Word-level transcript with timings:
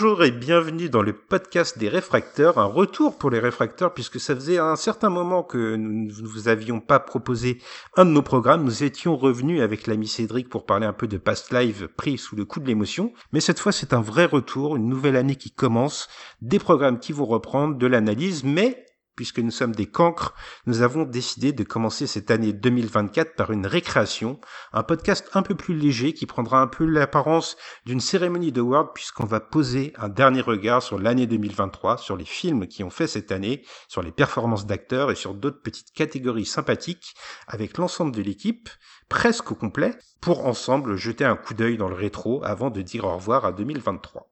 Bonjour 0.00 0.22
et 0.22 0.30
bienvenue 0.30 0.88
dans 0.88 1.02
le 1.02 1.12
podcast 1.12 1.76
des 1.76 1.88
réfracteurs, 1.88 2.58
un 2.58 2.66
retour 2.66 3.18
pour 3.18 3.30
les 3.30 3.40
réfracteurs 3.40 3.92
puisque 3.92 4.20
ça 4.20 4.32
faisait 4.32 4.58
un 4.58 4.76
certain 4.76 5.10
moment 5.10 5.42
que 5.42 5.74
nous 5.74 6.06
ne 6.06 6.28
vous 6.28 6.46
avions 6.46 6.78
pas 6.78 7.00
proposé 7.00 7.60
un 7.96 8.04
de 8.04 8.10
nos 8.10 8.22
programmes. 8.22 8.62
Nous 8.62 8.84
étions 8.84 9.16
revenus 9.16 9.60
avec 9.60 9.88
l'ami 9.88 10.06
Cédric 10.06 10.48
pour 10.48 10.66
parler 10.66 10.86
un 10.86 10.92
peu 10.92 11.08
de 11.08 11.16
Past 11.16 11.52
Live 11.52 11.88
pris 11.96 12.16
sous 12.16 12.36
le 12.36 12.44
coup 12.44 12.60
de 12.60 12.68
l'émotion. 12.68 13.12
Mais 13.32 13.40
cette 13.40 13.58
fois 13.58 13.72
c'est 13.72 13.92
un 13.92 14.00
vrai 14.00 14.26
retour, 14.26 14.76
une 14.76 14.88
nouvelle 14.88 15.16
année 15.16 15.34
qui 15.34 15.50
commence, 15.50 16.08
des 16.42 16.60
programmes 16.60 17.00
qui 17.00 17.12
vont 17.12 17.26
reprendre, 17.26 17.76
de 17.76 17.86
l'analyse, 17.88 18.44
mais 18.44 18.86
puisque 19.18 19.40
nous 19.40 19.50
sommes 19.50 19.74
des 19.74 19.86
cancres, 19.86 20.32
nous 20.66 20.82
avons 20.82 21.02
décidé 21.02 21.52
de 21.52 21.64
commencer 21.64 22.06
cette 22.06 22.30
année 22.30 22.52
2024 22.52 23.34
par 23.34 23.50
une 23.50 23.66
récréation, 23.66 24.40
un 24.72 24.84
podcast 24.84 25.28
un 25.34 25.42
peu 25.42 25.56
plus 25.56 25.74
léger 25.74 26.14
qui 26.14 26.24
prendra 26.24 26.60
un 26.60 26.68
peu 26.68 26.84
l'apparence 26.84 27.56
d'une 27.84 27.98
cérémonie 27.98 28.52
de 28.52 28.60
World 28.60 28.90
puisqu'on 28.94 29.24
va 29.24 29.40
poser 29.40 29.92
un 29.98 30.08
dernier 30.08 30.40
regard 30.40 30.84
sur 30.84 31.00
l'année 31.00 31.26
2023, 31.26 31.98
sur 31.98 32.16
les 32.16 32.24
films 32.24 32.68
qui 32.68 32.84
ont 32.84 32.90
fait 32.90 33.08
cette 33.08 33.32
année, 33.32 33.64
sur 33.88 34.02
les 34.02 34.12
performances 34.12 34.66
d'acteurs 34.66 35.10
et 35.10 35.16
sur 35.16 35.34
d'autres 35.34 35.62
petites 35.62 35.90
catégories 35.90 36.46
sympathiques 36.46 37.16
avec 37.48 37.76
l'ensemble 37.76 38.14
de 38.14 38.22
l'équipe, 38.22 38.68
presque 39.08 39.50
au 39.50 39.56
complet, 39.56 39.98
pour 40.20 40.46
ensemble 40.46 40.94
jeter 40.94 41.24
un 41.24 41.34
coup 41.34 41.54
d'œil 41.54 41.76
dans 41.76 41.88
le 41.88 41.96
rétro 41.96 42.44
avant 42.44 42.70
de 42.70 42.82
dire 42.82 43.02
au 43.02 43.16
revoir 43.16 43.44
à 43.44 43.50
2023. 43.50 44.27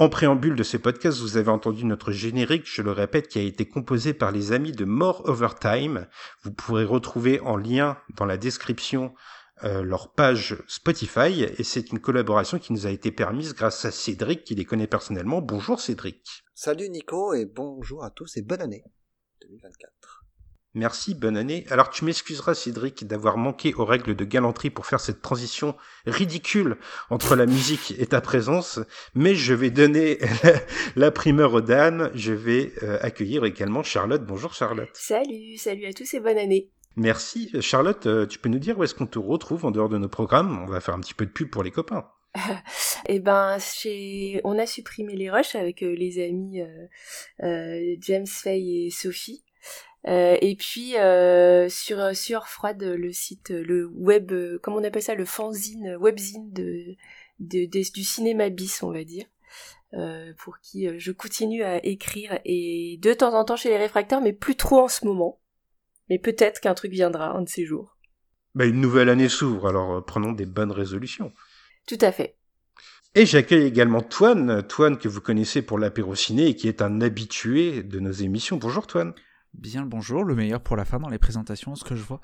En 0.00 0.08
préambule 0.08 0.54
de 0.54 0.62
ce 0.62 0.76
podcast, 0.76 1.18
vous 1.18 1.38
avez 1.38 1.50
entendu 1.50 1.84
notre 1.84 2.12
générique, 2.12 2.70
je 2.72 2.82
le 2.82 2.92
répète, 2.92 3.26
qui 3.26 3.40
a 3.40 3.42
été 3.42 3.66
composé 3.66 4.14
par 4.14 4.30
les 4.30 4.52
amis 4.52 4.70
de 4.70 4.84
More 4.84 5.28
Overtime. 5.28 6.06
Vous 6.42 6.52
pourrez 6.52 6.84
retrouver 6.84 7.40
en 7.40 7.56
lien 7.56 7.98
dans 8.14 8.24
la 8.24 8.36
description 8.36 9.12
euh, 9.64 9.82
leur 9.82 10.12
page 10.12 10.56
Spotify 10.68 11.42
et 11.42 11.64
c'est 11.64 11.90
une 11.90 11.98
collaboration 11.98 12.60
qui 12.60 12.72
nous 12.72 12.86
a 12.86 12.90
été 12.90 13.10
permise 13.10 13.54
grâce 13.54 13.84
à 13.84 13.90
Cédric 13.90 14.44
qui 14.44 14.54
les 14.54 14.64
connaît 14.64 14.86
personnellement. 14.86 15.42
Bonjour 15.42 15.80
Cédric. 15.80 16.44
Salut 16.54 16.90
Nico 16.90 17.34
et 17.34 17.44
bonjour 17.44 18.04
à 18.04 18.10
tous 18.10 18.36
et 18.36 18.42
bonne 18.42 18.62
année 18.62 18.84
2024. 19.40 20.17
Merci, 20.78 21.16
bonne 21.16 21.36
année. 21.36 21.64
Alors 21.70 21.90
tu 21.90 22.04
m'excuseras 22.04 22.54
Cédric 22.54 23.04
d'avoir 23.04 23.36
manqué 23.36 23.74
aux 23.74 23.84
règles 23.84 24.14
de 24.14 24.24
galanterie 24.24 24.70
pour 24.70 24.86
faire 24.86 25.00
cette 25.00 25.20
transition 25.20 25.74
ridicule 26.06 26.76
entre 27.10 27.34
la 27.34 27.46
musique 27.46 27.96
et 27.98 28.06
ta 28.06 28.20
présence, 28.20 28.78
mais 29.12 29.34
je 29.34 29.54
vais 29.54 29.70
donner 29.70 30.20
la 30.94 31.10
primeur 31.10 31.52
aux 31.52 31.60
dames. 31.60 32.12
Je 32.14 32.32
vais 32.32 32.74
euh, 32.84 32.96
accueillir 33.02 33.44
également 33.44 33.82
Charlotte. 33.82 34.24
Bonjour 34.24 34.54
Charlotte. 34.54 34.88
Salut, 34.92 35.56
salut 35.56 35.84
à 35.86 35.92
tous 35.92 36.14
et 36.14 36.20
bonne 36.20 36.38
année. 36.38 36.70
Merci. 36.94 37.50
Charlotte, 37.60 38.06
euh, 38.06 38.26
tu 38.26 38.38
peux 38.38 38.48
nous 38.48 38.60
dire 38.60 38.78
où 38.78 38.84
est-ce 38.84 38.94
qu'on 38.94 39.08
te 39.08 39.18
retrouve 39.18 39.64
en 39.64 39.72
dehors 39.72 39.88
de 39.88 39.98
nos 39.98 40.08
programmes? 40.08 40.62
On 40.62 40.66
va 40.66 40.78
faire 40.78 40.94
un 40.94 41.00
petit 41.00 41.14
peu 41.14 41.26
de 41.26 41.32
pub 41.32 41.50
pour 41.50 41.64
les 41.64 41.72
copains. 41.72 42.08
eh 43.08 43.18
ben, 43.18 43.58
on 44.44 44.58
a 44.60 44.66
supprimé 44.66 45.16
les 45.16 45.28
rushs 45.28 45.56
avec 45.56 45.82
euh, 45.82 45.92
les 45.92 46.24
amis 46.24 46.60
James 47.40 48.26
Fay 48.28 48.86
et 48.86 48.90
Sophie. 48.90 49.42
Euh, 50.06 50.36
et 50.40 50.54
puis 50.54 50.96
euh, 50.96 51.68
sur 51.68 52.14
sur 52.14 52.46
Froide, 52.46 52.82
le 52.82 53.12
site, 53.12 53.50
le 53.50 53.86
web, 53.86 54.32
comment 54.62 54.78
on 54.78 54.84
appelle 54.84 55.02
ça, 55.02 55.14
le 55.14 55.24
fanzine, 55.24 55.96
webzine 55.96 56.52
de, 56.52 56.94
de, 57.40 57.66
du 57.66 58.04
cinéma 58.04 58.48
bis, 58.48 58.82
on 58.82 58.92
va 58.92 59.04
dire. 59.04 59.26
Euh, 59.94 60.34
pour 60.36 60.58
qui 60.60 60.86
je 60.98 61.12
continue 61.12 61.62
à 61.62 61.84
écrire 61.84 62.38
et 62.44 62.98
de 63.00 63.14
temps 63.14 63.32
en 63.32 63.44
temps 63.44 63.56
chez 63.56 63.70
les 63.70 63.78
réfracteurs, 63.78 64.20
mais 64.20 64.34
plus 64.34 64.54
trop 64.54 64.80
en 64.80 64.88
ce 64.88 65.06
moment. 65.06 65.40
Mais 66.10 66.18
peut-être 66.18 66.60
qu'un 66.60 66.74
truc 66.74 66.92
viendra 66.92 67.30
un 67.30 67.42
de 67.42 67.48
ces 67.48 67.64
jours. 67.64 67.96
Bah, 68.54 68.66
une 68.66 68.80
nouvelle 68.80 69.08
année 69.08 69.28
s'ouvre, 69.28 69.68
alors 69.68 70.04
prenons 70.04 70.32
des 70.32 70.46
bonnes 70.46 70.72
résolutions. 70.72 71.32
Tout 71.86 71.98
à 72.00 72.12
fait. 72.12 72.36
Et 73.14 73.24
j'accueille 73.24 73.64
également 73.64 74.02
Toine, 74.02 74.62
Toine 74.66 74.98
que 74.98 75.08
vous 75.08 75.20
connaissez 75.20 75.62
pour 75.62 75.78
l'apéro 75.78 76.14
ciné 76.14 76.46
et 76.48 76.54
qui 76.54 76.68
est 76.68 76.82
un 76.82 77.00
habitué 77.00 77.82
de 77.82 77.98
nos 77.98 78.12
émissions. 78.12 78.58
Bonjour 78.58 78.86
Toine. 78.86 79.14
Bien 79.58 79.82
le 79.82 79.88
bonjour, 79.88 80.22
le 80.22 80.36
meilleur 80.36 80.60
pour 80.60 80.76
la 80.76 80.84
fin 80.84 81.00
dans 81.00 81.08
les 81.08 81.18
présentations, 81.18 81.74
ce 81.74 81.82
que 81.82 81.96
je 81.96 82.04
vois. 82.04 82.20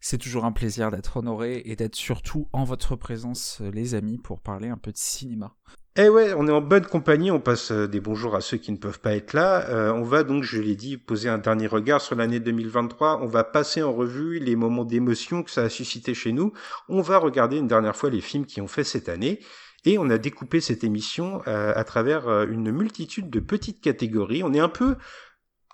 C'est 0.00 0.16
toujours 0.16 0.46
un 0.46 0.52
plaisir 0.52 0.90
d'être 0.90 1.18
honoré 1.18 1.60
et 1.66 1.76
d'être 1.76 1.96
surtout 1.96 2.48
en 2.54 2.64
votre 2.64 2.96
présence, 2.96 3.58
euh, 3.60 3.70
les 3.70 3.94
amis, 3.94 4.16
pour 4.16 4.40
parler 4.40 4.68
un 4.68 4.78
peu 4.78 4.90
de 4.90 4.96
cinéma. 4.96 5.54
Eh 5.96 6.08
ouais, 6.08 6.32
on 6.34 6.48
est 6.48 6.52
en 6.52 6.62
bonne 6.62 6.86
compagnie, 6.86 7.30
on 7.30 7.40
passe 7.40 7.72
euh, 7.72 7.86
des 7.86 8.00
bonjours 8.00 8.34
à 8.34 8.40
ceux 8.40 8.56
qui 8.56 8.72
ne 8.72 8.78
peuvent 8.78 9.00
pas 9.00 9.14
être 9.14 9.34
là. 9.34 9.68
Euh, 9.68 9.92
on 9.92 10.02
va 10.02 10.22
donc, 10.22 10.44
je 10.44 10.62
l'ai 10.62 10.76
dit, 10.76 10.96
poser 10.96 11.28
un 11.28 11.36
dernier 11.36 11.66
regard 11.66 12.00
sur 12.00 12.16
l'année 12.16 12.40
2023. 12.40 13.20
On 13.20 13.26
va 13.26 13.44
passer 13.44 13.82
en 13.82 13.92
revue 13.92 14.38
les 14.38 14.56
moments 14.56 14.86
d'émotion 14.86 15.42
que 15.42 15.50
ça 15.50 15.64
a 15.64 15.68
suscité 15.68 16.14
chez 16.14 16.32
nous. 16.32 16.54
On 16.88 17.02
va 17.02 17.18
regarder 17.18 17.58
une 17.58 17.68
dernière 17.68 17.96
fois 17.96 18.08
les 18.08 18.22
films 18.22 18.46
qui 18.46 18.62
ont 18.62 18.68
fait 18.68 18.84
cette 18.84 19.10
année. 19.10 19.40
Et 19.84 19.98
on 19.98 20.08
a 20.08 20.16
découpé 20.16 20.60
cette 20.60 20.82
émission 20.82 21.40
à 21.46 21.84
travers 21.84 22.42
une 22.42 22.72
multitude 22.72 23.30
de 23.30 23.38
petites 23.38 23.80
catégories. 23.80 24.42
On 24.42 24.52
est 24.52 24.58
un 24.58 24.68
peu 24.68 24.96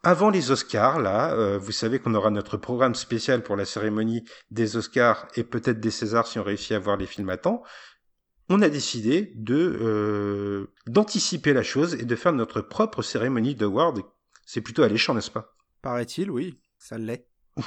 avant 0.04 0.30
les 0.30 0.50
Oscars, 0.50 1.00
là, 1.00 1.32
euh, 1.32 1.58
vous 1.58 1.72
savez 1.72 1.98
qu'on 1.98 2.14
aura 2.14 2.30
notre 2.30 2.56
programme 2.56 2.94
spécial 2.94 3.42
pour 3.42 3.56
la 3.56 3.64
cérémonie 3.64 4.24
des 4.50 4.76
Oscars 4.76 5.26
et 5.34 5.44
peut-être 5.44 5.80
des 5.80 5.90
Césars 5.90 6.26
si 6.26 6.38
on 6.38 6.44
réussit 6.44 6.72
à 6.72 6.78
voir 6.78 6.96
les 6.96 7.06
films 7.06 7.30
à 7.30 7.36
temps. 7.36 7.62
On 8.50 8.60
a 8.60 8.68
décidé 8.68 9.32
de 9.34 9.56
euh, 9.80 10.72
d'anticiper 10.86 11.54
la 11.54 11.62
chose 11.62 11.94
et 11.94 12.04
de 12.04 12.16
faire 12.16 12.34
notre 12.34 12.60
propre 12.60 13.00
cérémonie 13.02 13.54
d'award. 13.54 14.02
C'est 14.44 14.60
plutôt 14.60 14.82
alléchant, 14.82 15.14
n'est-ce 15.14 15.30
pas? 15.30 15.56
Paraît-il, 15.80 16.30
oui, 16.30 16.60
ça 16.78 16.98
l'est. 16.98 17.26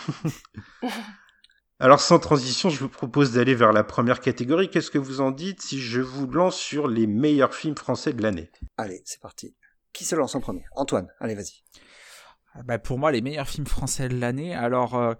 Alors 1.80 2.00
sans 2.00 2.20
transition, 2.20 2.70
je 2.70 2.80
vous 2.80 2.90
propose 2.90 3.34
d'aller 3.34 3.56
vers 3.56 3.72
la 3.72 3.84
première 3.84 4.20
catégorie. 4.20 4.70
Qu'est-ce 4.70 4.92
que 4.92 4.98
vous 4.98 5.22
en 5.22 5.32
dites 5.32 5.62
si 5.62 5.80
je 5.80 6.02
vous 6.02 6.28
lance 6.28 6.58
sur 6.58 6.88
les 6.88 7.08
meilleurs 7.08 7.54
films 7.54 7.78
français 7.78 8.14
de 8.14 8.22
l'année? 8.22 8.52
Allez, 8.78 9.02
c'est 9.06 9.22
parti. 9.22 9.56
Qui 9.94 10.06
se 10.06 10.16
lance 10.16 10.36
en 10.36 10.42
premier? 10.42 10.64
Antoine, 10.76 11.08
allez, 11.20 11.36
vas-y. 11.36 11.64
Bah, 12.66 12.80
pour 12.80 13.00
moi, 13.00 13.12
les 13.12 13.22
meilleurs 13.22 13.48
films 13.48 13.68
français 13.68 14.10
de 14.10 14.18
l'année. 14.18 14.54
Alors, 14.54 14.96
euh, 14.96 15.14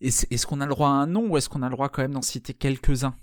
est-ce 0.00 0.46
qu'on 0.46 0.60
a 0.60 0.66
le 0.66 0.70
droit 0.70 0.88
à 0.88 0.92
un 0.92 1.06
nom 1.06 1.28
ou 1.28 1.36
est-ce 1.36 1.48
qu'on 1.48 1.62
a 1.62 1.68
le 1.68 1.74
droit 1.74 1.88
quand 1.88 2.02
même 2.02 2.12
d'en 2.12 2.22
citer 2.22 2.54
quelques-uns? 2.54 3.14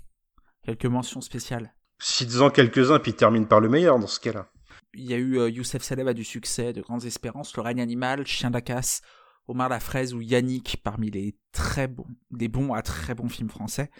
Quelques 0.62 0.86
mentions 0.86 1.20
spéciales 1.20 1.72
Cite-en 2.00 2.50
quelques-uns, 2.50 2.98
puis 2.98 3.14
termine 3.14 3.46
par 3.46 3.60
le 3.60 3.68
meilleur 3.68 3.98
dans 3.98 4.06
ce 4.06 4.20
cas-là. 4.20 4.50
Il 4.94 5.04
y 5.04 5.14
a 5.14 5.16
eu 5.16 5.38
euh, 5.38 5.50
Youssef 5.50 5.82
Saleb 5.82 6.08
a 6.08 6.14
du 6.14 6.24
succès, 6.24 6.72
de 6.72 6.80
grandes 6.80 7.04
espérances, 7.04 7.56
Le 7.56 7.62
règne 7.62 7.80
animal, 7.80 8.26
Chien 8.26 8.50
d'Acasse, 8.50 9.02
Omar 9.48 9.68
la 9.68 9.80
fraise 9.80 10.14
ou 10.14 10.20
Yannick 10.20 10.80
parmi 10.82 11.10
les 11.10 11.36
très 11.52 11.88
bons, 11.88 12.06
des 12.30 12.48
bons 12.48 12.74
à 12.74 12.82
très 12.82 13.14
bons 13.14 13.28
films 13.28 13.48
français. 13.48 13.90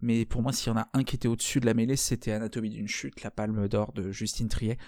Mais 0.00 0.26
pour 0.26 0.42
moi, 0.42 0.52
s'il 0.52 0.72
y 0.72 0.76
en 0.76 0.78
a 0.78 0.88
un 0.92 1.04
qui 1.04 1.14
était 1.14 1.28
au-dessus 1.28 1.60
de 1.60 1.66
la 1.66 1.74
mêlée, 1.74 1.96
c'était 1.96 2.32
Anatomie 2.32 2.70
d'une 2.70 2.88
chute, 2.88 3.22
la 3.22 3.30
palme 3.30 3.68
d'or 3.68 3.92
de 3.92 4.10
Justine 4.10 4.48
Triet. 4.48 4.78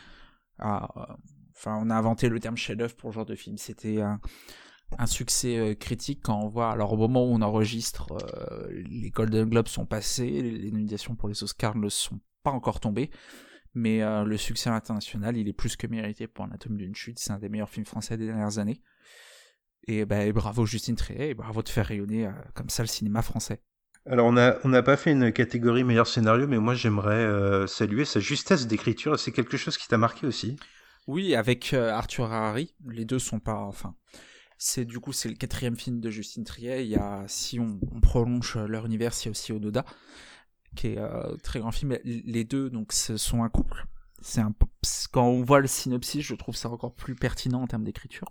Ah, 0.59 0.89
euh, 0.97 1.15
Enfin, 1.57 1.79
on 1.83 1.89
a 1.89 1.95
inventé 1.95 2.29
le 2.29 2.39
terme 2.39 2.57
chef-d'œuvre 2.57 2.95
pour 2.97 3.11
ce 3.11 3.15
genre 3.15 3.25
de 3.25 3.35
film. 3.35 3.57
C'était 3.57 4.03
un, 4.03 4.21
succès 5.07 5.57
euh, 5.57 5.75
critique 5.75 6.21
quand 6.23 6.39
on 6.39 6.49
voit. 6.49 6.71
Alors, 6.71 6.93
au 6.93 6.97
moment 6.97 7.25
où 7.25 7.33
on 7.33 7.41
enregistre, 7.41 8.13
euh, 8.13 8.69
les 8.91 9.11
Golden 9.11 9.49
Globes 9.49 9.69
sont 9.69 9.87
passés, 9.87 10.43
les 10.43 10.71
nominations 10.71 11.17
pour 11.17 11.29
les 11.29 11.43
Oscars 11.43 11.77
ne 11.77 11.89
sont 11.89 12.21
pas 12.43 12.51
encore 12.51 12.79
tombées. 12.79 13.11
Mais 13.75 14.03
euh, 14.03 14.25
le 14.25 14.37
succès 14.37 14.69
international, 14.69 15.37
il 15.37 15.49
est 15.49 15.55
plus 15.55 15.77
que 15.77 15.87
mérité 15.87 16.27
pour 16.27 16.45
Anatomie 16.45 16.77
d'une 16.77 16.95
chute. 16.95 17.19
C'est 17.19 17.33
un 17.33 17.39
des 17.39 17.49
meilleurs 17.49 17.71
films 17.71 17.87
français 17.87 18.19
des 18.19 18.27
dernières 18.27 18.59
années. 18.59 18.83
Et, 19.89 20.05
ben, 20.05 20.31
bravo 20.33 20.67
Justine 20.67 20.97
Triet, 20.97 21.31
et 21.31 21.35
bravo 21.35 21.63
de 21.63 21.69
faire 21.69 21.87
rayonner 21.87 22.29
comme 22.55 22.69
ça 22.69 22.83
le 22.83 22.89
cinéma 22.89 23.23
français. 23.23 23.63
Alors 24.05 24.27
on 24.27 24.33
n'a 24.33 24.57
on 24.65 24.83
pas 24.83 24.97
fait 24.97 25.13
une 25.13 25.33
catégorie 25.33 25.85
meilleur 25.85 26.07
scénario, 26.07 26.49
mais 26.49 26.59
moi 26.59 26.75
j'aimerais 26.75 27.69
saluer 27.69 28.05
sa 28.05 28.19
justesse 28.19 28.67
d'écriture. 28.67 29.19
C'est 29.19 29.31
quelque 29.31 29.57
chose 29.57 29.77
qui 29.77 29.87
t'a 29.87 29.97
marqué 29.97 30.27
aussi? 30.27 30.57
Oui, 31.07 31.35
avec 31.35 31.73
euh, 31.73 31.91
Arthur 31.91 32.33
Harari, 32.33 32.75
les 32.87 33.05
deux 33.05 33.19
sont 33.19 33.39
pas, 33.39 33.61
enfin, 33.61 33.95
c'est 34.59 34.85
du 34.85 34.99
coup 34.99 35.13
c'est 35.13 35.29
le 35.29 35.35
quatrième 35.35 35.77
film 35.77 36.01
de 36.01 36.11
Justine 36.11 36.45
Triet. 36.45 36.85
Il 36.85 36.91
y 36.91 36.97
a, 36.97 37.25
si 37.29 37.61
on, 37.61 37.79
prolonge 38.01 38.57
leur 38.57 38.87
univers, 38.87 39.13
il 39.21 39.25
y 39.27 39.29
a 39.29 39.31
aussi 39.31 39.53
Ododa, 39.53 39.85
qui 40.75 40.89
est 40.89 40.99
euh, 40.99 41.37
très 41.43 41.61
grand 41.61 41.73
film. 41.73 41.97
Les 42.05 42.45
deux 42.45 42.71
donc 42.71 42.93
ce 42.93 43.17
sont 43.17 43.43
un 43.45 43.49
couple. 43.49 43.87
C'est 44.21 44.41
un 44.41 44.55
quand 45.13 45.27
on 45.27 45.43
voit 45.43 45.61
le 45.61 45.67
synopsis, 45.67 46.23
je 46.23 46.35
trouve 46.35 46.57
ça 46.57 46.69
encore 46.71 46.95
plus 46.95 47.15
pertinent 47.15 47.63
en 47.63 47.67
termes 47.67 47.85
d'écriture. 47.85 48.29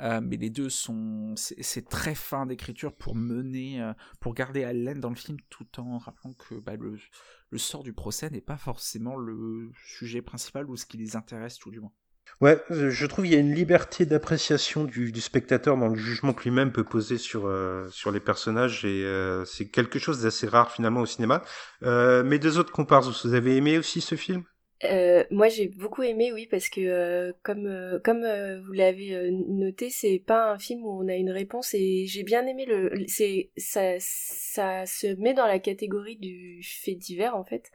Euh, 0.00 0.20
mais 0.22 0.36
les 0.36 0.50
deux 0.50 0.68
sont, 0.68 1.34
c'est 1.36 1.88
très 1.88 2.14
fin 2.14 2.44
d'écriture 2.44 2.92
pour 2.92 3.14
mener, 3.14 3.82
euh, 3.82 3.92
pour 4.20 4.34
garder 4.34 4.64
haleine 4.64 5.00
dans 5.00 5.08
le 5.08 5.16
film, 5.16 5.38
tout 5.48 5.80
en 5.80 5.98
rappelant 5.98 6.34
que 6.34 6.56
bah, 6.56 6.74
le, 6.78 7.58
sort 7.58 7.82
du 7.82 7.94
procès 7.94 8.28
n'est 8.28 8.42
pas 8.42 8.58
forcément 8.58 9.16
le 9.16 9.70
sujet 9.86 10.20
principal 10.20 10.68
ou 10.68 10.76
ce 10.76 10.84
qui 10.84 10.98
les 10.98 11.16
intéresse 11.16 11.58
tout 11.58 11.70
du 11.70 11.80
moins. 11.80 11.92
Ouais, 12.40 12.60
je 12.70 13.06
trouve 13.06 13.24
qu'il 13.24 13.32
y 13.32 13.36
a 13.36 13.40
une 13.40 13.54
liberté 13.54 14.04
d'appréciation 14.04 14.84
du, 14.84 15.12
spectateur 15.20 15.78
dans 15.78 15.88
le 15.88 15.94
jugement 15.94 16.34
que 16.34 16.42
lui-même 16.42 16.72
peut 16.72 16.84
poser 16.84 17.18
sur 17.18 17.46
euh, 17.46 17.88
sur 17.90 18.10
les 18.10 18.18
personnages 18.18 18.84
et 18.84 19.06
c'est 19.46 19.68
quelque 19.68 20.00
chose 20.00 20.22
d'assez 20.22 20.48
rare 20.48 20.72
finalement 20.72 21.00
au 21.00 21.06
cinéma. 21.06 21.42
mes 21.82 22.38
deux 22.38 22.58
autres 22.58 22.72
comparses, 22.72 23.24
vous 23.24 23.32
avez 23.32 23.56
aimé 23.56 23.78
aussi 23.78 24.00
ce 24.00 24.16
film? 24.16 24.42
Euh, 24.84 25.24
moi 25.30 25.48
j'ai 25.48 25.68
beaucoup 25.68 26.02
aimé 26.02 26.32
oui 26.34 26.46
parce 26.50 26.68
que 26.68 26.82
euh, 26.82 27.32
comme 27.42 27.66
euh, 27.66 27.98
comme 27.98 28.26
vous 28.66 28.72
l'avez 28.72 29.30
noté 29.30 29.88
c'est 29.88 30.18
pas 30.18 30.52
un 30.52 30.58
film 30.58 30.84
où 30.84 30.90
on 30.90 31.08
a 31.08 31.14
une 31.14 31.30
réponse 31.30 31.72
et 31.72 32.04
j'ai 32.06 32.24
bien 32.24 32.46
aimé 32.46 32.66
le 32.66 32.92
c'est 33.08 33.50
ça 33.56 33.94
ça 33.98 34.84
se 34.84 35.06
met 35.18 35.32
dans 35.32 35.46
la 35.46 35.60
catégorie 35.60 36.16
du 36.16 36.60
fait 36.62 36.94
divers 36.94 37.36
en 37.36 37.44
fait. 37.44 37.70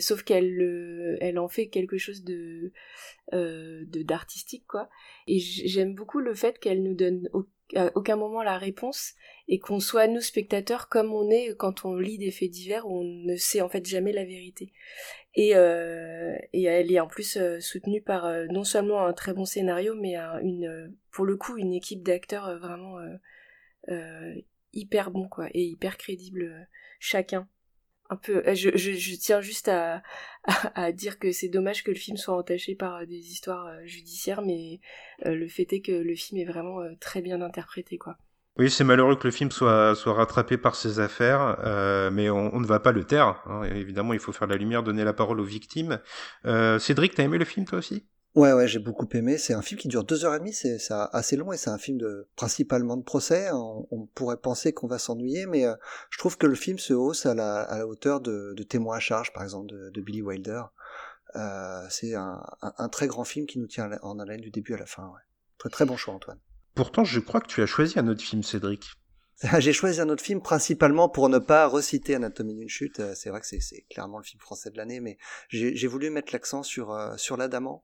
Sauf 0.00 0.22
qu'elle 0.22 1.18
elle 1.20 1.38
en 1.38 1.48
fait 1.48 1.68
quelque 1.68 1.98
chose 1.98 2.22
de 2.22 2.72
de 3.32 4.02
d'artistique 4.02 4.64
quoi. 4.68 4.88
Et 5.26 5.40
j'aime 5.40 5.94
beaucoup 5.94 6.20
le 6.20 6.34
fait 6.34 6.58
qu'elle 6.60 6.84
nous 6.84 6.94
donne 6.94 7.28
à 7.74 7.90
aucun 7.96 8.14
moment 8.14 8.42
la 8.42 8.58
réponse 8.58 9.14
et 9.48 9.58
qu'on 9.58 9.80
soit 9.80 10.06
nous 10.06 10.20
spectateurs 10.20 10.88
comme 10.88 11.12
on 11.12 11.30
est 11.30 11.56
quand 11.56 11.84
on 11.84 11.96
lit 11.96 12.18
des 12.18 12.30
faits 12.30 12.50
divers 12.50 12.86
où 12.86 13.00
on 13.00 13.04
ne 13.04 13.34
sait 13.36 13.60
en 13.60 13.68
fait 13.68 13.84
jamais 13.86 14.12
la 14.12 14.24
vérité 14.24 14.72
et, 15.36 15.54
euh, 15.54 16.36
et 16.54 16.64
elle 16.64 16.90
est 16.90 16.98
en 16.98 17.06
plus 17.06 17.36
euh, 17.36 17.60
soutenue 17.60 18.00
par 18.00 18.24
euh, 18.24 18.46
non 18.46 18.64
seulement 18.64 19.04
un 19.04 19.12
très 19.12 19.34
bon 19.34 19.44
scénario, 19.44 19.94
mais 19.94 20.16
une, 20.42 20.96
pour 21.12 21.26
le 21.26 21.36
coup, 21.36 21.58
une 21.58 21.74
équipe 21.74 22.02
d'acteurs 22.02 22.58
vraiment 22.58 22.98
hyper 24.72 25.10
bon, 25.10 25.28
quoi, 25.28 25.48
et 25.52 25.62
hyper 25.64 25.98
crédible 25.98 26.68
chacun. 26.98 27.48
Un 28.08 28.16
peu, 28.16 28.42
je, 28.54 28.70
je, 28.76 28.92
je 28.92 29.16
tiens 29.16 29.40
juste 29.40 29.68
à, 29.68 30.02
à, 30.74 30.92
dire 30.92 31.18
que 31.18 31.32
c'est 31.32 31.48
dommage 31.48 31.82
que 31.82 31.90
le 31.90 31.96
film 31.96 32.16
soit 32.16 32.36
entaché 32.36 32.74
par 32.74 33.06
des 33.06 33.30
histoires 33.32 33.84
judiciaires, 33.84 34.42
mais 34.42 34.80
le 35.24 35.48
fait 35.48 35.72
est 35.72 35.80
que 35.80 35.92
le 35.92 36.14
film 36.14 36.40
est 36.40 36.44
vraiment 36.44 36.80
très 37.00 37.20
bien 37.20 37.42
interprété, 37.42 37.98
quoi. 37.98 38.16
Oui, 38.58 38.70
c'est 38.70 38.84
malheureux 38.84 39.16
que 39.16 39.26
le 39.26 39.32
film 39.32 39.50
soit, 39.50 39.94
soit 39.94 40.14
rattrapé 40.14 40.56
par 40.56 40.76
ses 40.76 40.98
affaires, 40.98 41.58
euh, 41.64 42.10
mais 42.10 42.30
on, 42.30 42.58
ne 42.58 42.66
va 42.66 42.80
pas 42.80 42.92
le 42.92 43.04
taire. 43.04 43.42
Hein. 43.46 43.64
Évidemment, 43.64 44.14
il 44.14 44.18
faut 44.18 44.32
faire 44.32 44.48
la 44.48 44.56
lumière, 44.56 44.82
donner 44.82 45.04
la 45.04 45.12
parole 45.12 45.40
aux 45.40 45.44
victimes. 45.44 46.00
Euh, 46.46 46.78
Cédric, 46.78 47.14
t'as 47.14 47.24
aimé 47.24 47.36
le 47.36 47.44
film 47.44 47.66
toi 47.66 47.78
aussi? 47.78 48.06
Ouais, 48.34 48.54
ouais, 48.54 48.66
j'ai 48.66 48.78
beaucoup 48.78 49.06
aimé. 49.12 49.36
C'est 49.36 49.52
un 49.52 49.60
film 49.60 49.78
qui 49.78 49.88
dure 49.88 50.04
deux 50.04 50.24
heures 50.24 50.34
et 50.34 50.38
demie, 50.38 50.54
c'est 50.54 50.78
assez 50.90 51.36
long 51.36 51.52
et 51.52 51.58
c'est 51.58 51.68
un 51.68 51.76
film 51.76 51.98
de 51.98 52.28
principalement 52.34 52.96
de 52.96 53.02
procès. 53.02 53.50
On, 53.52 53.86
on 53.90 54.06
pourrait 54.06 54.38
penser 54.38 54.72
qu'on 54.72 54.86
va 54.86 54.98
s'ennuyer, 54.98 55.44
mais 55.44 55.66
euh, 55.66 55.74
je 56.08 56.18
trouve 56.18 56.38
que 56.38 56.46
le 56.46 56.54
film 56.54 56.78
se 56.78 56.94
hausse 56.94 57.26
à 57.26 57.34
la, 57.34 57.86
hauteur 57.86 58.22
de, 58.22 58.54
Témoins 58.66 58.96
à 58.96 59.00
charge, 59.00 59.34
par 59.34 59.42
exemple, 59.42 59.66
de, 59.68 60.00
Billy 60.00 60.22
Wilder. 60.22 60.62
C'est 61.90 62.14
un, 62.14 62.88
très 62.90 63.06
grand 63.06 63.24
film 63.24 63.44
qui 63.44 63.58
nous 63.58 63.66
tient 63.66 63.90
en 64.00 64.18
haleine 64.18 64.40
du 64.40 64.50
début 64.50 64.72
à 64.72 64.78
la 64.78 64.86
fin. 64.86 65.12
Très 65.58 65.68
très 65.68 65.84
bon 65.84 65.98
choix, 65.98 66.14
Antoine. 66.14 66.38
Pourtant, 66.76 67.04
je 67.04 67.20
crois 67.20 67.40
que 67.40 67.48
tu 67.48 67.62
as 67.62 67.66
choisi 67.66 67.98
un 67.98 68.06
autre 68.06 68.22
film, 68.22 68.42
Cédric. 68.42 68.92
J'ai 69.58 69.72
choisi 69.72 69.98
un 69.98 70.10
autre 70.10 70.22
film 70.22 70.42
principalement 70.42 71.08
pour 71.08 71.30
ne 71.30 71.38
pas 71.38 71.66
reciter 71.66 72.14
Anatomie 72.14 72.54
d'une 72.54 72.68
chute. 72.68 73.00
C'est 73.14 73.30
vrai 73.30 73.40
que 73.40 73.46
c'est 73.46 73.86
clairement 73.90 74.18
le 74.18 74.24
film 74.24 74.40
français 74.40 74.70
de 74.70 74.76
l'année, 74.76 75.00
mais 75.00 75.16
j'ai 75.48 75.86
voulu 75.86 76.10
mettre 76.10 76.34
l'accent 76.34 76.62
sur 76.62 76.92
euh, 76.92 77.16
sur 77.16 77.38
l'Adamant, 77.38 77.82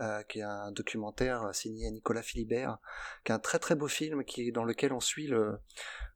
euh, 0.00 0.22
qui 0.24 0.40
est 0.40 0.42
un 0.42 0.72
documentaire 0.72 1.42
euh, 1.42 1.52
signé 1.52 1.90
Nicolas 1.90 2.22
Philibert, 2.22 2.78
qui 3.24 3.32
est 3.32 3.34
un 3.34 3.38
très 3.38 3.58
très 3.58 3.74
beau 3.74 3.88
film 3.88 4.24
qui 4.24 4.52
dans 4.52 4.64
lequel 4.64 4.92
on 4.92 5.00
suit 5.00 5.26
le, 5.26 5.58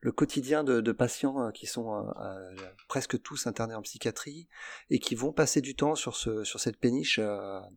le 0.00 0.12
quotidien 0.12 0.64
de, 0.64 0.80
de 0.80 0.92
patients 0.92 1.46
euh, 1.46 1.50
qui 1.50 1.66
sont 1.66 1.94
euh, 1.94 2.54
presque 2.88 3.20
tous 3.22 3.46
internés 3.46 3.74
en 3.74 3.82
psychiatrie 3.82 4.48
et 4.90 4.98
qui 4.98 5.14
vont 5.14 5.32
passer 5.32 5.60
du 5.60 5.74
temps 5.74 5.94
sur 5.94 6.16
ce 6.16 6.44
sur 6.44 6.60
cette 6.60 6.78
péniche 6.78 7.20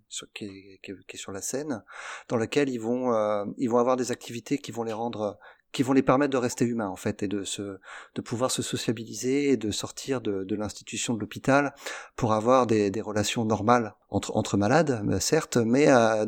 sur, 0.09 0.31
qui, 0.33 0.45
est, 0.45 0.79
qui, 0.83 0.91
est, 0.91 1.05
qui, 1.07 1.15
est, 1.15 1.19
sur 1.19 1.31
la 1.31 1.41
Seine, 1.41 1.83
dans 2.27 2.37
laquelle 2.37 2.69
ils 2.69 2.81
vont 2.81 3.53
ils 3.57 3.69
vont 3.69 3.77
avoir 3.77 3.95
des 3.95 4.11
activités 4.11 4.57
qui 4.57 4.71
vont 4.71 4.83
les 4.83 4.93
rendre 4.93 5.39
qui 5.73 5.83
vont 5.83 5.91
les 5.91 6.03
permettre 6.03 6.31
de 6.31 6.37
rester 6.37 6.65
humains 6.65 6.87
en 6.87 6.95
fait 6.95 7.23
et 7.23 7.27
de 7.27 7.43
se 7.43 7.79
de 8.15 8.21
pouvoir 8.21 8.51
se 8.51 8.61
sociabiliser 8.61 9.49
et 9.49 9.57
de 9.57 9.71
sortir 9.71 10.21
de, 10.21 10.43
de 10.43 10.55
l'institution 10.55 11.15
de 11.15 11.19
l'hôpital 11.19 11.73
pour 12.15 12.31
avoir 12.33 12.67
des, 12.67 12.91
des, 12.91 13.01
relations 13.01 13.43
normales 13.43 13.95
entre 14.09 14.37
entre 14.37 14.55
malades 14.55 15.03
euh, 15.09 15.19
certes 15.19 15.57
mais 15.57 15.87
euh, 15.89 16.25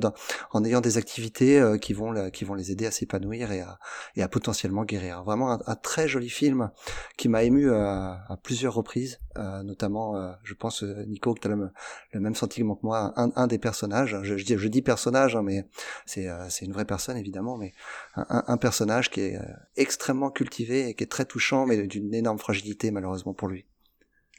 en 0.51 0.65
ayant 0.65 0.81
des 0.81 0.97
activités 0.97 1.59
euh, 1.59 1.77
qui 1.77 1.93
vont 1.93 2.29
qui 2.31 2.43
vont 2.43 2.55
les 2.55 2.71
aider 2.71 2.87
à 2.87 2.91
s'épanouir 2.91 3.51
et 3.51 3.61
à 3.61 3.77
et 4.15 4.23
à 4.23 4.27
potentiellement 4.27 4.83
guérir. 4.83 5.23
Vraiment 5.23 5.51
un, 5.51 5.59
un 5.67 5.75
très 5.75 6.07
joli 6.07 6.29
film 6.29 6.71
qui 7.17 7.29
m'a 7.29 7.43
ému 7.43 7.71
à, 7.71 8.25
à, 8.27 8.37
plusieurs 8.37 8.73
reprises 8.73 9.19
notamment 9.63 10.33
je 10.43 10.53
pense 10.53 10.81
Nico 10.81 11.33
que 11.33 11.41
tu 11.41 11.47
as 11.47 11.51
le, 11.51 11.69
le, 12.13 12.19
même 12.19 12.35
sentiment 12.35 12.75
que 12.75 12.85
moi 12.85 13.13
un, 13.17 13.31
un 13.35 13.47
des 13.47 13.59
personnages. 13.59 14.17
Je, 14.23 14.37
je, 14.37 14.45
dis 14.45 14.55
je 14.57 14.67
dis 14.69 14.81
personnage 14.81 15.35
hein, 15.35 15.43
mais 15.43 15.67
c'est 16.05 16.27
c'est 16.49 16.65
une 16.65 16.71
vraie 16.73 16.85
personne 16.85 17.17
évidemment 17.17 17.57
mais 17.57 17.73
un, 18.15 18.43
un 18.47 18.57
personnage 18.57 19.11
qui 19.11 19.21
est 19.21 19.34
euh, 19.35 19.53
extrêmement 19.75 20.31
cultivé 20.31 20.89
et 20.89 20.93
qui 20.95 21.03
est 21.03 21.07
très 21.07 21.25
touchant, 21.25 21.65
mais 21.65 21.87
d'une 21.87 22.13
énorme 22.13 22.39
fragilité 22.39 22.91
malheureusement 22.91 23.33
pour 23.33 23.47
lui. 23.47 23.65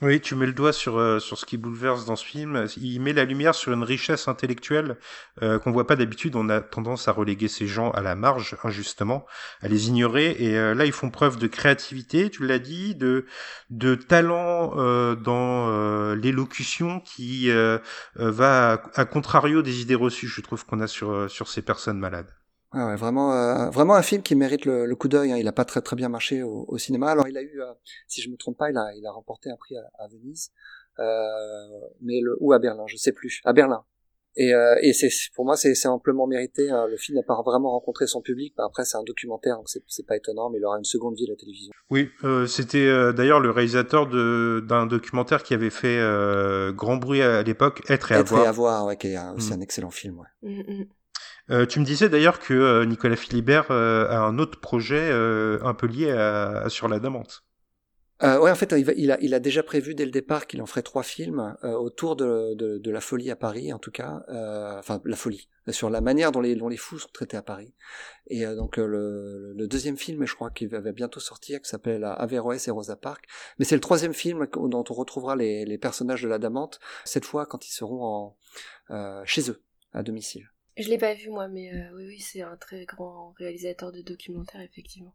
Oui, 0.02 0.20
tu 0.20 0.34
mets 0.34 0.44
le 0.44 0.52
doigt 0.52 0.74
sur 0.74 0.98
euh, 0.98 1.18
sur 1.18 1.38
ce 1.38 1.46
qui 1.46 1.56
bouleverse 1.56 2.04
dans 2.04 2.16
ce 2.16 2.24
film. 2.26 2.66
Il 2.76 3.00
met 3.00 3.14
la 3.14 3.24
lumière 3.24 3.54
sur 3.54 3.72
une 3.72 3.82
richesse 3.82 4.28
intellectuelle 4.28 4.98
euh, 5.42 5.58
qu'on 5.58 5.72
voit 5.72 5.86
pas 5.86 5.96
d'habitude. 5.96 6.36
On 6.36 6.50
a 6.50 6.60
tendance 6.60 7.08
à 7.08 7.12
reléguer 7.12 7.48
ces 7.48 7.66
gens 7.66 7.90
à 7.92 8.02
la 8.02 8.14
marge, 8.14 8.58
injustement, 8.62 9.24
à 9.62 9.68
les 9.68 9.88
ignorer. 9.88 10.32
Et 10.38 10.52
là, 10.74 10.84
ils 10.84 10.92
font 10.92 11.08
preuve 11.08 11.38
de 11.38 11.46
créativité, 11.46 12.28
tu 12.28 12.46
l'as 12.46 12.58
dit, 12.58 12.94
de 12.94 13.24
de 13.70 13.94
talent 13.94 14.74
dans 15.16 16.14
l'élocution 16.14 17.00
qui 17.00 17.48
va 18.16 18.72
à, 18.72 19.00
à, 19.00 19.04
contrario 19.06 19.62
des 19.62 19.80
idées 19.80 19.94
reçues. 19.94 20.28
Je 20.28 20.42
trouve 20.42 20.66
qu'on 20.66 20.80
a 20.80 20.88
sur 20.88 21.30
sur 21.30 21.48
ces 21.48 21.62
personnes 21.62 21.98
malades. 21.98 22.35
Ah 22.72 22.86
ouais, 22.88 22.96
vraiment, 22.96 23.32
euh, 23.32 23.70
vraiment 23.70 23.94
un 23.94 24.02
film 24.02 24.22
qui 24.22 24.34
mérite 24.34 24.64
le, 24.64 24.86
le 24.86 24.96
coup 24.96 25.08
d'œil. 25.08 25.32
Hein. 25.32 25.38
Il 25.38 25.48
a 25.48 25.52
pas 25.52 25.64
très 25.64 25.80
très 25.80 25.96
bien 25.96 26.08
marché 26.08 26.42
au, 26.42 26.64
au 26.68 26.78
cinéma. 26.78 27.10
Alors 27.10 27.28
il 27.28 27.36
a 27.38 27.42
eu, 27.42 27.60
euh, 27.60 27.72
si 28.08 28.20
je 28.20 28.28
me 28.30 28.36
trompe 28.36 28.58
pas, 28.58 28.70
il 28.70 28.76
a, 28.76 28.92
il 28.94 29.06
a 29.06 29.12
remporté 29.12 29.50
un 29.50 29.56
prix 29.56 29.76
à, 29.76 29.82
à 30.04 30.08
Venise, 30.08 30.50
euh, 30.98 31.04
mais 32.00 32.20
le 32.20 32.36
ou 32.40 32.52
à 32.52 32.58
Berlin, 32.58 32.84
je 32.86 32.96
sais 32.96 33.12
plus, 33.12 33.40
à 33.44 33.52
Berlin. 33.52 33.84
Et, 34.38 34.52
euh, 34.52 34.74
et 34.82 34.92
c'est 34.92 35.08
pour 35.34 35.46
moi 35.46 35.56
c'est 35.56 35.86
amplement 35.86 36.26
mérité. 36.26 36.68
Hein. 36.70 36.86
Le 36.90 36.98
film 36.98 37.16
n'a 37.16 37.22
pas 37.22 37.40
vraiment 37.42 37.70
rencontré 37.70 38.06
son 38.06 38.20
public. 38.20 38.52
Après 38.58 38.84
c'est 38.84 38.98
un 38.98 39.02
documentaire, 39.02 39.56
donc 39.56 39.68
c'est 39.86 40.06
pas 40.06 40.16
étonnant, 40.16 40.50
mais 40.50 40.58
il 40.58 40.64
aura 40.66 40.76
une 40.76 40.84
seconde 40.84 41.14
vie 41.14 41.24
à 41.26 41.30
la 41.30 41.36
télévision. 41.36 41.72
Oui, 41.88 42.10
euh, 42.24 42.46
c'était 42.46 42.86
euh, 42.86 43.14
d'ailleurs 43.14 43.40
le 43.40 43.50
réalisateur 43.50 44.06
d'un 44.08 44.84
documentaire 44.86 45.42
qui 45.42 45.54
avait 45.54 45.70
fait 45.70 45.98
grand 46.74 46.96
bruit 46.98 47.22
à 47.22 47.42
l'époque, 47.42 47.80
Être 47.88 48.12
et 48.12 48.16
Être 48.16 48.32
avoir. 48.34 48.44
et 48.44 48.46
avoir, 48.46 48.84
ouais, 48.86 48.96
qui 48.98 49.06
est 49.08 49.18
aussi 49.34 49.52
mm. 49.52 49.56
un 49.56 49.60
excellent 49.60 49.90
film. 49.90 50.18
Ouais. 50.18 50.50
Mm 50.50 50.60
-hmm. 50.60 50.88
Euh, 51.50 51.66
tu 51.66 51.78
me 51.80 51.84
disais 51.84 52.08
d'ailleurs 52.08 52.40
que 52.40 52.54
euh, 52.54 52.84
Nicolas 52.84 53.16
Philibert 53.16 53.70
euh, 53.70 54.08
a 54.08 54.18
un 54.18 54.38
autre 54.38 54.60
projet 54.60 55.10
un 55.10 55.74
peu 55.74 55.86
lié 55.86 56.10
à, 56.10 56.62
à 56.62 56.68
Sur 56.68 56.88
la 56.88 56.98
Damante. 56.98 57.46
Euh, 58.22 58.38
ouais, 58.40 58.50
en 58.50 58.54
fait, 58.54 58.72
il, 58.72 59.10
a, 59.10 59.20
il, 59.20 59.34
a, 59.34 59.40
déjà 59.40 59.62
prévu 59.62 59.94
dès 59.94 60.06
le 60.06 60.10
départ 60.10 60.46
qu'il 60.46 60.62
en 60.62 60.66
ferait 60.66 60.82
trois 60.82 61.02
films 61.02 61.54
euh, 61.64 61.72
autour 61.72 62.16
de, 62.16 62.54
de, 62.54 62.78
de, 62.78 62.90
la 62.90 63.02
folie 63.02 63.30
à 63.30 63.36
Paris, 63.36 63.74
en 63.74 63.78
tout 63.78 63.90
cas, 63.90 64.24
euh, 64.30 64.78
enfin 64.78 65.02
la 65.04 65.16
folie, 65.16 65.50
sur 65.68 65.90
la 65.90 66.00
manière 66.00 66.32
dont 66.32 66.40
les, 66.40 66.54
dont 66.54 66.68
les 66.68 66.78
fous 66.78 66.98
sont 66.98 67.10
traités 67.12 67.36
à 67.36 67.42
Paris. 67.42 67.74
Et 68.28 68.46
donc 68.46 68.78
le, 68.78 69.52
le, 69.52 69.68
deuxième 69.68 69.98
film, 69.98 70.24
je 70.24 70.34
crois 70.34 70.50
qu'il 70.50 70.68
va 70.68 70.80
bientôt 70.92 71.20
sortir, 71.20 71.60
qui 71.60 71.68
s'appelle 71.68 72.04
Averroès 72.04 72.66
et 72.66 72.70
Rosa 72.70 72.96
Parks. 72.96 73.26
Mais 73.58 73.66
c'est 73.66 73.76
le 73.76 73.82
troisième 73.82 74.14
film 74.14 74.46
dont 74.54 74.84
on 74.88 74.94
retrouvera 74.94 75.36
les, 75.36 75.66
les 75.66 75.76
personnages 75.76 76.22
de 76.22 76.28
la 76.28 76.38
Damante, 76.38 76.80
cette 77.04 77.26
fois 77.26 77.44
quand 77.44 77.68
ils 77.68 77.72
seront 77.72 78.34
en, 78.88 79.24
chez 79.26 79.50
eux, 79.50 79.62
à 79.92 80.02
domicile. 80.02 80.48
Je 80.76 80.90
l'ai 80.90 80.98
pas 80.98 81.14
vu 81.14 81.30
moi, 81.30 81.48
mais 81.48 81.72
euh, 81.72 81.88
oui, 81.94 82.04
oui, 82.06 82.20
c'est 82.20 82.42
un 82.42 82.56
très 82.56 82.84
grand 82.84 83.34
réalisateur 83.38 83.92
de 83.92 84.02
documentaires, 84.02 84.60
effectivement. 84.60 85.14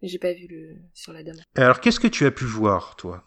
Mais 0.00 0.08
j'ai 0.08 0.18
pas 0.18 0.32
vu 0.32 0.46
le 0.46 0.76
sur 0.94 1.12
la 1.12 1.24
dame. 1.24 1.36
Alors, 1.56 1.80
qu'est-ce 1.80 1.98
que 1.98 2.06
tu 2.06 2.24
as 2.26 2.30
pu 2.30 2.44
voir, 2.44 2.94
toi? 2.94 3.24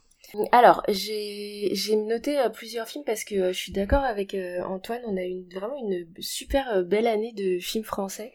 Alors, 0.53 0.81
j'ai 0.87 1.69
j'ai 1.73 1.97
noté 1.97 2.39
euh, 2.39 2.47
plusieurs 2.47 2.87
films 2.87 3.03
parce 3.03 3.25
que 3.25 3.35
euh, 3.35 3.53
je 3.53 3.57
suis 3.57 3.73
d'accord 3.73 4.03
avec 4.03 4.35
Antoine, 4.65 5.01
on 5.05 5.17
a 5.17 5.23
une 5.23 5.47
vraiment 5.53 5.75
une 5.75 6.07
super 6.19 6.83
belle 6.85 7.05
année 7.05 7.33
de 7.33 7.59
films 7.59 7.83
français. 7.83 8.31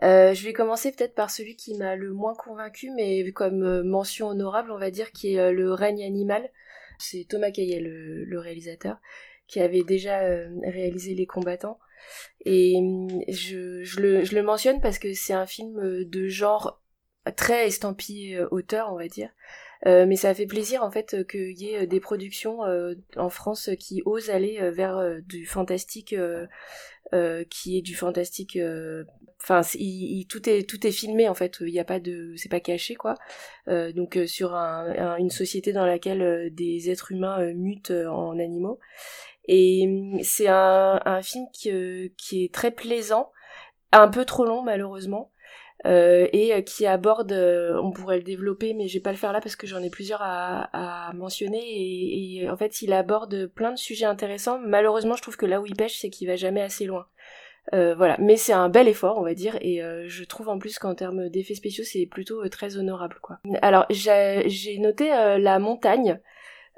je 0.00 0.42
vais 0.42 0.54
commencer 0.54 0.90
peut-être 0.90 1.14
par 1.14 1.30
celui 1.30 1.56
qui 1.56 1.76
m'a 1.76 1.96
le 1.96 2.14
moins 2.14 2.34
convaincu, 2.34 2.90
mais 2.96 3.30
comme 3.32 3.82
mention 3.82 4.28
honorable, 4.28 4.72
on 4.72 4.78
va 4.78 4.90
dire, 4.90 5.12
qui 5.12 5.34
est 5.34 5.52
Le 5.52 5.74
règne 5.74 6.02
animal. 6.02 6.48
C'est 6.98 7.26
Thomas 7.28 7.50
Caillet, 7.50 7.80
le, 7.80 8.24
le, 8.24 8.38
réalisateur, 8.38 8.98
qui 9.46 9.60
avait 9.60 9.84
déjà 9.84 10.20
réalisé 10.62 11.14
Les 11.14 11.26
combattants. 11.26 11.78
Et 12.44 12.74
je, 13.28 13.82
je, 13.82 14.00
le, 14.00 14.42
mentionne 14.42 14.80
parce 14.80 14.98
que 14.98 15.12
c'est 15.14 15.34
un 15.34 15.46
film 15.46 16.04
de 16.04 16.28
genre 16.28 16.82
très 17.36 17.66
estampillé 17.66 18.42
auteur, 18.50 18.92
on 18.92 18.96
va 18.96 19.08
dire. 19.08 19.30
Euh, 19.86 20.04
mais 20.06 20.16
ça 20.16 20.34
fait 20.34 20.46
plaisir 20.46 20.82
en 20.82 20.90
fait 20.90 21.26
qu'il 21.26 21.58
y 21.58 21.70
ait 21.70 21.86
des 21.86 22.00
productions 22.00 22.64
euh, 22.64 22.94
en 23.16 23.30
France 23.30 23.70
qui 23.78 24.02
osent 24.04 24.28
aller 24.28 24.70
vers 24.70 24.98
euh, 24.98 25.20
du 25.22 25.46
fantastique, 25.46 26.14
qui 27.50 27.78
est 27.78 27.82
du 27.82 27.94
fantastique. 27.94 28.58
Enfin, 29.42 29.62
tout 30.28 30.48
est 30.48 30.68
tout 30.68 30.86
est 30.86 30.90
filmé 30.92 31.28
en 31.28 31.34
fait. 31.34 31.58
Il 31.60 31.72
n'y 31.72 31.80
a 31.80 31.84
pas 31.84 31.98
de, 31.98 32.34
c'est 32.36 32.50
pas 32.50 32.60
caché 32.60 32.94
quoi. 32.94 33.14
donc 33.66 34.18
sur 34.26 34.54
un, 34.54 34.90
un, 34.96 35.16
une 35.16 35.30
société 35.30 35.72
dans 35.72 35.86
laquelle 35.86 36.54
des 36.54 36.90
êtres 36.90 37.12
humains 37.12 37.52
mutent 37.54 37.90
en 37.90 38.38
animaux. 38.38 38.78
Et 39.52 39.84
hum, 39.86 40.20
c'est 40.22 40.46
un, 40.48 41.20
film 41.22 41.46
qui, 41.52 42.12
qui, 42.16 42.44
est 42.44 42.54
très 42.54 42.70
plaisant, 42.70 43.32
un 43.92 44.08
peu 44.08 44.24
trop 44.24 44.44
long 44.44 44.62
malheureusement. 44.62 45.32
euh, 45.86 46.28
et 46.32 46.62
qui 46.64 46.86
aborde, 46.86 47.32
on 47.32 47.90
pourrait 47.90 48.18
le 48.18 48.22
développer, 48.22 48.74
mais 48.74 48.86
je 48.86 48.94
vais 48.94 49.02
pas 49.02 49.12
le 49.12 49.16
faire 49.16 49.32
là 49.32 49.40
parce 49.40 49.56
que 49.56 49.66
j'en 49.66 49.82
ai 49.82 49.90
plusieurs 49.90 50.20
à, 50.22 51.10
mentionner. 51.14 51.62
Et, 51.62 52.48
en 52.50 52.56
fait, 52.56 52.82
il 52.82 52.92
aborde 52.92 53.46
plein 53.46 53.72
de 53.72 53.78
sujets 53.78 54.06
intéressants. 54.06 54.58
Malheureusement, 54.60 55.16
je 55.16 55.22
trouve 55.22 55.36
que 55.36 55.46
là 55.46 55.60
où 55.60 55.66
il 55.66 55.74
pêche, 55.74 55.98
c'est 55.98 56.10
qu'il 56.10 56.28
va 56.28 56.36
jamais 56.36 56.62
assez 56.62 56.84
loin. 56.84 57.06
Euh, 57.72 57.94
voilà, 57.94 58.16
mais 58.18 58.36
c'est 58.36 58.52
un 58.52 58.68
bel 58.68 58.88
effort, 58.88 59.18
on 59.18 59.22
va 59.22 59.34
dire, 59.34 59.56
et 59.60 59.82
euh, 59.82 60.04
je 60.08 60.24
trouve 60.24 60.48
en 60.48 60.58
plus 60.58 60.78
qu'en 60.78 60.94
termes 60.94 61.28
d'effets 61.28 61.54
spéciaux, 61.54 61.84
c'est 61.84 62.06
plutôt 62.06 62.42
euh, 62.42 62.48
très 62.48 62.76
honorable, 62.76 63.18
quoi. 63.22 63.38
Alors, 63.62 63.86
j'ai 63.90 64.78
noté 64.78 65.08
La 65.08 65.58
Montagne, 65.58 66.20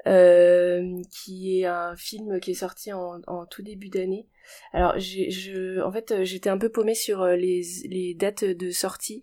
qui 0.05 1.59
est 1.59 1.65
un 1.65 1.95
film 1.95 2.39
qui 2.39 2.51
est 2.51 2.55
sorti 2.55 2.91
en, 2.93 3.21
en 3.27 3.45
tout 3.45 3.61
début 3.61 3.89
d'année. 3.89 4.27
Alors, 4.73 4.99
je, 4.99 5.81
en 5.81 5.91
fait, 5.91 6.23
j'étais 6.23 6.49
un 6.49 6.57
peu 6.57 6.69
paumée 6.69 6.95
sur 6.95 7.25
les, 7.25 7.61
les 7.85 8.13
dates 8.13 8.43
de 8.43 8.71
sortie, 8.71 9.21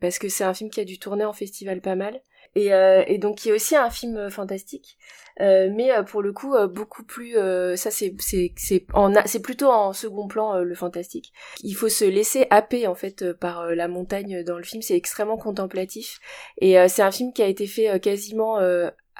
parce 0.00 0.18
que 0.18 0.28
c'est 0.28 0.44
un 0.44 0.54
film 0.54 0.70
qui 0.70 0.80
a 0.80 0.84
dû 0.84 0.98
tourner 0.98 1.24
en 1.24 1.32
festival 1.32 1.80
pas 1.80 1.96
mal. 1.96 2.20
Et, 2.56 2.72
euh, 2.72 3.04
et, 3.06 3.18
donc 3.18 3.36
qui 3.38 3.50
est 3.50 3.52
aussi 3.52 3.76
un 3.76 3.90
film 3.90 4.28
fantastique, 4.28 4.98
euh, 5.40 5.70
mais 5.72 5.92
euh, 5.92 6.02
pour 6.02 6.20
le 6.20 6.32
coup 6.32 6.56
beaucoup 6.68 7.04
plus. 7.04 7.34
ça 7.76 7.92
c'est 7.92 8.12
c'est 8.18 8.52
c'est 8.56 8.86
c'est 9.26 9.40
plutôt 9.40 9.68
en 9.68 9.92
second 9.92 10.26
plan 10.26 10.58
le 10.58 10.74
fantastique. 10.74 11.32
Il 11.62 11.74
faut 11.74 11.88
se 11.88 12.04
laisser 12.04 12.48
happer 12.50 12.88
en 12.88 12.96
fait 12.96 13.32
par 13.34 13.66
la 13.66 13.86
montagne 13.86 14.42
dans 14.42 14.56
le 14.56 14.64
film. 14.64 14.82
C'est 14.82 14.96
extrêmement 14.96 15.36
contemplatif 15.36 16.18
et 16.60 16.76
c'est 16.88 17.02
un 17.02 17.12
film 17.12 17.32
qui 17.32 17.42
a 17.42 17.46
été 17.46 17.68
fait 17.68 18.00
quasiment 18.00 18.58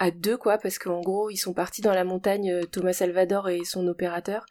à 0.01 0.11
deux 0.11 0.37
quoi 0.37 0.59
parce 0.59 0.79
qu'en 0.79 1.01
gros 1.01 1.31
ils 1.31 1.37
sont 1.37 1.53
partis 1.53 1.83
dans 1.83 1.95
la 1.95 2.03
montagne 2.05 2.67
Thomas 2.73 2.95
Salvador 2.95 3.49
et 3.49 3.65
son 3.65 3.87
opérateur 3.87 4.45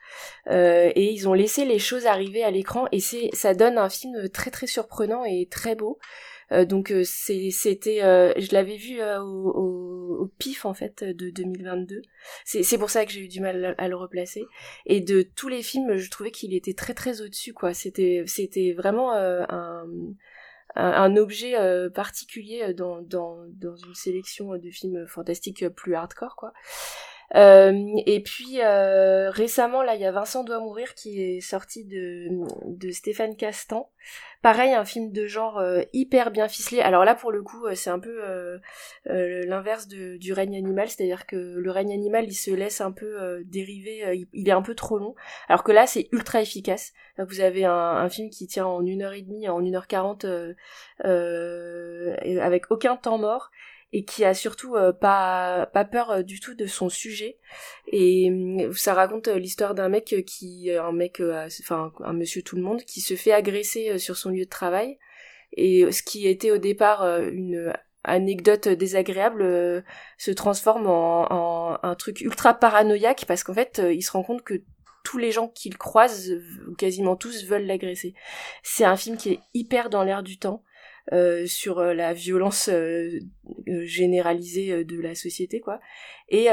euh, 0.48 0.92
et 0.96 1.12
ils 1.12 1.28
ont 1.28 1.34
laissé 1.34 1.66
les 1.66 1.80
choses 1.80 2.06
arriver 2.06 2.44
à 2.44 2.52
l'écran 2.52 2.88
et 2.94 3.02
c'est 3.02 3.30
ça 3.34 3.54
donne 3.54 3.78
un 3.78 3.90
film 3.90 4.30
très 4.30 4.52
très 4.52 4.68
surprenant 4.68 5.26
et 5.26 5.48
très 5.50 5.76
beau 5.76 6.00
euh, 6.52 6.66
donc 6.66 6.92
euh, 6.92 7.04
c'était, 7.04 8.04
euh, 8.04 8.34
je 8.38 8.54
l'avais 8.54 8.76
vu 8.76 9.02
au, 9.02 10.22
au, 10.22 10.28
pif 10.38 10.66
en 10.66 10.74
fait 10.74 11.04
de 11.04 11.30
2022. 11.30 12.02
C'est 12.46 12.78
pour 12.78 12.90
ça 12.90 13.06
que 13.06 13.12
j'ai 13.12 13.22
eu 13.22 13.28
du 13.28 13.42
mal 13.42 13.76
à 13.78 13.88
le 13.88 13.96
replacer. 13.96 14.46
Et 14.86 15.02
de 15.02 15.22
tous 15.22 15.48
les 15.48 15.62
films, 15.62 15.98
je 15.98 16.10
trouvais 16.10 16.32
qu'il 16.32 16.54
était 16.54 16.74
très 16.74 16.94
très 16.94 17.22
au-dessus 17.22 17.54
quoi. 17.54 17.74
C'était 17.74 18.24
c'était 18.26 18.74
vraiment 18.74 19.14
un 19.14 19.86
un 20.76 21.16
objet 21.18 21.56
particulier 21.90 22.74
dans, 22.74 23.02
dans, 23.02 23.38
dans 23.48 23.76
une 23.76 23.96
sélection 23.96 24.56
de 24.58 24.70
films 24.70 25.08
fantastiques 25.08 25.68
plus 25.70 25.96
hardcore 25.96 26.36
quoi. 26.36 26.54
Euh, 27.36 27.88
et 28.06 28.22
puis 28.24 28.62
euh, 28.62 29.30
récemment, 29.30 29.84
là, 29.84 29.96
il 29.96 30.02
y 30.02 30.06
a 30.06 30.12
Vincent 30.12 30.44
doit 30.44 30.60
mourir 30.60 30.96
qui 30.96 31.22
est 31.22 31.42
sorti 31.42 31.86
de, 31.86 32.30
de 32.66 32.92
Stéphane 32.92 33.36
Castan. 33.36 33.92
Pareil, 34.42 34.74
un 34.74 34.86
film 34.86 35.12
de 35.12 35.28
genre 35.28 35.60
euh, 35.60 35.82
hyper 35.94 36.32
bien 36.32 36.48
ficelé. 36.48 36.82
Alors 36.82 37.04
là, 37.06 37.14
pour 37.14 37.32
le 37.32 37.44
coup, 37.44 37.66
c'est 37.76 37.90
un 37.90 38.00
peu 38.00 38.60
l'inverse 39.06 39.88
du 39.88 40.34
règne 40.34 40.56
animal, 40.56 40.90
c'est-à-dire 40.90 41.26
que 41.26 41.36
le 41.36 41.72
règne 41.72 41.94
animal, 41.94 42.26
il 42.26 42.34
se 42.34 42.52
laisse 42.52 42.82
un 42.82 42.92
peu 42.92 43.44
dériver, 43.46 44.26
il, 44.34 44.48
est 44.48 44.54
un 44.54 44.62
peu 44.62 44.76
trop 44.76 44.98
long. 44.98 45.14
Alors 45.50 45.64
que 45.64 45.72
là, 45.72 45.88
c'est 45.88 46.08
ultra 46.12 46.42
efficace. 46.42 46.94
Vous 47.18 47.42
avez 47.42 47.66
un, 47.66 48.10
film 48.10 48.30
qui 48.30 48.48
tient 48.48 48.66
en 48.66 48.86
une 48.86 49.02
heure 49.04 49.14
et 49.14 49.22
demie, 49.22 49.50
en 49.50 49.64
une 49.64 49.76
heure 49.76 49.88
quarante, 49.88 50.26
avec 51.04 52.72
aucun 52.72 52.96
temps 52.96 53.18
mort 53.18 53.52
et 53.92 54.06
qui 54.06 54.24
a 54.24 54.34
surtout 54.34 54.76
euh, 54.76 54.94
pas 54.94 55.66
pas 55.74 55.86
peur 55.86 56.12
euh, 56.12 56.22
du 56.22 56.40
tout 56.40 56.54
de 56.54 56.68
son 56.68 56.90
sujet 56.90 57.38
et 57.88 58.30
euh, 58.30 58.72
ça 58.74 58.94
raconte 58.94 59.28
l'histoire 59.28 59.74
d'un 59.74 59.90
mec 59.90 60.24
qui 60.26 60.72
un 60.72 60.92
mec 60.92 61.22
enfin 61.62 61.92
un 62.00 62.14
monsieur 62.14 62.42
tout 62.42 62.56
le 62.56 62.62
monde 62.62 62.84
qui 62.84 63.02
se 63.02 63.16
fait 63.16 63.32
agresser 63.32 63.98
sur 63.98 64.16
son 64.16 64.30
lieu 64.30 64.46
de 64.46 64.50
travail 64.50 65.00
et 65.54 65.92
ce 65.92 66.04
qui 66.04 66.28
était 66.28 66.52
au 66.52 66.58
départ 66.58 67.04
une 67.04 67.74
anecdote 68.04 68.68
désagréable 68.68 69.84
se 70.18 70.32
transforme 70.32 70.88
en, 70.88 71.84
un 71.84 71.96
truc 71.96 72.22
ultra 72.22 72.54
paranoïaque 72.54 73.26
parce 73.28 73.44
qu'en 73.44 73.56
fait 73.56 73.82
il 73.92 74.04
se 74.04 74.12
rend 74.12 74.24
compte 74.24 74.44
que 74.44 74.62
tous 75.04 75.18
les 75.18 75.32
gens 75.32 75.48
qu'il 75.48 75.78
croise, 75.78 76.30
quasiment 76.78 77.16
tous, 77.16 77.46
veulent 77.46 77.66
l'agresser. 77.66 78.14
C'est 78.64 78.84
un 78.84 78.98
film 78.98 79.18
qui 79.18 79.32
est 79.32 79.40
hyper 79.54 79.90
dans 79.90 80.04
l'air 80.04 80.22
du 80.22 80.38
temps. 80.38 80.62
Euh, 81.12 81.48
sur 81.48 81.80
euh, 81.80 81.96
la 81.96 82.14
violence 82.14 82.70
euh, 82.72 83.20
généralisée 83.66 84.84
de 84.84 85.02
la 85.02 85.16
société 85.16 85.60
quoi. 85.60 85.80
Et, 86.28 86.50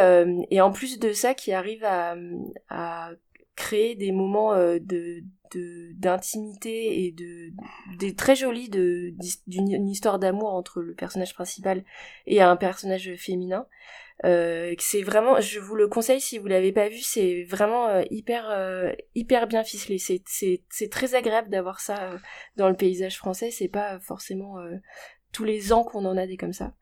et 0.51 0.61
en 0.63 0.73
plus 0.73 0.99
de 0.99 1.13
ça 1.13 1.35
qui 1.35 1.53
arrive 1.53 1.85
à, 1.85 2.17
à 2.71 3.11
créer 3.55 3.95
des 3.95 4.13
moments 4.13 4.55
de 4.57 5.23
d'intimité 5.53 7.05
et 7.05 7.13
de 7.13 8.11
très 8.11 8.37
jolis 8.37 8.69
de 8.69 9.15
d'une 9.47 9.89
histoire 9.89 10.19
d'amour 10.19 10.53
entre 10.55 10.81
le 10.81 10.95
personnage 10.95 11.35
principal 11.35 11.85
et 12.27 12.41
un 12.41 12.57
personnage 12.57 13.15
féminin 13.17 13.67
euh, 14.25 14.75
c'est 14.79 15.03
vraiment, 15.03 15.41
je 15.41 15.61
vous 15.61 15.75
le 15.75 15.89
conseille 15.89 16.21
si 16.21 16.39
vous 16.39 16.47
l'avez 16.47 16.73
pas 16.73 16.89
vu, 16.89 17.01
c'est 17.01 17.45
vraiment 17.45 17.89
euh, 17.89 18.03
hyper 18.11 18.49
euh, 18.51 18.93
hyper 19.15 19.47
bien 19.47 19.63
ficelé. 19.63 19.99
C'est 19.99 20.23
c'est 20.27 20.91
très 20.91 21.15
agréable 21.15 21.51
d'avoir 21.51 21.81
ça 21.81 22.13
dans 22.57 22.69
le 22.69 22.77
paysage 22.77 23.19
français. 23.19 23.51
C'est 23.51 23.69
pas 23.69 23.99
forcément 24.01 24.57
tous 25.33 25.45
les 25.45 25.73
ans 25.73 25.85
qu'on 25.85 26.05
en 26.07 26.17
a 26.17 26.27
des 26.27 26.37
comme 26.37 26.55
ça. 26.55 26.73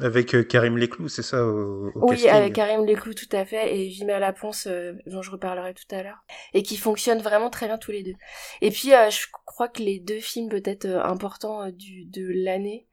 Avec 0.00 0.46
Karim 0.48 0.78
Leclou, 0.78 1.08
c'est 1.08 1.22
ça 1.22 1.44
au, 1.44 1.90
Oui, 1.96 2.28
avec 2.28 2.54
Karim 2.54 2.86
Leclou, 2.86 3.12
tout 3.12 3.28
à 3.32 3.44
fait, 3.44 3.76
et 3.76 3.88
Vima 3.88 4.18
Laponce, 4.18 4.68
dont 5.06 5.20
je 5.20 5.30
reparlerai 5.30 5.74
tout 5.74 5.94
à 5.94 6.02
l'heure, 6.02 6.24
et 6.54 6.62
qui 6.62 6.76
fonctionnent 6.76 7.22
vraiment 7.22 7.50
très 7.50 7.66
bien 7.66 7.76
tous 7.76 7.90
les 7.90 8.04
deux. 8.04 8.14
Et 8.60 8.70
puis, 8.70 8.90
je 8.90 9.26
crois 9.46 9.68
que 9.68 9.82
les 9.82 9.98
deux 9.98 10.20
films 10.20 10.48
peut-être 10.48 10.86
importants 10.86 11.68
du 11.70 12.04
de 12.04 12.24
l'année, 12.44 12.86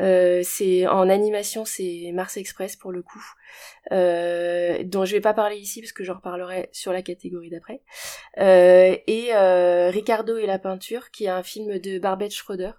euh, 0.00 0.40
c'est 0.42 0.86
en 0.86 1.08
animation, 1.08 1.64
c'est 1.64 2.10
Mars 2.14 2.36
Express 2.36 2.76
pour 2.76 2.92
le 2.92 3.02
coup, 3.02 3.22
euh, 3.92 4.82
dont 4.84 5.04
je 5.04 5.12
vais 5.12 5.20
pas 5.20 5.34
parler 5.34 5.56
ici 5.56 5.80
parce 5.80 5.92
que 5.92 6.02
j'en 6.02 6.14
reparlerai 6.14 6.70
sur 6.72 6.92
la 6.92 7.02
catégorie 7.02 7.50
d'après. 7.50 7.82
Euh, 8.38 8.96
et 9.06 9.34
euh, 9.34 9.90
Ricardo 9.90 10.36
et 10.36 10.46
la 10.46 10.58
peinture, 10.58 11.10
qui 11.10 11.24
est 11.24 11.28
un 11.28 11.42
film 11.42 11.78
de 11.78 11.98
Barbette 11.98 12.32
Schroeder. 12.32 12.72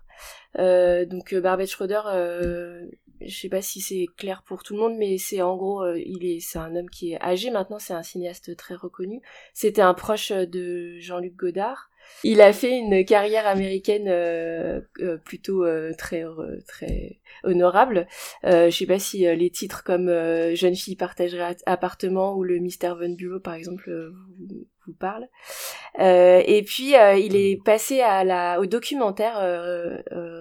Euh, 0.59 1.05
donc 1.05 1.33
Barbette 1.35 1.69
Schroeder, 1.69 2.01
je 3.25 3.35
sais 3.35 3.49
pas 3.49 3.61
si 3.61 3.81
c'est 3.81 4.07
clair 4.17 4.43
pour 4.43 4.63
tout 4.63 4.73
le 4.73 4.79
monde, 4.79 4.95
mais 4.97 5.17
c'est 5.17 5.41
en 5.41 5.55
gros, 5.55 5.85
il 5.95 6.25
est, 6.25 6.39
c'est 6.39 6.59
un 6.59 6.75
homme 6.75 6.89
qui 6.89 7.13
est 7.13 7.21
âgé 7.21 7.51
maintenant, 7.51 7.79
c'est 7.79 7.93
un 7.93 8.03
cinéaste 8.03 8.55
très 8.55 8.75
reconnu. 8.75 9.21
C'était 9.53 9.81
un 9.81 9.93
proche 9.93 10.31
de 10.31 10.99
Jean-Luc 10.99 11.35
Godard. 11.35 11.89
Il 12.23 12.41
a 12.41 12.53
fait 12.53 12.77
une 12.77 13.03
carrière 13.03 13.47
américaine 13.47 14.07
euh, 14.07 14.79
euh, 14.99 15.17
plutôt 15.17 15.65
euh, 15.65 15.93
très 15.97 16.23
très 16.67 17.19
honorable. 17.43 18.07
je 18.43 18.69
sais 18.69 18.85
pas 18.85 18.99
si 18.99 19.19
les 19.19 19.49
titres 19.49 19.83
comme 19.83 20.07
Jeune 20.53 20.75
fille 20.75 20.95
partagerait 20.95 21.57
appartement 21.65 22.35
ou 22.35 22.43
le 22.43 22.59
Mr. 22.59 22.95
Von 22.97 23.15
Bureau 23.15 23.39
par 23.39 23.55
exemple 23.55 24.13
vous 24.87 24.93
parlent. 24.93 25.27
et 25.99 26.63
puis 26.65 26.93
il 26.93 27.35
est 27.35 27.63
passé 27.63 28.01
à 28.01 28.23
la 28.23 28.59
au 28.59 28.65
documentaire 28.65 29.37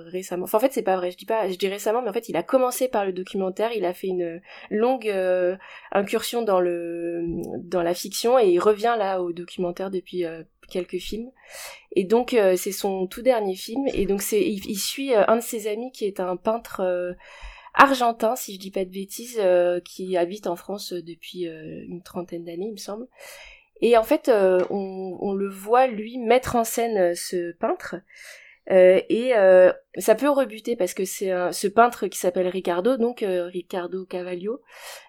récemment. 0.06 0.44
Enfin 0.44 0.58
en 0.58 0.61
fait 0.61 0.72
c'est 0.72 0.82
pas 0.82 0.96
vrai, 0.96 1.11
je 1.11 1.16
dis 1.16 1.26
pas 1.26 1.49
je 1.49 1.56
dis 1.56 1.68
récemment 1.68 2.02
mais 2.02 2.11
en 2.11 2.12
fait 2.12 2.28
il 2.28 2.37
a 2.37 2.42
commencé 2.42 2.88
par 2.88 3.04
le 3.04 3.12
documentaire, 3.12 3.72
il 3.72 3.84
a 3.84 3.94
fait 3.94 4.08
une 4.08 4.40
longue 4.70 5.12
incursion 5.92 6.42
dans 6.42 6.61
le 6.61 7.25
dans 7.58 7.82
la 7.82 7.94
fiction 7.94 8.38
et 8.38 8.49
il 8.49 8.58
revient 8.58 8.94
là 8.99 9.22
au 9.22 9.32
documentaire 9.32 9.90
depuis 9.90 10.25
quelques 10.72 10.99
films. 10.99 11.30
Et 11.94 12.04
donc 12.04 12.34
euh, 12.34 12.56
c'est 12.56 12.72
son 12.72 13.06
tout 13.06 13.22
dernier 13.22 13.54
film. 13.54 13.87
Et 13.94 14.06
donc 14.06 14.22
c'est 14.22 14.42
il, 14.42 14.78
suit 14.78 15.14
euh, 15.14 15.25
un 15.28 15.37
de 15.37 15.42
ses 15.42 15.68
amis 15.68 15.92
qui 15.92 16.04
est 16.04 16.18
un 16.18 16.37
peintre 16.37 16.80
euh, 16.80 17.12
argentin, 17.75 18.34
si 18.34 18.54
je 18.54 18.58
dis 18.58 18.70
pas 18.70 18.84
de 18.84 18.90
bêtises, 18.90 19.40
qui 19.84 20.16
habite 20.16 20.46
en 20.46 20.56
France 20.56 20.92
depuis 20.92 21.44
une 21.44 22.02
trentaine 22.02 22.44
d'années, 22.44 22.66
il 22.66 22.72
me 22.72 22.76
semble. 22.76 23.06
Et 23.83 23.97
en 23.97 24.05
fait, 24.05 24.31
on, 24.31 25.19
on, 25.21 25.35
le 25.35 25.49
voit 25.49 25.87
lui 25.87 26.19
mettre 26.19 26.57
en 26.57 26.65
scène 26.65 27.15
ce 27.15 27.53
peintre. 27.53 27.97
et 28.71 29.35
ça 29.99 30.14
peut 30.14 30.30
rebuter 30.30 30.76
parce 30.76 30.94
que 30.94 31.04
c'est 31.04 31.30
ce 31.52 31.66
peintre 31.66 32.06
qui 32.06 32.18
s'appelle 32.18 32.49
Ricardo, 32.49 32.96
donc 32.96 33.25
Ricardo 33.26 34.04
Cavaglio, 34.06 34.61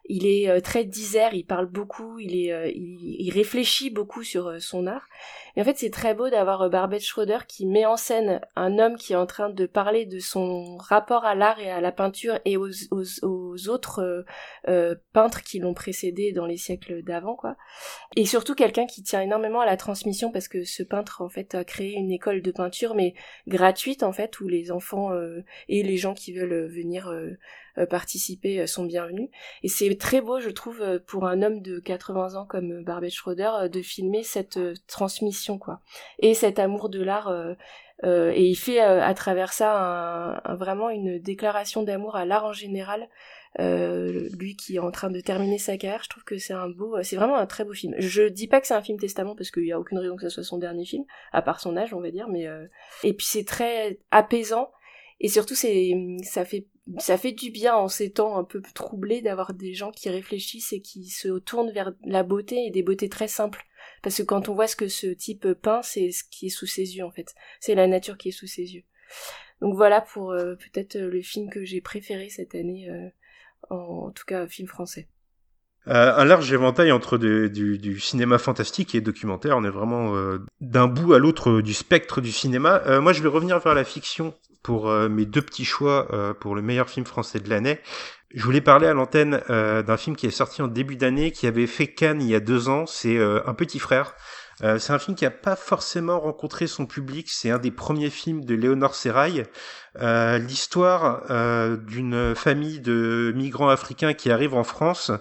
il 0.05 0.25
est 0.27 0.61
très 0.61 0.83
disert, 0.83 1.33
il 1.33 1.45
parle 1.45 1.67
beaucoup, 1.67 2.19
il 2.19 2.35
est, 2.35 2.73
il, 2.75 3.21
il, 3.21 3.31
réfléchit 3.31 3.89
beaucoup 3.89 4.23
sur 4.23 4.61
son 4.61 4.87
art. 4.87 5.07
Et 5.55 5.61
en 5.61 5.63
fait, 5.63 5.77
c'est 5.77 5.91
très 5.91 6.15
beau 6.15 6.29
d'avoir 6.29 6.63
euh, 6.63 6.69
Barbette 6.69 7.03
Schroeder 7.03 7.39
qui 7.47 7.65
met 7.65 7.85
en 7.85 7.97
scène 7.97 8.41
un 8.55 8.79
homme 8.79 8.97
qui 8.97 9.13
est 9.13 9.17
en 9.17 9.27
train 9.27 9.49
de 9.49 9.65
parler 9.65 10.05
de 10.05 10.19
son 10.19 10.77
rapport 10.77 11.25
à 11.25 11.35
l'art 11.35 11.59
et 11.59 11.69
à 11.69 11.79
la 11.79 11.91
peinture 11.91 12.39
et 12.45 12.57
aux, 12.57 12.69
aux, 12.91 13.69
autres 13.69 13.99
euh, 13.99 14.23
euh, 14.67 14.95
peintres 15.13 15.43
qui 15.43 15.59
l'ont 15.59 15.75
précédé 15.75 16.31
dans 16.31 16.47
les 16.47 16.57
siècles 16.57 17.03
d'avant, 17.03 17.35
quoi. 17.35 17.55
Et 18.15 18.25
surtout 18.25 18.55
quelqu'un 18.55 18.87
qui 18.87 19.03
tient 19.03 19.21
énormément 19.21 19.61
à 19.61 19.65
la 19.65 19.77
transmission 19.77 20.31
parce 20.31 20.47
que 20.47 20.63
ce 20.63 20.81
peintre, 20.81 21.21
en 21.21 21.29
fait, 21.29 21.53
a 21.53 21.63
créé 21.63 21.93
une 21.93 22.11
école 22.11 22.41
de 22.41 22.51
peinture, 22.51 22.95
mais 22.95 23.13
gratuite, 23.47 24.01
en 24.01 24.11
fait, 24.11 24.39
où 24.39 24.47
les 24.47 24.71
enfants 24.73 25.11
et 25.69 25.83
les 25.83 25.97
gens 25.97 26.13
qui 26.13 26.33
veulent 26.33 26.67
venir 26.67 27.11
euh, 27.79 27.87
participer 27.87 28.59
euh, 28.59 28.67
sont 28.67 28.85
bienvenus. 28.85 29.29
Et 29.63 29.67
c'est 29.67 29.95
très 29.97 30.21
beau, 30.21 30.39
je 30.39 30.49
trouve, 30.49 30.79
euh, 30.81 30.99
pour 30.99 31.25
un 31.25 31.41
homme 31.41 31.61
de 31.61 31.79
80 31.79 32.35
ans 32.35 32.45
comme 32.45 32.83
Barbet 32.83 33.09
Schroeder, 33.09 33.67
de 33.71 33.81
filmer 33.81 34.21
cette 34.21 34.59
transmission, 34.85 35.57
quoi. 35.57 35.81
Et 36.19 36.35
cet 36.35 36.59
amour 36.59 36.89
de 36.89 37.01
l'art 37.01 37.31
Euh, 38.03 38.31
et 38.35 38.45
il 38.45 38.55
fait 38.55 38.79
à 38.79 39.13
travers 39.13 39.53
ça 39.53 40.41
vraiment 40.59 40.89
une 40.89 41.19
déclaration 41.19 41.83
d'amour 41.83 42.15
à 42.15 42.25
l'art 42.25 42.45
en 42.45 42.53
général. 42.53 43.07
Lui 43.59 44.55
qui 44.55 44.75
est 44.75 44.79
en 44.79 44.91
train 44.91 45.09
de 45.09 45.19
terminer 45.19 45.57
sa 45.57 45.77
carrière, 45.77 46.03
je 46.03 46.09
trouve 46.09 46.23
que 46.23 46.37
c'est 46.37 46.53
un 46.53 46.69
beau, 46.69 47.01
c'est 47.03 47.15
vraiment 47.15 47.37
un 47.37 47.45
très 47.45 47.63
beau 47.63 47.73
film. 47.73 47.95
Je 47.99 48.23
dis 48.23 48.47
pas 48.47 48.61
que 48.61 48.67
c'est 48.67 48.73
un 48.73 48.81
film 48.81 48.99
testament 48.99 49.35
parce 49.35 49.51
qu'il 49.51 49.65
y 49.65 49.71
a 49.71 49.79
aucune 49.79 49.99
raison 49.99 50.15
que 50.15 50.23
ce 50.23 50.29
soit 50.29 50.43
son 50.43 50.57
dernier 50.57 50.85
film, 50.85 51.05
à 51.31 51.41
part 51.41 51.59
son 51.59 51.77
âge, 51.77 51.93
on 51.93 52.01
va 52.01 52.11
dire, 52.11 52.27
mais 52.27 52.47
et 53.03 53.13
puis 53.13 53.25
c'est 53.25 53.45
très 53.45 53.99
apaisant 54.11 54.71
et 55.19 55.27
surtout 55.27 55.55
c'est 55.55 55.93
ça 56.23 56.45
fait 56.45 56.67
ça 56.97 57.17
fait 57.17 57.31
du 57.31 57.49
bien 57.49 57.75
en 57.75 57.87
ces 57.87 58.11
temps 58.11 58.37
un 58.37 58.43
peu 58.43 58.61
troublés 58.73 59.21
d'avoir 59.21 59.53
des 59.53 59.73
gens 59.73 59.91
qui 59.91 60.09
réfléchissent 60.09 60.73
et 60.73 60.81
qui 60.81 61.05
se 61.07 61.39
tournent 61.39 61.71
vers 61.71 61.93
la 62.03 62.23
beauté 62.23 62.65
et 62.65 62.71
des 62.71 62.83
beautés 62.83 63.09
très 63.09 63.27
simples. 63.27 63.65
Parce 64.01 64.17
que 64.17 64.23
quand 64.23 64.49
on 64.49 64.53
voit 64.53 64.67
ce 64.67 64.75
que 64.75 64.89
ce 64.89 65.07
type 65.07 65.53
peint, 65.53 65.81
c'est 65.81 66.11
ce 66.11 66.23
qui 66.29 66.47
est 66.47 66.49
sous 66.49 66.65
ses 66.65 66.97
yeux 66.97 67.05
en 67.05 67.11
fait. 67.11 67.33
C'est 67.59 67.75
la 67.75 67.87
nature 67.87 68.17
qui 68.17 68.29
est 68.29 68.33
sous 68.33 68.47
ses 68.47 68.75
yeux. 68.75 68.83
Donc 69.61 69.75
voilà 69.75 70.01
pour 70.01 70.31
euh, 70.31 70.55
peut-être 70.55 70.97
euh, 70.97 71.09
le 71.09 71.21
film 71.21 71.49
que 71.49 71.63
j'ai 71.63 71.79
préféré 71.79 72.29
cette 72.29 72.53
année, 72.53 72.89
euh, 72.89 73.07
en, 73.69 74.11
tout 74.11 74.25
cas 74.25 74.47
film 74.47 74.67
français. 74.67 75.07
un 75.85 76.25
large 76.25 76.51
éventail 76.51 76.91
entre 76.91 77.17
du, 77.17 77.99
cinéma 77.99 78.37
fantastique 78.37 78.95
et 78.95 79.01
documentaire. 79.01 79.57
On 79.57 79.63
est 79.63 79.69
vraiment 79.69 80.13
d'un 80.61 80.87
bout 80.87 81.13
à 81.13 81.19
l'autre 81.19 81.61
du 81.61 81.73
spectre 81.73 82.21
du 82.21 82.31
cinéma. 82.31 82.99
moi, 83.01 83.13
je 83.13 83.21
vais 83.21 83.29
revenir 83.29 83.59
vers 83.59 83.75
la 83.75 83.83
fiction 83.83 84.33
pour 84.63 84.89
euh, 84.89 85.09
mes 85.09 85.25
deux 85.25 85.41
petits 85.41 85.65
choix 85.65 86.07
euh, 86.13 86.33
pour 86.33 86.55
le 86.55 86.61
meilleur 86.61 86.89
film 86.89 87.05
français 87.05 87.39
de 87.39 87.49
l'année. 87.49 87.79
Je 88.33 88.43
voulais 88.43 88.61
parler 88.61 88.87
à 88.87 88.93
l'antenne 88.93 89.41
euh, 89.49 89.83
d'un 89.83 89.97
film 89.97 90.15
qui 90.15 90.25
est 90.25 90.31
sorti 90.31 90.61
en 90.63 90.67
début 90.67 90.95
d'année, 90.95 91.31
qui 91.31 91.45
avait 91.45 91.67
fait 91.67 91.87
Cannes 91.87 92.21
il 92.21 92.29
y 92.29 92.35
a 92.35 92.39
deux 92.39 92.69
ans. 92.69 92.87
C'est 92.87 93.19
Un 93.21 93.53
petit 93.53 93.77
frère. 93.77 94.15
c'est 94.59 94.91
un 94.91 94.97
film 94.97 95.15
qui 95.15 95.25
n'a 95.25 95.31
pas 95.31 95.55
forcément 95.55 96.19
rencontré 96.19 96.65
son 96.65 96.87
public. 96.87 97.29
C'est 97.29 97.51
un 97.51 97.59
des 97.59 97.69
premiers 97.69 98.09
films 98.09 98.43
de 98.43 98.55
Léonore 98.55 98.95
Serrail. 98.95 99.43
Euh, 100.01 100.39
l'histoire 100.39 101.23
euh, 101.29 101.77
d'une 101.77 102.33
famille 102.33 102.79
de 102.79 103.31
migrants 103.35 103.69
africains 103.69 104.13
qui 104.13 104.31
arrivent 104.31 104.55
en 104.55 104.63
France, 104.63 105.11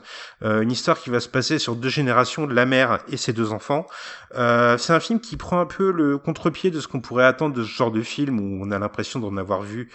euh, 0.42 0.62
une 0.62 0.72
histoire 0.72 0.98
qui 0.98 1.10
va 1.10 1.20
se 1.20 1.28
passer 1.28 1.58
sur 1.58 1.76
deux 1.76 1.90
générations 1.90 2.46
de 2.46 2.54
la 2.54 2.64
mère 2.64 3.00
et 3.08 3.18
ses 3.18 3.34
deux 3.34 3.52
enfants. 3.52 3.86
c'est 4.34 4.92
un 4.92 5.00
film 5.00 5.20
qui 5.20 5.36
prend 5.36 5.60
un 5.60 5.66
peu 5.66 5.92
le 5.92 6.16
contre-pied 6.16 6.70
de 6.70 6.80
ce 6.80 6.88
qu'on 6.88 7.00
pourrait 7.00 7.26
attendre 7.26 7.54
de 7.54 7.62
ce 7.62 7.68
genre 7.68 7.90
de 7.90 8.00
film 8.00 8.40
où 8.40 8.64
on 8.64 8.70
a 8.70 8.78
l'impression 8.78 9.20
d'en 9.20 9.36
avoir 9.36 9.60
vu 9.60 9.90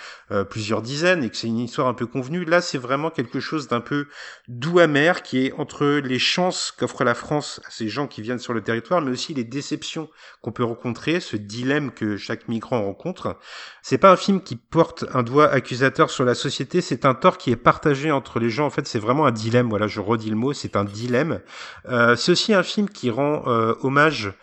plusieurs 0.50 0.84
dizaines 0.84 1.24
et 1.24 1.30
que 1.30 1.36
c'est 1.36 1.48
une 1.48 1.60
histoire 1.60 1.88
un 1.88 1.96
peu 1.96 2.06
convenue. 2.06 2.46
Là, 2.46 2.62
c'est 2.62 2.78
vraiment 2.78 3.10
quelque 3.10 3.40
chose 3.40 3.68
d'un 3.68 3.82
peu 3.82 4.08
doux 4.48 4.78
amer 4.78 5.24
qui 5.24 5.48
est 5.48 5.54
entre 5.54 5.86
les 5.86 6.20
chances 6.20 6.72
qu'offre 6.72 7.04
la 7.04 7.16
France 7.16 7.62
à 7.66 7.72
ces 7.72 7.90
gens 7.90 8.08
qui 8.08 8.22
viennent 8.22 8.40
sur 8.40 8.54
le 8.54 8.62
territoire, 8.62 9.02
mais 9.02 9.12
aussi 9.12 9.34
les 9.34 9.44
déceptions 9.44 10.08
qu'on 10.42 10.52
peut 10.52 10.64
rencontrer, 10.64 11.20
ce 11.20 11.36
dilemme 11.36 11.92
que 11.92 12.16
chaque 12.18 12.48
migrant 12.48 12.84
rencontre. 12.84 13.38
C'est 13.82 13.98
pas 13.98 14.12
un 14.12 14.18
film 14.18 14.42
qui 14.44 14.56
porte 14.70 15.06
un 15.14 15.24
doigt 15.24 15.50
accusateur 15.50 16.10
sur 16.10 16.26
la 16.26 16.36
société, 16.36 16.82
c'est 16.82 17.06
un 17.06 17.14
tort 17.14 17.38
qui 17.38 17.52
est 17.52 17.56
partagé 17.56 18.12
entre 18.12 18.40
les 18.40 18.50
gens. 18.50 18.66
En 18.66 18.70
fait, 18.70 18.88
c'est 18.88 19.00
vraiment 19.00 19.26
un 19.26 19.32
dilemme. 19.32 19.70
Voilà, 19.70 19.88
je 19.88 20.00
redis 20.00 20.30
le 20.30 20.36
mot, 20.36 20.54
c'est 20.54 20.76
un 20.76 20.84
dilemme. 20.84 21.42
Euh, 21.90 22.16
c'est 22.16 22.32
aussi 22.32 22.54
un 22.54 22.64
film 22.64 22.90
qui 22.90 23.10
rend 23.10 23.44
euh, 23.48 23.76
hommage 23.82 24.34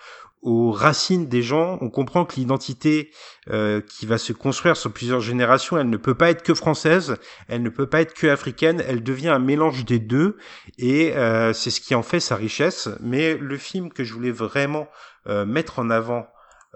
aux 0.44 0.70
racines 0.70 1.26
des 1.26 1.42
gens. 1.42 1.78
On 1.80 1.88
comprend 1.88 2.24
que 2.26 2.36
l'identité 2.36 3.10
euh, 3.50 3.80
qui 3.80 4.06
va 4.06 4.18
se 4.18 4.32
construire 4.32 4.76
sur 4.76 4.92
plusieurs 4.92 5.20
générations, 5.20 5.78
elle 5.78 5.88
ne 5.88 5.96
peut 5.96 6.14
pas 6.14 6.30
être 6.30 6.42
que 6.42 6.54
française, 6.54 7.16
elle 7.48 7.62
ne 7.62 7.70
peut 7.70 7.86
pas 7.86 8.02
être 8.02 8.14
que 8.14 8.26
africaine, 8.26 8.84
elle 8.86 9.02
devient 9.02 9.30
un 9.30 9.38
mélange 9.38 9.86
des 9.86 9.98
deux, 9.98 10.36
et 10.78 11.16
euh, 11.16 11.52
c'est 11.54 11.70
ce 11.70 11.80
qui 11.80 11.94
en 11.94 12.02
fait 12.02 12.20
sa 12.20 12.36
richesse. 12.36 12.90
Mais 13.00 13.36
le 13.36 13.56
film 13.56 13.90
que 13.90 14.04
je 14.04 14.12
voulais 14.12 14.30
vraiment 14.30 14.86
euh, 15.26 15.46
mettre 15.46 15.78
en 15.78 15.88
avant 15.88 16.26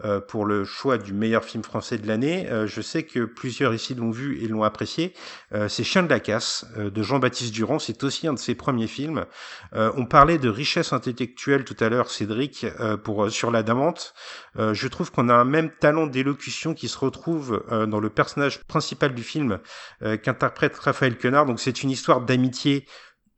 euh, 0.04 0.20
pour 0.20 0.44
le 0.44 0.64
choix 0.64 0.96
du 0.96 1.12
meilleur 1.12 1.44
film 1.44 1.64
français 1.64 1.98
de 1.98 2.06
l'année. 2.06 2.48
Euh, 2.50 2.66
je 2.66 2.80
sais 2.80 3.02
que 3.02 3.24
plusieurs 3.24 3.74
ici 3.74 3.94
l'ont 3.94 4.10
vu 4.10 4.42
et 4.42 4.46
l'ont 4.46 4.62
apprécié. 4.62 5.12
Euh, 5.52 5.68
c'est 5.68 5.82
Chien 5.82 6.02
de 6.02 6.08
la 6.08 6.20
casse 6.20 6.66
de 6.76 7.02
Jean-Baptiste 7.02 7.52
Durand. 7.52 7.78
C'est 7.78 8.04
aussi 8.04 8.28
un 8.28 8.32
de 8.32 8.38
ses 8.38 8.54
premiers 8.54 8.86
films. 8.86 9.24
on 9.72 10.04
parlait 10.04 10.38
de 10.38 10.48
richesse 10.48 10.92
intellectuelle 10.92 11.64
tout 11.64 11.76
à 11.80 11.88
l'heure, 11.88 12.10
Cédric, 12.10 12.66
pour 13.02 13.30
sur 13.30 13.50
la 13.50 13.62
Damante. 13.62 14.14
je 14.56 14.88
trouve 14.88 15.10
qu'on 15.10 15.28
a 15.28 15.34
un 15.34 15.44
même 15.44 15.70
talent 15.70 16.06
d'élocution 16.06 16.74
qui 16.74 16.88
se 16.88 16.98
retrouve 16.98 17.64
dans 17.70 18.00
le 18.00 18.10
personnage 18.10 18.64
principal 18.64 19.14
du 19.14 19.22
film 19.22 19.58
qu'interprète 20.00 20.76
Raphaël 20.76 21.16
Quenard. 21.16 21.46
Donc 21.46 21.60
c'est 21.60 21.82
une 21.82 21.90
histoire 21.90 22.20
d'amitié 22.20 22.86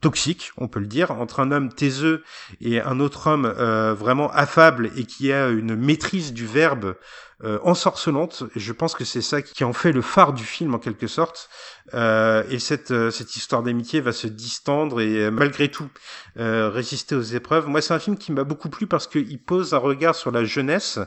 toxique, 0.00 0.52
on 0.56 0.68
peut 0.68 0.80
le 0.80 0.86
dire, 0.86 1.10
entre 1.10 1.40
un 1.40 1.52
homme 1.52 1.72
taiseux 1.72 2.22
et 2.60 2.80
un 2.80 3.00
autre 3.00 3.26
homme 3.26 3.44
euh, 3.44 3.94
vraiment 3.94 4.30
affable 4.32 4.90
et 4.96 5.04
qui 5.04 5.32
a 5.32 5.48
une 5.48 5.76
maîtrise 5.76 6.32
du 6.32 6.46
verbe 6.46 6.96
euh, 7.44 7.58
ensorcelante. 7.62 8.44
Je 8.56 8.72
pense 8.72 8.94
que 8.94 9.04
c'est 9.04 9.22
ça 9.22 9.42
qui 9.42 9.62
en 9.64 9.72
fait 9.72 9.92
le 9.92 10.02
phare 10.02 10.32
du 10.32 10.44
film 10.44 10.74
en 10.74 10.78
quelque 10.78 11.06
sorte. 11.06 11.50
Euh, 11.92 12.44
et 12.50 12.58
cette, 12.58 13.10
cette 13.10 13.36
histoire 13.36 13.62
d'amitié 13.62 14.00
va 14.00 14.12
se 14.12 14.26
distendre 14.26 15.00
et 15.00 15.30
malgré 15.30 15.70
tout 15.70 15.88
résister 16.36 17.14
aux 17.14 17.20
épreuves. 17.20 17.66
Moi, 17.66 17.82
c'est 17.82 17.94
un 17.94 17.98
film 17.98 18.16
qui 18.16 18.32
m'a 18.32 18.44
beaucoup 18.44 18.70
plu 18.70 18.86
parce 18.86 19.06
qu'il 19.06 19.42
pose 19.42 19.74
un 19.74 19.78
regard 19.78 20.14
sur 20.14 20.30
la 20.30 20.44
jeunesse 20.44 20.98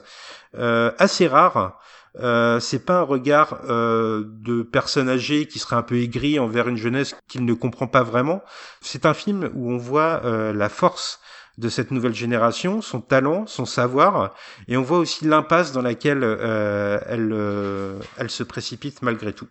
assez 0.54 1.28
rare. 1.28 1.80
Euh, 2.20 2.60
c'est 2.60 2.86
pas 2.86 3.00
un 3.00 3.04
regard 3.04 3.62
euh, 3.68 4.24
de 4.28 4.62
personne 4.62 5.10
âgée 5.10 5.48
qui 5.48 5.60
serait 5.60 5.76
un 5.76 5.82
peu 5.82 5.98
aigri 5.98 6.38
envers 6.40 6.68
une 6.68 6.78
jeunesse 6.78 7.16
qu'il 7.28 7.46
ne 7.46 7.54
comprend 7.54 7.88
pas 7.88 8.04
vraiment. 8.04 8.44
C'est 8.82 9.06
un 9.06 9.14
film 9.14 9.50
où 9.54 9.72
on 9.72 9.78
voit 9.78 10.22
euh, 10.24 10.54
la 10.54 10.70
force 10.70 11.20
de 11.58 11.70
cette 11.70 11.92
nouvelle 11.92 12.16
génération, 12.16 12.82
son 12.82 13.02
talent, 13.02 13.46
son 13.46 13.66
savoir, 13.66 14.34
et 14.68 14.76
on 14.76 14.82
voit 14.82 14.98
aussi 14.98 15.26
l'impasse 15.26 15.72
dans 15.72 15.84
laquelle 15.84 16.24
elle, 16.24 18.00
elle 18.18 18.30
se 18.32 18.42
précipite 18.42 19.04
malgré 19.04 19.34
tout. 19.34 19.48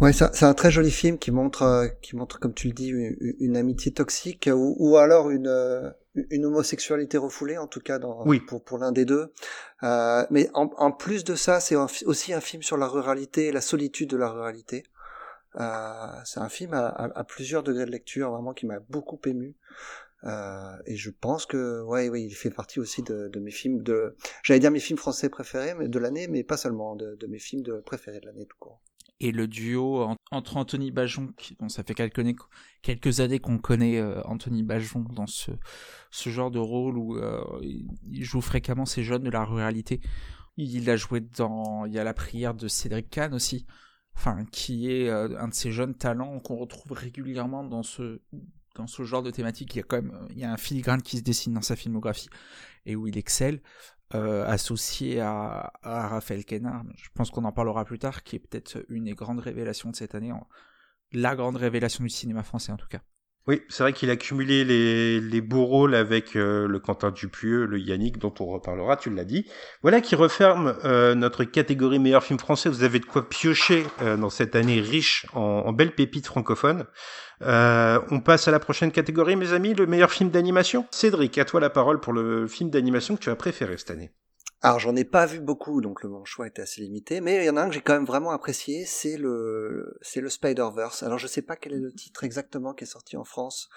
Ouais, 0.00 0.12
c'est 0.12 0.42
un 0.42 0.54
très 0.54 0.70
joli 0.70 0.90
film 0.90 1.18
qui 1.18 1.30
montre, 1.30 1.88
qui 2.00 2.16
montre, 2.16 2.40
comme 2.40 2.54
tu 2.54 2.66
le 2.68 2.72
dis, 2.72 2.88
une, 2.88 3.56
amitié 3.56 3.92
toxique 3.92 4.48
ou, 4.52 4.74
ou 4.78 4.96
alors 4.96 5.30
une, 5.30 5.94
une 6.14 6.44
homosexualité 6.44 7.18
refoulée, 7.18 7.58
en 7.58 7.66
tout 7.66 7.80
cas 7.80 7.98
dans, 7.98 8.24
oui. 8.26 8.40
pour, 8.40 8.62
pour 8.62 8.78
l'un 8.78 8.92
des 8.92 9.04
deux. 9.04 9.32
Euh, 9.82 10.26
mais 10.30 10.50
en, 10.54 10.70
en, 10.76 10.92
plus 10.92 11.24
de 11.24 11.34
ça, 11.34 11.60
c'est 11.60 11.76
aussi 11.76 12.32
un 12.32 12.40
film 12.40 12.62
sur 12.62 12.76
la 12.76 12.86
ruralité 12.86 13.52
la 13.52 13.60
solitude 13.60 14.10
de 14.10 14.16
la 14.16 14.30
ruralité. 14.30 14.84
Euh, 15.60 16.06
c'est 16.24 16.40
un 16.40 16.48
film 16.48 16.72
à, 16.74 16.88
à, 16.88 17.24
plusieurs 17.24 17.62
degrés 17.62 17.84
de 17.84 17.90
lecture, 17.90 18.30
vraiment 18.30 18.54
qui 18.54 18.66
m'a 18.66 18.80
beaucoup 18.88 19.20
ému. 19.26 19.56
Euh, 20.24 20.76
et 20.86 20.96
je 20.96 21.10
pense 21.10 21.46
que, 21.46 21.82
ouais, 21.82 22.08
ouais, 22.08 22.22
il 22.22 22.30
fait 22.30 22.50
partie 22.50 22.78
aussi 22.78 23.02
de, 23.02 23.28
de 23.28 23.40
mes 23.40 23.50
films 23.50 23.82
de, 23.82 24.14
j'allais 24.44 24.60
dire 24.60 24.70
mes 24.70 24.78
films 24.78 24.98
français 24.98 25.28
préférés 25.28 25.74
mais 25.74 25.88
de 25.88 25.98
l'année, 25.98 26.28
mais 26.28 26.44
pas 26.44 26.56
seulement 26.56 26.94
de, 26.94 27.16
de 27.16 27.26
mes 27.26 27.40
films 27.40 27.62
de 27.62 27.80
préférés 27.80 28.20
de 28.20 28.26
l'année 28.26 28.46
tout 28.46 28.56
court 28.60 28.80
et 29.22 29.30
le 29.30 29.46
duo 29.46 30.04
entre 30.32 30.56
Anthony 30.56 30.90
Bajon, 30.90 31.28
qui, 31.36 31.54
bon, 31.54 31.68
ça 31.68 31.84
fait 31.84 31.94
quelques, 31.94 33.20
années 33.20 33.38
qu'on 33.38 33.58
connaît 33.58 33.98
euh, 33.98 34.20
Anthony 34.24 34.64
Bajon 34.64 35.06
dans 35.14 35.28
ce, 35.28 35.52
ce 36.10 36.28
genre 36.28 36.50
de 36.50 36.58
rôle 36.58 36.98
où 36.98 37.16
euh, 37.16 37.40
il 37.62 38.24
joue 38.24 38.40
fréquemment 38.40 38.84
ces 38.84 39.04
jeunes 39.04 39.22
de 39.22 39.30
la 39.30 39.44
ruralité. 39.44 40.00
Il 40.56 40.90
a 40.90 40.96
joué 40.96 41.20
dans, 41.20 41.86
il 41.86 41.92
y 41.92 42.00
a 42.00 42.04
la 42.04 42.14
prière 42.14 42.54
de 42.54 42.66
Cédric 42.66 43.10
Kahn 43.10 43.32
aussi, 43.32 43.64
enfin, 44.16 44.44
qui 44.50 44.90
est 44.90 45.08
euh, 45.08 45.38
un 45.38 45.48
de 45.48 45.54
ces 45.54 45.70
jeunes 45.70 45.94
talents 45.94 46.40
qu'on 46.40 46.56
retrouve 46.56 46.92
régulièrement 46.92 47.62
dans 47.62 47.84
ce, 47.84 48.20
dans 48.74 48.88
ce 48.88 49.04
genre 49.04 49.22
de 49.22 49.30
thématique. 49.30 49.76
Il 49.76 49.78
y 49.78 49.82
a 49.82 49.84
quand 49.84 50.02
même, 50.02 50.26
il 50.30 50.38
y 50.38 50.44
a 50.44 50.52
un 50.52 50.56
filigrane 50.56 51.00
qui 51.00 51.18
se 51.18 51.22
dessine 51.22 51.54
dans 51.54 51.62
sa 51.62 51.76
filmographie 51.76 52.28
et 52.86 52.96
où 52.96 53.06
il 53.06 53.16
excelle. 53.16 53.62
Euh, 54.14 54.44
associé 54.46 55.20
à, 55.20 55.72
Raphaël 55.82 56.44
Quenard. 56.44 56.84
Je 56.96 57.08
pense 57.14 57.30
qu'on 57.30 57.44
en 57.44 57.52
parlera 57.52 57.84
plus 57.84 57.98
tard, 57.98 58.22
qui 58.22 58.36
est 58.36 58.38
peut-être 58.38 58.84
une 58.88 59.04
des 59.04 59.14
grandes 59.14 59.38
révélations 59.38 59.90
de 59.90 59.96
cette 59.96 60.14
année, 60.14 60.32
la 61.12 61.34
grande 61.34 61.56
révélation 61.56 62.04
du 62.04 62.10
cinéma 62.10 62.42
français 62.42 62.72
en 62.72 62.76
tout 62.76 62.88
cas. 62.88 63.00
Oui, 63.48 63.62
c'est 63.68 63.82
vrai 63.82 63.92
qu'il 63.92 64.08
a 64.10 64.16
cumulé 64.16 64.64
les, 64.64 65.20
les 65.20 65.40
beaux 65.40 65.64
rôles 65.64 65.96
avec 65.96 66.36
euh, 66.36 66.68
le 66.68 66.78
Quentin 66.78 67.10
Dupieux, 67.10 67.66
le 67.66 67.78
Yannick, 67.78 68.18
dont 68.18 68.32
on 68.38 68.46
reparlera, 68.46 68.96
tu 68.96 69.10
l'as 69.10 69.24
dit. 69.24 69.46
Voilà 69.82 70.00
qui 70.00 70.14
referme 70.14 70.76
euh, 70.84 71.16
notre 71.16 71.42
catégorie 71.42 71.98
meilleur 71.98 72.22
film 72.22 72.38
français. 72.38 72.68
Vous 72.68 72.84
avez 72.84 73.00
de 73.00 73.04
quoi 73.04 73.28
piocher 73.28 73.84
dans 74.00 74.30
cette 74.30 74.54
année 74.54 74.80
riche 74.80 75.26
en, 75.34 75.40
en 75.40 75.72
belles 75.72 75.94
pépites 75.94 76.26
francophones. 76.26 76.86
Euh, 77.42 78.00
on 78.10 78.20
passe 78.20 78.46
à 78.46 78.50
la 78.50 78.60
prochaine 78.60 78.92
catégorie, 78.92 79.36
mes 79.36 79.52
amis, 79.52 79.74
le 79.74 79.86
meilleur 79.86 80.12
film 80.12 80.30
d'animation. 80.30 80.86
Cédric, 80.90 81.38
à 81.38 81.44
toi 81.44 81.60
la 81.60 81.70
parole 81.70 82.00
pour 82.00 82.12
le 82.12 82.46
film 82.46 82.70
d'animation 82.70 83.16
que 83.16 83.22
tu 83.22 83.30
as 83.30 83.36
préféré 83.36 83.76
cette 83.76 83.90
année. 83.90 84.12
Alors 84.64 84.78
j'en 84.78 84.94
ai 84.94 85.04
pas 85.04 85.26
vu 85.26 85.40
beaucoup, 85.40 85.80
donc 85.80 86.04
le 86.04 86.08
mon 86.08 86.24
choix 86.24 86.46
était 86.46 86.62
assez 86.62 86.82
limité, 86.82 87.20
mais 87.20 87.38
il 87.38 87.44
y 87.44 87.50
en 87.50 87.56
a 87.56 87.62
un 87.62 87.68
que 87.68 87.74
j'ai 87.74 87.80
quand 87.80 87.94
même 87.94 88.06
vraiment 88.06 88.30
apprécié, 88.30 88.84
c'est 88.86 89.16
le 89.16 89.98
c'est 90.02 90.20
le 90.20 90.28
Spider-Verse. 90.28 91.02
Alors 91.02 91.18
je 91.18 91.26
sais 91.26 91.42
pas 91.42 91.56
quel 91.56 91.72
est 91.72 91.80
le 91.80 91.92
titre 91.92 92.22
exactement 92.22 92.72
qui 92.72 92.84
est 92.84 92.86
sorti 92.86 93.16
en 93.16 93.24
France 93.24 93.68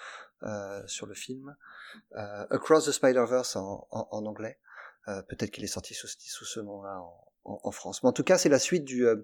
euh, 0.44 0.86
sur 0.86 1.06
le 1.06 1.14
film, 1.14 1.56
euh, 2.14 2.46
Across 2.50 2.86
the 2.86 2.92
Spider-Verse 2.92 3.56
en, 3.56 3.88
en, 3.90 4.26
anglais. 4.26 4.60
Euh, 5.08 5.22
peut-être 5.22 5.50
qu'il 5.50 5.64
est 5.64 5.68
sorti 5.68 5.94
sous, 5.94 6.06
sous 6.06 6.44
ce 6.44 6.60
nom-là 6.60 7.00
en, 7.00 7.25
en, 7.46 7.70
France. 7.70 8.02
Mais 8.02 8.08
en 8.08 8.12
tout 8.12 8.24
cas, 8.24 8.38
c'est 8.38 8.48
la 8.48 8.58
suite 8.58 8.84
du, 8.84 9.06
euh, 9.06 9.16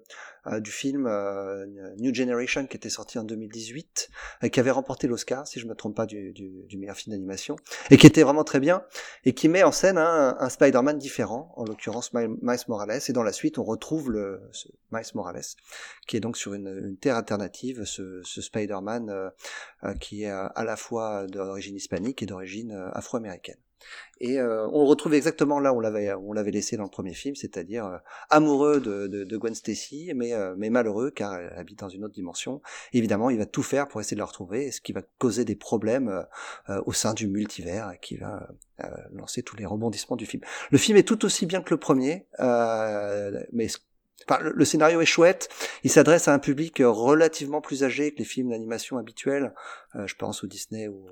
euh, 0.47 0.59
du 0.59 0.71
film 0.71 1.07
euh, 1.07 1.65
New 1.97 2.13
Generation 2.13 2.65
qui 2.65 2.77
était 2.77 2.89
sorti 2.89 3.19
en 3.19 3.23
2018, 3.23 4.09
qui 4.51 4.59
avait 4.59 4.71
remporté 4.71 5.07
l'Oscar, 5.07 5.47
si 5.47 5.59
je 5.59 5.67
me 5.67 5.75
trompe 5.75 5.95
pas, 5.95 6.05
du, 6.05 6.31
du, 6.31 6.63
du 6.67 6.77
meilleur 6.77 6.95
film 6.95 7.13
d'animation, 7.13 7.55
et 7.89 7.97
qui 7.97 8.07
était 8.07 8.23
vraiment 8.23 8.43
très 8.43 8.59
bien, 8.59 8.83
et 9.25 9.33
qui 9.33 9.49
met 9.49 9.63
en 9.63 9.71
scène 9.71 9.97
un, 9.97 10.49
Spider-Man 10.49 10.97
différent, 10.97 11.53
en 11.57 11.65
l'occurrence 11.65 12.13
Miles 12.13 12.37
Morales, 12.67 13.01
et 13.07 13.13
dans 13.13 13.23
la 13.23 13.33
suite, 13.33 13.57
on 13.57 13.63
retrouve 13.63 14.11
le 14.11 14.41
Miles 14.91 15.03
Morales, 15.15 15.41
qui 16.07 16.17
est 16.17 16.19
donc 16.19 16.37
sur 16.37 16.53
une, 16.53 16.67
une 16.67 16.97
terre 16.97 17.15
alternative, 17.15 17.83
ce, 17.85 18.21
ce 18.23 18.41
Spider-Man 18.41 19.31
qui 19.99 20.23
est 20.23 20.29
à 20.29 20.63
la 20.63 20.75
fois 20.75 21.25
d'origine 21.27 21.75
hispanique 21.75 22.21
et 22.23 22.25
d'origine 22.25 22.71
afro-américaine. 22.93 23.57
Et 24.19 24.39
euh, 24.39 24.67
on 24.71 24.83
le 24.83 24.87
retrouve 24.87 25.13
exactement 25.15 25.59
là 25.59 25.73
où 25.73 25.77
on 25.77 26.33
l'avait 26.33 26.51
laissé 26.51 26.77
dans 26.77 26.83
le 26.83 26.89
premier 26.89 27.13
film, 27.13 27.35
c'est-à-dire 27.35 27.85
euh, 27.85 27.97
amoureux 28.29 28.79
de, 28.79 29.07
de, 29.07 29.23
de, 29.23 29.37
Gwen 29.37 29.53
Stacy, 29.53 30.13
mais 30.15 30.33
euh, 30.33 30.55
mais 30.57 30.69
malheureux 30.69 31.11
car 31.11 31.35
elle 31.35 31.51
habite 31.57 31.79
dans 31.79 31.89
une 31.89 32.05
autre 32.05 32.13
dimension. 32.13 32.61
évidemment, 32.93 33.29
il 33.29 33.37
va 33.37 33.45
tout 33.45 33.63
faire 33.63 33.87
pour 33.87 33.99
essayer 33.99 34.15
de 34.15 34.21
la 34.21 34.25
retrouver, 34.25 34.71
ce 34.71 34.81
qui 34.81 34.93
va 34.93 35.01
causer 35.17 35.45
des 35.45 35.55
problèmes 35.55 36.25
au 36.85 36.93
sein 36.93 37.13
du 37.13 37.27
multivers, 37.27 37.91
et 37.91 37.99
qui 37.99 38.17
va 38.17 38.47
lancer 39.11 39.43
tous 39.43 39.55
les 39.57 39.65
rebondissements 39.65 40.15
du 40.15 40.25
film. 40.25 40.43
Le 40.71 40.77
film 40.77 40.97
est 40.97 41.07
tout 41.07 41.25
aussi 41.25 41.45
bien 41.45 41.61
que 41.61 41.73
le 41.73 41.79
premier, 41.79 42.27
mais 42.39 43.67
Enfin, 44.29 44.39
le, 44.41 44.63
scénario 44.63 45.01
est 45.01 45.05
chouette. 45.05 45.49
Il 45.83 45.91
s'adresse 45.91 46.29
à 46.29 46.33
un 46.33 46.39
public 46.39 46.77
relativement 46.79 47.59
plus 47.59 47.83
âgé 47.83 48.13
que 48.13 48.19
les 48.19 48.23
films 48.23 48.51
d'animation 48.51 48.97
habituels. 48.97 49.53
je 49.95 50.15
pense 50.15 50.45
au 50.45 50.47
Disney 50.47 50.87
ou 50.87 51.09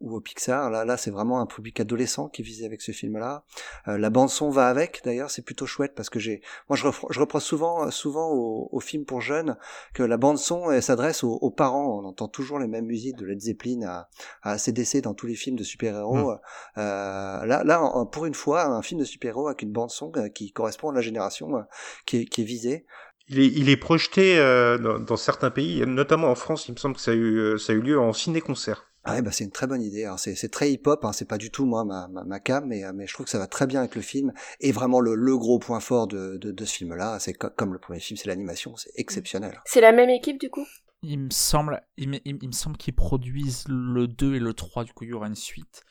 ou 0.00 0.16
au 0.16 0.20
Pixar. 0.20 0.70
Là, 0.70 0.84
là, 0.84 0.96
c'est 0.96 1.10
vraiment 1.10 1.40
un 1.40 1.46
public 1.46 1.80
adolescent 1.80 2.28
qui 2.28 2.42
visait 2.42 2.66
avec 2.66 2.82
ce 2.82 2.92
film-là. 2.92 3.44
Euh, 3.88 3.98
la 3.98 4.10
bande 4.10 4.30
son 4.30 4.50
va 4.50 4.68
avec. 4.68 5.02
D'ailleurs, 5.04 5.30
c'est 5.30 5.42
plutôt 5.42 5.66
chouette 5.66 5.94
parce 5.94 6.10
que 6.10 6.18
j'ai, 6.18 6.42
moi, 6.68 6.76
je, 6.76 6.86
je 7.10 7.20
reprends 7.20 7.40
souvent, 7.40 7.90
souvent 7.90 8.30
aux, 8.30 8.68
aux, 8.72 8.80
films 8.80 9.04
pour 9.04 9.20
jeunes 9.20 9.56
que 9.94 10.02
la 10.02 10.16
bande 10.16 10.38
son 10.38 10.80
s'adresse 10.80 11.24
aux, 11.24 11.50
parents. 11.50 12.00
On 12.00 12.06
entend 12.06 12.28
toujours 12.28 12.58
les 12.58 12.66
mêmes 12.66 12.86
musiques 12.86 13.16
de 13.16 13.26
Led 13.26 13.40
Zeppelin 13.40 13.82
à, 13.82 14.08
à 14.42 14.52
ACDC 14.52 15.02
dans 15.02 15.14
tous 15.14 15.26
les 15.26 15.34
films 15.34 15.56
de 15.56 15.64
super-héros. 15.64 16.32
Mmh. 16.32 16.38
Euh, 16.78 17.46
là, 17.46 17.62
là, 17.64 18.06
pour 18.10 18.26
une 18.26 18.34
fois, 18.34 18.64
un 18.64 18.82
film 18.82 19.00
de 19.00 19.04
super-héros 19.04 19.48
avec 19.48 19.62
une 19.62 19.72
bande 19.72 19.90
son 19.90 20.12
euh, 20.16 20.28
qui 20.28 20.52
correspond 20.52 20.90
à 20.90 20.94
la 20.94 21.00
génération 21.00 21.56
euh, 21.56 21.62
qui 22.06 22.18
est, 22.18 22.24
qui 22.26 22.42
est 22.42 22.44
visée. 22.44 22.86
Il 23.28 23.38
est, 23.38 23.46
il 23.46 23.70
est 23.70 23.76
projeté 23.76 24.38
euh, 24.38 24.76
dans, 24.76 24.98
dans, 24.98 25.16
certains 25.16 25.50
pays, 25.50 25.84
notamment 25.86 26.30
en 26.30 26.34
France. 26.34 26.68
Il 26.68 26.72
me 26.72 26.76
semble 26.76 26.94
que 26.96 27.00
ça 27.00 27.12
a 27.12 27.14
eu, 27.14 27.58
ça 27.58 27.72
a 27.72 27.76
eu 27.76 27.80
lieu 27.80 27.98
en 27.98 28.12
ciné-concert. 28.12 28.90
Ah 29.04 29.14
ouais, 29.14 29.22
bah 29.22 29.30
c'est 29.32 29.44
une 29.44 29.50
très 29.50 29.66
bonne 29.66 29.82
idée. 29.82 30.04
Alors 30.04 30.18
c'est, 30.18 30.34
c'est 30.34 30.48
très 30.48 30.72
hip-hop, 30.72 31.04
hein, 31.04 31.12
c'est 31.12 31.26
pas 31.28 31.36
du 31.38 31.50
tout 31.50 31.66
moi 31.66 31.84
ma, 31.84 32.08
ma, 32.08 32.24
ma 32.24 32.40
cam, 32.40 32.66
mais, 32.66 32.82
mais 32.94 33.06
je 33.06 33.12
trouve 33.12 33.24
que 33.24 33.30
ça 33.30 33.38
va 33.38 33.46
très 33.46 33.66
bien 33.66 33.80
avec 33.80 33.94
le 33.94 34.02
film. 34.02 34.32
Et 34.60 34.72
vraiment 34.72 35.00
le, 35.00 35.14
le 35.14 35.36
gros 35.36 35.58
point 35.58 35.80
fort 35.80 36.06
de, 36.06 36.38
de, 36.38 36.50
de 36.52 36.64
ce 36.64 36.74
film-là, 36.74 37.18
c'est 37.18 37.34
comme 37.34 37.72
le 37.74 37.78
premier 37.78 38.00
film, 38.00 38.16
c'est 38.16 38.28
l'animation, 38.28 38.76
c'est 38.76 38.92
exceptionnel. 38.96 39.60
C'est 39.66 39.82
la 39.82 39.92
même 39.92 40.10
équipe 40.10 40.40
du 40.40 40.48
coup? 40.48 40.66
Il 41.02 41.18
me 41.18 41.30
semble, 41.30 41.82
il 41.98 42.08
me, 42.08 42.18
il 42.24 42.46
me 42.46 42.52
semble 42.52 42.78
qu'ils 42.78 42.94
produisent 42.94 43.66
le 43.68 44.08
2 44.08 44.36
et 44.36 44.38
le 44.38 44.54
3, 44.54 44.84
du 44.84 44.94
coup 44.94 45.04
il 45.04 45.10
y 45.10 45.12
aura 45.12 45.26
une 45.26 45.34
suite. 45.34 45.84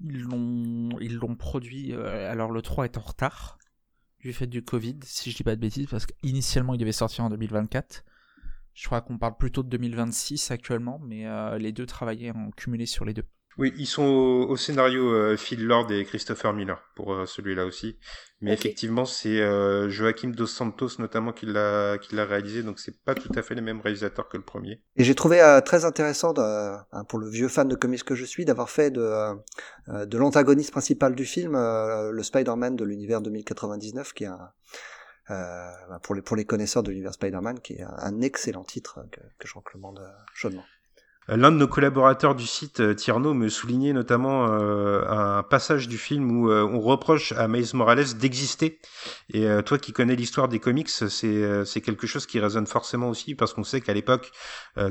Ils 0.00 0.22
l'ont, 0.22 0.88
ils 1.00 1.16
l'ont 1.16 1.36
produit, 1.36 1.92
euh, 1.92 2.30
alors 2.30 2.50
le 2.50 2.62
3 2.62 2.86
est 2.86 2.96
en 2.96 3.02
retard, 3.02 3.58
du 4.20 4.32
fait 4.32 4.46
du 4.46 4.64
Covid, 4.64 4.98
si 5.04 5.30
je 5.30 5.36
dis 5.36 5.44
pas 5.44 5.54
de 5.54 5.60
bêtises, 5.60 5.86
parce 5.86 6.06
qu'initialement 6.06 6.72
il 6.72 6.78
devait 6.78 6.92
sortir 6.92 7.24
en 7.24 7.28
2024. 7.28 8.04
Je 8.74 8.86
crois 8.86 9.00
qu'on 9.00 9.18
parle 9.18 9.36
plutôt 9.36 9.62
de 9.62 9.68
2026 9.68 10.50
actuellement, 10.50 11.00
mais 11.02 11.26
euh, 11.26 11.58
les 11.58 11.72
deux 11.72 11.86
travaillaient 11.86 12.32
en 12.32 12.50
cumulé 12.50 12.86
sur 12.86 13.04
les 13.04 13.14
deux. 13.14 13.24
Oui, 13.56 13.72
ils 13.78 13.86
sont 13.86 14.02
au, 14.02 14.56
scénario 14.56 15.12
euh, 15.12 15.36
Phil 15.36 15.64
Lord 15.64 15.90
et 15.92 16.04
Christopher 16.04 16.52
Miller 16.52 16.82
pour 16.96 17.12
euh, 17.12 17.24
celui-là 17.24 17.66
aussi. 17.66 17.98
Mais 18.40 18.52
effectivement, 18.52 19.04
c'est 19.04 19.40
euh, 19.40 19.88
Joaquim 19.88 20.30
Dos 20.30 20.48
Santos 20.48 20.98
notamment 20.98 21.32
qui 21.32 21.46
l'a 21.46 21.96
qui 21.98 22.14
l'a 22.16 22.24
réalisé, 22.24 22.62
donc 22.62 22.78
c'est 22.78 23.00
pas 23.04 23.14
tout 23.14 23.30
à 23.36 23.42
fait 23.42 23.54
les 23.54 23.60
mêmes 23.60 23.80
réalisateurs 23.80 24.28
que 24.28 24.36
le 24.36 24.42
premier. 24.42 24.82
Et 24.96 25.04
j'ai 25.04 25.14
trouvé 25.14 25.40
très 25.64 25.84
intéressant 25.84 26.34
pour 27.08 27.18
le 27.18 27.28
vieux 27.30 27.48
fan 27.48 27.68
de 27.68 27.74
comics 27.74 28.04
que 28.04 28.14
je 28.14 28.24
suis 28.24 28.44
d'avoir 28.44 28.68
fait 28.68 28.90
de 28.90 29.34
de 29.88 30.18
l'antagoniste 30.18 30.72
principal 30.72 31.14
du 31.14 31.24
film 31.24 31.52
le 31.54 32.22
Spider-Man 32.22 32.76
de 32.76 32.84
l'univers 32.84 33.22
2099 33.22 34.12
qui 34.12 34.24
est 34.24 34.26
un 34.26 34.50
pour, 36.02 36.14
les, 36.14 36.22
pour 36.22 36.36
les 36.36 36.44
connaisseurs 36.44 36.82
de 36.82 36.90
l'univers 36.90 37.14
Spider-Man, 37.14 37.60
qui 37.60 37.74
est 37.74 37.82
un, 37.82 38.20
excellent 38.20 38.64
titre 38.64 39.06
que, 39.10 39.20
que 39.38 39.48
je 39.48 39.54
recommande 39.54 39.98
euh, 39.98 40.10
chaudement. 40.34 40.64
Euh, 41.30 41.36
l'un 41.36 41.50
de 41.50 41.56
nos 41.56 41.68
collaborateurs 41.68 42.34
du 42.34 42.46
site, 42.46 42.80
euh, 42.80 42.94
Tierno, 42.94 43.34
me 43.34 43.48
soulignait 43.48 43.92
notamment 43.92 44.46
euh, 44.48 45.02
un 45.08 45.42
passage 45.42 45.88
du 45.88 45.98
film 45.98 46.30
où 46.30 46.50
on 46.50 46.80
reproche 46.80 47.32
à 47.32 47.48
Miles 47.48 47.74
Morales 47.74 48.14
d'exister. 48.18 48.78
Et 49.32 49.46
toi 49.64 49.78
qui 49.78 49.92
connais 49.92 50.16
l'histoire 50.16 50.48
des 50.48 50.58
comics, 50.58 50.88
c'est 50.88 51.80
quelque 51.84 52.06
chose 52.06 52.26
qui 52.26 52.38
résonne 52.40 52.66
forcément 52.66 53.08
aussi 53.08 53.34
parce 53.34 53.54
qu'on 53.54 53.64
sait 53.64 53.80
qu'à 53.80 53.94
l'époque, 53.94 54.32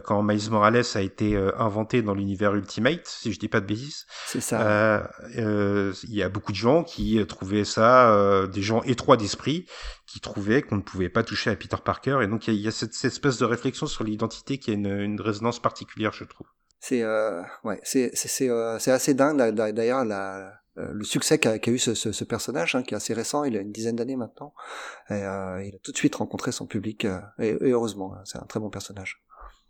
quand 0.04 0.24
Miles 0.24 0.50
Morales 0.50 0.84
a 0.96 1.02
été 1.02 1.38
inventé 1.58 2.02
dans 2.02 2.14
l'univers 2.14 2.56
Ultimate, 2.56 3.06
si 3.06 3.34
je 3.34 3.40
dis 3.40 3.48
pas 3.48 3.60
de 3.60 3.66
bêtises, 3.66 4.06
c'est 4.26 4.42
ça. 4.42 5.10
Il 5.36 5.94
y 6.14 6.24
a 6.24 6.30
beaucoup 6.30 6.52
de 6.52 6.58
gens 6.58 6.84
qui 6.84 7.24
trouvaient 7.26 7.66
ça, 7.66 8.48
des 8.48 8.62
gens 8.62 8.82
étroits 8.84 9.18
d'esprit, 9.18 9.66
qui 10.06 10.20
trouvaient 10.20 10.62
qu'on 10.62 10.76
ne 10.76 10.82
pouvait 10.82 11.10
pas 11.10 11.24
toucher 11.24 11.50
à 11.50 11.56
Peter 11.56 11.78
Parker. 11.84 12.20
Et 12.22 12.28
donc 12.28 12.48
il 12.48 12.56
y, 12.56 12.68
a, 12.68 12.72
cette, 12.72 12.94
cette, 12.94 13.14
espèce 13.14 13.40
de 13.40 13.46
réflexion 13.46 13.88
sur 13.88 14.04
l'identité 14.04 14.58
qui 14.58 14.72
a 14.72 14.74
une, 14.74 14.86
une 14.86 15.20
résonance 15.20 15.60
particulière, 15.60 16.14
je 16.24 16.30
trouve. 16.30 16.48
C'est 16.80 17.02
euh, 17.02 17.42
ouais, 17.64 17.80
c'est 17.84 18.12
c'est 18.16 18.50
euh, 18.50 18.78
c'est 18.80 18.92
assez 18.92 19.14
dingue 19.14 19.38
d'ailleurs 19.52 20.04
la 20.04 20.64
euh, 20.80 20.92
le 20.92 21.04
succès 21.04 21.38
qu'a 21.38 21.58
eu 21.68 21.78
ce, 21.78 21.94
ce, 21.94 22.24
personnage, 22.24 22.74
hein, 22.74 22.82
qui 22.82 22.96
est 22.96 22.98
assez 22.98 23.14
récent, 23.14 23.44
il 23.44 23.56
a 23.56 23.62
une 23.62 23.72
dizaine 23.72 23.96
d'années 23.96 24.16
maintenant, 24.16 24.56
et 25.10 25.14
euh, 25.14 25.64
il 25.64 25.76
a 25.76 25.78
tout 25.80 25.92
de 25.92 25.98
suite 25.98 26.16
rencontré 26.16 26.52
son 26.52 26.66
public, 26.66 27.06
euh, 27.06 27.20
et, 27.38 27.50
et, 27.50 27.72
heureusement, 27.72 28.16
hein, 28.16 28.22
c'est 28.26 28.40
un 28.40 28.46
très 28.46 28.60
bon 28.60 28.72
personnage. 28.72 29.24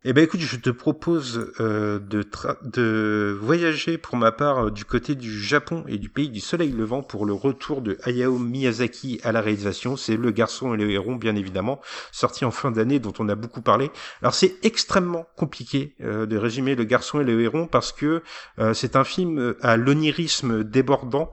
Eh 0.06 0.12
ben 0.12 0.22
écoute, 0.22 0.42
je 0.42 0.58
te 0.58 0.70
propose 0.70 1.54
euh, 1.62 1.98
de, 1.98 3.38
voyager 3.40 3.98
pour 3.98 4.18
ma 4.18 4.34
part 4.34 4.66
euh, 4.66 4.70
du 4.70 4.84
côté 4.84 5.16
du 5.16 5.32
Japon 5.40 5.86
et 5.88 5.98
du 5.98 6.10
pays 6.10 6.28
du 6.28 6.42
soleil 6.42 6.74
levant 6.74 7.02
pour 7.02 7.26
le 7.26 7.32
retour 7.32 7.82
de 7.82 7.98
Hayao 8.04 8.38
Miyazaki 8.38 9.22
à 9.24 9.32
la 9.32 9.40
réalisation. 9.40 9.96
C'est 9.96 10.18
Le 10.18 10.32
Garçon 10.32 10.74
et 10.74 10.78
le 10.78 10.92
Héron, 10.92 11.16
bien 11.16 11.38
évidemment, 11.38 11.80
sorti 12.12 12.44
en 12.44 12.52
fin 12.52 12.70
d'année, 12.70 13.00
dont 13.00 13.14
on 13.18 13.30
a 13.30 13.36
beaucoup 13.36 13.62
parlé. 13.62 13.92
Alors 14.22 14.34
c'est 14.34 14.58
extrêmement 14.64 15.26
compliqué 15.38 15.96
euh, 16.02 16.26
de 16.26 16.36
résumer 16.36 16.76
Le 16.76 16.84
Garçon 16.84 17.22
et 17.22 17.24
le 17.24 17.40
Héron 17.40 17.66
parce 17.66 17.94
que 17.94 18.24
c'est 18.74 18.98
un 18.98 19.06
film 19.06 19.56
à 19.62 19.78
l'onirisme 19.78 20.66
débordant, 20.66 21.32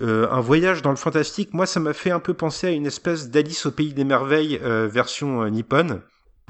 un 0.00 0.40
voyage 0.40 0.82
dans 0.82 0.90
le 0.90 0.96
fantastique. 0.96 1.52
Moi, 1.52 1.66
ça 1.66 1.80
m'a 1.80 1.92
fait 1.92 2.10
un 2.10 2.20
peu 2.20 2.34
penser 2.34 2.68
à 2.68 2.70
une 2.70 2.86
espèce 2.86 3.30
d'Alice 3.30 3.66
au 3.66 3.70
pays 3.72 3.92
des 3.92 4.04
merveilles 4.04 4.58
version 4.62 5.48
nippone. 5.48 6.00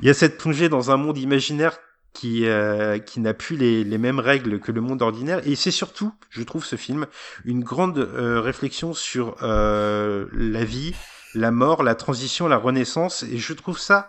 Il 0.01 0.07
y 0.07 0.11
a 0.11 0.15
cette 0.15 0.39
plongée 0.39 0.69
dans 0.69 0.91
un 0.91 0.97
monde 0.97 1.19
imaginaire 1.19 1.79
qui 2.13 2.47
euh, 2.47 2.99
qui 2.99 3.21
n'a 3.21 3.35
plus 3.35 3.57
les, 3.57 3.85
les, 3.85 3.99
mêmes 3.99 4.21
règles 4.21 4.61
que 4.61 4.73
le 4.73 4.81
monde 4.81 5.03
ordinaire. 5.03 5.47
Et 5.47 5.57
c'est 5.57 5.71
surtout 5.71 6.13
je 6.31 6.43
trouve 6.43 6.65
ce 6.65 6.77
film 6.77 7.07
une 7.45 7.63
grande 7.63 7.99
euh, 7.99 8.41
réflexion 8.41 8.95
sur 8.95 9.37
euh, 9.43 10.27
la 10.33 10.65
vie 10.65 10.95
la 11.35 11.51
mort 11.51 11.83
la 11.83 11.95
transition 11.95 12.49
la 12.49 12.57
renaissance. 12.57 13.25
Et 13.25 13.39
je 13.39 13.53
trouve 13.53 13.79
ça 13.79 14.09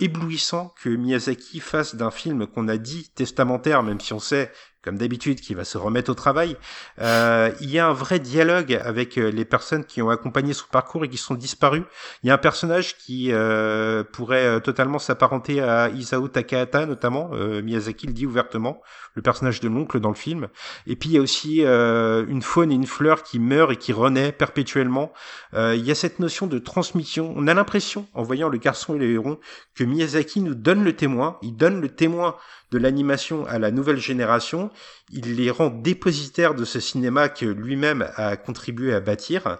éblouissant 0.00 0.74
que 0.82 0.90
Miyazaki 0.90 1.58
fasse 1.60 1.94
d'un 1.94 2.10
film 2.10 2.46
qu'on 2.46 2.68
a 2.68 2.76
dit 2.76 3.10
testamentaire 3.14 3.82
même 3.82 4.00
si 4.00 4.12
on 4.12 4.18
sait 4.18 4.52
comme 4.82 4.98
d'habitude, 4.98 5.40
qui 5.40 5.54
va 5.54 5.64
se 5.64 5.78
remettre 5.78 6.10
au 6.10 6.14
travail. 6.14 6.56
Euh, 7.00 7.52
il 7.60 7.70
y 7.70 7.78
a 7.78 7.86
un 7.86 7.92
vrai 7.92 8.18
dialogue 8.18 8.80
avec 8.84 9.16
euh, 9.16 9.30
les 9.30 9.44
personnes 9.44 9.84
qui 9.84 10.02
ont 10.02 10.10
accompagné 10.10 10.52
son 10.52 10.66
parcours 10.70 11.04
et 11.04 11.08
qui 11.08 11.16
sont 11.16 11.34
disparues. 11.34 11.84
Il 12.22 12.28
y 12.28 12.30
a 12.30 12.34
un 12.34 12.38
personnage 12.38 12.96
qui 12.96 13.28
euh, 13.30 14.02
pourrait 14.02 14.46
euh, 14.46 14.60
totalement 14.60 14.98
s'apparenter 14.98 15.60
à 15.60 15.88
Isao 15.90 16.28
Takahata, 16.28 16.86
notamment. 16.86 17.30
Euh, 17.32 17.62
Miyazaki 17.62 18.08
le 18.08 18.12
dit 18.12 18.26
ouvertement, 18.26 18.82
le 19.14 19.22
personnage 19.22 19.60
de 19.60 19.68
l'oncle 19.68 20.00
dans 20.00 20.08
le 20.08 20.14
film. 20.14 20.48
Et 20.86 20.96
puis 20.96 21.10
il 21.10 21.12
y 21.12 21.18
a 21.18 21.20
aussi 21.20 21.60
une 21.62 22.42
faune 22.42 22.72
et 22.72 22.74
une 22.74 22.86
fleur 22.86 23.22
qui 23.22 23.38
meurent 23.38 23.72
et 23.72 23.76
qui 23.76 23.92
renaît 23.92 24.32
perpétuellement. 24.32 25.12
il 25.54 25.84
y 25.84 25.90
a 25.90 25.94
cette 25.94 26.18
notion 26.18 26.46
de 26.46 26.58
transmission. 26.58 27.32
On 27.36 27.46
a 27.46 27.54
l'impression, 27.54 28.06
en 28.14 28.22
voyant 28.22 28.48
le 28.48 28.58
garçon 28.58 28.94
et 28.94 28.98
le 28.98 29.10
héron, 29.10 29.38
que 29.74 29.84
Miyazaki 29.84 30.40
nous 30.40 30.54
donne 30.54 30.82
le 30.82 30.94
témoin. 30.94 31.38
Il 31.42 31.56
donne 31.56 31.80
le 31.80 31.88
témoin 31.88 32.36
de 32.72 32.78
l'animation 32.78 33.44
à 33.46 33.58
la 33.58 33.70
nouvelle 33.70 33.98
génération. 33.98 34.70
Il 35.10 35.36
les 35.36 35.50
rend 35.50 35.68
dépositaires 35.68 36.54
de 36.54 36.64
ce 36.64 36.80
cinéma 36.80 37.28
que 37.28 37.44
lui-même 37.44 38.10
a 38.16 38.36
contribué 38.36 38.94
à 38.94 39.00
bâtir. 39.00 39.58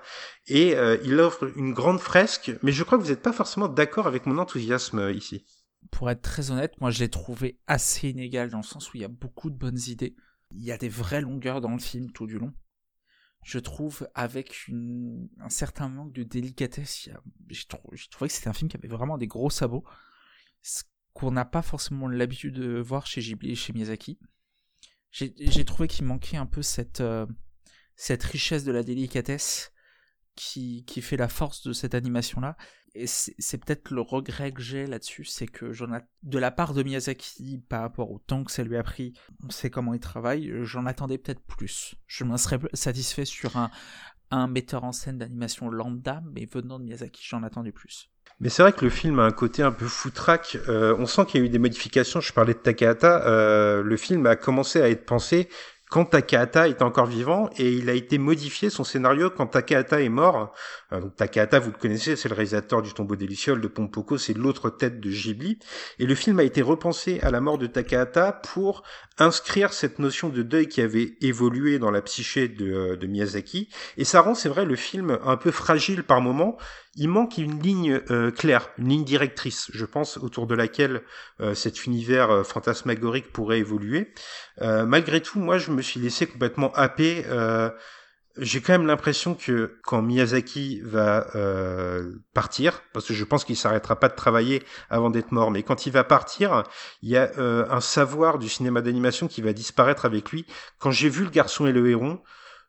Et 0.48 0.74
euh, 0.74 0.96
il 1.04 1.20
offre 1.20 1.52
une 1.56 1.74
grande 1.74 2.00
fresque, 2.00 2.52
mais 2.62 2.72
je 2.72 2.82
crois 2.82 2.98
que 2.98 3.04
vous 3.04 3.10
n'êtes 3.10 3.22
pas 3.22 3.34
forcément 3.34 3.68
d'accord 3.68 4.06
avec 4.06 4.26
mon 4.26 4.38
enthousiasme 4.38 4.98
euh, 4.98 5.12
ici. 5.12 5.44
Pour 5.90 6.10
être 6.10 6.22
très 6.22 6.50
honnête, 6.50 6.80
moi 6.80 6.90
je 6.90 7.00
l'ai 7.00 7.10
trouvé 7.10 7.60
assez 7.66 8.08
inégal 8.08 8.50
dans 8.50 8.58
le 8.58 8.64
sens 8.64 8.92
où 8.92 8.96
il 8.96 9.02
y 9.02 9.04
a 9.04 9.08
beaucoup 9.08 9.50
de 9.50 9.56
bonnes 9.56 9.80
idées. 9.88 10.16
Il 10.50 10.64
y 10.64 10.72
a 10.72 10.78
des 10.78 10.88
vraies 10.88 11.20
longueurs 11.20 11.60
dans 11.60 11.72
le 11.72 11.80
film 11.80 12.10
tout 12.12 12.26
du 12.26 12.38
long. 12.38 12.52
Je 13.44 13.58
trouve 13.58 14.08
avec 14.14 14.70
un 15.40 15.48
certain 15.48 15.88
manque 15.88 16.12
de 16.12 16.22
délicatesse. 16.22 17.10
J'ai 17.48 17.64
trouvé 17.66 18.28
que 18.28 18.34
c'était 18.34 18.48
un 18.48 18.52
film 18.52 18.70
qui 18.70 18.76
avait 18.76 18.88
vraiment 18.88 19.18
des 19.18 19.26
gros 19.26 19.50
sabots 19.50 19.84
qu'on 21.12 21.30
n'a 21.30 21.44
pas 21.44 21.62
forcément 21.62 22.08
l'habitude 22.08 22.54
de 22.54 22.78
voir 22.80 23.06
chez 23.06 23.20
Ghibli 23.20 23.52
et 23.52 23.54
chez 23.54 23.72
Miyazaki. 23.72 24.18
J'ai 25.10 25.64
trouvé 25.64 25.88
qu'il 25.88 26.06
manquait 26.06 26.38
un 26.38 26.46
peu 26.46 26.62
cette, 26.62 27.02
euh, 27.02 27.26
cette 27.96 28.22
richesse 28.22 28.64
de 28.64 28.72
la 28.72 28.82
délicatesse 28.82 29.72
qui, 30.34 30.84
qui 30.86 31.02
fait 31.02 31.18
la 31.18 31.28
force 31.28 31.62
de 31.66 31.74
cette 31.74 31.94
animation-là. 31.94 32.56
Et 32.94 33.06
c'est 33.06 33.58
peut-être 33.58 33.90
le 33.90 34.02
regret 34.02 34.52
que 34.52 34.60
j'ai 34.60 34.86
là-dessus, 34.86 35.24
c'est 35.24 35.46
que 35.46 35.72
de 36.22 36.38
la 36.38 36.50
part 36.50 36.74
de 36.74 36.82
Miyazaki, 36.82 37.62
par 37.68 37.80
rapport 37.80 38.10
au 38.10 38.18
temps 38.18 38.44
que 38.44 38.52
ça 38.52 38.64
lui 38.64 38.76
a 38.76 38.82
pris, 38.82 39.14
on 39.42 39.48
sait 39.48 39.70
comment 39.70 39.94
il 39.94 40.00
travaille, 40.00 40.52
j'en 40.62 40.84
attendais 40.84 41.16
peut-être 41.16 41.40
plus. 41.40 41.94
Je 42.06 42.24
m'en 42.24 42.36
serais 42.36 42.58
satisfait 42.74 43.24
sur 43.24 43.56
un, 43.56 43.70
un 44.30 44.46
metteur 44.46 44.84
en 44.84 44.92
scène 44.92 45.16
d'animation 45.16 45.70
lambda, 45.70 46.22
mais 46.32 46.44
venant 46.44 46.78
de 46.78 46.84
Miyazaki, 46.84 47.22
j'en 47.26 47.42
attendais 47.42 47.72
plus. 47.72 48.11
Mais 48.40 48.48
c'est 48.48 48.62
vrai 48.62 48.72
que 48.72 48.84
le 48.84 48.90
film 48.90 49.18
a 49.18 49.24
un 49.24 49.30
côté 49.30 49.62
un 49.62 49.72
peu 49.72 49.86
foutraque. 49.86 50.58
Euh, 50.68 50.96
on 50.98 51.06
sent 51.06 51.26
qu'il 51.26 51.40
y 51.40 51.42
a 51.42 51.46
eu 51.46 51.48
des 51.48 51.58
modifications. 51.58 52.20
Je 52.20 52.32
parlais 52.32 52.54
de 52.54 52.58
Takahata. 52.58 53.26
Euh, 53.26 53.82
le 53.82 53.96
film 53.96 54.26
a 54.26 54.36
commencé 54.36 54.80
à 54.82 54.88
être 54.88 55.04
pensé 55.04 55.48
quand 55.92 56.06
Takahata 56.06 56.68
est 56.68 56.80
encore 56.80 57.04
vivant 57.04 57.50
et 57.58 57.70
il 57.70 57.90
a 57.90 57.92
été 57.92 58.16
modifié 58.16 58.70
son 58.70 58.82
scénario 58.82 59.28
quand 59.28 59.46
Takahata 59.46 60.00
est 60.00 60.08
mort. 60.08 60.54
Euh, 60.90 61.02
Takahata, 61.14 61.58
vous 61.58 61.70
le 61.70 61.76
connaissez, 61.76 62.16
c'est 62.16 62.30
le 62.30 62.34
réalisateur 62.34 62.80
du 62.80 62.94
Tombeau 62.94 63.14
des 63.14 63.26
de 63.26 63.68
Pompoko, 63.68 64.16
c'est 64.16 64.32
l'autre 64.32 64.70
tête 64.70 65.00
de 65.00 65.10
Ghibli. 65.10 65.58
Et 65.98 66.06
le 66.06 66.14
film 66.14 66.38
a 66.38 66.44
été 66.44 66.62
repensé 66.62 67.20
à 67.20 67.30
la 67.30 67.42
mort 67.42 67.58
de 67.58 67.66
Takahata 67.66 68.32
pour 68.32 68.84
inscrire 69.18 69.74
cette 69.74 69.98
notion 69.98 70.30
de 70.30 70.40
deuil 70.40 70.66
qui 70.66 70.80
avait 70.80 71.12
évolué 71.20 71.78
dans 71.78 71.90
la 71.90 72.00
psyché 72.00 72.48
de, 72.48 72.94
de 72.94 73.06
Miyazaki. 73.06 73.68
Et 73.98 74.04
ça 74.04 74.22
rend, 74.22 74.34
c'est 74.34 74.48
vrai, 74.48 74.64
le 74.64 74.76
film 74.76 75.18
un 75.22 75.36
peu 75.36 75.50
fragile 75.50 76.04
par 76.04 76.22
moments 76.22 76.56
il 76.94 77.08
manque 77.08 77.38
une 77.38 77.60
ligne 77.60 78.00
euh, 78.10 78.30
claire, 78.30 78.68
une 78.76 78.88
ligne 78.88 79.04
directrice, 79.04 79.70
je 79.72 79.84
pense, 79.86 80.18
autour 80.18 80.46
de 80.46 80.54
laquelle 80.54 81.02
euh, 81.40 81.54
cet 81.54 81.86
univers 81.86 82.30
euh, 82.30 82.42
fantasmagorique 82.42 83.32
pourrait 83.32 83.58
évoluer. 83.58 84.12
malgré 84.60 85.20
tout, 85.20 85.38
moi, 85.38 85.58
je 85.58 85.70
me 85.70 85.82
suis 85.82 86.00
laissé 86.00 86.26
complètement 86.26 86.72
happer. 86.74 87.24
j'ai 88.38 88.60
quand 88.60 88.72
même 88.72 88.86
l'impression 88.86 89.34
que 89.34 89.78
quand 89.82 90.02
Miyazaki 90.02 90.80
va 90.84 91.26
partir, 92.34 92.82
parce 92.92 93.06
que 93.06 93.14
je 93.14 93.24
pense 93.24 93.44
qu'il 93.44 93.56
s'arrêtera 93.56 93.98
pas 93.98 94.08
de 94.08 94.14
travailler 94.14 94.62
avant 94.90 95.10
d'être 95.10 95.32
mort, 95.32 95.50
mais 95.50 95.62
quand 95.62 95.86
il 95.86 95.92
va 95.92 96.04
partir, 96.04 96.64
il 97.02 97.10
y 97.10 97.16
a 97.16 97.30
un 97.38 97.80
savoir 97.80 98.38
du 98.38 98.48
cinéma 98.48 98.82
d'animation 98.82 99.26
qui 99.26 99.42
va 99.42 99.52
disparaître 99.52 100.04
avec 100.04 100.30
lui. 100.30 100.46
Quand 100.78 100.90
j'ai 100.90 101.08
vu 101.08 101.24
Le 101.24 101.30
Garçon 101.30 101.66
et 101.66 101.72
le 101.72 101.88
Héron, 101.90 102.20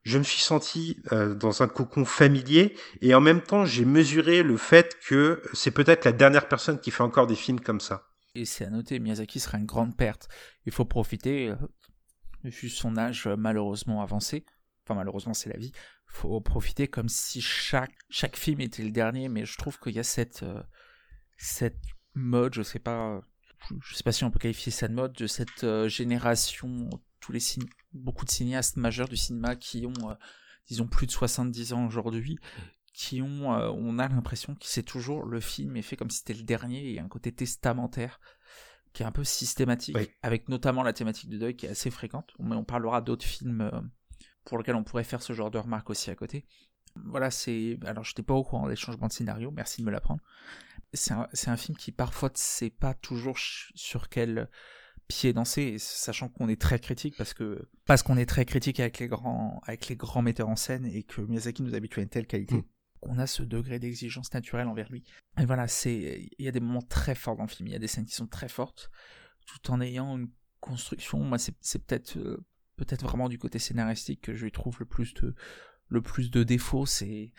je 0.03 0.17
me 0.17 0.23
suis 0.23 0.41
senti 0.41 1.01
euh, 1.11 1.33
dans 1.33 1.63
un 1.63 1.67
cocon 1.67 2.05
familier 2.05 2.75
et 3.01 3.15
en 3.15 3.21
même 3.21 3.41
temps 3.41 3.65
j'ai 3.65 3.85
mesuré 3.85 4.43
le 4.43 4.57
fait 4.57 4.97
que 5.07 5.41
c'est 5.53 5.71
peut-être 5.71 6.05
la 6.05 6.11
dernière 6.11 6.47
personne 6.47 6.79
qui 6.79 6.91
fait 6.91 7.03
encore 7.03 7.27
des 7.27 7.35
films 7.35 7.61
comme 7.61 7.79
ça. 7.79 8.09
Et 8.35 8.45
c'est 8.45 8.65
à 8.65 8.69
noter, 8.69 8.99
Miyazaki 8.99 9.39
sera 9.39 9.57
une 9.57 9.65
grande 9.65 9.95
perte. 9.95 10.27
Il 10.65 10.71
faut 10.71 10.85
profiter, 10.85 11.49
euh, 11.49 11.55
vu 12.43 12.69
son 12.69 12.97
âge 12.97 13.27
malheureusement 13.27 14.01
avancé, 14.01 14.45
enfin 14.83 14.95
malheureusement 14.95 15.33
c'est 15.33 15.49
la 15.49 15.57
vie, 15.57 15.71
il 15.73 16.19
faut 16.19 16.41
profiter 16.41 16.87
comme 16.87 17.09
si 17.09 17.41
chaque, 17.41 17.93
chaque 18.09 18.35
film 18.35 18.59
était 18.59 18.83
le 18.83 18.91
dernier, 18.91 19.29
mais 19.29 19.45
je 19.45 19.57
trouve 19.57 19.79
qu'il 19.79 19.93
y 19.93 19.99
a 19.99 20.03
cette, 20.03 20.43
euh, 20.43 21.69
mode, 22.13 22.53
je 22.53 22.61
sais 22.61 22.79
pas, 22.79 23.21
je 23.81 23.95
sais 23.95 24.03
pas 24.03 24.11
si 24.11 24.25
on 24.25 24.31
peut 24.31 24.39
qualifier 24.39 24.71
ça 24.71 24.89
de 24.89 24.93
mode, 24.93 25.13
de 25.13 25.27
cette 25.27 25.87
génération 25.87 26.89
tous 27.21 27.31
les 27.31 27.39
beaucoup 27.93 28.25
de 28.25 28.31
cinéastes 28.31 28.77
majeurs 28.77 29.07
du 29.07 29.17
cinéma 29.17 29.55
qui 29.55 29.85
ont, 29.85 30.09
euh, 30.09 30.15
disons, 30.67 30.87
plus 30.87 31.07
de 31.07 31.11
70 31.11 31.73
ans 31.73 31.85
aujourd'hui, 31.85 32.39
qui 32.93 33.21
ont, 33.21 33.53
euh, 33.53 33.69
on 33.69 33.99
a 33.99 34.07
l'impression 34.07 34.55
que 34.55 34.65
c'est 34.65 34.83
toujours 34.83 35.25
le 35.25 35.39
film 35.39 35.75
est 35.77 35.81
fait 35.81 35.95
comme 35.95 36.09
si 36.09 36.19
c'était 36.19 36.35
le 36.35 36.43
dernier 36.43 36.93
et 36.93 36.99
un 36.99 37.07
côté 37.07 37.31
testamentaire 37.31 38.19
qui 38.93 39.01
est 39.01 39.05
un 39.05 39.11
peu 39.11 39.23
systématique, 39.23 39.97
avec 40.21 40.49
notamment 40.49 40.83
la 40.83 40.93
thématique 40.93 41.27
du 41.27 41.39
deuil 41.39 41.55
qui 41.55 41.65
est 41.65 41.69
assez 41.69 41.89
fréquente. 41.89 42.31
Mais 42.39 42.55
on 42.55 42.63
parlera 42.63 43.01
d'autres 43.01 43.25
films 43.25 43.61
euh, 43.61 43.81
pour 44.45 44.59
lesquels 44.59 44.75
on 44.75 44.83
pourrait 44.83 45.03
faire 45.03 45.23
ce 45.23 45.33
genre 45.33 45.49
de 45.49 45.57
remarques 45.57 45.89
aussi 45.89 46.11
à 46.11 46.15
côté. 46.15 46.45
Voilà, 46.95 47.31
c'est. 47.31 47.79
Alors, 47.85 48.03
je 48.03 48.11
n'étais 48.11 48.21
pas 48.21 48.35
au 48.35 48.43
courant 48.43 48.67
des 48.67 48.75
changements 48.75 49.07
de 49.07 49.11
scénario, 49.13 49.49
merci 49.49 49.81
de 49.81 49.87
me 49.87 49.91
l'apprendre. 49.91 50.21
C'est 50.93 51.11
un, 51.11 51.27
un, 51.47 51.57
film 51.57 51.75
qui 51.75 51.91
parfois 51.91 52.29
ne 52.29 52.37
sait 52.37 52.69
pas 52.69 52.93
toujours 52.93 53.35
sur 53.39 54.09
quel 54.09 54.47
pied 55.13 55.31
dansé, 55.33 55.77
sachant 55.77 56.27
qu'on 56.27 56.49
est 56.49 56.59
très 56.59 56.79
critique 56.79 57.15
parce 57.17 57.33
que 57.33 57.69
parce 57.85 58.01
qu'on 58.01 58.17
est 58.17 58.25
très 58.25 58.45
critique 58.45 58.79
avec 58.79 58.97
les 58.99 59.07
grands 59.07 59.61
avec 59.65 59.87
les 59.87 59.95
grands 59.95 60.23
metteurs 60.23 60.49
en 60.49 60.55
scène 60.55 60.85
et 60.85 61.03
que 61.03 61.21
Miyazaki 61.21 61.61
nous 61.61 61.75
habitue 61.75 61.99
à 61.99 62.03
une 62.03 62.09
telle 62.09 62.27
qualité. 62.27 62.55
Mm. 62.55 62.63
qu'on 62.99 63.19
a 63.19 63.27
ce 63.27 63.43
degré 63.43 63.79
d'exigence 63.79 64.33
naturelle 64.33 64.67
envers 64.67 64.89
lui. 64.89 65.03
Et 65.37 65.45
voilà, 65.45 65.67
c'est 65.67 66.29
il 66.37 66.45
y 66.45 66.47
a 66.47 66.51
des 66.51 66.61
moments 66.61 66.81
très 66.81 67.15
forts 67.15 67.35
dans 67.35 67.43
le 67.43 67.49
film, 67.49 67.67
il 67.67 67.73
y 67.73 67.75
a 67.75 67.79
des 67.79 67.87
scènes 67.87 68.05
qui 68.05 68.15
sont 68.15 68.27
très 68.27 68.47
fortes, 68.47 68.89
tout 69.45 69.71
en 69.71 69.81
ayant 69.81 70.17
une 70.17 70.29
construction. 70.61 71.19
Moi, 71.19 71.37
c'est 71.37 71.85
peut-être 71.85 72.17
euh, 72.17 72.45
peut-être 72.77 73.03
vraiment 73.03 73.27
du 73.29 73.37
côté 73.37 73.59
scénaristique 73.59 74.21
que 74.21 74.33
je 74.33 74.45
lui 74.45 74.51
trouve 74.51 74.77
le 74.79 74.85
plus 74.85 75.13
de 75.15 75.35
le 75.89 76.01
plus 76.01 76.31
de 76.31 76.43
défauts. 76.43 76.85
C'est 76.85 77.33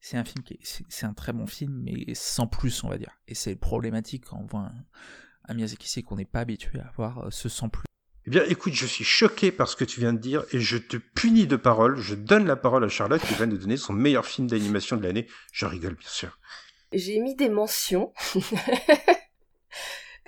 c'est 0.00 0.16
un 0.16 0.24
film 0.24 0.44
qui 0.44 0.58
c'est 0.62 1.04
un 1.04 1.14
très 1.14 1.32
bon 1.32 1.46
film, 1.46 1.82
mais 1.82 2.14
sans 2.14 2.46
plus, 2.46 2.84
on 2.84 2.88
va 2.88 2.96
dire. 2.96 3.20
Et 3.26 3.34
c'est 3.34 3.56
problématique 3.56 4.26
quand 4.26 4.38
on 4.38 4.46
voit 4.46 4.66
un, 4.66 4.84
à 5.48 5.54
Miyazaki, 5.54 5.88
c'est 5.88 6.02
qu'on 6.02 6.16
n'est 6.16 6.24
pas 6.24 6.40
habitué 6.40 6.78
à 6.78 6.88
avoir 6.88 7.26
euh, 7.26 7.30
ce 7.30 7.48
sans 7.48 7.68
plus. 7.68 7.84
Eh 8.26 8.30
bien, 8.30 8.44
écoute, 8.48 8.74
je 8.74 8.86
suis 8.86 9.04
choqué 9.04 9.50
par 9.50 9.68
ce 9.68 9.76
que 9.76 9.84
tu 9.84 10.00
viens 10.00 10.12
de 10.12 10.18
dire 10.18 10.44
et 10.52 10.60
je 10.60 10.76
te 10.76 10.98
punis 10.98 11.46
de 11.46 11.56
parole. 11.56 11.96
Je 11.96 12.14
donne 12.14 12.46
la 12.46 12.56
parole 12.56 12.84
à 12.84 12.88
Charlotte 12.88 13.22
qui 13.22 13.34
vient 13.34 13.46
de 13.46 13.56
donner 13.56 13.78
son 13.78 13.94
meilleur 13.94 14.26
film 14.26 14.46
d'animation 14.46 14.96
de 14.96 15.02
l'année. 15.02 15.26
Je 15.52 15.64
rigole, 15.64 15.94
bien 15.94 16.08
sûr. 16.08 16.38
J'ai 16.92 17.18
mis 17.20 17.34
des 17.34 17.48
mentions. 17.48 18.12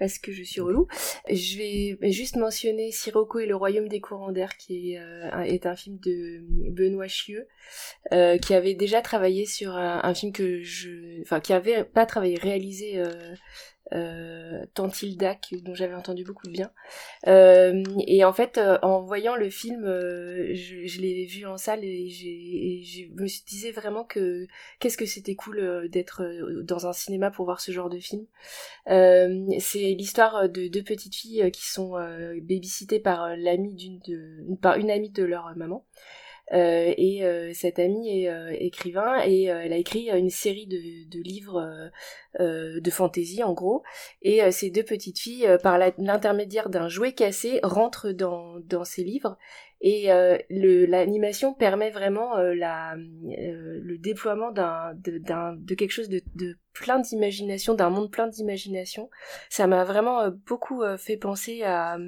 parce 0.01 0.19
que 0.19 0.33
je 0.33 0.43
suis 0.43 0.63
relou. 0.63 0.89
Je 1.29 1.59
vais 1.59 2.11
juste 2.11 2.37
mentionner 2.37 2.91
Sirocco 2.91 3.39
et 3.39 3.47
le 3.47 3.55
royaume 3.55 3.87
des 3.87 4.01
courants 4.01 4.33
d'air, 4.33 4.57
qui 4.57 4.95
est, 4.95 4.99
euh, 4.99 5.29
un, 5.31 5.77
film 5.77 5.99
de 5.99 6.41
Benoît 6.71 7.07
Chieux, 7.07 7.47
euh, 8.13 8.39
qui 8.39 8.55
avait 8.55 8.75
déjà 8.75 9.03
travaillé 9.03 9.45
sur 9.45 9.77
un, 9.77 10.15
film 10.15 10.33
que 10.33 10.63
je... 10.63 11.21
Enfin, 11.21 11.41
qui 11.41 11.53
avait 11.53 11.85
pas 11.85 12.07
travaillé, 12.07 12.37
réalisé 12.37 12.95
euh, 12.97 13.35
Tantildac 14.75 15.55
dont 15.63 15.75
j'avais 15.75 15.95
entendu 15.95 16.25
beaucoup 16.25 16.47
de 16.47 16.53
bien. 16.53 16.71
Euh, 17.27 17.83
et 18.07 18.25
en 18.25 18.33
fait 18.33 18.59
euh, 18.59 18.79
en 18.83 19.03
voyant 19.03 19.37
le 19.37 19.51
film 19.51 19.85
euh, 19.85 20.55
je, 20.55 21.01
l'ai 21.01 21.27
vu 21.27 21.47
en 21.47 21.57
salle 21.57 21.85
et, 21.85 22.09
je 22.09 23.05
me 23.13 23.47
disais 23.47 23.73
vraiment 23.73 24.05
que 24.05 24.47
qu'est-ce 24.79 24.97
que 24.97 25.07
c'était 25.07 25.35
cool 25.35 25.89
d'être 25.91 26.25
dans 26.63 26.87
un 26.87 26.93
cinéma 26.93 27.31
pour 27.31 27.45
voir 27.45 27.61
ce 27.61 27.73
genre 27.73 27.91
de 27.91 27.99
film. 27.99 28.27
C'est 28.87 29.95
l'histoire 29.95 30.49
de 30.49 30.69
deux 30.69 30.83
petites 30.83 31.15
filles 31.15 31.51
qui 31.53 31.69
sont 31.69 31.93
babysittées 32.43 33.01
par 33.01 33.37
l'amie 33.37 33.75
d'une 33.75 34.57
par 34.61 34.77
une 34.77 34.91
amie 34.91 35.11
de 35.11 35.25
leur 35.25 35.55
maman 35.57 35.85
euh, 36.53 36.93
et 36.97 37.25
euh, 37.25 37.53
cette 37.55 37.79
amie 37.79 38.23
est 38.23 38.29
euh, 38.29 38.55
écrivain 38.59 39.23
et 39.25 39.45
elle 39.45 39.73
a 39.73 39.77
écrit 39.77 40.11
une 40.11 40.31
série 40.31 40.67
de, 40.67 41.23
livres 41.23 41.91
de 42.39 42.91
fantaisie 42.91 43.43
en 43.43 43.53
gros. 43.53 43.83
Et 44.23 44.51
ces 44.51 44.71
deux 44.71 44.83
petites 44.83 45.19
filles, 45.19 45.49
par 45.63 45.79
l'intermédiaire 45.79 46.71
d'un 46.71 46.89
jouet 46.89 47.13
cassé, 47.13 47.61
rentrent 47.63 48.11
dans, 48.11 48.59
dans 48.61 48.85
ces 48.85 49.05
livres 49.05 49.37
et 49.83 50.13
euh, 50.13 50.37
l'animation 50.51 51.55
permet 51.55 51.91
vraiment 51.91 52.37
euh, 52.37 52.55
la, 52.55 52.95
le 52.97 53.97
déploiement 53.97 54.53
d'un 54.53 54.93
de, 54.95 55.75
quelque 55.75 55.91
chose 55.91 56.11
de 56.11 56.23
plein 56.81 56.99
d'imagination 56.99 57.75
d'un 57.75 57.91
monde 57.91 58.11
plein 58.11 58.27
d'imagination 58.27 59.11
ça 59.51 59.67
m'a 59.67 59.85
vraiment 59.85 60.31
beaucoup 60.47 60.83
fait 60.97 61.17
penser 61.17 61.63
à 61.63 61.99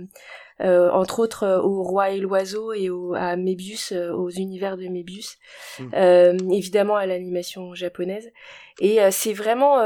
euh, 0.63 0.91
entre 0.91 1.19
autres 1.19 1.43
euh, 1.45 1.61
au 1.61 1.83
roi 1.83 2.11
et 2.11 2.19
l'oiseau 2.19 2.73
et 2.73 2.89
au, 2.89 3.15
à 3.15 3.37
Mébius, 3.37 3.93
euh, 3.93 4.13
aux 4.13 4.31
univers 4.31 4.77
de 4.77 4.87
Mébius, 4.87 5.39
mmh. 5.81 6.53
évidemment 6.53 6.97
à 6.97 7.07
l'animation 7.07 7.75
japonaise. 7.75 8.31
Et 8.81 8.99
c'est 9.11 9.33
vraiment, 9.33 9.81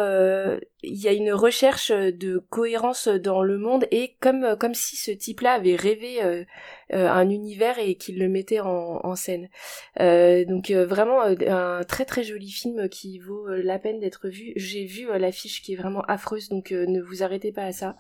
il 0.83 0.97
y 0.97 1.09
a 1.09 1.13
une 1.13 1.33
recherche 1.33 1.91
de 1.91 2.39
cohérence 2.51 3.09
dans 3.09 3.43
le 3.43 3.59
monde 3.59 3.87
et 3.91 4.17
comme 4.21 4.57
comme 4.59 4.75
si 4.75 4.97
ce 4.97 5.11
type-là 5.11 5.55
avait 5.55 5.77
rêvé 5.77 6.45
un 6.91 7.29
univers 7.29 7.79
et 7.79 7.97
qu'il 7.97 8.19
le 8.19 8.29
mettait 8.29 8.61
en, 8.61 9.01
en 9.05 9.17
scène. 9.17 9.49
donc 9.99 10.71
vraiment 10.71 11.23
un 11.23 11.85
très 11.85 12.05
très 12.05 12.23
joli 12.23 12.51
film 12.51 12.89
qui 12.89 13.19
vaut 13.19 13.49
la 13.49 13.79
peine 13.79 14.01
d'être 14.01 14.29
vu. 14.29 14.53
J'ai 14.57 14.85
vu 14.85 15.09
l'affiche 15.19 15.63
qui 15.63 15.73
est 15.75 15.77
vraiment 15.77 16.03
affreuse, 16.03 16.49
donc 16.49 16.71
ne 16.71 17.01
vous 17.01 17.23
arrêtez 17.23 17.53
pas 17.53 17.65
à 17.65 17.73
ça. 17.73 17.97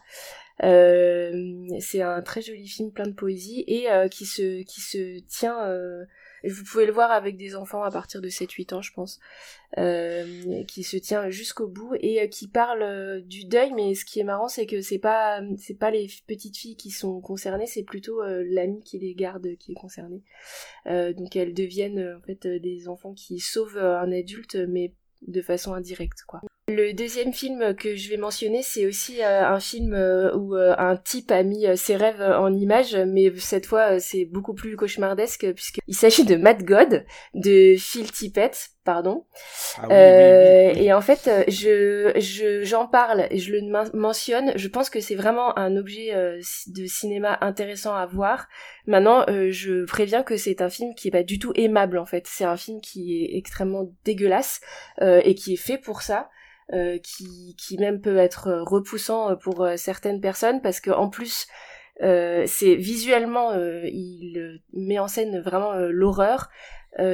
Euh, 0.62 1.68
c'est 1.80 2.00
un 2.00 2.22
très 2.22 2.40
joli 2.40 2.66
film 2.66 2.90
plein 2.90 3.06
de 3.06 3.12
poésie 3.12 3.64
et 3.66 3.90
euh, 3.90 4.08
qui 4.08 4.24
se 4.24 4.62
qui 4.62 4.80
se 4.80 5.20
tient 5.26 5.62
euh, 5.66 6.04
vous 6.44 6.64
pouvez 6.64 6.86
le 6.86 6.92
voir 6.92 7.10
avec 7.10 7.36
des 7.36 7.56
enfants 7.56 7.82
à 7.82 7.90
partir 7.90 8.20
de 8.20 8.28
7-8 8.28 8.74
ans 8.74 8.82
je 8.82 8.92
pense 8.92 9.20
qui 10.68 10.82
se 10.82 10.96
tient 10.96 11.30
jusqu'au 11.30 11.66
bout 11.66 11.94
et 12.00 12.28
qui 12.28 12.48
parle 12.48 13.22
du 13.22 13.44
deuil. 13.44 13.72
Mais 13.74 13.94
ce 13.94 14.04
qui 14.04 14.20
est 14.20 14.24
marrant 14.24 14.48
c'est 14.48 14.66
que 14.66 14.80
c'est 14.80 14.98
pas 14.98 15.40
c'est 15.58 15.78
pas 15.78 15.90
les 15.90 16.08
petites 16.26 16.56
filles 16.56 16.76
qui 16.76 16.90
sont 16.90 17.20
concernées 17.20 17.66
c'est 17.66 17.84
plutôt 17.84 18.22
l'ami 18.22 18.80
qui 18.82 18.98
les 18.98 19.14
garde 19.14 19.56
qui 19.56 19.72
est 19.72 19.76
concerné 19.76 20.22
donc 20.86 21.36
elles 21.36 21.54
deviennent 21.54 22.16
en 22.18 22.26
fait 22.26 22.46
des 22.46 22.88
enfants 22.88 23.14
qui 23.14 23.38
sauvent 23.40 23.78
un 23.78 24.12
adulte 24.12 24.56
mais 24.56 24.94
de 25.22 25.42
façon 25.42 25.74
indirecte 25.74 26.22
quoi 26.26 26.40
Le 26.68 26.92
deuxième 26.94 27.32
film 27.32 27.76
que 27.76 27.94
je 27.94 28.10
vais 28.10 28.16
mentionner, 28.16 28.60
c'est 28.60 28.86
aussi 28.86 29.22
euh, 29.22 29.46
un 29.46 29.60
film 29.60 29.94
euh, 29.94 30.34
où 30.34 30.56
euh, 30.56 30.74
un 30.78 30.96
type 30.96 31.30
a 31.30 31.44
mis 31.44 31.64
ses 31.76 31.94
rêves 31.94 32.20
en 32.20 32.52
images, 32.52 32.96
mais 32.96 33.32
cette 33.36 33.66
fois 33.66 34.00
c'est 34.00 34.24
beaucoup 34.24 34.52
plus 34.52 34.74
cauchemardesque 34.74 35.46
puisqu'il 35.52 35.94
s'agit 35.94 36.24
de 36.24 36.34
Mad 36.34 36.64
God 36.64 37.04
de 37.34 37.76
Phil 37.78 38.10
Tippett, 38.10 38.70
pardon. 38.82 39.26
Ah 39.80 39.86
et 39.92 40.92
en 40.92 41.00
fait, 41.00 41.30
je 41.46 42.10
je 42.16 42.64
j'en 42.64 42.88
parle 42.88 43.28
et 43.30 43.38
je 43.38 43.52
le 43.52 43.60
mentionne. 43.96 44.52
Je 44.56 44.66
pense 44.66 44.90
que 44.90 44.98
c'est 44.98 45.14
vraiment 45.14 45.56
un 45.56 45.76
objet 45.76 46.12
de 46.66 46.86
cinéma 46.86 47.38
intéressant 47.42 47.94
à 47.94 48.06
voir. 48.06 48.48
Maintenant, 48.88 49.24
je 49.28 49.84
préviens 49.84 50.24
que 50.24 50.36
c'est 50.36 50.60
un 50.60 50.68
film 50.68 50.96
qui 50.96 51.08
est 51.08 51.12
pas 51.12 51.22
du 51.22 51.38
tout 51.38 51.52
aimable 51.54 51.96
en 51.96 52.06
fait. 52.06 52.26
C'est 52.26 52.44
un 52.44 52.56
film 52.56 52.80
qui 52.80 53.22
est 53.22 53.36
extrêmement 53.36 53.88
dégueulasse 54.04 54.60
et 55.00 55.36
qui 55.36 55.54
est 55.54 55.62
fait 55.64 55.78
pour 55.78 56.02
ça. 56.02 56.28
Euh, 56.72 56.98
qui, 56.98 57.54
qui 57.56 57.78
même 57.78 58.00
peut 58.00 58.16
être 58.16 58.64
repoussant 58.66 59.30
euh, 59.30 59.34
pour 59.36 59.62
euh, 59.62 59.76
certaines 59.76 60.20
personnes 60.20 60.60
parce 60.60 60.80
que 60.80 60.90
en 60.90 61.08
plus 61.08 61.46
c'est 62.00 62.74
visuellement 62.74 63.54
il 63.84 64.60
met 64.74 64.98
en 64.98 65.08
scène 65.08 65.40
vraiment 65.40 65.72
l'horreur 65.76 66.50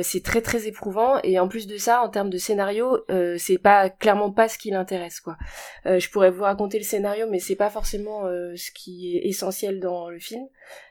c'est 0.02 0.24
très 0.24 0.40
très 0.40 0.66
éprouvant 0.66 1.20
et 1.22 1.38
en 1.38 1.46
plus 1.46 1.68
de 1.68 1.76
ça 1.76 2.02
en 2.02 2.08
termes 2.08 2.30
de 2.30 2.36
scénario 2.36 2.98
c'est 3.38 3.58
pas 3.58 3.90
clairement 3.90 4.32
pas 4.32 4.48
ce 4.48 4.58
qui 4.58 4.72
l'intéresse 4.72 5.20
quoi. 5.20 5.36
Je 5.84 6.10
pourrais 6.10 6.32
vous 6.32 6.42
raconter 6.42 6.78
le 6.78 6.84
scénario 6.84 7.28
mais 7.30 7.38
c'est 7.38 7.54
pas 7.54 7.70
forcément 7.70 8.24
ce 8.24 8.70
qui 8.72 9.16
est 9.16 9.28
essentiel 9.28 9.78
dans 9.78 10.10
le 10.10 10.18
film. 10.18 10.48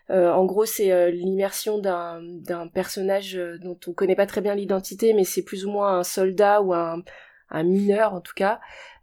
En 0.07 0.45
gros 0.45 0.63
c'est 0.63 1.11
l'immersion 1.11 1.77
d'un 1.77 2.21
d'un 2.21 2.69
personnage 2.69 3.37
dont 3.61 3.77
on 3.87 3.91
connaît 3.91 4.15
pas 4.15 4.25
très 4.25 4.39
bien 4.39 4.55
l'identité 4.55 5.11
mais 5.11 5.25
c'est 5.25 5.43
plus 5.43 5.65
ou 5.65 5.69
moins 5.69 5.99
un 5.99 6.03
soldat 6.05 6.61
ou 6.61 6.73
un 6.73 7.03
un 7.51 7.63
mineur 7.63 8.13
en 8.13 8.21
tout 8.21 8.33
cas, 8.35 8.59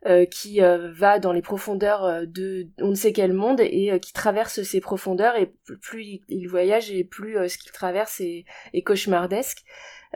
euh, 0.07 0.27
qui 0.27 0.63
euh, 0.63 0.93
va 0.93 1.19
dans 1.19 1.33
les 1.33 1.43
profondeurs 1.43 2.05
euh, 2.05 2.25
de 2.25 2.69
on 2.79 2.91
ne 2.91 2.95
sait 2.95 3.13
quel 3.13 3.33
monde 3.33 3.61
et 3.61 3.99
qui 4.01 4.13
traverse 4.13 4.63
ces 4.63 4.81
profondeurs 4.81 5.35
et 5.35 5.53
plus 5.83 6.21
il, 6.29 6.47
voyage 6.47 6.93
et 6.93 7.03
plus 7.03 7.37
ce 7.49 7.59
qu'il 7.59 7.73
traverse 7.73 8.21
est, 8.21 8.45
cauchemardesque. 8.85 9.65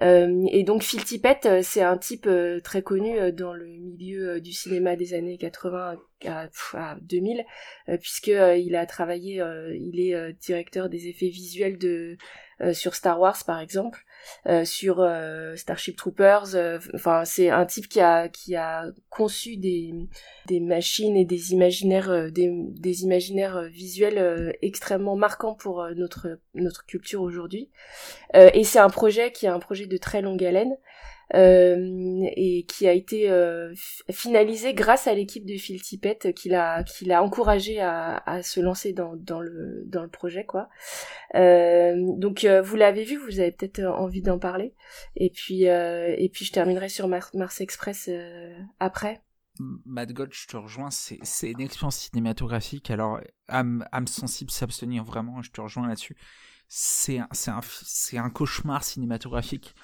et 0.00 0.62
donc 0.62 0.84
Phil 0.84 1.02
Tippett, 1.04 1.48
c'est 1.62 1.82
un 1.82 1.98
type 1.98 2.28
très 2.62 2.82
connu 2.82 3.32
dans 3.32 3.54
le 3.54 3.66
milieu 3.66 4.40
du 4.40 4.52
cinéma 4.52 4.94
des 4.94 5.14
années 5.14 5.36
80 5.36 5.96
à, 6.26 6.48
à 6.74 6.96
2000, 7.02 7.44
puisque 8.00 8.28
il 8.28 8.76
a 8.76 8.86
travaillé, 8.86 9.42
il 9.74 9.98
est 9.98 10.32
directeur 10.34 10.90
des 10.90 11.08
effets 11.08 11.28
visuels 11.28 11.76
de 11.76 12.16
sur 12.72 12.94
Star 12.94 13.18
Wars 13.18 13.42
par 13.44 13.58
exemple. 13.58 14.04
Euh, 14.46 14.64
sur 14.64 15.00
euh, 15.00 15.54
Starship 15.56 15.96
Troopers. 15.96 16.54
Euh, 16.54 16.78
enfin, 16.94 17.24
c'est 17.24 17.50
un 17.50 17.64
type 17.64 17.88
qui 17.88 18.00
a 18.00 18.28
qui 18.28 18.56
a 18.56 18.86
conçu 19.08 19.56
des 19.56 19.92
des 20.46 20.60
machines 20.60 21.16
et 21.16 21.24
des 21.24 21.52
imaginaires 21.52 22.30
des, 22.32 22.50
des 22.52 23.02
imaginaires 23.02 23.62
visuels 23.62 24.56
extrêmement 24.62 25.16
marquants 25.16 25.54
pour 25.54 25.86
notre 25.96 26.38
notre 26.54 26.84
culture 26.86 27.22
aujourd'hui. 27.22 27.70
et 28.34 28.64
c'est 28.64 28.78
un 28.78 28.90
projet 28.90 29.32
qui 29.32 29.46
est 29.46 29.50
un 29.50 29.60
projet 29.60 29.86
de 29.86 29.96
très 29.96 30.22
longue 30.22 30.42
haleine. 30.44 30.76
Euh, 31.34 32.28
et 32.36 32.66
qui 32.68 32.86
a 32.86 32.92
été 32.92 33.30
euh, 33.30 33.72
finalisé 34.10 34.74
grâce 34.74 35.06
à 35.06 35.14
l'équipe 35.14 35.46
de 35.46 35.56
Phil 35.56 35.80
Tippett 35.80 36.34
qui 36.34 36.50
l'a 36.50 36.84
qui 36.84 37.06
l'a 37.06 37.22
encouragé 37.22 37.80
à, 37.80 38.42
se 38.42 38.60
lancer 38.60 38.92
dans, 38.92 39.14
le 39.40 39.82
dans 39.86 40.02
le 40.02 40.10
projet 40.10 40.44
quoi. 40.44 40.68
Euh, 41.34 41.96
donc 42.18 42.44
vous 42.44 42.76
l'avez 42.76 43.04
vu, 43.04 43.16
vous 43.16 43.40
avez 43.40 43.50
peut-être 43.50 43.82
envie 43.82 44.20
d'en 44.20 44.38
parler. 44.38 44.74
Et 45.16 45.30
puis 45.30 45.62
et 45.62 46.30
puis 46.30 46.44
je 46.44 46.52
terminerai 46.52 46.90
sur 46.90 47.08
Mars 47.08 47.60
Express 47.60 48.10
après. 48.78 49.22
Mad 49.58 50.12
God, 50.12 50.30
je 50.32 50.46
te 50.46 50.56
rejoins, 50.56 50.90
c'est, 50.90 51.18
une 51.42 51.60
expérience 51.60 51.98
cinématographique. 51.98 52.90
Alors, 52.90 53.20
âme, 53.48 53.84
sensible 54.06 54.50
s'abstenir 54.50 55.04
vraiment, 55.04 55.42
je 55.42 55.50
te 55.50 55.60
rejoins 55.60 55.86
là-dessus. 55.86 56.16
C'est 56.68 57.18
un, 57.18 57.28
un, 57.48 57.60
un 58.18 58.30
cauchemar 58.30 58.82
cinématographique 58.82 59.74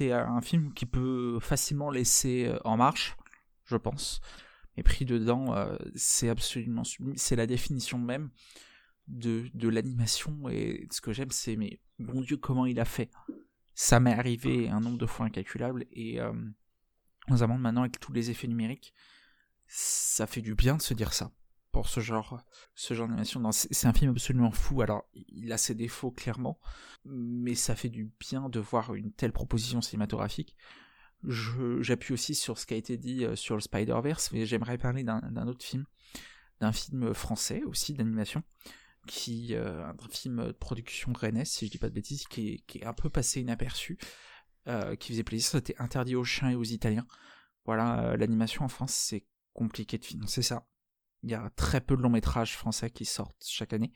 c'est 0.00 0.12
un 0.12 0.40
film 0.40 0.72
qui 0.72 0.86
peut 0.86 1.38
facilement 1.40 1.90
laisser 1.90 2.46
euh, 2.46 2.58
en 2.64 2.78
marche, 2.78 3.18
je 3.66 3.76
pense. 3.76 4.22
Et 4.78 4.82
pris 4.82 5.04
dedans, 5.04 5.54
euh, 5.54 5.76
c'est 5.94 6.30
absolument 6.30 6.84
c'est 7.16 7.36
la 7.36 7.46
définition 7.46 7.98
même 7.98 8.30
de, 9.08 9.50
de 9.52 9.68
l'animation. 9.68 10.48
Et 10.48 10.88
ce 10.90 11.02
que 11.02 11.12
j'aime, 11.12 11.30
c'est, 11.30 11.56
mais 11.56 11.80
bon 11.98 12.22
Dieu, 12.22 12.38
comment 12.38 12.64
il 12.64 12.80
a 12.80 12.86
fait. 12.86 13.10
Ça 13.74 14.00
m'est 14.00 14.14
arrivé 14.14 14.70
un 14.70 14.80
nombre 14.80 14.96
de 14.96 15.04
fois 15.04 15.26
incalculable. 15.26 15.84
Et 15.92 16.18
euh, 16.18 16.32
notamment 17.28 17.58
maintenant 17.58 17.82
avec 17.82 18.00
tous 18.00 18.14
les 18.14 18.30
effets 18.30 18.48
numériques, 18.48 18.94
ça 19.66 20.26
fait 20.26 20.40
du 20.40 20.54
bien 20.54 20.78
de 20.78 20.82
se 20.82 20.94
dire 20.94 21.12
ça 21.12 21.30
pour 21.72 21.88
ce 21.88 22.00
genre, 22.00 22.42
ce 22.74 22.94
genre 22.94 23.06
d'animation. 23.06 23.42
C'est 23.52 23.86
un 23.86 23.92
film 23.92 24.10
absolument 24.10 24.50
fou. 24.50 24.82
Alors, 24.82 25.04
il 25.14 25.52
a 25.52 25.58
ses 25.58 25.74
défauts 25.74 26.10
clairement, 26.10 26.58
mais 27.04 27.54
ça 27.54 27.74
fait 27.74 27.88
du 27.88 28.10
bien 28.18 28.48
de 28.48 28.60
voir 28.60 28.94
une 28.94 29.12
telle 29.12 29.32
proposition 29.32 29.80
cinématographique. 29.80 30.56
J'appuie 31.22 32.14
aussi 32.14 32.34
sur 32.34 32.58
ce 32.58 32.66
qui 32.66 32.74
a 32.74 32.76
été 32.76 32.96
dit 32.96 33.24
euh, 33.24 33.36
sur 33.36 33.54
le 33.54 33.60
Spider-Verse, 33.60 34.32
mais 34.32 34.46
j'aimerais 34.46 34.78
parler 34.78 35.04
d'un 35.04 35.46
autre 35.46 35.64
film, 35.64 35.84
d'un 36.60 36.72
film 36.72 37.12
français 37.12 37.62
aussi 37.64 37.92
d'animation, 37.92 38.42
qui 39.06 39.54
euh, 39.54 39.84
un 39.84 39.94
film 40.10 40.46
de 40.46 40.52
production 40.52 41.12
rennaise, 41.12 41.48
si 41.48 41.66
je 41.66 41.70
dis 41.70 41.78
pas 41.78 41.90
de 41.90 41.94
bêtises, 41.94 42.26
qui 42.26 42.64
est, 42.74 42.84
un 42.84 42.94
peu 42.94 43.10
passé 43.10 43.42
inaperçu, 43.42 43.98
euh, 44.66 44.96
qui 44.96 45.12
faisait 45.12 45.24
plaisir. 45.24 45.50
C'était 45.50 45.76
interdit 45.78 46.16
aux 46.16 46.24
chiens 46.24 46.50
et 46.50 46.54
aux 46.54 46.64
Italiens. 46.64 47.06
Voilà, 47.66 48.16
l'animation 48.16 48.64
en 48.64 48.68
France, 48.68 48.94
c'est 48.94 49.26
compliqué 49.52 49.98
de 49.98 50.04
financer 50.04 50.40
ça. 50.40 50.66
Il 51.22 51.30
y 51.30 51.34
a 51.34 51.50
très 51.56 51.80
peu 51.80 51.96
de 51.96 52.02
longs 52.02 52.10
métrages 52.10 52.56
français 52.56 52.90
qui 52.90 53.04
sortent 53.04 53.44
chaque 53.46 53.72
année. 53.72 53.92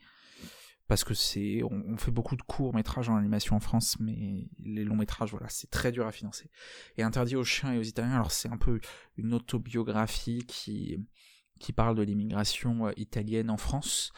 Parce 0.87 1.03
que 1.03 1.15
c'est, 1.15 1.63
on, 1.63 1.97
fait 1.97 2.11
beaucoup 2.11 2.35
de 2.35 2.43
courts 2.43 2.75
métrages 2.75 3.09
en 3.09 3.15
animation 3.15 3.55
en 3.55 3.59
France, 3.59 3.99
mais 3.99 4.47
les 4.59 4.83
longs 4.83 4.95
métrages, 4.95 5.31
voilà, 5.31 5.49
c'est 5.49 5.69
très 5.71 5.91
dur 5.91 6.05
à 6.05 6.11
financer. 6.11 6.51
Et 6.97 7.01
interdit 7.01 7.35
aux 7.35 7.43
chiens 7.43 7.73
et 7.73 7.79
aux 7.79 7.83
Italiens, 7.83 8.13
alors 8.13 8.31
c'est 8.31 8.49
un 8.49 8.57
peu 8.57 8.79
une 9.17 9.33
autobiographie 9.33 10.45
qui, 10.47 11.03
qui 11.59 11.73
parle 11.73 11.95
de 11.95 12.03
l'immigration 12.03 12.87
euh, 12.87 12.91
italienne 12.97 13.49
en 13.49 13.57
France, 13.57 14.11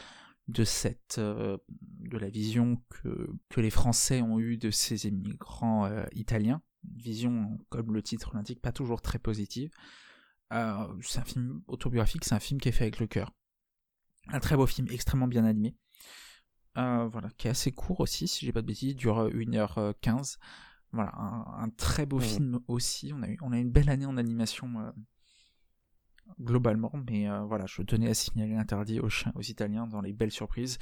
de 0.48 0.64
cette, 0.64 1.16
euh, 1.18 1.56
de 1.68 2.18
la 2.18 2.28
vision 2.28 2.82
que, 2.90 3.30
que 3.48 3.60
les 3.62 3.70
Français 3.70 4.20
ont 4.20 4.38
eue 4.38 4.58
de 4.58 4.70
ces 4.70 5.06
immigrants 5.06 5.86
euh, 5.86 6.04
italiens. 6.12 6.60
Une 6.84 7.00
vision, 7.00 7.58
comme 7.70 7.94
le 7.94 8.02
titre 8.02 8.32
l'indique, 8.34 8.60
pas 8.60 8.72
toujours 8.72 9.00
très 9.00 9.18
positive. 9.18 9.70
Euh, 10.52 10.86
c'est 11.02 11.20
un 11.20 11.24
film 11.24 11.62
autobiographique, 11.66 12.24
c'est 12.24 12.34
un 12.34 12.40
film 12.40 12.60
qui 12.60 12.68
est 12.68 12.72
fait 12.72 12.84
avec 12.84 13.00
le 13.00 13.06
cœur. 13.06 13.32
Un 14.28 14.40
très 14.40 14.56
beau 14.56 14.66
film, 14.66 14.88
extrêmement 14.90 15.28
bien 15.28 15.44
animé. 15.44 15.76
Euh, 16.76 17.08
voilà, 17.08 17.28
qui 17.36 17.48
est 17.48 17.50
assez 17.50 17.72
court 17.72 18.00
aussi, 18.00 18.28
si 18.28 18.46
j'ai 18.46 18.52
pas 18.52 18.62
de 18.62 18.66
bêtises, 18.66 18.94
dure 18.94 19.28
1h15. 19.28 20.38
Voilà, 20.92 21.12
un, 21.16 21.68
très 21.70 22.06
beau 22.06 22.18
film 22.18 22.60
aussi. 22.66 23.12
On 23.14 23.22
a, 23.22 23.28
eu, 23.28 23.38
on 23.42 23.52
a 23.52 23.58
une 23.58 23.70
belle 23.70 23.90
année 23.90 24.06
en 24.06 24.16
animation 24.16 24.80
euh, 24.80 24.90
globalement, 26.40 26.92
mais 27.10 27.26
voilà, 27.46 27.66
je 27.66 27.82
tenais 27.82 28.08
à 28.08 28.14
signaler 28.14 28.54
l'interdit 28.54 29.00
aux 29.00 29.08
aux 29.34 29.42
Italiens 29.42 29.86
dans 29.86 30.00
les 30.00 30.12
belles 30.12 30.30
surprises. 30.30 30.78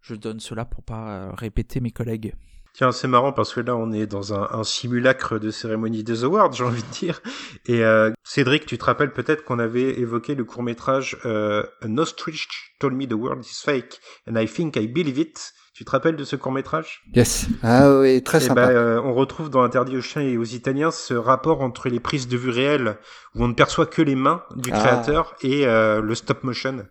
Je 0.00 0.14
donne 0.14 0.40
cela 0.40 0.64
pour 0.64 0.82
pas 0.82 1.34
répéter 1.34 1.80
mes 1.80 1.90
collègues. 1.90 2.34
Tiens, 2.72 2.92
c'est 2.92 3.08
marrant 3.08 3.32
parce 3.32 3.52
que 3.52 3.60
là, 3.60 3.76
on 3.76 3.92
est 3.92 4.06
dans 4.06 4.34
un, 4.34 4.48
un 4.52 4.64
simulacre 4.64 5.38
de 5.38 5.50
cérémonie 5.50 6.04
des 6.04 6.24
awards, 6.24 6.52
j'ai 6.54 6.64
envie 6.64 6.82
de 6.82 6.90
dire. 6.90 7.20
Et 7.66 7.84
euh, 7.84 8.10
Cédric, 8.24 8.66
tu 8.66 8.78
te 8.78 8.84
rappelles 8.84 9.12
peut-être 9.12 9.44
qu'on 9.44 9.58
avait 9.58 9.98
évoqué 9.98 10.34
le 10.34 10.44
court 10.44 10.62
métrage 10.62 11.18
euh, 11.24 11.64
An 11.84 11.98
Ostrich 11.98 12.48
Told 12.78 12.94
Me 12.94 13.06
the 13.06 13.14
World 13.14 13.44
is 13.44 13.60
Fake 13.62 14.00
and 14.28 14.36
I 14.36 14.46
Think 14.46 14.76
I 14.76 14.86
Believe 14.86 15.18
It. 15.18 15.52
Tu 15.80 15.86
te 15.86 15.92
rappelles 15.92 16.16
de 16.16 16.24
ce 16.24 16.36
court 16.36 16.52
métrage 16.52 17.02
Yes. 17.14 17.46
Ah 17.62 17.98
oui, 17.98 18.22
très 18.22 18.38
et 18.38 18.44
eh 18.44 18.48
sympa. 18.48 18.66
Ben, 18.66 18.76
euh, 18.76 19.00
on 19.02 19.14
retrouve 19.14 19.48
dans 19.48 19.62
Interdit 19.62 19.96
aux 19.96 20.02
chiens 20.02 20.20
et 20.20 20.36
aux 20.36 20.44
Italiens 20.44 20.90
ce 20.90 21.14
rapport 21.14 21.62
entre 21.62 21.88
les 21.88 22.00
prises 22.00 22.28
de 22.28 22.36
vue 22.36 22.50
réelles 22.50 22.98
où 23.34 23.44
on 23.44 23.48
ne 23.48 23.54
perçoit 23.54 23.86
que 23.86 24.02
les 24.02 24.14
mains 24.14 24.42
du 24.56 24.70
ah. 24.74 24.78
créateur 24.78 25.34
et 25.40 25.66
euh, 25.66 26.02
le 26.02 26.14
stop 26.14 26.44
motion. 26.44 26.84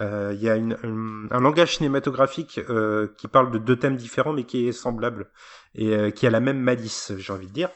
Euh, 0.00 0.32
il 0.34 0.42
y 0.42 0.48
a 0.48 0.54
un, 0.54 1.40
langage 1.40 1.76
cinématographique 1.76 2.60
euh, 2.68 3.08
qui 3.16 3.28
parle 3.28 3.50
de 3.52 3.58
deux 3.58 3.76
thèmes 3.76 3.96
différents 3.96 4.32
mais 4.32 4.44
qui 4.44 4.66
est 4.66 4.72
semblable 4.72 5.28
et 5.74 5.94
euh, 5.94 6.10
qui 6.10 6.26
a 6.26 6.30
la 6.30 6.40
même 6.40 6.58
malice, 6.58 7.12
j'ai 7.16 7.32
envie 7.32 7.46
de 7.46 7.52
dire. 7.52 7.70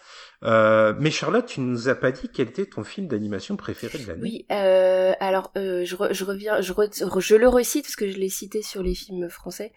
Euh, 0.45 0.95
mais 0.99 1.11
Charlotte, 1.11 1.47
tu 1.47 1.61
nous 1.61 1.89
as 1.89 1.97
pas 1.97 2.13
dit 2.13 2.29
quel 2.33 2.49
était 2.49 2.67
ton 2.67 2.85
film 2.85 3.09
d'animation 3.09 3.57
préféré 3.57 3.99
de 3.99 4.07
l'année? 4.07 4.23
Oui, 4.23 4.47
euh, 4.53 5.13
alors 5.19 5.51
euh, 5.57 5.85
je, 5.85 5.97
reviens, 5.97 6.61
je, 6.61 6.73
je, 7.19 7.35
le 7.35 7.49
recite 7.49 7.85
parce 7.85 7.97
que 7.97 8.09
je 8.09 8.17
l'ai 8.17 8.29
cité 8.29 8.63
sur 8.63 8.83
les 8.83 8.95
films 8.95 9.29
français. 9.29 9.73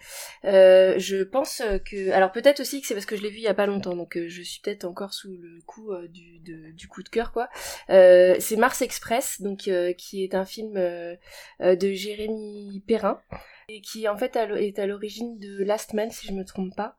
Euh, 0.45 0.95
je 0.97 1.23
pense 1.23 1.63
que, 1.89 2.11
alors 2.11 2.31
peut-être 2.31 2.59
aussi 2.59 2.81
que 2.81 2.87
c'est 2.87 2.93
parce 2.93 3.07
que 3.07 3.15
je 3.15 3.23
l'ai 3.23 3.29
vu 3.29 3.37
il 3.37 3.43
y 3.43 3.47
a 3.47 3.55
pas 3.55 3.65
longtemps, 3.65 3.95
donc 3.95 4.17
euh, 4.17 4.27
je 4.27 4.41
suis 4.43 4.61
peut-être 4.61 4.85
encore 4.85 5.13
sous 5.13 5.31
le 5.31 5.61
coup 5.65 5.91
du, 6.09 6.39
de, 6.39 6.71
du 6.71 6.87
coup 6.87 7.01
de 7.01 7.09
cœur 7.09 7.31
quoi. 7.31 7.49
c'est 7.87 8.55
Mars 8.57 8.81
Express, 8.81 9.41
donc 9.41 9.69
qui 9.97 10.23
est 10.23 10.35
un 10.35 10.45
film 10.45 10.73
de 10.73 11.93
Jérémy 11.93 12.83
Perrin 12.85 13.19
et 13.73 13.81
qui 13.81 14.07
en 14.07 14.17
fait 14.17 14.35
est 14.35 14.79
à 14.79 14.85
l'origine 14.85 15.37
de 15.39 15.63
Last 15.63 15.93
Man 15.93 16.11
si 16.11 16.27
je 16.27 16.33
me 16.33 16.43
trompe 16.43 16.75
pas. 16.75 16.95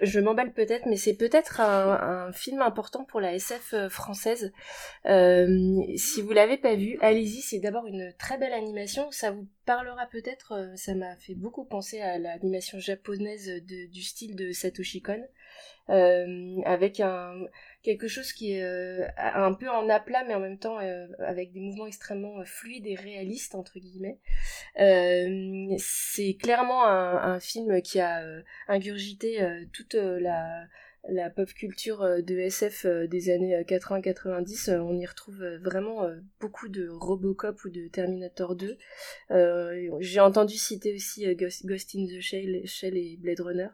Je 0.00 0.20
m'emballe 0.20 0.52
peut-être, 0.52 0.86
mais 0.86 0.96
c'est 0.96 1.14
peut-être 1.14 1.60
un, 1.60 2.30
film 2.32 2.62
important 2.62 3.04
pour 3.04 3.20
la 3.20 3.34
SF 3.34 3.74
euh, 3.74 3.88
française. 3.88 4.52
Euh, 5.06 5.80
si 5.96 6.22
vous 6.22 6.32
l'avez 6.32 6.56
pas 6.56 6.74
vu, 6.74 6.98
allez-y, 7.00 7.40
c'est 7.40 7.58
d'abord 7.58 7.86
une 7.86 8.12
très 8.18 8.38
belle 8.38 8.52
animation. 8.52 9.10
Ça 9.10 9.30
vous 9.30 9.46
parlera 9.66 10.06
peut-être, 10.06 10.52
euh, 10.52 10.76
ça 10.76 10.94
m'a 10.94 11.16
fait 11.16 11.34
beaucoup 11.34 11.64
penser 11.64 12.00
à 12.00 12.18
l'animation 12.18 12.78
japonaise 12.78 13.50
du 13.64 14.02
style 14.02 14.36
de 14.36 14.52
Satoshi 14.52 15.02
Kon. 15.02 15.22
Avec 15.88 17.00
un 17.00 17.34
quelque 17.82 18.08
chose 18.08 18.32
qui 18.32 18.52
est 18.52 18.62
euh, 18.62 19.06
un 19.16 19.54
peu 19.54 19.68
en 19.68 19.88
aplat 19.88 20.24
mais 20.24 20.34
en 20.34 20.40
même 20.40 20.58
temps 20.58 20.78
euh, 20.80 21.06
avec 21.18 21.52
des 21.52 21.60
mouvements 21.60 21.86
extrêmement 21.86 22.44
fluides 22.44 22.86
et 22.86 22.94
réalistes 22.94 23.54
entre 23.54 23.78
guillemets. 23.78 24.18
c'est 25.78 26.34
clairement 26.34 26.86
un, 26.86 27.34
un, 27.34 27.40
film 27.40 27.80
qui 27.82 28.00
a 28.00 28.22
ingurgité 28.68 29.40
toute 29.72 29.94
la 29.94 30.66
la 31.08 31.30
pop 31.30 31.48
culture 31.52 32.02
euh, 32.02 32.20
de 32.20 32.36
SF 32.38 32.84
euh, 32.84 33.06
des 33.06 33.30
années 33.30 33.60
80-90, 33.62 34.70
euh, 34.70 34.80
on 34.80 34.98
y 34.98 35.06
retrouve 35.06 35.42
vraiment 35.62 36.08
beaucoup 36.40 36.68
de 36.68 36.88
Robocop 36.88 37.64
ou 37.64 37.70
de 37.70 37.88
Terminator 37.88 38.54
2. 38.54 38.76
J'ai 40.00 40.20
entendu 40.20 40.54
citer 40.54 40.94
aussi 40.94 41.34
Ghost, 41.34 41.94
in 41.94 42.06
the 42.06 42.20
Shell, 42.20 42.62
Shell 42.66 42.96
et 42.96 43.16
Blade 43.18 43.40
Runner. 43.40 43.68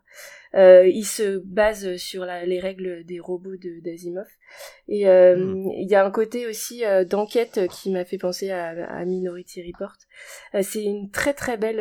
il 0.55 1.05
se 1.05 1.39
base 1.39 1.97
sur 1.97 2.25
les 2.25 2.61
règles 2.61 3.05
des 3.05 3.21
robots 3.21 3.57
d'Asimov. 3.83 4.27
Et 4.89 5.07
hmm. 5.07 5.71
il 5.77 5.89
y 5.89 5.95
a 5.95 6.05
un 6.05 6.11
côté 6.11 6.47
aussi 6.47 6.83
d'enquête 7.09 7.61
qui 7.69 7.91
m'a 7.91 8.05
fait 8.05 8.19
penser 8.19 8.51
à, 8.51 9.05
Minority 9.05 9.63
Report. 9.63 9.97
C'est 10.63 10.85
une 10.85 11.11
très 11.11 11.35
très 11.35 11.57
belle 11.57 11.81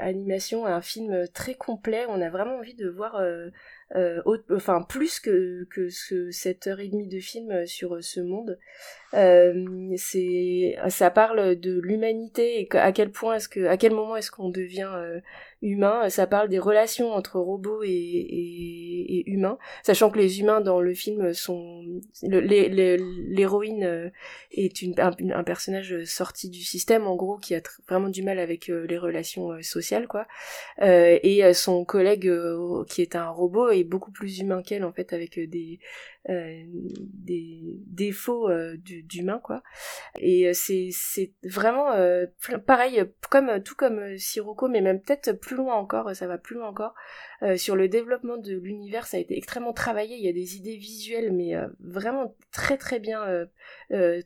animation, 0.00 0.66
un 0.66 0.82
film 0.82 1.26
très 1.32 1.54
complet. 1.54 2.04
On 2.08 2.20
a 2.20 2.30
vraiment 2.30 2.56
envie 2.58 2.74
de 2.74 2.88
voir 2.88 3.20
euh, 3.96 4.20
enfin 4.50 4.82
plus 4.82 5.20
que, 5.20 5.66
que 5.70 5.88
ce, 5.88 6.30
cette 6.30 6.66
heure 6.66 6.80
et 6.80 6.88
demie 6.88 7.06
de 7.06 7.20
film 7.20 7.50
euh, 7.50 7.66
sur 7.66 7.94
euh, 7.94 8.00
ce 8.00 8.20
monde. 8.20 8.58
Euh, 9.14 9.94
c'est, 9.96 10.76
ça 10.88 11.10
parle 11.10 11.54
de 11.54 11.80
l'humanité 11.80 12.60
et 12.60 12.76
à 12.76 12.90
quel 12.90 13.12
point 13.12 13.36
est-ce 13.36 13.48
que, 13.48 13.66
à 13.66 13.76
quel 13.76 13.92
moment 13.92 14.16
est-ce 14.16 14.32
qu'on 14.32 14.48
devient 14.48 14.90
humain. 15.64 16.08
Ça 16.10 16.26
parle 16.26 16.48
des 16.48 16.58
relations 16.58 17.12
entre 17.12 17.40
robots 17.40 17.82
et, 17.84 19.24
humains, 19.26 19.58
sachant 19.82 20.10
que 20.10 20.18
les 20.18 20.40
humains 20.40 20.60
dans 20.60 20.80
le 20.80 20.94
film 20.94 21.32
sont 21.32 21.82
l'héroïne 22.22 24.12
est 24.50 24.82
une, 24.82 24.94
un, 24.98 25.44
personnage 25.44 26.04
sorti 26.04 26.50
du 26.50 26.60
système 26.60 27.06
en 27.06 27.16
gros 27.16 27.38
qui 27.38 27.54
a 27.54 27.60
vraiment 27.88 28.08
du 28.08 28.22
mal 28.22 28.38
avec 28.38 28.68
les 28.68 28.98
relations 28.98 29.50
sociales 29.62 30.08
quoi. 30.08 30.26
et 30.80 31.42
son 31.54 31.84
collègue 31.84 32.30
qui 32.88 33.02
est 33.02 33.16
un 33.16 33.28
robot 33.28 33.70
est 33.70 33.84
beaucoup 33.84 34.12
plus 34.12 34.40
humain 34.40 34.62
qu'elle 34.62 34.84
en 34.84 34.92
fait 34.92 35.12
avec 35.12 35.38
des 35.38 35.78
euh, 36.30 36.62
des 36.70 37.60
défauts 37.86 38.48
euh, 38.48 38.78
d'humain 38.78 39.40
quoi 39.44 39.62
et 40.18 40.48
euh, 40.48 40.52
c'est 40.54 40.88
c'est 40.90 41.34
vraiment 41.42 41.90
pareil 42.66 43.04
comme 43.28 43.62
tout 43.62 43.74
comme 43.74 44.16
Sirocco 44.16 44.68
mais 44.68 44.80
même 44.80 45.02
peut-être 45.02 45.32
plus 45.32 45.53
loin 45.54 45.76
encore 45.76 46.14
ça 46.14 46.26
va 46.26 46.38
plus 46.38 46.56
loin 46.56 46.68
encore. 46.68 46.94
Sur 47.56 47.76
le 47.76 47.88
développement 47.88 48.36
de 48.36 48.54
l'univers 48.54 49.06
ça 49.06 49.16
a 49.16 49.20
été 49.20 49.36
extrêmement 49.36 49.72
travaillé. 49.72 50.16
Il 50.16 50.24
y 50.24 50.28
a 50.28 50.32
des 50.32 50.56
idées 50.56 50.76
visuelles 50.76 51.32
mais 51.32 51.54
vraiment 51.80 52.36
très 52.52 52.76
très 52.76 53.00
bien 53.00 53.46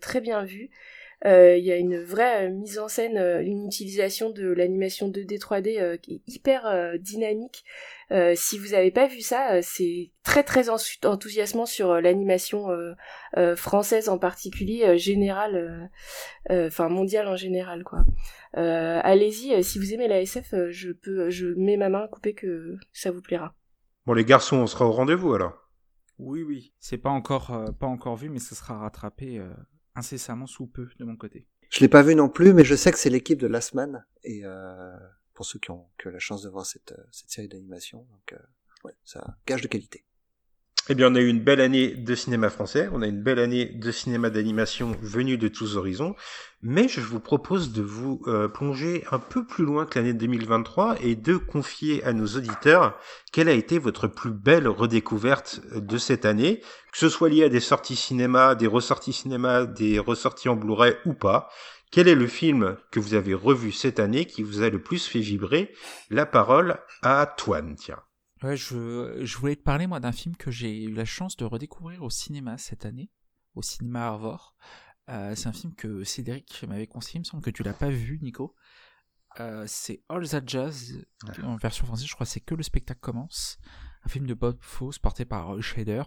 très 0.00 0.20
bien 0.20 0.44
vues 0.44 0.70
il 1.24 1.64
y 1.64 1.72
a 1.72 1.76
une 1.76 2.00
vraie 2.00 2.50
mise 2.50 2.78
en 2.78 2.88
scène, 2.88 3.18
une 3.18 3.66
utilisation 3.66 4.30
de 4.30 4.46
l'animation 4.46 5.08
2D 5.08 5.38
3D 5.38 5.98
qui 5.98 6.14
est 6.14 6.32
hyper 6.32 6.94
dynamique, 6.98 7.64
euh, 8.10 8.32
si 8.34 8.58
vous 8.58 8.68
n'avez 8.68 8.90
pas 8.90 9.06
vu 9.06 9.20
ça, 9.20 9.54
euh, 9.54 9.60
c'est 9.62 10.12
très 10.22 10.42
très 10.42 10.70
enthousiasmant 10.70 11.66
sur 11.66 11.90
euh, 11.90 12.00
l'animation 12.00 12.68
française 13.56 14.08
en 14.08 14.18
particulier, 14.18 14.98
générale, 14.98 15.90
enfin 16.50 16.88
mondiale 16.88 17.28
en 17.28 17.36
général 17.36 17.84
quoi. 17.84 18.04
Allez-y, 18.54 19.62
si 19.62 19.78
vous 19.78 19.92
aimez 19.92 20.08
la 20.08 20.20
SF, 20.20 20.54
je 20.70 20.92
peux, 20.92 21.30
je 21.30 21.46
mets 21.56 21.76
ma 21.76 21.88
main 21.88 22.04
à 22.04 22.08
couper 22.08 22.34
que 22.34 22.76
ça 22.92 23.10
vous 23.10 23.22
plaira. 23.22 23.54
Bon 24.06 24.14
les 24.14 24.24
garçons, 24.24 24.56
on 24.56 24.66
sera 24.66 24.86
au 24.86 24.92
rendez-vous 24.92 25.34
alors. 25.34 25.68
Oui 26.18 26.42
oui, 26.42 26.72
c'est 26.78 26.98
pas 26.98 27.10
encore 27.10 27.64
pas 27.78 27.86
encore 27.86 28.16
vu, 28.16 28.28
mais 28.28 28.40
ça 28.40 28.54
sera 28.54 28.78
rattrapé 28.78 29.40
incessamment 29.98 30.46
sous 30.46 30.66
peu 30.66 30.88
de 30.98 31.04
mon 31.04 31.16
côté. 31.16 31.46
Je 31.70 31.80
l'ai 31.80 31.88
pas 31.88 32.02
vu 32.02 32.14
non 32.14 32.28
plus, 32.28 32.54
mais 32.54 32.64
je 32.64 32.74
sais 32.74 32.90
que 32.90 32.98
c'est 32.98 33.10
l'équipe 33.10 33.38
de 33.38 33.46
Last 33.46 33.74
Man 33.74 34.04
et 34.24 34.42
euh, 34.44 34.96
pour 35.34 35.44
ceux 35.44 35.58
qui 35.58 35.70
ont, 35.70 35.86
que 35.98 36.08
la 36.08 36.18
chance 36.18 36.42
de 36.42 36.48
voir 36.48 36.64
cette, 36.64 36.92
euh, 36.92 37.04
cette 37.12 37.30
série 37.30 37.48
d'animation. 37.48 38.06
Donc, 38.10 38.32
euh, 38.32 38.90
ça 39.04 39.36
gage 39.46 39.60
de 39.60 39.68
qualité. 39.68 40.04
Eh 40.90 40.94
bien, 40.94 41.12
on 41.12 41.16
a 41.16 41.20
eu 41.20 41.28
une 41.28 41.40
belle 41.40 41.60
année 41.60 41.88
de 41.88 42.14
cinéma 42.14 42.48
français, 42.48 42.88
on 42.94 43.02
a 43.02 43.06
une 43.06 43.22
belle 43.22 43.40
année 43.40 43.66
de 43.66 43.90
cinéma 43.90 44.30
d'animation 44.30 44.96
venue 45.02 45.36
de 45.36 45.46
tous 45.46 45.76
horizons, 45.76 46.14
mais 46.62 46.88
je 46.88 47.02
vous 47.02 47.20
propose 47.20 47.74
de 47.74 47.82
vous 47.82 48.22
euh, 48.26 48.48
plonger 48.48 49.04
un 49.10 49.18
peu 49.18 49.44
plus 49.44 49.66
loin 49.66 49.84
que 49.84 49.98
l'année 49.98 50.14
2023 50.14 50.96
et 51.02 51.14
de 51.14 51.36
confier 51.36 52.02
à 52.04 52.14
nos 52.14 52.26
auditeurs 52.28 52.98
quelle 53.32 53.50
a 53.50 53.52
été 53.52 53.78
votre 53.78 54.08
plus 54.08 54.30
belle 54.30 54.66
redécouverte 54.66 55.60
de 55.74 55.98
cette 55.98 56.24
année, 56.24 56.62
que 56.90 56.98
ce 56.98 57.10
soit 57.10 57.28
lié 57.28 57.44
à 57.44 57.48
des 57.50 57.60
sorties 57.60 57.94
cinéma, 57.94 58.54
des 58.54 58.66
ressorties 58.66 59.12
cinéma, 59.12 59.66
des 59.66 59.98
ressorties 59.98 60.48
en 60.48 60.56
Blu-ray 60.56 60.94
ou 61.04 61.12
pas. 61.12 61.50
Quel 61.90 62.08
est 62.08 62.14
le 62.14 62.26
film 62.26 62.78
que 62.90 62.98
vous 62.98 63.12
avez 63.12 63.34
revu 63.34 63.72
cette 63.72 64.00
année 64.00 64.24
qui 64.24 64.42
vous 64.42 64.62
a 64.62 64.70
le 64.70 64.80
plus 64.80 65.06
fait 65.06 65.20
vibrer? 65.20 65.70
La 66.08 66.24
parole 66.24 66.78
à 67.02 67.26
Toine, 67.26 67.76
tiens. 67.76 68.00
Ouais, 68.42 68.56
je, 68.56 69.20
je 69.24 69.38
voulais 69.38 69.56
te 69.56 69.62
parler, 69.62 69.86
moi, 69.86 70.00
d'un 70.00 70.12
film 70.12 70.36
que 70.36 70.50
j'ai 70.50 70.84
eu 70.84 70.92
la 70.92 71.04
chance 71.04 71.36
de 71.36 71.44
redécouvrir 71.44 72.02
au 72.02 72.10
cinéma 72.10 72.56
cette 72.56 72.86
année, 72.86 73.10
au 73.54 73.62
cinéma 73.62 74.06
Arvor. 74.06 74.56
Euh, 75.08 75.34
c'est 75.34 75.48
un 75.48 75.52
film 75.52 75.74
que 75.74 76.04
Cédric 76.04 76.64
m'avait 76.68 76.86
conseillé, 76.86 77.16
il 77.16 77.20
me 77.20 77.24
semble 77.24 77.42
que 77.42 77.50
tu 77.50 77.62
l'as 77.62 77.72
pas 77.72 77.90
vu, 77.90 78.18
Nico. 78.22 78.54
Euh, 79.40 79.64
c'est 79.66 80.02
All 80.08 80.28
That 80.28 80.42
Jazz, 80.46 81.04
en 81.42 81.56
version 81.56 81.86
française, 81.86 82.06
je 82.06 82.14
crois 82.14 82.26
c'est 82.26 82.40
que 82.40 82.54
le 82.54 82.62
spectacle 82.62 83.00
commence. 83.00 83.58
Un 84.04 84.08
film 84.08 84.26
de 84.26 84.34
Bob 84.34 84.58
Fosse 84.60 84.98
porté 84.98 85.24
par 85.24 85.46
Roy 85.46 85.60
Schrader. 85.60 86.02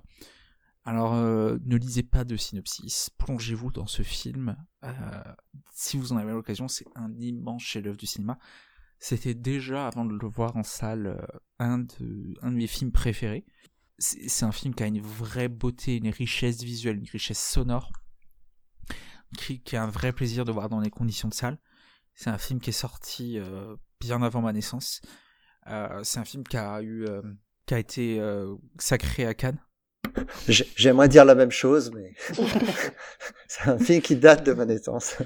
Alors, 0.83 1.13
euh, 1.13 1.57
ne 1.65 1.77
lisez 1.77 2.03
pas 2.03 2.23
de 2.23 2.35
synopsis, 2.35 3.09
plongez-vous 3.17 3.71
dans 3.71 3.85
ce 3.87 4.01
film. 4.01 4.55
Euh, 4.83 5.23
si 5.73 5.97
vous 5.97 6.11
en 6.11 6.17
avez 6.17 6.31
l'occasion, 6.31 6.67
c'est 6.67 6.85
un 6.95 7.13
immense 7.19 7.61
chef-d'œuvre 7.61 7.97
du 7.97 8.07
cinéma. 8.07 8.39
C'était 9.01 9.33
déjà, 9.33 9.87
avant 9.87 10.05
de 10.05 10.13
le 10.13 10.27
voir 10.27 10.55
en 10.55 10.61
salle, 10.61 11.07
euh, 11.07 11.39
un, 11.57 11.79
de, 11.79 12.35
mes 12.43 12.67
films 12.67 12.91
préférés. 12.91 13.43
C'est 13.97 14.45
un 14.45 14.51
film 14.51 14.75
qui 14.75 14.83
a 14.83 14.87
une 14.87 15.01
vraie 15.01 15.49
beauté, 15.49 15.97
une 15.97 16.09
richesse 16.09 16.61
visuelle, 16.61 16.97
une 16.97 17.09
richesse 17.09 17.43
sonore, 17.43 17.91
qui, 19.37 19.59
qui 19.61 19.75
a 19.75 19.83
un 19.83 19.89
vrai 19.89 20.13
plaisir 20.13 20.45
de 20.45 20.51
voir 20.51 20.69
dans 20.69 20.79
les 20.79 20.91
conditions 20.91 21.29
de 21.29 21.33
salle. 21.33 21.59
C'est 22.13 22.29
un 22.29 22.37
film 22.37 22.59
qui 22.59 22.69
est 22.69 22.73
sorti 22.73 23.39
bien 23.99 24.21
avant 24.23 24.41
ma 24.41 24.53
naissance. 24.53 25.01
c'est 26.03 26.19
un 26.19 26.25
film 26.25 26.43
qui 26.43 26.57
a 26.57 26.81
eu, 26.81 27.05
qui 27.67 27.73
a 27.75 27.79
été 27.79 28.19
sacré 28.79 29.27
à 29.27 29.35
Cannes 29.35 29.59
J'aimerais 30.47 31.07
dire 31.07 31.25
la 31.25 31.35
même 31.35 31.51
chose, 31.51 31.91
mais 31.93 32.13
c'est 33.47 33.69
un 33.69 33.77
film 33.77 34.01
qui 34.01 34.15
date 34.15 34.45
de 34.45 34.53
ma 34.53 34.65
naissance. 34.65 35.17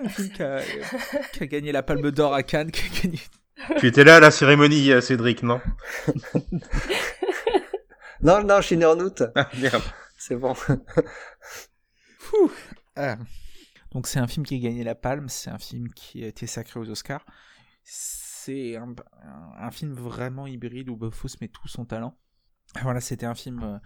un 0.00 0.08
film 0.08 0.30
qui 0.30 0.42
a, 0.42 1.46
gagné 1.46 1.72
la 1.72 1.82
Palme 1.82 2.10
d'Or 2.10 2.34
à 2.34 2.42
Cannes. 2.42 2.70
Qui 2.70 2.86
a 2.86 3.02
gagné... 3.02 3.20
Tu 3.78 3.86
étais 3.86 4.04
là 4.04 4.16
à 4.16 4.20
la 4.20 4.30
cérémonie, 4.30 4.90
euh, 4.92 5.00
Cédric, 5.00 5.42
non? 5.42 5.60
Non, 8.20 8.42
non, 8.42 8.62
je 8.62 8.66
suis 8.68 8.76
né 8.78 8.86
en 8.86 8.98
août. 8.98 9.22
Ah, 9.34 9.50
merde. 9.58 9.82
C'est 10.16 10.36
bon. 10.36 10.54
Ah. 12.96 13.16
Donc 13.92 14.06
c'est 14.06 14.18
un 14.18 14.26
film 14.26 14.46
qui 14.46 14.54
a 14.54 14.58
gagné 14.58 14.82
la 14.82 14.94
Palme, 14.94 15.28
c'est 15.28 15.50
un 15.50 15.58
film 15.58 15.92
qui 15.92 16.24
a 16.24 16.28
été 16.28 16.46
sacré 16.46 16.80
aux 16.80 16.88
Oscars. 16.88 17.24
C'est 17.82 18.76
un, 18.76 18.94
un, 19.58 19.70
film 19.70 19.92
vraiment 19.92 20.46
hybride 20.46 20.88
où 20.88 20.96
Buffos 20.96 21.36
met 21.42 21.48
tout 21.48 21.68
son 21.68 21.84
talent. 21.84 22.16
Voilà, 22.82 23.00
c'était 23.00 23.26
un 23.26 23.34
film. 23.34 23.62
Euh, 23.62 23.78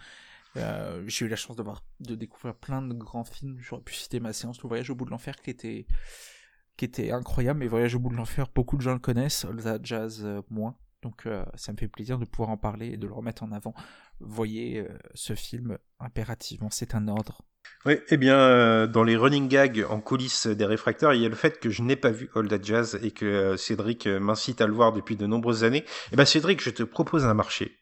euh, 0.57 1.05
j'ai 1.07 1.26
eu 1.26 1.29
la 1.29 1.37
chance 1.37 1.57
de 1.57 2.14
découvrir 2.14 2.55
plein 2.55 2.83
de 2.83 2.95
grands 2.95 3.24
films. 3.24 3.59
J'aurais 3.61 3.83
pu 3.83 3.95
citer 3.95 4.20
ma 4.20 4.33
séance 4.33 4.62
Le 4.62 4.68
Voyage 4.68 4.91
au 4.91 4.95
bout 4.95 5.05
de 5.05 5.11
l'enfer 5.11 5.37
qui 5.43 5.51
était 5.51 7.11
incroyable. 7.11 7.61
Mais 7.61 7.66
Voyage 7.66 7.95
au 7.95 7.99
bout 7.99 8.11
de 8.11 8.16
l'enfer, 8.16 8.47
beaucoup 8.55 8.76
de 8.76 8.83
gens 8.83 8.95
le 8.95 8.99
connaissent. 8.99 9.45
All 9.45 9.81
Jazz 9.83 10.22
euh, 10.24 10.43
moins. 10.51 10.76
Donc 11.03 11.29
ça 11.55 11.70
me 11.70 11.76
fait 11.76 11.87
plaisir 11.87 12.18
de 12.18 12.24
pouvoir 12.24 12.51
en 12.51 12.57
parler 12.57 12.89
et 12.89 12.97
de 12.97 13.07
le 13.07 13.12
remettre 13.12 13.45
en 13.45 13.53
avant. 13.53 13.72
Voyez 14.18 14.85
ce 15.14 15.37
film 15.37 15.79
impérativement, 16.01 16.70
c'est 16.70 16.97
un 16.97 17.07
ordre. 17.07 17.43
Oui, 17.87 18.01
eh 18.09 18.16
bien, 18.16 18.89
dans 18.89 19.05
les 19.05 19.16
running 19.16 19.47
gags 19.47 19.87
en 19.89 20.01
coulisses 20.01 20.49
des 20.49 20.64
réfracteurs, 20.64 21.14
il 21.14 21.22
y 21.22 21.24
a 21.24 21.29
le 21.29 21.37
fait 21.37 21.61
que 21.61 21.70
je 21.70 21.83
n'ai 21.85 21.95
pas 21.95 22.11
vu 22.11 22.29
That 22.35 22.64
Jazz 22.64 22.99
et 23.01 23.12
que 23.12 23.57
Cédric 23.57 24.09
m'incite 24.09 24.61
à 24.61 24.66
le 24.66 24.72
voir 24.72 24.93
depuis 24.93 25.14
de 25.14 25.24
nombreuses 25.24 25.62
années. 25.62 25.85
Eh 26.11 26.16
bien, 26.16 26.24
Cédric, 26.24 26.61
je 26.61 26.70
te 26.70 26.83
propose 26.83 27.24
un 27.24 27.35
marché 27.35 27.78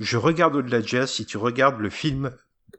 je 0.00 0.16
regarde 0.16 0.56
au-delà 0.56 0.80
de 0.80 0.88
jazz 0.88 1.10
si 1.10 1.26
tu 1.26 1.36
regardes 1.36 1.78
le 1.78 1.90
film 1.90 2.32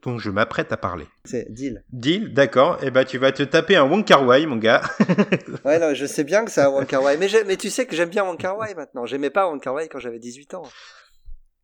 dont 0.04 0.18
je 0.18 0.32
m'apprête 0.32 0.72
à 0.72 0.78
parler. 0.78 1.06
C'est 1.26 1.52
deal. 1.52 1.84
Deal, 1.92 2.34
d'accord. 2.34 2.80
Eh 2.82 2.90
ben, 2.90 3.06
tu 3.06 3.20
vas 3.20 3.32
te 3.32 3.44
taper 3.44 3.76
un 3.76 3.84
Wong 3.84 4.04
Kar 4.04 4.26
Wai, 4.26 4.46
mon 4.48 4.56
gars. 4.56 4.82
ouais, 5.66 5.80
non, 5.80 5.94
je 5.94 6.06
sais 6.06 6.24
bien 6.24 6.44
que 6.44 6.52
c'est 6.52 6.62
un 6.62 6.70
Wong 6.70 6.88
Kar 6.88 7.04
Wai, 7.04 7.18
mais, 7.18 7.28
mais 7.46 7.58
tu 7.58 7.70
sais 7.70 7.86
que 7.86 7.96
j'aime 7.96 8.10
bien 8.10 8.24
Wong 8.24 8.38
Kar 8.38 8.58
Wai 8.58 8.74
maintenant. 8.74 9.06
J'aimais 9.06 9.30
pas 9.30 9.48
Wong 9.48 9.62
Kar 9.62 9.76
Wai 9.76 9.88
quand 9.88 10.00
j'avais 10.00 10.20
18 10.20 10.56
ans. 10.56 10.64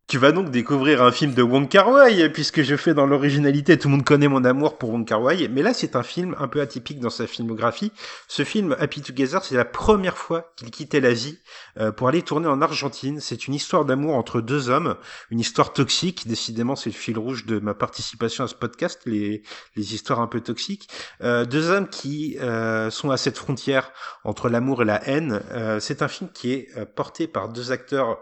Tu 0.08 0.16
vas 0.16 0.32
donc 0.32 0.50
découvrir 0.50 1.02
un 1.02 1.12
film 1.12 1.34
de 1.34 1.42
Wong 1.42 1.68
Kar 1.68 1.90
Wai, 1.90 2.30
puisque 2.30 2.62
je 2.62 2.76
fais 2.76 2.94
dans 2.94 3.04
l'originalité, 3.04 3.76
tout 3.76 3.88
le 3.88 3.96
monde 3.96 4.06
connaît 4.06 4.26
mon 4.26 4.42
amour 4.42 4.78
pour 4.78 4.88
Wong 4.88 5.06
Kar 5.06 5.20
Wai, 5.20 5.48
mais 5.48 5.60
là 5.60 5.74
c'est 5.74 5.96
un 5.96 6.02
film 6.02 6.34
un 6.38 6.48
peu 6.48 6.62
atypique 6.62 6.98
dans 6.98 7.10
sa 7.10 7.26
filmographie. 7.26 7.92
Ce 8.26 8.42
film, 8.42 8.74
Happy 8.80 9.02
Together, 9.02 9.44
c'est 9.44 9.54
la 9.54 9.66
première 9.66 10.16
fois 10.16 10.50
qu'il 10.56 10.70
quittait 10.70 11.00
l'Asie 11.00 11.40
euh, 11.76 11.92
pour 11.92 12.08
aller 12.08 12.22
tourner 12.22 12.46
en 12.48 12.62
Argentine. 12.62 13.20
C'est 13.20 13.48
une 13.48 13.52
histoire 13.52 13.84
d'amour 13.84 14.14
entre 14.14 14.40
deux 14.40 14.70
hommes, 14.70 14.96
une 15.30 15.40
histoire 15.40 15.74
toxique, 15.74 16.26
décidément 16.26 16.74
c'est 16.74 16.88
le 16.88 16.96
fil 16.96 17.18
rouge 17.18 17.44
de 17.44 17.58
ma 17.58 17.74
participation 17.74 18.44
à 18.44 18.48
ce 18.48 18.54
podcast, 18.54 19.02
les, 19.04 19.42
les 19.76 19.94
histoires 19.94 20.20
un 20.20 20.26
peu 20.26 20.40
toxiques. 20.40 20.88
Euh, 21.20 21.44
deux 21.44 21.68
hommes 21.68 21.86
qui 21.86 22.38
euh, 22.40 22.88
sont 22.88 23.10
à 23.10 23.18
cette 23.18 23.36
frontière 23.36 23.92
entre 24.24 24.48
l'amour 24.48 24.80
et 24.80 24.86
la 24.86 25.06
haine. 25.06 25.42
Euh, 25.50 25.80
c'est 25.80 26.00
un 26.00 26.08
film 26.08 26.30
qui 26.32 26.52
est 26.54 26.86
porté 26.94 27.26
par 27.26 27.50
deux 27.50 27.72
acteurs 27.72 28.16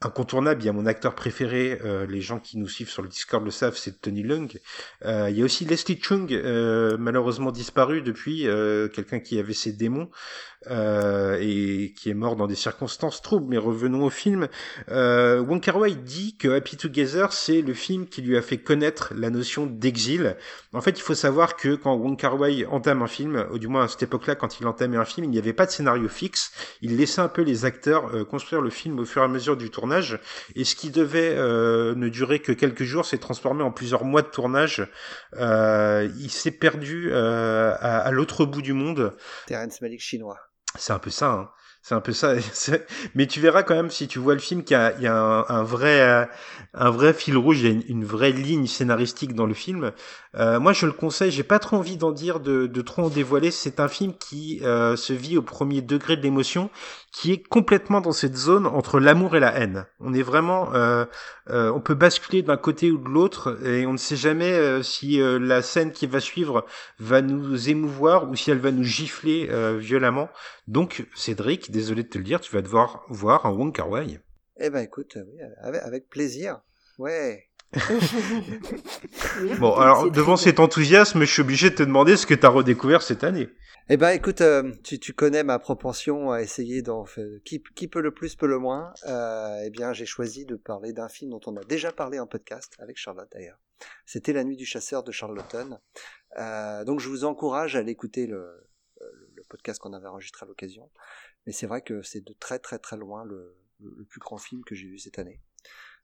incontournable. 0.00 0.62
Il 0.62 0.66
y 0.66 0.68
a 0.68 0.72
mon 0.72 0.86
acteur 0.86 1.14
préféré, 1.14 1.80
euh, 1.84 2.06
les 2.06 2.20
gens 2.20 2.38
qui 2.38 2.58
nous 2.58 2.68
suivent 2.68 2.90
sur 2.90 3.02
le 3.02 3.08
Discord 3.08 3.44
le 3.44 3.50
savent, 3.50 3.76
c'est 3.76 4.00
Tony 4.00 4.22
Lung. 4.22 4.48
Euh, 5.04 5.28
il 5.30 5.38
y 5.38 5.42
a 5.42 5.44
aussi 5.44 5.64
Leslie 5.64 5.98
Chung, 6.00 6.32
euh, 6.32 6.96
malheureusement 6.98 7.50
disparu 7.50 8.02
depuis, 8.02 8.46
quelqu'un 8.94 9.20
qui 9.20 9.38
avait 9.38 9.52
ses 9.52 9.72
démons. 9.72 10.10
Euh, 10.66 11.38
et 11.40 11.94
qui 11.96 12.10
est 12.10 12.14
mort 12.14 12.34
dans 12.34 12.48
des 12.48 12.56
circonstances 12.56 13.22
troubles. 13.22 13.46
Mais 13.48 13.58
revenons 13.58 14.04
au 14.04 14.10
film. 14.10 14.48
Euh, 14.90 15.38
Wong 15.38 15.60
Kar 15.60 15.76
Wai 15.76 15.94
dit 15.94 16.36
que 16.36 16.48
Happy 16.48 16.76
Together 16.76 17.32
c'est 17.32 17.62
le 17.62 17.74
film 17.74 18.06
qui 18.06 18.22
lui 18.22 18.36
a 18.36 18.42
fait 18.42 18.58
connaître 18.58 19.12
la 19.16 19.30
notion 19.30 19.66
d'exil. 19.66 20.36
En 20.72 20.80
fait, 20.80 20.98
il 20.98 21.02
faut 21.02 21.14
savoir 21.14 21.54
que 21.54 21.76
quand 21.76 21.94
Wong 21.94 22.18
Kar 22.18 22.38
Wai 22.40 22.66
entame 22.66 23.02
un 23.02 23.06
film, 23.06 23.46
ou 23.52 23.58
du 23.58 23.68
moins 23.68 23.84
à 23.84 23.88
cette 23.88 24.02
époque-là, 24.02 24.34
quand 24.34 24.58
il 24.58 24.66
entamait 24.66 24.96
un 24.96 25.04
film, 25.04 25.26
il 25.26 25.30
n'y 25.30 25.38
avait 25.38 25.52
pas 25.52 25.64
de 25.64 25.70
scénario 25.70 26.08
fixe. 26.08 26.50
Il 26.82 26.96
laissait 26.96 27.20
un 27.20 27.28
peu 27.28 27.42
les 27.42 27.64
acteurs 27.64 28.12
euh, 28.12 28.24
construire 28.24 28.60
le 28.60 28.70
film 28.70 28.98
au 28.98 29.04
fur 29.04 29.22
et 29.22 29.24
à 29.24 29.28
mesure 29.28 29.56
du 29.56 29.70
tournage. 29.70 29.87
Et 30.54 30.64
ce 30.64 30.74
qui 30.74 30.90
devait 30.90 31.34
euh, 31.36 31.94
ne 31.94 32.08
durer 32.08 32.40
que 32.40 32.52
quelques 32.52 32.84
jours 32.84 33.06
s'est 33.06 33.18
transformé 33.18 33.62
en 33.62 33.70
plusieurs 33.70 34.04
mois 34.04 34.22
de 34.22 34.28
tournage. 34.28 34.86
il 35.36 36.30
s'est 36.30 36.50
perdu 36.50 37.12
à, 37.12 37.72
à 37.72 38.10
l'autre 38.10 38.44
bout 38.44 38.62
du 38.62 38.72
monde. 38.72 39.16
Terrence 39.46 39.80
Malick 39.80 40.00
chinois. 40.00 40.38
C'est 40.76 40.92
un 40.92 40.98
peu 40.98 41.10
ça. 41.10 41.30
Hein. 41.30 41.50
C'est 41.88 41.94
un 41.94 42.02
peu 42.02 42.12
ça. 42.12 42.34
Mais 43.14 43.26
tu 43.26 43.40
verras 43.40 43.62
quand 43.62 43.74
même 43.74 43.88
si 43.88 44.08
tu 44.08 44.18
vois 44.18 44.34
le 44.34 44.40
film 44.40 44.62
qu'il 44.62 44.76
y 45.00 45.06
a, 45.06 45.46
un, 45.48 45.62
vrai, 45.62 46.28
un 46.74 46.90
vrai 46.90 47.14
fil 47.14 47.38
rouge, 47.38 47.62
il 47.62 47.82
une, 47.88 48.04
vraie 48.04 48.30
ligne 48.30 48.66
scénaristique 48.66 49.34
dans 49.34 49.46
le 49.46 49.54
film. 49.54 49.92
Euh, 50.34 50.60
moi, 50.60 50.74
je 50.74 50.84
le 50.84 50.92
conseille. 50.92 51.30
J'ai 51.30 51.44
pas 51.44 51.58
trop 51.58 51.78
envie 51.78 51.96
d'en 51.96 52.12
dire, 52.12 52.40
de, 52.40 52.82
trop 52.82 53.04
en 53.04 53.08
dévoiler. 53.08 53.50
C'est 53.50 53.80
un 53.80 53.88
film 53.88 54.12
qui 54.12 54.60
euh, 54.64 54.96
se 54.96 55.14
vit 55.14 55.38
au 55.38 55.42
premier 55.42 55.80
degré 55.80 56.18
de 56.18 56.22
l'émotion, 56.22 56.68
qui 57.10 57.32
est 57.32 57.42
complètement 57.42 58.02
dans 58.02 58.12
cette 58.12 58.36
zone 58.36 58.66
entre 58.66 59.00
l'amour 59.00 59.34
et 59.34 59.40
la 59.40 59.54
haine. 59.58 59.86
On 59.98 60.12
est 60.12 60.22
vraiment, 60.22 60.74
euh, 60.74 61.06
euh 61.48 61.72
on 61.74 61.80
peut 61.80 61.94
basculer 61.94 62.42
d'un 62.42 62.58
côté 62.58 62.90
ou 62.90 62.98
de 62.98 63.08
l'autre, 63.08 63.58
et 63.64 63.86
on 63.86 63.92
ne 63.92 63.98
sait 63.98 64.16
jamais 64.16 64.52
euh, 64.52 64.82
si 64.82 65.18
la 65.22 65.62
scène 65.62 65.92
qui 65.92 66.06
va 66.06 66.20
suivre 66.20 66.66
va 66.98 67.22
nous 67.22 67.70
émouvoir 67.70 68.28
ou 68.28 68.36
si 68.36 68.50
elle 68.50 68.58
va 68.58 68.72
nous 68.72 68.84
gifler 68.84 69.48
violemment. 69.78 70.28
Donc, 70.68 71.06
Cédric, 71.14 71.70
désolé 71.70 72.02
de 72.02 72.08
te 72.08 72.18
le 72.18 72.24
dire, 72.24 72.40
tu 72.40 72.52
vas 72.54 72.60
devoir 72.60 73.06
voir 73.08 73.46
un 73.46 73.50
Wong 73.52 73.74
Kar 73.74 73.88
Wai. 73.88 74.20
Eh 74.60 74.68
ben, 74.68 74.80
écoute, 74.80 75.16
oui, 75.16 75.40
avec, 75.62 76.10
plaisir. 76.10 76.60
Ouais. 76.98 77.48
bon, 79.58 79.74
alors 79.76 80.10
devant 80.10 80.36
cet 80.36 80.60
enthousiasme, 80.60 81.20
je 81.20 81.32
suis 81.32 81.40
obligé 81.40 81.70
de 81.70 81.74
te 81.74 81.82
demander 81.82 82.18
ce 82.18 82.26
que 82.26 82.34
tu 82.34 82.44
as 82.44 82.50
redécouvert 82.50 83.00
cette 83.00 83.24
année. 83.24 83.48
Eh 83.88 83.96
ben, 83.96 84.10
écoute, 84.10 84.42
euh, 84.42 84.70
tu, 84.84 84.98
tu, 84.98 85.14
connais 85.14 85.42
ma 85.42 85.58
propension 85.58 86.32
à 86.32 86.42
essayer 86.42 86.82
d'en 86.82 87.06
qui, 87.46 87.62
qui 87.74 87.88
peut 87.88 88.02
le 88.02 88.10
plus 88.10 88.36
peut 88.36 88.46
le 88.46 88.58
moins. 88.58 88.92
Euh, 89.06 89.62
eh 89.64 89.70
bien, 89.70 89.94
j'ai 89.94 90.04
choisi 90.04 90.44
de 90.44 90.56
parler 90.56 90.92
d'un 90.92 91.08
film 91.08 91.30
dont 91.30 91.40
on 91.46 91.56
a 91.56 91.64
déjà 91.64 91.92
parlé 91.92 92.18
en 92.18 92.26
podcast 92.26 92.74
avec 92.78 92.98
Charlotte 92.98 93.30
d'ailleurs. 93.32 93.58
C'était 94.04 94.34
La 94.34 94.44
Nuit 94.44 94.56
du 94.56 94.66
chasseur 94.66 95.02
de 95.02 95.12
Charlotten. 95.12 95.78
Euh, 96.38 96.84
donc, 96.84 97.00
je 97.00 97.08
vous 97.08 97.24
encourage 97.24 97.76
à 97.76 97.82
l'écouter 97.82 98.26
le, 98.26 98.67
podcast 99.48 99.80
qu'on 99.80 99.92
avait 99.92 100.08
enregistré 100.08 100.44
à 100.44 100.46
l'occasion. 100.46 100.90
Mais 101.46 101.52
c'est 101.52 101.66
vrai 101.66 101.82
que 101.82 102.02
c'est 102.02 102.20
de 102.20 102.32
très 102.32 102.58
très 102.58 102.78
très 102.78 102.96
loin 102.96 103.24
le, 103.24 103.56
le, 103.80 104.04
plus 104.04 104.20
grand 104.20 104.38
film 104.38 104.62
que 104.64 104.74
j'ai 104.74 104.86
vu 104.86 104.98
cette 104.98 105.18
année. 105.18 105.40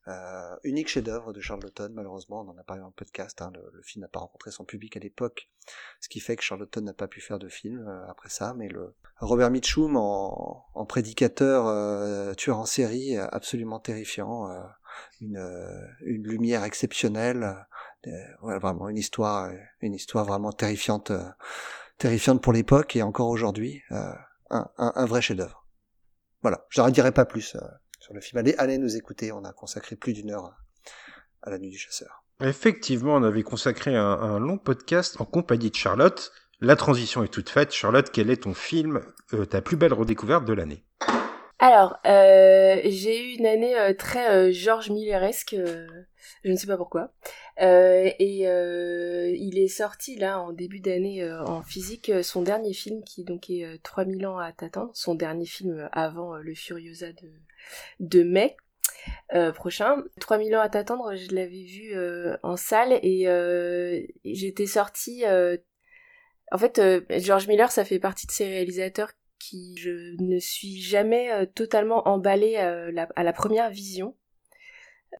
Euh, 0.06 0.56
unique 0.64 0.88
chef-d'œuvre 0.88 1.32
de 1.32 1.40
Charlotten, 1.40 1.92
malheureusement, 1.94 2.42
on 2.42 2.50
en 2.50 2.58
a 2.58 2.62
parlé 2.62 2.82
podcast. 2.94 3.40
Hein, 3.40 3.52
le, 3.54 3.82
film 3.82 4.02
n'a 4.02 4.08
pas 4.08 4.20
rencontré 4.20 4.50
son 4.50 4.64
public 4.64 4.96
à 4.96 5.00
l'époque, 5.00 5.48
ce 6.00 6.08
qui 6.10 6.20
fait 6.20 6.36
que 6.36 6.42
Charlotten 6.42 6.84
n'a 6.84 6.92
pas 6.92 7.08
pu 7.08 7.22
faire 7.22 7.38
de 7.38 7.48
film 7.48 7.86
euh, 7.88 8.06
après 8.08 8.28
ça. 8.28 8.52
Mais 8.54 8.68
le 8.68 8.94
Robert 9.20 9.50
Mitchum 9.50 9.96
en, 9.96 10.86
prédicateur, 10.86 11.66
euh, 11.66 12.34
tueur 12.34 12.58
en 12.58 12.66
série, 12.66 13.16
absolument 13.16 13.80
terrifiant, 13.80 14.50
une, 15.20 15.38
une 16.00 16.26
lumière 16.26 16.64
exceptionnelle, 16.64 17.66
vraiment 18.42 18.90
une 18.90 18.98
histoire, 18.98 19.50
une 19.80 19.94
histoire 19.94 20.26
vraiment 20.26 20.52
terrifiante 20.52 21.12
terrifiante 21.98 22.42
pour 22.42 22.52
l'époque 22.52 22.96
et 22.96 23.02
encore 23.02 23.28
aujourd'hui, 23.28 23.82
euh, 23.92 24.12
un, 24.50 25.06
vrai 25.06 25.22
chef-d'œuvre. 25.22 25.66
Voilà, 26.42 26.66
je 26.68 26.80
n'en 26.80 26.90
dirai 26.90 27.12
pas 27.12 27.24
plus 27.24 27.56
euh, 27.56 27.60
sur 27.98 28.14
le 28.14 28.20
film. 28.20 28.38
Allez, 28.38 28.54
allez 28.58 28.78
nous 28.78 28.96
écouter, 28.96 29.32
on 29.32 29.44
a 29.44 29.52
consacré 29.52 29.96
plus 29.96 30.12
d'une 30.12 30.30
heure 30.30 30.52
à 31.42 31.50
la 31.50 31.58
nuit 31.58 31.70
du 31.70 31.78
chasseur. 31.78 32.24
Effectivement, 32.40 33.14
on 33.14 33.22
avait 33.22 33.42
consacré 33.42 33.96
un, 33.96 34.04
un, 34.04 34.38
long 34.38 34.58
podcast 34.58 35.20
en 35.20 35.24
compagnie 35.24 35.70
de 35.70 35.76
Charlotte. 35.76 36.32
La 36.60 36.76
transition 36.76 37.22
est 37.22 37.28
toute 37.28 37.48
faite. 37.48 37.72
Charlotte, 37.72 38.10
quel 38.12 38.30
est 38.30 38.42
ton 38.42 38.54
film, 38.54 39.00
euh, 39.32 39.44
ta 39.44 39.60
plus 39.60 39.76
belle 39.76 39.92
redécouverte 39.92 40.44
de 40.44 40.52
l'année? 40.52 40.84
Alors, 41.66 41.98
euh, 42.04 42.82
j'ai 42.84 43.24
eu 43.24 43.36
une 43.38 43.46
année 43.46 43.74
euh, 43.74 43.94
très 43.94 44.28
euh, 44.30 44.52
George 44.52 44.90
Milleresque, 44.90 45.56
je 45.56 46.50
ne 46.50 46.56
sais 46.56 46.66
pas 46.66 46.76
pourquoi. 46.76 47.14
et 47.58 48.42
il 48.42 49.58
est 49.58 49.68
sorti 49.68 50.16
là 50.16 50.40
en 50.40 50.52
début 50.52 50.80
d'année 50.80 51.26
en 51.26 51.62
physique 51.62 52.12
son 52.22 52.42
dernier 52.42 52.74
film 52.74 53.02
qui 53.02 53.24
donc 53.24 53.48
est 53.48 53.82
3000 53.82 54.26
ans 54.26 54.36
à 54.36 54.52
t'attendre, 54.52 54.90
son 54.92 55.14
dernier 55.14 55.46
film 55.46 55.88
avant 55.92 56.36
le 56.36 56.54
Furiosa 56.54 57.12
de, 57.12 57.32
de 57.98 58.22
mai. 58.24 58.58
prochain. 59.54 60.04
3000 60.20 60.56
ans 60.56 60.60
à 60.60 60.68
t'attendre, 60.68 61.16
je 61.16 61.34
l'avais 61.34 61.64
vu 61.64 61.94
en 62.42 62.58
salle 62.58 62.92
et 63.02 63.24
j'étais 64.22 64.66
sortie... 64.66 65.24
en 66.52 66.58
fait, 66.58 66.78
George 67.20 67.48
Miller, 67.48 67.72
ça 67.72 67.86
fait 67.86 67.98
partie 67.98 68.26
de 68.26 68.32
ces 68.32 68.44
réalisateurs 68.44 69.12
qui 69.48 69.76
je 69.76 70.14
ne 70.22 70.38
suis 70.38 70.80
jamais 70.80 71.30
euh, 71.30 71.46
totalement 71.46 72.06
emballée 72.08 72.56
euh, 72.58 72.92
à 73.16 73.22
la 73.22 73.32
première 73.32 73.70
vision. 73.70 74.16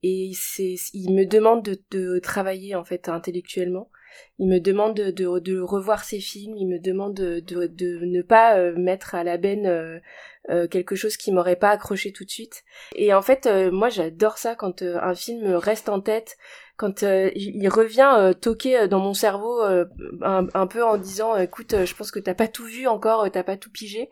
Et 0.02 0.32
il 0.92 1.14
me 1.14 1.24
demande 1.24 1.62
de, 1.90 2.18
travailler 2.18 2.74
en 2.74 2.84
fait 2.84 3.08
intellectuellement. 3.08 3.90
Il 4.38 4.48
me 4.48 4.58
demande 4.58 4.96
de, 4.96 5.38
de, 5.38 5.60
revoir 5.60 6.04
ses 6.04 6.20
films. 6.20 6.56
Il 6.56 6.66
me 6.66 6.80
demande 6.80 7.14
de, 7.14 7.40
de, 7.40 8.04
ne 8.04 8.22
pas 8.22 8.58
euh, 8.58 8.74
mettre 8.76 9.14
à 9.14 9.22
la 9.22 9.38
benne 9.38 10.00
quelque 10.70 10.94
chose 10.94 11.16
qui 11.16 11.32
m'aurait 11.32 11.56
pas 11.56 11.70
accroché 11.70 12.12
tout 12.12 12.24
de 12.24 12.30
suite. 12.30 12.64
Et 12.94 13.14
en 13.14 13.22
fait 13.22 13.48
moi 13.72 13.88
j'adore 13.88 14.38
ça 14.38 14.54
quand 14.54 14.82
un 14.82 15.14
film 15.14 15.54
reste 15.54 15.88
en 15.88 16.00
tête 16.00 16.36
quand 16.76 17.04
euh, 17.04 17.30
il 17.36 17.68
revient 17.68 18.14
euh, 18.18 18.32
toquer 18.32 18.80
euh, 18.80 18.86
dans 18.88 18.98
mon 18.98 19.14
cerveau 19.14 19.62
un, 20.22 20.66
peu 20.66 20.84
en 20.84 20.96
disant 20.96 21.36
écoute 21.36 21.84
je 21.84 21.94
pense 21.94 22.10
que 22.10 22.18
t'as 22.18 22.34
pas 22.34 22.48
tout 22.48 22.64
vu 22.64 22.88
encore 22.88 23.30
t'as 23.30 23.42
pas 23.42 23.56
tout 23.56 23.70
pigé. 23.70 24.10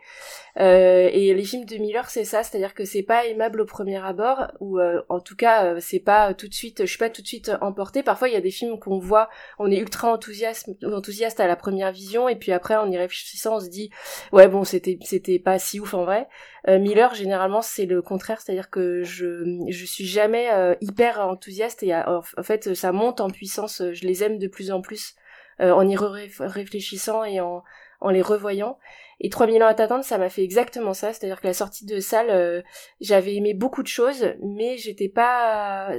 Et 0.57 1.35
les 1.35 1.45
films 1.45 1.65
de 1.65 1.77
Miller 1.77 2.09
c'est 2.09 2.25
ça 2.25 2.43
c'est-à-dire 2.43 2.75
que 2.75 2.85
c'est 2.85 3.03
pas 3.03 3.27
aimable 3.27 3.61
au 3.61 3.65
premier 3.65 3.97
abord 3.97 4.53
ou 4.61 4.81
en 4.81 5.21
tout 5.21 5.35
cas 5.35 5.81
c'est 5.81 5.99
pas 5.99 6.35
tout 6.35 6.49
de 6.49 6.55
suite 6.55 6.83
je 6.83 6.89
suis 6.89 6.99
pas 6.99 7.11
tout 7.11 7.23
de 7.23 7.27
suite 7.27 7.51
emportée. 7.61 8.03
Parfois 8.03 8.29
il 8.29 8.35
y 8.35 8.37
a 8.37 8.41
des 8.41 8.51
films 8.51 8.79
qu'on 8.79 8.99
voit 8.99 9.29
on 9.59 9.71
est 9.71 9.79
ultra 9.79 10.13
enthousiaste 10.13 10.71
enthousiaste 10.85 11.41
à 11.41 11.47
la 11.47 11.57
première 11.57 11.91
vision 11.91 12.29
et 12.29 12.37
puis 12.37 12.53
après 12.53 12.77
en 12.77 12.91
y 12.91 12.97
réfléchissant 12.97 13.57
on 13.57 13.61
se 13.61 13.69
dit 13.69 13.91
ouais 14.33 14.49
bon 14.49 14.65
c'était 14.65 14.99
c'était 15.03 15.39
pas 15.39 15.59
si 15.59 15.81
ouf 15.81 15.95
en 15.95 16.05
vrai 16.05 16.22
Miller 16.67 17.15
généralement 17.15 17.63
c'est 17.63 17.87
le 17.87 18.03
contraire 18.03 18.41
c'est-à-dire 18.41 18.71
que 18.71 19.03
je 19.03 19.45
je 19.69 19.85
suis 19.85 20.07
jamais 20.07 20.49
hyper 20.81 21.21
enthousiaste 21.21 21.83
et 21.83 21.95
en 21.95 22.23
fait 22.43 22.75
ça 22.75 22.93
monte 22.93 23.21
en 23.21 23.31
puissance. 23.31 23.81
Euh, 23.81 23.93
je 23.93 24.07
les 24.07 24.23
aime 24.23 24.39
de 24.39 24.49
plus 24.49 24.71
en 24.71 24.81
plus 24.81 25.15
euh, 25.61 25.73
en 25.73 25.87
y 25.89 25.97
réfléchissant 25.97 27.25
et 27.25 27.41
en, 27.41 27.63
en 28.01 28.11
les 28.11 28.23
revoyant. 28.23 28.79
Et 29.21 29.29
3000 29.29 29.63
ans 29.63 29.67
à 29.67 29.75
t'attendre, 29.75 30.05
ça 30.05 30.19
m'a 30.19 30.29
fait 30.29 30.43
exactement 30.43 30.95
ça. 30.95 31.13
C'est-à-dire 31.13 31.41
que 31.41 31.47
la 31.47 31.55
sortie 31.55 31.87
de 31.87 32.01
salle, 32.01 32.31
euh, 32.31 32.63
j'avais 33.01 33.37
aimé 33.37 33.55
beaucoup 33.55 33.83
de 33.83 33.89
choses, 33.89 34.35
mais 34.43 34.77
j'étais 34.79 35.09
pas, 35.09 35.93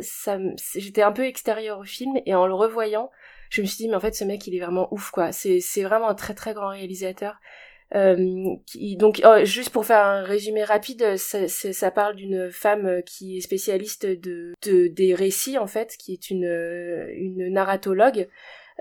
j'étais 0.76 1.04
un 1.04 1.14
peu 1.14 1.26
extérieur 1.26 1.80
au 1.80 1.84
film. 1.84 2.20
Et 2.26 2.36
en 2.36 2.48
le 2.48 2.54
revoyant, 2.54 3.10
je 3.50 3.62
me 3.62 3.68
suis 3.68 3.78
dit, 3.78 3.88
mais 3.88 3.96
en 3.96 4.02
fait, 4.02 4.16
ce 4.16 4.26
mec, 4.26 4.46
il 4.48 4.56
est 4.56 4.60
vraiment 4.60 4.88
ouf, 4.92 5.12
quoi. 5.12 5.32
C'est, 5.32 5.62
c'est 5.62 5.84
vraiment 5.84 6.10
un 6.10 6.16
très 6.16 6.34
très 6.34 6.54
grand 6.54 6.70
réalisateur. 6.70 7.40
Qui, 8.66 8.98
donc 8.98 9.22
oh, 9.24 9.44
juste 9.44 9.70
pour 9.70 9.86
faire 9.86 10.04
un 10.04 10.24
résumé 10.24 10.64
rapide, 10.64 11.16
ça, 11.18 11.92
parle 11.92 12.16
d'une 12.16 12.52
femme 12.52 13.02
qui 13.06 13.38
est 13.38 13.42
spécialiste 13.42 14.06
de, 14.06 14.54
de, 14.66 14.88
des 14.88 15.14
récits 15.14 15.58
en 15.58 15.68
fait, 15.68 15.96
qui 15.98 16.14
est 16.14 16.30
une 16.30 16.46
une 17.16 17.50
narratologue 17.50 18.28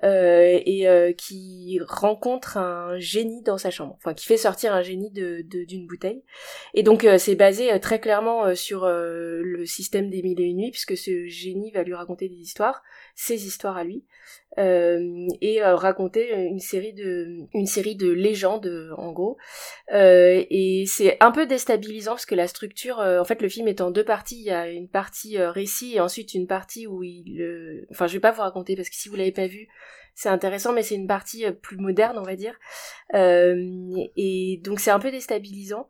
euh, 0.05 0.59
et 0.65 0.89
euh, 0.89 1.13
qui 1.13 1.79
rencontre 1.87 2.57
un 2.57 2.99
génie 2.99 3.43
dans 3.43 3.59
sa 3.59 3.71
chambre, 3.71 3.95
enfin 3.99 4.15
qui 4.15 4.27
fait 4.27 4.39
sortir 4.39 4.75
un 4.75 4.83
génie 4.83 5.11
de 5.11 5.43
d'une 5.43 5.87
bouteille. 5.87 6.25
Et 6.75 6.83
donc 6.83 7.05
euh, 7.05 7.19
c'est 7.19 7.37
basé 7.37 7.79
très 7.79 8.01
clairement 8.01 8.55
sur 8.55 8.87
le 8.87 9.65
système 9.67 10.11
des 10.11 10.23
mille 10.23 10.41
et 10.41 10.45
une 10.45 10.57
nuits, 10.57 10.71
puisque 10.71 10.97
ce 10.97 11.27
génie 11.27 11.71
va 11.73 11.83
lui 11.83 11.95
raconter 11.95 12.29
des 12.29 12.37
histoires, 12.37 12.83
ses 13.15 13.47
histoires 13.47 13.77
à 13.77 13.85
lui, 13.85 14.05
euh, 14.59 15.29
et 15.41 15.63
euh, 15.63 15.77
raconter 15.77 16.31
une 16.35 16.61
série 16.61 16.93
de 16.93 17.47
une 17.55 17.67
série 17.67 17.97
de 17.97 18.11
légendes 18.11 18.93
en 18.99 19.13
gros. 19.13 19.39
Euh, 19.93 20.45
et 20.51 20.85
c'est 20.87 21.17
un 21.21 21.31
peu 21.31 21.47
déstabilisant 21.47 22.13
parce 22.13 22.27
que 22.27 22.35
la 22.35 22.49
structure 22.49 22.99
en 22.99 23.25
fait 23.25 23.41
le 23.41 23.49
film 23.49 23.69
est 23.69 23.81
en 23.81 23.91
deux 23.91 24.05
parties. 24.05 24.41
Il 24.41 24.47
y 24.47 24.51
a 24.51 24.69
une 24.69 24.89
partie 24.89 25.39
récit 25.39 25.95
et 25.95 26.01
ensuite 26.01 26.35
une 26.35 26.47
partie 26.47 26.87
où 26.87 27.03
il 27.03 27.87
enfin 27.91 28.07
je 28.07 28.15
vais 28.15 28.21
pas 28.21 28.33
vous 28.33 28.43
raconter 28.43 28.77
parce 28.77 28.91
que 28.91 28.97
si 28.97 29.09
vous 29.09 29.17
l'avez 29.17 29.33
pas 29.33 29.47
vu 29.47 29.69
c'est 30.15 30.29
intéressant 30.29 30.75
mais 30.75 30.83
c'est 30.83 30.95
une 30.95 31.07
partie 31.07 31.51
plus 31.63 31.79
moderne 31.79 32.19
on 32.19 32.23
va 32.23 32.37
dire. 32.37 32.59
Et 33.15 34.61
donc 34.63 34.81
c'est 34.81 34.91
un 34.91 35.01
peu 35.01 35.11
déstabilisant 35.11 35.89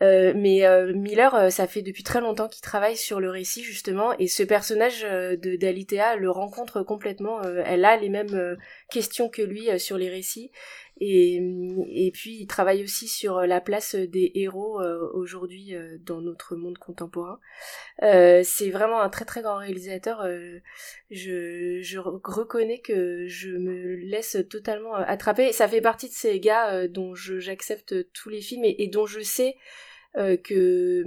euh, 0.00 0.32
mais 0.36 0.64
euh, 0.64 0.92
Miller, 0.94 1.34
euh, 1.34 1.50
ça 1.50 1.66
fait 1.66 1.82
depuis 1.82 2.04
très 2.04 2.20
longtemps 2.20 2.48
qu'il 2.48 2.62
travaille 2.62 2.96
sur 2.96 3.18
le 3.18 3.30
récit 3.30 3.64
justement, 3.64 4.16
et 4.18 4.28
ce 4.28 4.44
personnage 4.44 5.02
de 5.02 5.56
d'Alitea 5.56 6.16
le 6.16 6.30
rencontre 6.30 6.82
complètement. 6.82 7.42
elle 7.42 7.84
a 7.84 7.96
les 7.96 8.08
mêmes 8.08 8.56
questions 8.90 9.28
que 9.28 9.42
lui 9.42 9.68
sur 9.80 9.98
les 9.98 10.08
récits, 10.08 10.50
et, 11.00 11.40
et 11.90 12.10
puis 12.12 12.38
il 12.40 12.46
travaille 12.46 12.82
aussi 12.82 13.08
sur 13.08 13.40
la 13.40 13.60
place 13.60 13.94
des 13.94 14.32
héros 14.34 14.80
aujourd'hui 15.14 15.74
dans 16.00 16.20
notre 16.20 16.56
monde 16.56 16.78
contemporain. 16.78 17.40
c'est 18.00 18.70
vraiment 18.70 19.00
un 19.00 19.10
très 19.10 19.24
très 19.24 19.42
grand 19.42 19.56
réalisateur. 19.56 20.24
je, 21.10 21.80
je 21.82 21.98
reconnais 21.98 22.80
que 22.80 23.26
je 23.26 23.50
me 23.50 23.96
laisse 23.96 24.36
totalement 24.48 24.94
attraper. 24.94 25.52
Ça 25.52 25.68
fait 25.68 25.80
partie 25.80 26.08
de 26.08 26.14
ces 26.14 26.38
gars 26.40 26.86
dont 26.88 27.14
j'accepte 27.14 28.12
tous 28.12 28.28
les 28.28 28.40
films 28.40 28.64
et, 28.64 28.76
et 28.82 28.88
dont 28.88 29.06
je 29.06 29.20
sais 29.20 29.56
euh, 30.18 30.36
que 30.36 31.04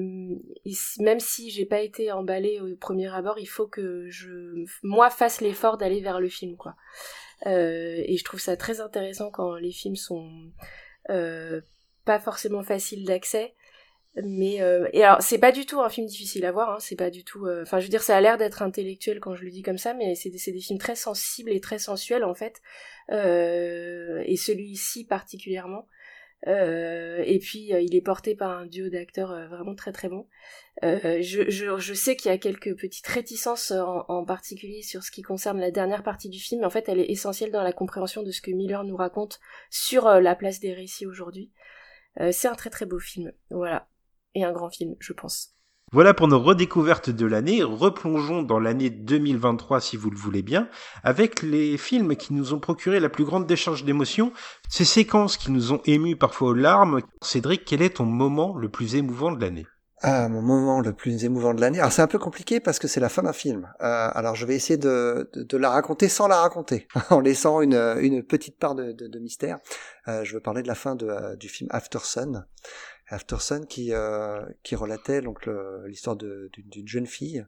même 0.99 1.19
si 1.19 1.49
j'ai 1.49 1.65
pas 1.65 1.81
été 1.81 2.13
emballée 2.13 2.61
au 2.61 2.75
premier 2.77 3.13
abord, 3.13 3.39
il 3.39 3.47
faut 3.47 3.67
que 3.67 4.09
je 4.09 4.63
moi 4.83 5.09
fasse 5.09 5.41
l'effort 5.41 5.77
d'aller 5.77 5.99
vers 5.99 6.21
le 6.21 6.29
film 6.29 6.55
quoi. 6.55 6.75
Euh, 7.45 8.01
et 8.05 8.15
je 8.15 8.23
trouve 8.23 8.39
ça 8.39 8.55
très 8.55 8.79
intéressant 8.79 9.29
quand 9.29 9.55
les 9.55 9.71
films 9.71 9.97
sont 9.97 10.29
euh, 11.09 11.59
pas 12.05 12.19
forcément 12.19 12.63
faciles 12.63 13.05
d'accès. 13.05 13.53
Mais 14.23 14.55
et 14.93 15.03
alors 15.03 15.21
c'est 15.21 15.37
pas 15.37 15.53
du 15.53 15.65
tout 15.65 15.79
un 15.81 15.89
film 15.89 16.05
difficile 16.05 16.45
à 16.45 16.51
voir, 16.51 16.69
hein, 16.69 16.77
c'est 16.79 16.97
pas 16.97 17.09
du 17.09 17.23
tout. 17.23 17.47
Enfin 17.61 17.79
je 17.79 17.85
veux 17.85 17.89
dire 17.89 18.03
ça 18.03 18.15
a 18.15 18.21
l'air 18.21 18.37
d'être 18.37 18.61
intellectuel 18.61 19.19
quand 19.19 19.35
je 19.35 19.43
le 19.43 19.51
dis 19.51 19.61
comme 19.61 19.77
ça, 19.77 19.93
mais 19.93 20.15
c'est 20.15 20.29
des, 20.29 20.51
des 20.51 20.59
films 20.59 20.79
très 20.79 20.95
sensibles 20.95 21.51
et 21.51 21.61
très 21.61 21.79
sensuels 21.79 22.25
en 22.25 22.33
fait, 22.33 22.61
et 23.09 24.35
celui-ci 24.37 25.05
particulièrement. 25.05 25.87
Euh, 26.47 27.21
et 27.25 27.37
puis 27.37 27.71
euh, 27.73 27.81
il 27.81 27.95
est 27.95 28.01
porté 28.01 28.35
par 28.35 28.49
un 28.51 28.65
duo 28.65 28.89
d'acteurs 28.89 29.31
euh, 29.31 29.47
vraiment 29.47 29.75
très 29.75 29.91
très 29.91 30.09
bon. 30.09 30.27
Je, 30.81 31.49
je, 31.49 31.77
je, 31.77 31.93
sais 31.93 32.15
qu'il 32.15 32.31
y 32.31 32.33
a 32.33 32.39
quelques 32.39 32.75
petites 32.75 33.05
réticences 33.05 33.69
en, 33.71 34.05
en, 34.07 34.25
particulier 34.25 34.81
sur 34.81 35.03
ce 35.03 35.11
qui 35.11 35.21
concerne 35.21 35.59
la 35.59 35.69
dernière 35.69 36.01
partie 36.01 36.29
du 36.29 36.39
film, 36.39 36.61
mais 36.61 36.67
en 36.67 36.71
fait 36.71 36.89
elle 36.89 36.99
est 36.99 37.11
essentielle 37.11 37.51
dans 37.51 37.61
la 37.61 37.73
compréhension 37.73 38.23
de 38.23 38.31
ce 38.31 38.41
que 38.41 38.49
Miller 38.49 38.83
nous 38.83 38.95
raconte 38.95 39.39
sur 39.69 40.07
la 40.07 40.35
place 40.35 40.59
des 40.59 40.73
récits 40.73 41.05
aujourd'hui. 41.05 41.51
C'est 42.31 42.47
un 42.47 42.55
très 42.55 42.71
très 42.71 42.85
beau 42.85 42.99
film, 42.99 43.31
voilà, 43.51 43.87
et 44.33 44.43
un 44.43 44.51
grand 44.51 44.69
film, 44.69 44.95
je 44.99 45.13
pense. 45.13 45.55
Voilà 45.93 46.13
pour 46.13 46.29
nos 46.29 46.39
redécouvertes 46.39 47.09
de 47.09 47.25
l'année. 47.25 47.63
Replongeons 47.63 48.43
dans 48.43 48.59
l'année 48.59 48.89
2023 48.89 49.81
si 49.81 49.97
vous 49.97 50.09
le 50.09 50.15
voulez 50.15 50.41
bien, 50.41 50.69
avec 51.03 51.41
les 51.41 51.77
films 51.77 52.15
qui 52.15 52.33
nous 52.33 52.53
ont 52.53 52.59
procuré 52.59 53.01
la 53.01 53.09
plus 53.09 53.25
grande 53.25 53.45
décharge 53.45 53.83
d'émotions, 53.83 54.31
ces 54.69 54.85
séquences 54.85 55.35
qui 55.35 55.51
nous 55.51 55.73
ont 55.73 55.81
émus 55.83 56.15
parfois 56.15 56.51
aux 56.51 56.53
larmes. 56.53 57.01
Cédric, 57.21 57.65
quel 57.65 57.81
est 57.81 57.97
ton 57.97 58.05
moment 58.05 58.55
le 58.57 58.69
plus 58.69 58.95
émouvant 58.95 59.33
de 59.33 59.41
l'année? 59.41 59.65
Ah, 60.03 60.29
mon 60.29 60.41
moment 60.41 60.79
le 60.79 60.93
plus 60.93 61.25
émouvant 61.25 61.53
de 61.53 61.61
l'année. 61.61 61.79
Alors 61.79 61.91
c'est 61.91 62.01
un 62.01 62.07
peu 62.07 62.17
compliqué 62.17 62.59
parce 62.59 62.79
que 62.79 62.87
c'est 62.87 62.99
la 62.99 63.09
fin 63.09 63.21
d'un 63.21 63.33
film. 63.33 63.71
Euh, 63.81 64.09
alors 64.13 64.33
je 64.33 64.47
vais 64.47 64.55
essayer 64.55 64.77
de, 64.77 65.29
la 65.51 65.69
raconter 65.69 66.09
sans 66.09 66.27
la 66.27 66.41
raconter, 66.41 66.87
en 67.11 67.19
laissant 67.19 67.61
une, 67.61 68.23
petite 68.23 68.57
part 68.57 68.73
de, 68.73 69.19
mystère. 69.19 69.59
Euh, 70.07 70.23
je 70.23 70.33
veux 70.33 70.39
parler 70.39 70.63
de 70.63 70.67
la 70.67 70.73
fin 70.73 70.97
euh, 71.03 71.35
du 71.35 71.49
film 71.49 71.69
After 71.71 71.99
Sun, 72.01 72.47
Afterson 73.11 73.65
qui 73.67 73.93
euh, 73.93 74.41
qui 74.63 74.75
relatait 74.75 75.21
donc 75.21 75.47
l'histoire 75.85 76.15
d'une 76.15 76.87
jeune 76.87 77.05
fille 77.05 77.45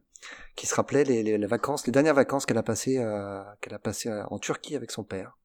qui 0.56 0.66
se 0.66 0.74
rappelait 0.74 1.04
les, 1.04 1.46
vacances, 1.46 1.86
les 1.86 1.92
dernières 1.92 2.14
vacances 2.14 2.46
qu'elle 2.46 2.58
a 2.58 2.62
passées 2.62 2.98
euh, 2.98 3.42
qu'elle 3.60 3.74
a 3.74 3.78
passé 3.78 4.10
en 4.30 4.38
Turquie 4.38 4.76
avec 4.76 4.90
son 4.90 5.04
père. 5.04 5.38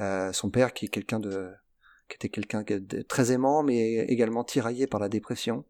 Euh, 0.00 0.32
son 0.32 0.50
père 0.50 0.72
qui 0.72 0.86
est 0.86 0.88
quelqu'un 0.88 1.20
de 1.20 1.50
qui 2.08 2.16
était 2.16 2.28
quelqu'un 2.28 2.62
de 2.62 3.02
très 3.02 3.32
aimant 3.32 3.62
mais 3.62 4.00
également 4.04 4.44
tiraillé 4.44 4.86
par 4.86 5.00
la 5.00 5.08
dépression. 5.08 5.64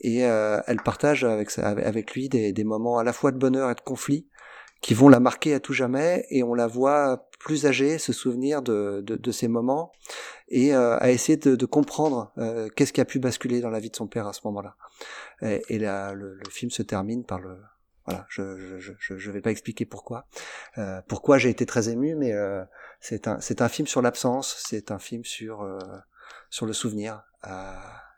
Et 0.00 0.18
elle 0.20 0.82
partage 0.84 1.22
avec 1.22 1.56
avec 1.58 2.14
lui 2.14 2.28
des, 2.28 2.52
des 2.52 2.64
moments 2.64 2.98
à 2.98 3.04
la 3.04 3.12
fois 3.12 3.30
de 3.30 3.38
bonheur 3.38 3.70
et 3.70 3.74
de 3.74 3.80
conflit 3.80 4.26
qui 4.80 4.94
vont 4.94 5.08
la 5.08 5.20
marquer 5.20 5.54
à 5.54 5.60
tout 5.60 5.72
jamais. 5.72 6.26
Et 6.30 6.42
on 6.42 6.54
la 6.54 6.66
voit 6.66 7.28
plus 7.38 7.66
âgée 7.66 7.98
se 7.98 8.12
souvenir 8.12 8.62
de, 8.62 9.00
de, 9.02 9.16
de 9.16 9.30
ces 9.30 9.48
moments 9.48 9.92
et 10.52 10.74
euh, 10.74 10.98
à 11.00 11.10
essayer 11.10 11.38
de, 11.38 11.56
de 11.56 11.66
comprendre 11.66 12.30
euh, 12.38 12.68
qu'est-ce 12.68 12.92
qui 12.92 13.00
a 13.00 13.04
pu 13.04 13.18
basculer 13.18 13.60
dans 13.60 13.70
la 13.70 13.80
vie 13.80 13.90
de 13.90 13.96
son 13.96 14.06
père 14.06 14.28
à 14.28 14.32
ce 14.32 14.40
moment-là. 14.44 14.76
Et, 15.40 15.62
et 15.70 15.78
le, 15.78 16.34
le, 16.34 16.50
film 16.50 16.70
se 16.70 16.82
termine 16.82 17.24
par 17.24 17.40
le 17.40 17.56
voilà, 18.06 18.26
je 18.28 18.78
je, 18.78 18.92
je, 18.98 19.16
je 19.16 19.30
vais 19.30 19.40
pas 19.40 19.50
expliquer 19.50 19.86
pourquoi 19.86 20.26
euh, 20.78 21.00
pourquoi 21.08 21.38
j'ai 21.38 21.48
été 21.48 21.66
très 21.66 21.88
ému, 21.88 22.14
mais 22.14 22.32
euh, 22.32 22.64
c'est 23.00 23.28
un 23.28 23.40
c'est 23.40 23.62
un 23.62 23.68
film 23.68 23.88
sur 23.88 24.02
l'absence, 24.02 24.62
c'est 24.66 24.90
un 24.90 24.98
film 24.98 25.24
sur 25.24 25.62
euh, 25.62 25.78
sur 26.50 26.66
le 26.66 26.72
souvenir. 26.72 27.22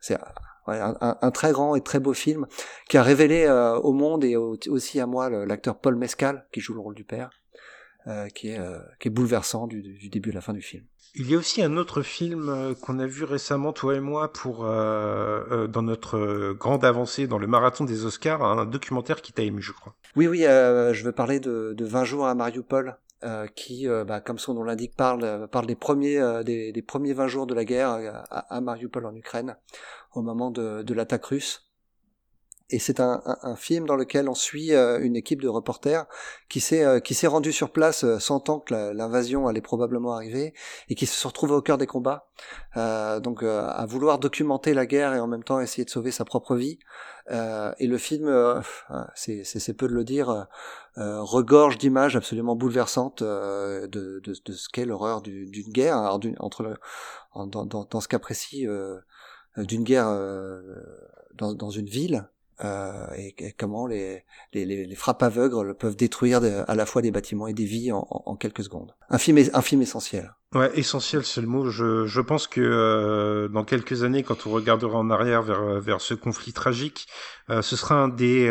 c'est 0.01 0.17
un, 0.67 1.17
un, 1.21 1.31
très 1.31 1.53
grand 1.53 1.77
et 1.77 1.83
très 1.83 2.01
beau 2.01 2.15
film 2.15 2.47
qui 2.89 2.97
a 2.97 3.03
révélé 3.03 3.45
euh, 3.45 3.77
au 3.77 3.93
monde 3.93 4.25
et 4.25 4.37
aussi 4.37 4.99
à 4.99 5.07
moi 5.07 5.29
l'acteur 5.29 5.79
Paul 5.79 5.97
Mescal 5.97 6.47
qui 6.53 6.61
joue 6.61 6.75
le 6.75 6.81
rôle 6.81 6.95
du 6.95 7.05
père, 7.05 7.31
euh, 8.07 8.29
qui, 8.29 8.49
est, 8.49 8.59
euh, 8.59 8.79
qui 9.01 9.09
est 9.09 9.11
bouleversant 9.11 9.67
du, 9.67 9.81
du, 9.81 10.09
début 10.11 10.31
à 10.31 10.35
la 10.35 10.41
fin 10.43 10.53
du 10.53 10.61
film. 10.61 10.85
Il 11.15 11.31
y 11.31 11.35
a 11.35 11.39
aussi 11.39 11.63
un 11.63 11.79
autre 11.79 12.03
film 12.03 12.75
qu'on 12.83 12.99
a 12.99 13.07
vu 13.07 13.25
récemment, 13.25 13.73
toi 13.73 13.95
et 13.95 14.01
moi, 14.01 14.33
pour 14.33 14.65
dans 14.65 15.83
notre 15.83 16.53
grande 16.53 16.85
avancée 16.85 17.27
dans 17.27 17.39
le 17.39 17.47
marathon 17.47 17.85
des 17.85 18.05
Oscars, 18.05 18.43
un 18.43 18.67
documentaire 18.67 19.23
qui 19.23 19.33
t'a 19.33 19.43
ému, 19.43 19.63
je 19.63 19.73
crois. 19.73 19.95
Oui, 20.17 20.27
oui, 20.27 20.41
je 20.41 21.03
veux 21.05 21.13
parler 21.13 21.39
de, 21.41 21.73
de 21.73 21.85
20 21.85 22.05
jours 22.05 22.27
à 22.27 22.35
Mariupol, 22.35 22.99
euh, 23.23 23.47
qui, 23.47 23.87
bah, 23.87 24.21
comme 24.21 24.39
son 24.39 24.55
nom 24.55 24.65
l'indique, 24.65 24.97
parle, 24.97 25.49
parle 25.53 25.67
des 25.67 25.77
premiers, 25.77 26.21
des, 26.45 26.73
des, 26.73 26.83
premiers 26.83 27.13
20 27.13 27.29
jours 27.29 27.47
de 27.47 27.55
la 27.55 27.65
guerre 27.65 27.91
à, 28.31 28.57
à 28.57 28.61
Mariupol 28.61 29.07
en 29.07 29.15
Ukraine 29.15 29.57
au 30.15 30.23
moment 30.23 30.51
de, 30.51 30.83
de 30.83 30.95
l'attaque 30.95 31.27
russe. 31.27 31.64
Et 32.71 32.79
c'est 32.79 32.99
un, 33.01 33.23
un, 33.43 33.57
film 33.57 33.87
dans 33.87 33.95
lequel 33.95 34.29
on 34.29 34.35
suit 34.35 34.73
euh, 34.73 34.99
une 35.01 35.17
équipe 35.17 35.43
de 35.43 35.49
reporters 35.49 36.07
qui 36.49 36.61
s'est 36.61 36.83
euh, 36.83 36.99
qui 36.99 37.13
s'est 37.13 37.27
rendue 37.27 37.53
sur 37.53 37.71
place 37.71 38.05
euh, 38.05 38.19
sentant 38.19 38.59
que 38.59 38.73
l'invasion 38.93 39.47
allait 39.47 39.61
probablement 39.61 40.15
arriver 40.15 40.55
et 40.89 40.95
qui 40.95 41.05
se 41.05 41.27
retrouve 41.27 41.51
au 41.51 41.61
cœur 41.61 41.77
des 41.77 41.87
combats. 41.87 42.27
donc 42.75 43.43
à 43.43 43.85
vouloir 43.87 44.19
documenter 44.19 44.73
la 44.75 44.87
guerre 44.87 45.15
et 45.15 45.21
en 45.21 45.27
même 45.27 45.45
temps 45.45 45.61
essayer 45.61 45.85
de 45.85 45.91
sauver 45.91 46.11
sa 46.11 46.25
propre 46.25 46.57
vie. 46.57 46.79
et 47.31 47.87
le 47.87 47.99
film, 47.99 48.63
c'est 49.15 49.77
peu 49.77 49.87
de 49.87 49.95
le 49.95 50.05
dire, 50.05 50.49
regorge 50.97 51.79
d'images 51.79 52.17
absolument 52.17 52.57
bouleversantes 52.57 53.23
de, 53.23 53.87
de, 53.87 54.21
de 54.21 54.53
ce 54.53 54.69
qu'est 54.69 54.87
l'horreur 54.87 55.23
d'une 55.23 55.71
guerre. 55.71 55.99
Alors, 55.99 56.21
entre 56.41 56.63
le, 56.63 56.77
dans, 57.47 57.67
dans, 57.67 58.01
ce 58.01 58.09
cas 58.09 58.19
précis 58.19 58.67
euh, 59.59 59.65
d'une 59.65 59.85
guerre 59.85 60.09
euh, 60.09 60.61
dans, 61.35 61.55
dans, 61.55 61.71
une 61.71 61.87
ville 61.87 62.29
euh, 62.63 63.07
et, 63.17 63.53
comment 63.59 63.87
les, 63.87 64.25
les, 64.53 64.95
frappes 64.95 65.23
aveugles 65.23 65.75
peuvent 65.75 65.97
détruire 65.97 66.41
à 66.69 66.75
la 66.75 66.87
fois 66.87 67.03
des 67.03 67.11
bâtiments 67.11 67.49
et 67.49 67.53
des 67.53 67.65
vies 67.65 67.91
en, 67.91 68.07
en, 68.09 68.37
quelques 68.37 68.63
secondes. 68.63 68.95
Un 69.11 69.19
film, 69.19 69.39
un 69.53 69.63
film 69.63 69.83
essentiel. 69.83 70.35
Ouais, 70.55 70.71
essentiel, 70.79 71.25
c'est 71.25 71.41
le 71.41 71.49
mot. 71.49 71.69
Je, 71.69 72.07
je 72.07 72.21
pense 72.21 72.47
que 72.47 72.61
euh, 72.61 73.49
dans 73.49 73.65
quelques 73.65 74.05
années, 74.05 74.23
quand 74.23 74.47
on 74.47 74.51
regardera 74.51 74.99
en 74.99 75.11
arrière 75.11 75.43
vers, 75.43 75.81
vers 75.81 76.01
ce 76.01 76.15
conflit 76.15 76.53
tragique, 76.53 77.09
euh, 77.51 77.61
ce 77.61 77.75
sera 77.75 77.97
un 77.97 78.09
des, 78.09 78.49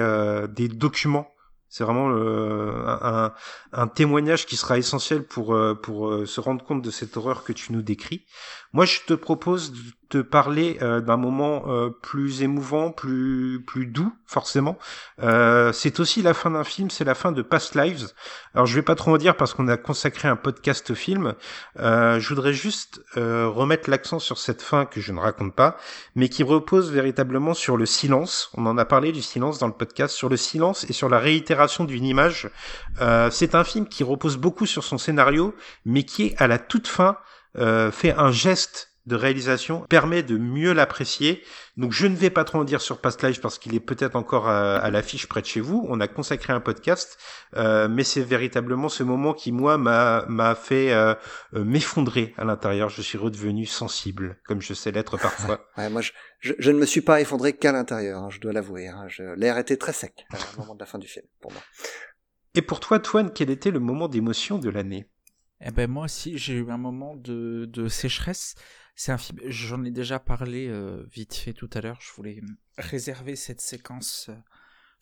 des 0.50 0.68
documents 0.68 1.28
c'est 1.70 1.84
vraiment 1.84 2.12
un, 2.12 3.34
un, 3.72 3.88
témoignage 3.88 4.46
qui 4.46 4.58
sera 4.58 4.78
essentiel 4.78 5.24
pour, 5.24 5.58
pour 5.82 6.28
se 6.28 6.40
rendre 6.40 6.64
compte 6.64 6.84
de 6.84 6.92
cette 6.92 7.18
horreur 7.18 7.44
que 7.44 7.52
tu 7.52 7.74
nous 7.74 7.82
décris. 7.82 8.28
Moi, 8.74 8.86
je 8.86 9.00
te 9.08 9.16
propose 9.16 9.74
te 10.14 10.20
parler 10.20 10.78
euh, 10.84 11.02
d'un 11.02 11.18
moment 11.18 11.64
euh, 11.66 11.90
plus 11.90 12.44
émouvant, 12.44 12.92
plus 12.92 13.64
plus 13.66 13.88
doux, 13.88 14.14
forcément. 14.28 14.78
Euh, 15.24 15.74
c'est 15.74 16.00
aussi 16.00 16.22
la 16.22 16.36
fin 16.36 16.52
d'un 16.52 16.64
film, 16.64 16.92
c'est 16.92 17.04
la 17.04 17.16
fin 17.16 17.32
de 17.32 17.42
Past 17.42 17.74
Lives. 17.74 18.10
Alors 18.54 18.68
je 18.68 18.76
vais 18.76 18.84
pas 18.84 18.94
trop 18.94 19.16
en 19.16 19.18
dire 19.18 19.36
parce 19.36 19.56
qu'on 19.56 19.68
a 19.68 19.76
consacré 19.76 20.28
un 20.28 20.36
podcast 20.36 20.92
au 20.92 20.96
film. 20.96 21.34
je 21.78 22.30
voudrais 22.30 22.54
juste 22.54 23.02
remettre 23.16 23.90
l'accent 23.90 24.20
sur 24.20 24.38
cette 24.38 24.62
fin 24.62 24.86
que 24.86 25.02
je 25.02 25.12
ne 25.12 25.20
raconte 25.20 25.56
pas, 25.56 25.78
mais 26.16 26.30
qui 26.30 26.44
repose 26.44 26.92
véritablement 26.92 27.56
sur 27.56 27.76
le 27.76 27.88
silence. 27.88 28.52
On 28.54 28.68
en 28.68 28.78
a 28.78 28.86
parlé 28.86 29.12
du 29.12 29.24
silence 29.24 29.58
dans 29.58 29.68
le 29.68 29.74
podcast, 29.74 30.14
sur 30.14 30.30
le 30.30 30.38
silence 30.38 30.86
et 30.90 30.94
sur 30.94 31.10
la 31.10 31.18
réitération 31.18 31.86
d'une 31.86 32.06
image. 32.06 32.52
c'est 33.32 33.56
un 33.56 33.64
film 33.64 33.88
qui 33.88 34.04
repose 34.04 34.38
beaucoup 34.38 34.68
sur 34.68 34.84
son 34.84 35.00
scénario, 35.00 35.56
mais 35.86 36.04
qui 36.04 36.28
est 36.28 36.40
à 36.40 36.46
la 36.46 36.60
toute 36.60 36.88
fin 36.88 37.18
fait 37.56 38.14
un 38.14 38.32
geste 38.32 38.93
de 39.06 39.16
réalisation 39.16 39.82
permet 39.82 40.24
de 40.24 40.38
mieux 40.38 40.74
l'apprécier. 40.74 41.44
Donc 41.76 41.92
je 41.92 42.08
ne 42.08 42.16
vais 42.16 42.30
pas 42.30 42.44
trop 42.44 42.60
en 42.60 42.64
dire 42.64 42.82
sur 42.82 43.02
Past 43.02 43.22
Life 43.24 43.42
parce 43.42 43.60
qu'il 43.60 43.76
est 43.76 43.80
peut-être 43.80 44.16
encore 44.16 44.48
à, 44.48 44.90
l'affiche 44.90 45.28
près 45.28 45.42
de 45.42 45.46
chez 45.46 45.60
vous. 45.60 45.86
On 45.90 46.00
a 46.00 46.08
consacré 46.08 46.54
un 46.54 46.62
podcast, 46.62 47.18
euh, 47.56 47.88
mais 47.90 48.04
c'est 48.04 48.22
véritablement 48.22 48.90
ce 48.90 49.04
moment 49.04 49.34
qui 49.34 49.52
moi 49.52 49.78
m'a 49.78 50.26
m'a 50.28 50.56
fait 50.56 50.94
euh, 50.94 51.16
euh, 51.54 51.64
m'effondrer 51.64 52.34
à 52.38 52.46
l'intérieur. 52.46 52.90
Je 52.90 53.02
suis 53.02 53.18
redevenu 53.18 53.66
sensible, 53.66 54.38
comme 54.46 54.62
je 54.62 54.74
sais 54.74 54.92
l'être 54.92 55.18
parfois. 55.18 55.68
ouais, 55.78 55.90
moi 55.90 56.02
je, 56.02 56.12
je, 56.40 56.72
ne 56.72 56.78
me 56.78 56.86
suis 56.86 57.02
pas 57.02 57.20
effondré 57.20 57.54
qu'à 57.54 57.72
l'intérieur, 57.72 58.24
hein, 58.24 58.30
je 58.30 58.40
dois 58.40 58.54
l'avouer. 58.54 58.88
Hein. 58.88 59.08
L'air 59.36 59.58
était 59.58 59.78
très 59.78 59.94
sec 59.94 60.26
au 60.58 60.62
moment 60.62 60.76
de 60.76 60.80
la 60.80 60.86
fin 60.86 61.00
du 61.00 61.08
film 61.08 61.26
pour 61.42 61.52
moi. 61.52 61.62
Et 62.56 62.62
pour 62.62 62.80
toi, 62.80 63.00
Toine, 63.00 63.32
quel 63.34 63.50
était 63.50 63.72
le 63.72 63.80
moment 63.80 64.08
d'émotion 64.08 64.60
de 64.60 64.70
l'année? 64.70 65.08
Eh 65.66 65.72
ben 65.72 65.90
moi 65.90 66.06
aussi 66.06 66.38
j'ai 66.38 66.56
eu 66.56 66.70
un 66.72 66.78
moment 66.78 67.16
de, 67.16 67.66
de 67.72 67.88
sécheresse 67.88 68.56
c'est 68.96 69.12
un 69.12 69.18
film, 69.18 69.40
j'en 69.46 69.84
ai 69.84 69.92
déjà 69.92 70.20
parlé 70.20 70.68
euh, 70.68 71.04
vite 71.12 71.34
fait 71.34 71.54
tout 71.54 71.70
à 71.74 71.82
l'heure, 71.82 72.00
je 72.00 72.12
voulais 72.14 72.42
réserver 72.78 73.36
cette 73.36 73.62
séquence, 73.62 74.28
euh, 74.30 74.36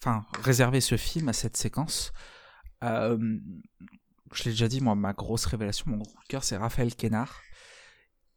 enfin 0.02 0.26
réserver 0.42 0.82
ce 0.82 0.98
film 0.98 1.30
à 1.30 1.34
cette 1.34 1.58
séquence. 1.58 2.14
Euh, 2.84 3.40
je 4.34 4.44
l'ai 4.46 4.52
déjà 4.52 4.68
dit, 4.68 4.80
moi, 4.80 4.96
ma 4.96 5.14
grosse 5.14 5.46
révélation, 5.46 5.92
mon 5.92 5.98
gros 5.98 6.16
cœur, 6.30 6.44
c'est 6.44 6.56
Raphaël 6.56 6.96
Kénard. 6.96 7.42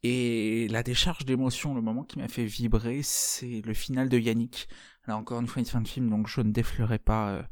Et 0.03 0.69
la 0.69 0.83
décharge 0.83 1.25
d'émotion, 1.25 1.75
le 1.75 1.81
moment 1.81 2.03
qui 2.03 2.19
m'a 2.19 2.29
fait 2.29 2.45
vibrer, 2.45 3.03
c'est 3.03 3.63
le 3.65 3.73
final 3.73 4.11
de 4.11 4.19
Yannick. 4.19 4.69
Là 5.07 5.17
encore 5.17 5.41
une 5.41 5.47
fois, 5.47 5.61
une 5.61 5.67
fin 5.67 5.81
de 5.81 5.89
film, 5.89 6.11
donc 6.11 6.29
je 6.29 6.43
ne 6.43 6.51
déflerai 6.51 6.99
pas 6.99 7.49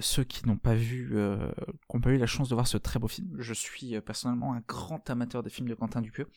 ceux 0.00 0.24
qui 0.24 0.46
n'ont 0.46 0.56
pas 0.56 0.74
vu, 0.74 1.10
euh, 1.12 1.50
qui 1.88 1.96
n'ont 1.96 2.00
pas 2.00 2.10
eu 2.10 2.18
la 2.18 2.26
chance 2.26 2.48
de 2.48 2.54
voir 2.54 2.66
ce 2.66 2.78
très 2.78 2.98
beau 2.98 3.08
film. 3.08 3.36
Je 3.38 3.52
suis 3.54 4.00
personnellement 4.00 4.54
un 4.54 4.62
grand 4.66 5.08
amateur 5.10 5.42
des 5.42 5.50
films 5.50 5.68
de 5.68 5.74
Quentin 5.74 6.00
Dupieux. 6.00 6.28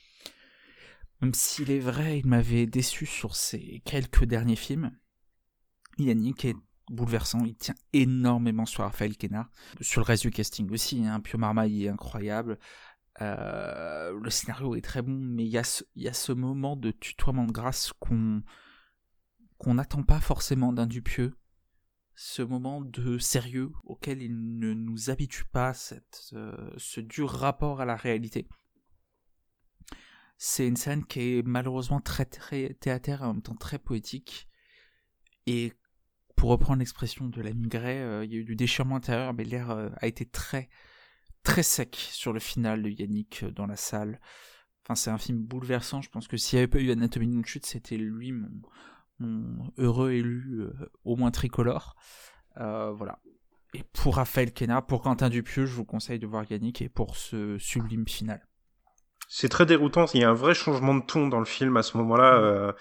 Même 1.21 1.33
s'il 1.33 1.71
est 1.71 1.79
vrai, 1.79 2.19
il 2.19 2.27
m'avait 2.27 2.65
déçu 2.65 3.05
sur 3.05 3.35
ses 3.35 3.81
quelques 3.85 4.25
derniers 4.25 4.55
films. 4.55 4.91
Yannick 5.97 6.45
est 6.45 6.55
bouleversant, 6.89 7.43
il 7.45 7.55
tient 7.55 7.75
énormément 7.93 8.65
sur 8.65 8.83
Raphaël 8.83 9.17
Kenard, 9.17 9.49
sur 9.81 10.01
le 10.01 10.05
reste 10.05 10.23
du 10.23 10.31
casting 10.31 10.69
aussi, 10.71 11.05
hein. 11.05 11.19
Pio 11.19 11.39
Marmaille 11.39 11.85
est 11.85 11.89
incroyable, 11.89 12.59
euh, 13.21 14.19
le 14.19 14.29
scénario 14.29 14.75
est 14.75 14.81
très 14.81 15.01
bon, 15.01 15.17
mais 15.17 15.45
il 15.45 15.49
y, 15.49 15.57
a 15.57 15.63
ce, 16.13 16.31
moment 16.33 16.75
de 16.75 16.91
tutoiement 16.91 17.45
de 17.45 17.51
grâce 17.51 17.93
qu'on 17.99 18.43
n'attend 19.73 20.03
pas 20.03 20.19
forcément 20.19 20.73
d'un 20.73 20.85
Dupieux, 20.85 21.33
ce 22.15 22.41
moment 22.41 22.81
de 22.81 23.17
sérieux 23.17 23.71
auquel 23.83 24.21
il 24.21 24.59
ne 24.59 24.73
nous 24.73 25.09
habitue 25.09 25.45
pas, 25.45 25.73
euh, 26.33 26.73
ce 26.77 26.99
dur 26.99 27.29
rapport 27.29 27.81
à 27.81 27.85
la 27.85 27.95
réalité. 27.95 28.47
C'est 30.37 30.67
une 30.67 30.75
scène 30.75 31.05
qui 31.05 31.37
est 31.37 31.47
malheureusement 31.47 32.01
très, 32.01 32.25
très 32.25 32.73
théâtraire 32.73 33.21
et 33.21 33.25
en 33.25 33.33
même 33.33 33.41
temps 33.41 33.55
très 33.55 33.79
poétique. 33.79 34.47
Et 35.47 35.73
pour 36.35 36.49
reprendre 36.49 36.79
l'expression 36.79 37.27
de 37.27 37.41
la 37.41 37.51
Gray, 37.53 37.97
euh, 37.97 38.25
il 38.25 38.33
y 38.33 38.35
a 38.35 38.39
eu 38.39 38.43
du 38.43 38.55
déchirement 38.55 38.97
intérieur, 38.97 39.33
mais 39.33 39.43
l'air 39.43 39.71
euh, 39.71 39.89
a 39.97 40.07
été 40.07 40.25
très, 40.25 40.69
très 41.43 41.63
sec 41.63 41.95
sur 41.95 42.33
le 42.33 42.39
final 42.39 42.83
de 42.83 42.89
Yannick 42.89 43.43
euh, 43.43 43.51
dans 43.51 43.65
la 43.65 43.75
salle. 43.75 44.19
Enfin, 44.83 44.95
c'est 44.95 45.09
un 45.09 45.17
film 45.17 45.39
bouleversant. 45.39 46.01
Je 46.01 46.09
pense 46.09 46.27
que 46.27 46.37
s'il 46.37 46.57
n'y 46.57 46.63
avait 46.63 46.67
pas 46.67 46.79
eu 46.79 46.91
Anatomie 46.91 47.27
d'une 47.27 47.45
chute, 47.45 47.65
c'était 47.65 47.97
lui, 47.97 48.33
mon, 49.19 49.71
heureux 49.77 50.11
élu, 50.11 50.67
au 51.03 51.15
moins 51.15 51.31
tricolore. 51.31 51.95
voilà. 52.55 53.19
Et 53.73 53.83
pour 53.93 54.17
Raphaël 54.17 54.53
Kenard, 54.53 54.85
pour 54.85 55.01
Quentin 55.01 55.29
Dupieux, 55.29 55.65
je 55.65 55.73
vous 55.73 55.85
conseille 55.85 56.19
de 56.19 56.27
voir 56.27 56.45
Yannick 56.49 56.81
et 56.81 56.89
pour 56.89 57.17
ce 57.17 57.57
sublime 57.57 58.07
final. 58.07 58.47
C'est 59.27 59.49
très 59.49 59.65
déroutant. 59.65 60.05
Il 60.13 60.21
y 60.21 60.23
a 60.23 60.29
un 60.29 60.33
vrai 60.33 60.53
changement 60.53 60.95
de 60.95 61.03
ton 61.03 61.27
dans 61.27 61.39
le 61.39 61.45
film 61.45 61.77
à 61.77 61.83
ce 61.83 61.97
moment-là, 61.97 62.37
mm. 62.37 62.43
euh, 62.43 62.71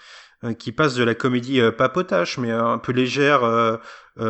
euh, 0.43 0.53
qui 0.53 0.71
passe 0.71 0.95
de 0.95 1.03
la 1.03 1.15
comédie 1.15 1.61
euh, 1.61 1.71
papotage, 1.71 2.37
mais 2.37 2.51
un 2.51 2.77
peu 2.77 2.91
légère, 2.91 3.43
euh, 3.43 3.77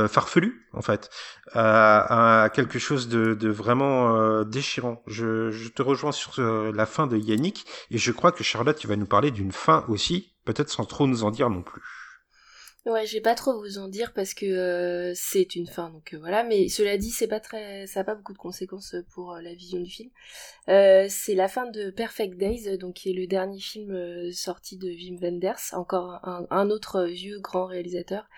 farfelue 0.08 0.68
en 0.74 0.82
fait, 0.82 1.10
à, 1.54 2.50
quelque 2.54 2.80
chose 2.80 3.08
de, 3.08 3.34
de 3.34 3.50
vraiment 3.50 4.44
déchirant. 4.44 5.04
Je, 5.06 5.52
je, 5.52 5.70
te 5.70 5.84
rejoins 5.84 6.12
sur 6.12 6.42
la 6.42 6.86
fin 6.88 7.06
de 7.06 7.18
Yannick, 7.18 7.66
et 7.92 8.00
je 8.00 8.12
crois 8.12 8.32
que 8.32 8.44
Charlotte, 8.44 8.78
tu 8.78 8.88
vas 8.88 8.96
nous 8.96 9.06
parler 9.06 9.30
d'une 9.30 9.52
fin 9.52 9.86
aussi, 9.88 10.34
peut-être 10.44 10.70
sans 10.70 10.86
trop 10.86 11.06
nous 11.06 11.24
en 11.24 11.30
dire 11.30 11.52
non 11.52 11.62
plus. 11.62 11.82
Ouais, 12.86 13.08
je 13.08 13.14
vais 13.14 13.22
pas 13.22 13.34
trop 13.34 13.60
vous 13.60 13.80
en 13.80 13.88
dire 13.88 14.14
parce 14.14 14.36
que 14.36 14.46
euh, 14.46 15.12
c'est 15.16 15.56
une 15.56 15.66
fin, 15.66 15.90
donc 15.90 16.14
euh, 16.14 16.20
voilà. 16.20 16.44
Mais 16.44 16.68
cela 16.70 17.00
dit, 17.00 17.10
c'est 17.10 17.28
pas 17.28 17.40
très, 17.40 17.88
ça 17.88 18.02
a 18.02 18.04
pas 18.04 18.14
beaucoup 18.14 18.34
de 18.34 18.38
conséquences 18.38 18.96
pour 19.10 19.34
euh, 19.34 19.42
la 19.42 19.56
vision 19.56 19.80
du 19.80 19.90
film. 19.90 20.12
c'est 20.68 21.34
la 21.34 21.48
fin 21.48 21.66
de 21.66 21.90
Perfect 21.90 22.38
Days, 22.38 22.78
donc 22.78 22.94
qui 22.94 23.10
est 23.10 23.14
le 23.14 23.26
dernier 23.26 23.60
film 23.60 24.32
sorti 24.32 24.78
de 24.78 24.88
Wim 24.88 25.18
Wenders, 25.20 25.74
encore 25.74 26.20
un, 26.24 26.70
autre 26.70 27.06
vieux 27.06 27.40
grand 27.40 27.66
réalisateur. 27.66 28.30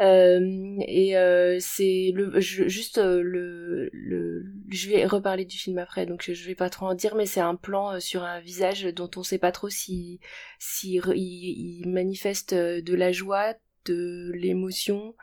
et 0.00 1.14
c'est 1.60 2.10
le, 2.14 2.40
juste 2.40 2.98
le, 2.98 3.90
le, 3.92 4.44
je 4.70 4.90
vais 4.90 5.06
reparler 5.06 5.44
du 5.44 5.56
film 5.56 5.78
après, 5.78 6.04
donc 6.06 6.30
je 6.32 6.46
vais 6.46 6.56
pas 6.56 6.70
trop 6.70 6.86
en 6.86 6.94
dire, 6.94 7.14
mais 7.14 7.26
c'est 7.26 7.40
un 7.40 7.54
plan 7.54 8.00
sur 8.00 8.24
un 8.24 8.40
visage 8.40 8.84
dont 8.86 9.10
on 9.16 9.22
sait 9.22 9.38
pas 9.38 9.52
trop 9.52 9.68
si, 9.68 10.18
si 10.58 10.96
il 10.96 11.84
manifeste 11.86 12.54
de 12.54 12.94
la 12.94 13.12
joie 13.12 13.54
de 13.86 14.32
l'émotion, 14.34 15.14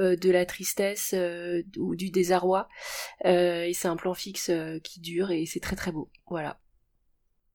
euh, 0.00 0.16
de 0.16 0.32
la 0.32 0.44
tristesse 0.44 1.12
euh, 1.14 1.62
ou 1.78 1.94
du 1.94 2.10
désarroi. 2.10 2.68
Euh, 3.26 3.62
et 3.62 3.74
c'est 3.74 3.86
un 3.86 3.94
plan 3.94 4.12
fixe 4.12 4.50
qui 4.82 4.98
dure 4.98 5.30
et 5.30 5.46
c'est 5.46 5.60
très 5.60 5.76
très 5.76 5.92
beau. 5.92 6.10
Voilà. 6.28 6.58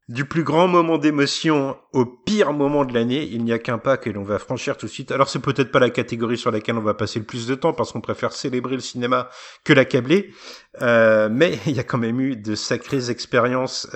Du 0.08 0.24
plus 0.24 0.44
grand 0.44 0.70
moment 0.70 0.98
d'émotion 0.98 1.78
au 1.92 2.06
pire 2.06 2.54
moment 2.54 2.86
de 2.86 2.94
l'année, 2.94 3.28
il 3.30 3.44
n'y 3.44 3.52
a 3.52 3.60
qu'un 3.60 3.78
pas 3.78 3.98
que 3.98 4.10
l'on 4.10 4.24
va 4.24 4.40
franchir 4.40 4.78
tout 4.78 4.86
de 4.86 4.92
suite. 4.92 5.12
Alors 5.12 5.30
c'est 5.30 5.40
peut-être 5.40 5.70
pas 5.72 5.80
la 5.80 5.90
catégorie 5.90 6.38
sur 6.38 6.50
laquelle 6.50 6.78
on 6.78 6.82
va 6.82 6.94
passer 6.94 7.20
le 7.20 7.26
plus 7.26 7.46
de 7.46 7.56
temps 7.56 7.74
parce 7.74 7.92
qu'on 7.92 8.02
préfère 8.02 8.32
célébrer 8.32 8.76
le 8.76 8.82
cinéma 8.82 9.30
que 9.66 9.74
l'accabler, 9.74 10.34
mais 10.82 11.60
il 11.68 11.74
y 11.74 11.80
a 11.80 11.84
quand 11.84 12.00
même 12.00 12.22
eu 12.22 12.38
de 12.38 12.56
sacrées 12.56 13.12
expériences 13.12 13.88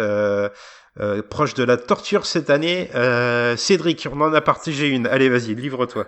proches 1.29 1.53
de 1.55 1.63
la 1.63 1.77
torture 1.77 2.25
cette 2.25 2.49
année. 2.51 2.89
Cédric, 3.57 4.07
on 4.11 4.21
en 4.21 4.33
a 4.33 4.41
partagé 4.41 4.89
une. 4.89 5.07
Allez, 5.07 5.29
vas-y, 5.29 5.55
livre-toi. 5.55 6.07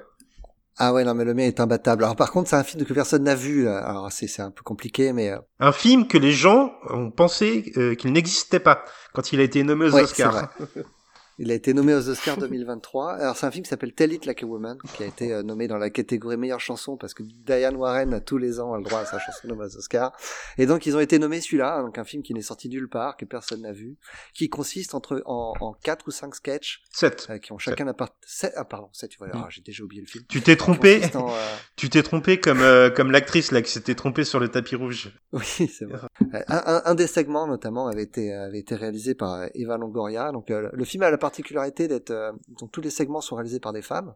Ah 0.77 0.93
ouais, 0.93 1.05
non, 1.05 1.13
mais 1.13 1.23
le 1.23 1.33
mien 1.33 1.43
est 1.43 1.59
imbattable. 1.59 2.03
Alors 2.03 2.15
par 2.15 2.31
contre, 2.31 2.49
c'est 2.49 2.55
un 2.57 2.63
film 2.63 2.83
que 2.83 2.93
personne 2.93 3.23
n'a 3.23 3.35
vu. 3.35 3.67
Alors 3.67 4.11
c'est, 4.11 4.27
c'est 4.27 4.41
un 4.41 4.51
peu 4.51 4.61
compliqué, 4.63 5.13
mais... 5.13 5.29
Euh, 5.31 5.39
un 5.59 5.71
film 5.71 6.07
que 6.07 6.17
les 6.17 6.33
gens 6.33 6.73
ont 6.89 7.11
pensé 7.11 7.71
euh, 7.77 7.95
qu'il 7.95 8.11
n'existait 8.11 8.59
pas 8.59 8.83
quand 9.13 9.31
il 9.31 9.39
a 9.39 9.43
été 9.43 9.63
nommé 9.63 9.85
aux 9.85 9.95
Oscars. 9.95 10.49
Il 11.37 11.51
a 11.51 11.53
été 11.53 11.73
nommé 11.73 11.93
aux 11.93 12.07
Oscars 12.07 12.37
2023. 12.39 13.13
Alors 13.15 13.35
c'est 13.35 13.45
un 13.45 13.51
film 13.51 13.63
qui 13.63 13.69
s'appelle 13.69 13.93
Tell 13.93 14.13
It 14.13 14.25
Like 14.25 14.43
a 14.43 14.45
Woman, 14.45 14.77
qui 14.95 15.03
a 15.03 15.05
été 15.05 15.33
euh, 15.33 15.43
nommé 15.43 15.67
dans 15.67 15.77
la 15.77 15.89
catégorie 15.89 16.37
meilleure 16.37 16.61
chanson 16.61 16.95
parce 16.95 17.13
que 17.13 17.23
Diane 17.23 17.75
Warren 17.75 18.13
a 18.13 18.21
tous 18.21 18.37
les 18.37 18.61
ans 18.61 18.73
a 18.73 18.77
le 18.77 18.83
droit 18.83 19.01
à 19.01 19.05
sa 19.05 19.19
chanson 19.19 19.49
nommée 19.49 19.65
aux 19.65 19.77
Oscars. 19.77 20.13
Et 20.57 20.65
donc 20.65 20.85
ils 20.85 20.95
ont 20.95 21.01
été 21.01 21.19
nommés 21.19 21.41
celui-là, 21.41 21.81
donc 21.81 21.97
un 21.97 22.05
film 22.05 22.23
qui 22.23 22.33
n'est 22.33 22.41
sorti 22.41 22.69
nulle 22.69 22.87
part, 22.87 23.17
que 23.17 23.25
personne 23.25 23.63
n'a 23.63 23.73
vu, 23.73 23.97
qui 24.33 24.47
consiste 24.47 24.95
entre 24.95 25.21
en, 25.25 25.53
en 25.59 25.73
quatre 25.73 26.07
ou 26.07 26.11
cinq 26.11 26.35
sketchs. 26.35 26.83
Sept. 26.89 27.27
Euh, 27.29 27.37
qui 27.37 27.51
ont 27.51 27.57
chacun 27.57 27.91
part... 27.93 28.15
Sept. 28.25 28.53
Ah 28.55 28.63
pardon, 28.63 28.87
sept. 28.93 29.11
Tu 29.11 29.17
vois, 29.17 29.27
mm. 29.27 29.31
ah, 29.35 29.47
j'ai 29.49 29.61
déjà 29.61 29.83
oublié 29.83 30.01
le 30.01 30.07
film. 30.07 30.23
Tu 30.29 30.41
t'es 30.41 30.55
trompé. 30.55 31.03
Euh, 31.03 31.19
tu 31.75 31.89
t'es 31.89 32.03
trompé 32.03 32.39
comme 32.39 32.63
comme 32.95 33.11
l'actrice 33.11 33.51
là 33.51 33.61
qui 33.61 33.71
s'était 33.71 33.95
trompée 33.95 34.23
sur 34.23 34.39
le 34.39 34.47
tapis 34.47 34.75
rouge. 34.75 35.11
Oui, 35.33 35.43
c'est 35.43 35.83
vrai. 35.83 35.99
un, 36.47 36.81
un, 36.85 36.95
des 36.95 37.07
segments 37.07 37.45
notamment 37.45 37.87
avait 37.87 38.03
été 38.03 38.31
avait 38.31 38.59
été 38.59 38.73
réalisé 38.73 39.15
par 39.15 39.47
Eva 39.53 39.77
Longoria. 39.77 40.31
Donc 40.31 40.49
le 40.49 40.85
film 40.85 41.03
a 41.03 41.11
la 41.11 41.17
particularité 41.25 41.87
d'être 41.87 42.11
euh, 42.11 42.31
donc 42.59 42.71
tous 42.71 42.81
les 42.81 42.91
segments 42.91 43.19
sont 43.19 43.35
réalisés 43.35 43.59
par 43.59 43.73
des 43.73 43.81
femmes 43.81 44.13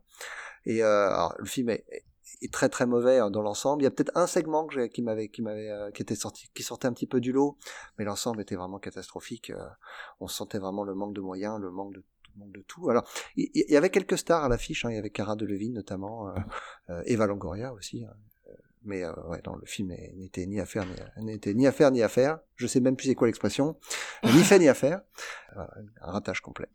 et 0.66 0.84
euh, 0.84 1.08
alors, 1.08 1.34
le 1.40 1.46
film 1.46 1.70
est, 1.70 1.84
très 2.52 2.70
très 2.70 2.86
mauvais 2.86 3.18
hein, 3.18 3.32
dans 3.32 3.42
l'ensemble. 3.42 3.82
Il 3.82 3.86
y 3.86 3.88
a 3.88 3.92
peut-être 3.92 4.16
un 4.16 4.28
segment 4.28 4.68
qui 4.68 5.02
m'avait 5.02 5.30
qui 5.30 5.42
m'avait 5.42 5.72
euh, 5.72 5.90
qui 5.92 6.04
était 6.04 6.16
sorti 6.16 6.50
qui 6.54 6.62
sortait 6.62 6.88
un 6.88 6.94
petit 6.94 7.08
peu 7.08 7.20
du 7.20 7.32
lot, 7.32 7.58
mais 7.98 8.06
l'ensemble 8.06 8.42
était 8.42 8.56
vraiment 8.56 8.78
catastrophique. 8.78 9.52
on 10.20 10.28
sentait 10.28 10.60
vraiment 10.60 10.84
le 10.84 10.94
manque 10.94 11.16
de 11.16 11.22
moyens, 11.22 11.60
le 11.60 11.72
manque 11.72 11.94
de 11.96 12.04
de 12.36 12.62
tout. 12.62 12.90
Alors, 12.90 13.06
il, 13.36 13.50
y, 13.54 13.76
avait 13.76 13.90
quelques 13.90 14.18
stars 14.18 14.46
à 14.46 14.50
l'affiche. 14.50 14.86
Hein. 14.86 14.92
Il 14.92 14.96
y 14.96 14.98
avait 14.98 15.10
Cara 15.10 15.36
Delevingne 15.36 15.74
notamment, 15.74 16.34
Eva 17.06 17.26
Longoria 17.26 17.74
aussi. 17.74 18.06
Hein. 18.06 18.14
Mais 18.84 19.06
ouais, 19.06 19.42
non, 19.46 19.56
le 19.56 19.66
film 19.66 19.90
n'était 20.16 20.46
ni 20.46 20.62
à 20.62 20.66
faire 20.66 20.86
ni 21.18 21.26
n'était 21.26 21.54
ni 21.54 21.68
à 21.68 21.74
faire 21.74 21.92
ni 21.92 22.02
à 22.02 22.08
faire. 22.08 22.40
Je 22.56 22.68
sais 22.68 22.80
même 22.80 22.96
plus 22.96 23.08
c'est 23.08 23.16
quoi 23.16 23.28
l'expression. 23.28 23.76
ni 24.24 24.44
fait 24.44 24.60
ni 24.60 24.70
à 24.70 24.74
faire. 24.74 25.02
un 25.56 26.12
ratage 26.12 26.42
complet. 26.42 26.70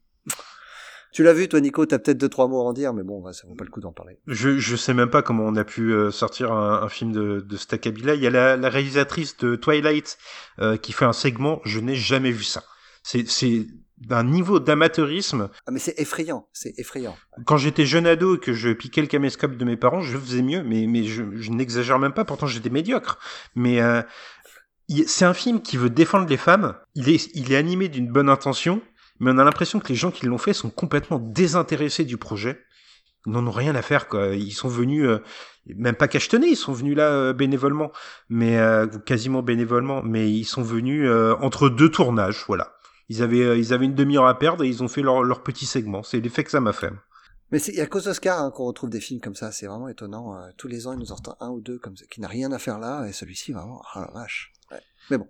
Tu 1.15 1.23
l'as 1.23 1.33
vu, 1.33 1.49
toi, 1.49 1.61
Nico, 1.61 1.87
t'as 1.87 2.01
peut-être 2.01 2.19
deux, 2.19 2.29
trois 2.29 2.49
mots 2.49 2.61
à 2.61 2.65
en 2.65 2.73
dire, 2.73 2.93
mais 2.93 3.05
bon, 3.05 3.33
ça 3.33 3.47
vaut 3.47 3.55
pas 3.55 3.63
le 3.63 3.71
coup 3.71 3.81
d'en 3.81 3.93
parler. 3.93 4.19
Je, 4.27 4.59
je 4.59 4.75
sais 4.75 4.95
même 4.95 5.11
pas 5.11 5.23
comment 5.23 5.45
on 5.45 5.55
a 5.55 5.63
pu 5.63 5.93
euh, 5.93 6.11
sortir 6.11 6.51
un, 6.51 6.83
un, 6.83 6.89
film 6.89 7.13
de, 7.13 7.39
de. 7.39 8.15
Il 8.15 8.21
y 8.21 8.27
a 8.27 8.31
la, 8.31 8.57
la 8.57 8.69
réalisatrice 8.69 9.37
de 9.37 9.55
Twilight 9.55 10.19
euh, 10.59 10.77
qui 10.77 10.91
fait 10.93 11.05
un 11.05 11.13
segment, 11.13 11.61
je 11.65 11.79
n'ai 11.79 11.95
jamais 11.95 12.33
vu 12.33 12.43
ça. 12.43 12.65
C'est, 13.05 13.29
c'est 13.29 13.69
d'un 13.99 14.25
niveau 14.25 14.59
d'amateurisme. 14.59 15.51
Ah, 15.69 15.71
mais 15.71 15.79
c'est 15.79 15.95
effrayant, 16.01 16.49
c'est 16.53 16.77
effrayant. 16.81 17.17
Quand 17.47 17.59
j'étais 17.59 17.87
jeune 17.87 18.09
ado 18.09 18.35
et 18.35 18.41
que 18.41 18.53
je 18.53 18.71
piquais 18.71 19.01
le 19.01 19.07
caméscope 19.07 19.57
de 19.57 19.65
mes 19.65 19.77
parents, 19.77 20.01
je 20.01 20.19
faisais 20.19 20.43
mieux, 20.43 20.65
mais, 20.65 20.89
mais 20.89 21.05
je, 21.05 21.23
je 21.37 21.53
n'exagère 21.53 22.01
même 22.01 22.13
pas, 22.13 22.25
pourtant 22.25 22.49
j'étais 22.49 22.71
médiocre. 22.71 23.21
Mais 23.55 23.81
euh, 23.81 24.03
c'est 25.07 25.25
un 25.25 25.35
film 25.35 25.63
qui 25.63 25.77
veut 25.77 25.91
défendre 25.91 26.29
les 26.29 26.37
femmes, 26.37 26.75
il 26.97 27.09
est, 27.09 27.31
il 27.35 27.53
est 27.53 27.57
animé 27.57 27.89
d'une 27.89 28.11
bonne 28.11 28.29
intention, 28.29 28.83
mais 29.21 29.31
on 29.31 29.39
a 29.39 29.45
l'impression 29.45 29.81
que 29.81 29.89
les 29.89 29.95
gens 29.95 30.11
qui 30.11 30.27
l'ont 30.27 30.39
fait 30.39 30.53
sont 30.53 30.71
complètement 30.71 31.19
désintéressés 31.19 32.05
du 32.05 32.17
projet. 32.17 32.61
Ils 33.27 33.33
n'en 33.33 33.47
ont 33.47 33.53
rien 33.53 33.75
à 33.75 33.83
faire, 33.83 34.09
quoi. 34.09 34.35
Ils 34.35 34.53
sont 34.53 34.69
venus, 34.69 35.05
euh, 35.05 35.23
même 35.67 35.95
pas 35.95 36.09
cachetonner, 36.09 36.49
ils 36.49 36.57
sont 36.57 36.73
venus 36.73 36.97
là 36.97 37.11
euh, 37.11 37.33
bénévolement, 37.33 37.91
mais 38.29 38.59
euh, 38.59 38.87
quasiment 38.87 39.43
bénévolement, 39.43 40.03
mais 40.03 40.31
ils 40.31 40.45
sont 40.45 40.63
venus 40.63 41.09
entre 41.41 41.69
deux 41.69 41.91
tournages, 41.91 42.45
voilà. 42.47 42.75
Ils 43.09 43.23
avaient, 43.23 43.59
ils 43.59 43.73
avaient 43.73 43.85
une 43.85 43.95
demi-heure 43.95 44.27
à 44.27 44.39
perdre 44.39 44.65
et 44.65 44.69
ils 44.69 44.83
ont 44.83 44.89
fait 44.89 45.03
leur, 45.03 45.23
leur 45.23 45.43
petit 45.43 45.67
segment. 45.67 46.03
C'est 46.03 46.21
l'effet 46.21 46.43
que 46.43 46.51
ça 46.51 46.61
m'a 46.61 46.73
fait. 46.73 46.91
Mais 47.51 47.59
c'est 47.59 47.79
à 47.81 47.87
cause 47.87 48.05
d'Oscar 48.05 48.41
hein, 48.41 48.51
qu'on 48.51 48.65
retrouve 48.65 48.91
des 48.91 49.01
films 49.01 49.21
comme 49.21 49.35
ça. 49.35 49.53
C'est 49.53 49.67
vraiment 49.67 49.89
étonnant. 49.89 50.37
Tous 50.57 50.69
les 50.69 50.87
ans, 50.87 50.95
ils 50.95 50.99
nous 50.99 51.13
en 51.13 51.19
un 51.41 51.51
ou 51.51 51.61
deux 51.61 51.79
comme 51.79 51.97
ça, 51.97 52.07
qui 52.11 52.21
n'a 52.21 52.29
rien 52.29 52.51
à 52.53 52.59
faire 52.59 52.79
là, 52.79 53.07
et 53.07 53.13
celui-ci 53.13 53.53
vraiment, 53.53 53.83
ah 53.93 54.01
la 54.01 54.21
vache. 54.21 54.53
Ouais. 54.71 54.81
Mais 55.11 55.19
bon. 55.19 55.29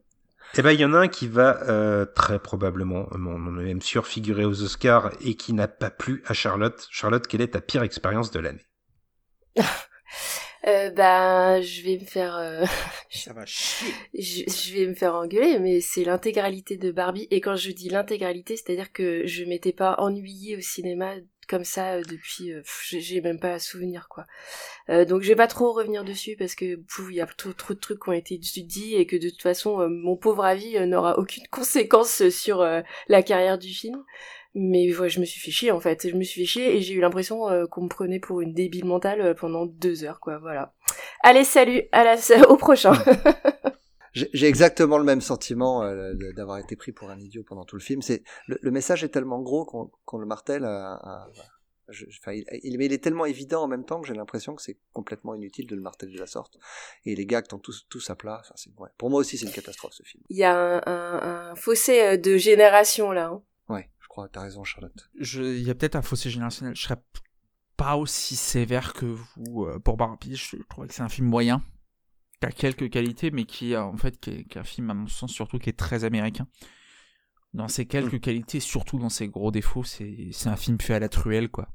Eh 0.57 0.63
ben, 0.63 0.71
il 0.71 0.81
y 0.81 0.85
en 0.85 0.95
a 0.95 0.99
un 0.99 1.09
qui 1.09 1.27
va 1.27 1.63
euh, 1.69 2.07
très 2.07 2.39
probablement, 2.39 3.09
on 3.11 3.59
est 3.59 3.65
même 3.65 3.83
sûr, 3.83 4.07
figurer 4.07 4.45
aux 4.45 4.63
Oscars 4.63 5.11
et 5.21 5.35
qui 5.35 5.53
n'a 5.53 5.67
pas 5.67 5.91
plu 5.91 6.23
à 6.27 6.33
Charlotte. 6.33 6.87
Charlotte, 6.91 7.27
quelle 7.27 7.41
est 7.41 7.49
ta 7.49 7.61
pire 7.61 7.83
expérience 7.83 8.31
de 8.31 8.41
l'année? 8.41 8.65
Euh, 10.67 10.89
bah, 10.91 11.61
je 11.61 11.83
vais 11.83 11.99
me 11.99 12.07
faire. 12.07 12.37
Euh... 12.37 12.65
Ça 13.11 13.35
va 13.35 13.45
chier. 13.45 13.93
Je, 14.15 14.45
je, 14.51 14.75
vais 14.75 14.87
me 14.87 14.95
faire 14.95 15.15
engueuler, 15.15 15.59
mais 15.59 15.83
c'est 15.83 16.05
l'intégralité 16.05 16.79
de 16.79 16.91
Barbie. 16.91 17.29
Et 17.31 17.43
quand 17.43 17.57
je 17.57 17.71
dis 17.71 17.91
l'intégralité, 17.91 18.57
c'est-à-dire 18.57 18.91
que 18.91 19.27
je 19.27 19.45
m'étais 19.45 19.75
pas 19.75 19.97
ennuyée 19.99 20.57
au 20.57 20.61
cinéma 20.63 21.17
comme 21.47 21.65
ça 21.65 21.95
euh, 21.95 22.03
depuis. 22.03 22.53
Euh, 22.53 22.63
j'ai 22.91 23.21
même 23.21 23.39
pas 23.39 23.55
à 23.55 23.59
souvenir 23.59 24.09
quoi. 24.09 24.25
Euh, 24.89 25.05
donc 25.05 25.23
je 25.23 25.29
vais 25.29 25.37
pas 25.37 25.47
trop 25.47 25.73
revenir 25.73 26.05
dessus 26.05 26.37
parce 26.39 26.55
que 26.55 26.65
il 27.11 27.15
y 27.15 27.21
a 27.21 27.27
trop, 27.27 27.53
trop 27.53 27.75
de 27.75 27.79
trucs 27.79 28.03
qui 28.03 28.09
ont 28.09 28.13
été 28.13 28.39
dit 28.39 28.95
et 28.95 29.07
que 29.07 29.17
de 29.17 29.29
toute 29.29 29.43
façon 29.43 29.81
euh, 29.81 29.89
mon 29.89 30.17
pauvre 30.17 30.45
avis 30.45 30.79
n'aura 30.87 31.19
aucune 31.19 31.47
conséquence 31.51 32.29
sur 32.29 32.65
la 33.09 33.23
carrière 33.23 33.59
du 33.59 33.69
film 33.69 34.05
mais 34.57 34.97
ouais, 34.97 35.09
je 35.09 35.19
me 35.19 35.25
suis 35.25 35.41
fait 35.41 35.51
chier 35.51 35.73
en 35.73 35.81
fait. 35.81 36.09
Je 36.09 36.15
me 36.15 36.23
suis 36.23 36.43
fait 36.43 36.47
chier 36.47 36.77
et 36.77 36.81
j'ai 36.81 36.95
eu 36.95 37.01
l'impression 37.01 37.67
qu'on 37.73 37.83
me 37.83 37.89
prenait 37.89 38.21
pour 38.21 38.41
une 38.41 38.55
débile 38.55 38.85
mentale 38.85 39.35
pendant 39.35 39.67
deux 39.67 40.05
heures, 40.05 40.21
quoi. 40.21 40.39
Voilà. 40.39 40.73
Allez, 41.25 41.43
salut, 41.43 41.83
à 41.91 42.05
la, 42.05 42.17
au 42.49 42.57
prochain. 42.57 42.93
j'ai 44.15 44.47
exactement 44.47 44.99
le 44.99 45.05
même 45.05 45.21
sentiment 45.21 45.83
euh, 45.83 46.15
d'avoir 46.37 46.59
été 46.59 46.77
pris 46.77 46.93
pour 46.93 47.11
un 47.11 47.19
idiot 47.19 47.43
pendant 47.43 47.65
tout 47.65 47.77
le 47.77 47.83
film. 47.83 48.03
C'est 48.03 48.23
le, 48.47 48.59
le, 48.63 48.71
message 48.71 49.05
est 49.05 49.09
tellement 49.09 49.41
gros 49.41 49.65
qu'on 49.65 49.91
qu 50.07 50.19
le 50.19 50.27
martèle. 50.27 50.65
À, 50.65 50.95
à, 50.95 51.29
je, 51.89 52.07
enfin, 52.21 52.33
il, 52.33 52.45
il, 52.63 52.79
mais 52.79 52.87
il 52.87 52.93
est 52.93 53.03
tellement 53.03 53.27
évident 53.27 53.65
en 53.65 53.69
même 53.69 53.85
temps 53.85 54.01
que 54.01 54.07
j'ai 54.07 54.15
l'impression 54.15 54.55
que 54.55 54.63
c'est 54.63 54.79
complètement 54.93 55.35
inutile 55.35 55.67
de 55.67 55.75
le 55.75 55.83
marteler 55.83 56.13
de 56.13 56.19
la 56.19 56.27
sorte. 56.27 56.59
Et 57.05 57.15
les 57.15 57.27
gags 57.27 57.45
sont 57.51 57.59
tous, 57.59 57.87
tous 57.91 58.09
à 58.09 58.15
plat. 58.15 58.41
Enfin, 58.41 58.55
ouais. 58.79 58.91
Pour 58.97 59.11
moi 59.11 59.21
aussi, 59.21 59.37
c'est 59.37 59.47
une 59.47 59.53
catastrophe 59.53 59.93
ce 59.93 60.03
film. 60.03 60.23
Il 60.31 60.39
y 60.39 60.45
a 60.45 60.57
un, 60.57 60.81
un, 60.87 61.51
un 61.51 61.55
fossé 61.57 62.17
de 62.17 62.37
génération 62.37 63.13
là. 63.13 63.27
Hein. 63.27 63.43
Ouais 63.69 63.91
crois, 64.15 64.29
t'as 64.29 64.43
raison, 64.43 64.63
Charlotte. 64.63 65.11
Il 65.19 65.63
y 65.63 65.71
a 65.71 65.75
peut-être 65.75 65.97
un 65.97 66.03
fossé 66.03 66.31
générationnel. 66.31 66.77
Je 66.77 66.83
serais 66.83 67.03
pas 67.77 67.97
aussi 67.97 68.37
sévère 68.37 68.93
que 68.93 69.07
vous 69.07 69.65
euh, 69.65 69.81
pour 69.81 69.97
Barbie. 69.97 70.37
Je 70.37 70.57
trouve 70.69 70.87
que 70.87 70.95
c'est 70.95 71.03
un 71.03 71.09
film 71.09 71.27
moyen, 71.27 71.63
qui 72.51 72.67
a 72.67 72.71
quelques 72.71 72.91
qualités, 72.91 73.31
mais 73.31 73.45
qui, 73.45 73.77
en 73.77 73.97
fait, 73.97 74.19
qui 74.21 74.31
est, 74.31 74.45
qui 74.45 74.59
est, 74.59 74.61
un 74.61 74.65
film, 74.65 74.91
à 74.91 74.95
mon 74.95 75.07
sens, 75.07 75.33
surtout 75.33 75.59
qui 75.59 75.71
est 75.71 75.79
très 75.79 76.05
américain. 76.05 76.47
Dans 77.53 77.69
ses 77.69 77.87
quelques 77.87 78.15
mmh. 78.15 78.21
qualités, 78.21 78.61
surtout 78.61 78.99
dans 78.99 79.09
ses 79.09 79.29
gros 79.29 79.51
défauts, 79.51 79.85
c'est 79.85 80.33
un 80.47 80.57
film 80.57 80.81
fait 80.81 80.95
à 80.95 80.99
la 80.99 81.09
truelle, 81.09 81.49
quoi. 81.49 81.69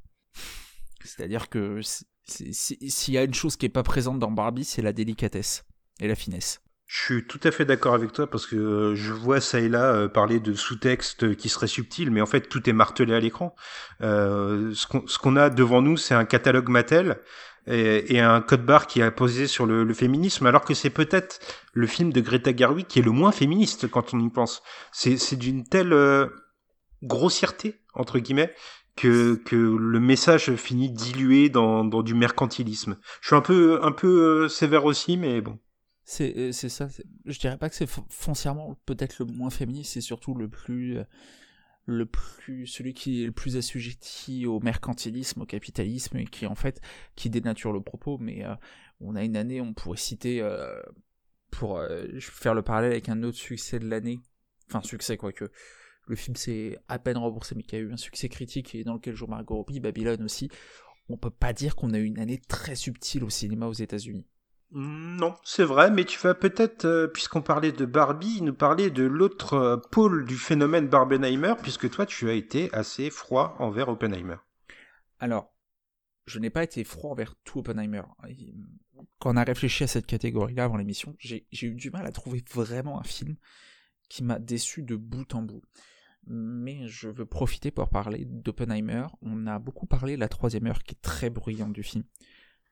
C'est-à-dire 1.03 1.49
que 1.49 1.79
s'il 2.25 3.13
y 3.13 3.17
a 3.17 3.23
une 3.23 3.33
chose 3.33 3.55
qui 3.55 3.65
est 3.65 3.69
pas 3.69 3.83
présente 3.83 4.19
dans 4.19 4.31
Barbie, 4.31 4.65
c'est 4.65 4.81
la 4.81 4.93
délicatesse 4.93 5.65
et 5.99 6.07
la 6.07 6.15
finesse. 6.15 6.61
Je 6.85 7.03
suis 7.03 7.27
tout 7.27 7.39
à 7.43 7.51
fait 7.51 7.65
d'accord 7.65 7.93
avec 7.93 8.13
toi 8.13 8.27
parce 8.27 8.47
que 8.47 8.95
je 8.95 9.13
vois 9.13 9.39
ça 9.41 9.59
et 9.59 9.69
là 9.69 9.93
euh, 9.93 10.07
parler 10.07 10.39
de 10.39 10.55
sous-texte 10.55 11.35
qui 11.35 11.47
serait 11.47 11.67
subtil, 11.67 12.09
mais 12.09 12.19
en 12.19 12.25
fait 12.25 12.49
tout 12.49 12.67
est 12.67 12.73
martelé 12.73 13.13
à 13.13 13.19
l'écran. 13.19 13.55
Euh, 14.01 14.73
ce 14.73 14.87
qu'on 14.87 15.01
qu 15.01 15.39
a 15.39 15.51
devant 15.51 15.83
nous, 15.83 15.97
c'est 15.97 16.15
un 16.15 16.25
catalogue 16.25 16.67
Mattel 16.67 17.21
et, 17.69 18.19
un 18.19 18.41
code 18.41 18.65
barre 18.65 18.87
qui 18.87 19.01
est 19.01 19.11
posé 19.11 19.47
sur 19.47 19.65
le, 19.65 19.93
féminisme, 19.93 20.45
alors 20.45 20.65
que 20.65 20.73
c'est 20.73 20.89
peut-être 20.89 21.39
le 21.73 21.87
film 21.87 22.11
de 22.11 22.21
Greta 22.21 22.55
Gerwig 22.55 22.87
qui 22.87 22.99
est 22.99 23.03
le 23.03 23.11
moins 23.11 23.31
féministe 23.31 23.87
quand 23.89 24.13
on 24.13 24.19
y 24.19 24.29
pense. 24.29 24.63
C'est 24.91 25.37
d'une 25.37 25.63
telle 25.63 25.93
euh, 25.93 26.27
grossièreté 27.03 27.81
entre 27.93 28.19
guillemets 28.19 28.53
que, 28.95 29.35
que 29.35 29.55
le 29.55 29.99
message 29.99 30.55
finit 30.55 30.89
dilué 30.89 31.49
dans, 31.49 31.85
dans 31.85 32.01
du 32.01 32.13
mercantilisme. 32.13 32.97
Je 33.21 33.27
suis 33.27 33.35
un 33.35 33.41
peu 33.41 33.79
un 33.83 33.91
peu 33.91 34.45
euh, 34.45 34.49
sévère 34.49 34.85
aussi, 34.85 35.15
mais 35.17 35.41
bon. 35.41 35.59
C'est 36.03 36.51
ça. 36.51 36.87
Je 37.25 37.39
dirais 37.39 37.57
pas 37.57 37.69
que 37.69 37.75
c'est 37.75 37.89
foncièrement 38.09 38.75
peut-être 38.87 39.19
le 39.19 39.25
moins 39.25 39.51
féministe, 39.51 39.93
c'est 39.93 40.01
surtout 40.01 40.33
le 40.33 40.49
plus 40.49 40.97
le 41.89 42.05
plus 42.05 42.67
celui 42.67 42.93
qui 42.93 43.23
est 43.23 43.25
le 43.25 43.31
plus 43.31 43.57
assujetti 43.57 44.45
au 44.45 44.59
mercantilisme, 44.59 45.41
au 45.41 45.45
capitalisme 45.45 46.17
et 46.17 46.25
qui 46.25 46.45
en 46.45 46.55
fait 46.55 46.81
qui 47.15 47.29
dénature 47.29 47.71
le 47.73 47.81
propos. 47.81 48.17
Mais 48.19 48.45
euh, 48.45 48.55
on 49.01 49.15
a 49.15 49.23
une 49.23 49.35
année, 49.35 49.59
on 49.59 49.73
pourrait 49.73 49.97
citer 49.97 50.41
euh, 50.41 50.81
pour 51.51 51.77
euh, 51.77 52.05
faire 52.19 52.53
le 52.53 52.61
parallèle 52.61 52.91
avec 52.91 53.09
un 53.09 53.23
autre 53.23 53.37
succès 53.37 53.79
de 53.79 53.87
l'année, 53.87 54.19
enfin 54.67 54.81
succès 54.81 55.17
quoique. 55.17 55.51
Le 56.07 56.15
film 56.15 56.35
s'est 56.35 56.77
à 56.87 56.97
peine 56.97 57.17
remboursé, 57.17 57.53
mais 57.55 57.63
qui 57.63 57.75
a 57.75 57.79
eu 57.79 57.91
un 57.91 57.97
succès 57.97 58.29
critique 58.29 58.73
et 58.73 58.83
dans 58.83 58.95
lequel 58.95 59.15
joue 59.15 59.27
Margot 59.27 59.55
Robbie, 59.55 59.79
Babylone 59.79 60.23
aussi. 60.23 60.49
On 61.07 61.17
peut 61.17 61.29
pas 61.29 61.53
dire 61.53 61.75
qu'on 61.75 61.93
a 61.93 61.99
eu 61.99 62.05
une 62.05 62.19
année 62.19 62.39
très 62.47 62.75
subtile 62.75 63.23
au 63.23 63.29
cinéma 63.29 63.67
aux 63.67 63.73
États-Unis. 63.73 64.25
Non, 64.71 65.35
c'est 65.43 65.63
vrai, 65.63 65.89
mais 65.89 66.05
tu 66.05 66.19
vas 66.19 66.35
peut-être, 66.35 66.85
euh, 66.85 67.07
puisqu'on 67.07 67.41
parlait 67.41 67.71
de 67.71 67.85
Barbie, 67.85 68.43
nous 68.43 68.53
parler 68.53 68.91
de 68.91 69.03
l'autre 69.03 69.53
euh, 69.53 69.77
pôle 69.77 70.25
du 70.25 70.35
phénomène 70.35 70.87
Barbenheimer, 70.87 71.55
puisque 71.59 71.89
toi, 71.89 72.05
tu 72.05 72.29
as 72.29 72.33
été 72.33 72.71
assez 72.71 73.09
froid 73.09 73.55
envers 73.57 73.89
Oppenheimer. 73.89 74.35
Alors, 75.19 75.51
je 76.27 76.37
n'ai 76.37 76.51
pas 76.51 76.63
été 76.63 76.83
froid 76.83 77.11
envers 77.11 77.33
tout 77.43 77.59
Oppenheimer. 77.59 78.03
Quand 79.17 79.33
on 79.33 79.37
a 79.37 79.43
réfléchi 79.43 79.83
à 79.83 79.87
cette 79.87 80.05
catégorie-là 80.05 80.65
avant 80.65 80.77
l'émission, 80.77 81.15
j'ai 81.17 81.47
eu 81.51 81.73
du 81.73 81.89
mal 81.89 82.05
à 82.05 82.11
trouver 82.11 82.43
vraiment 82.53 82.99
un 82.99 83.03
film 83.03 83.37
qui 84.07 84.23
m'a 84.23 84.37
déçu 84.37 84.83
de 84.83 84.95
bout 84.95 85.33
en 85.33 85.41
bout. 85.41 85.63
Mais 86.27 86.87
je 86.87 87.09
veux 87.09 87.25
profiter 87.25 87.71
pour 87.71 87.89
parler 87.89 88.25
d'Oppenheimer. 88.25 89.07
On 89.23 89.47
a 89.47 89.57
beaucoup 89.57 89.87
parlé 89.87 90.15
de 90.15 90.19
la 90.19 90.29
troisième 90.29 90.67
heure 90.67 90.83
qui 90.83 90.93
est 90.93 91.01
très 91.01 91.31
bruyante 91.31 91.73
du 91.73 91.81
film 91.81 92.03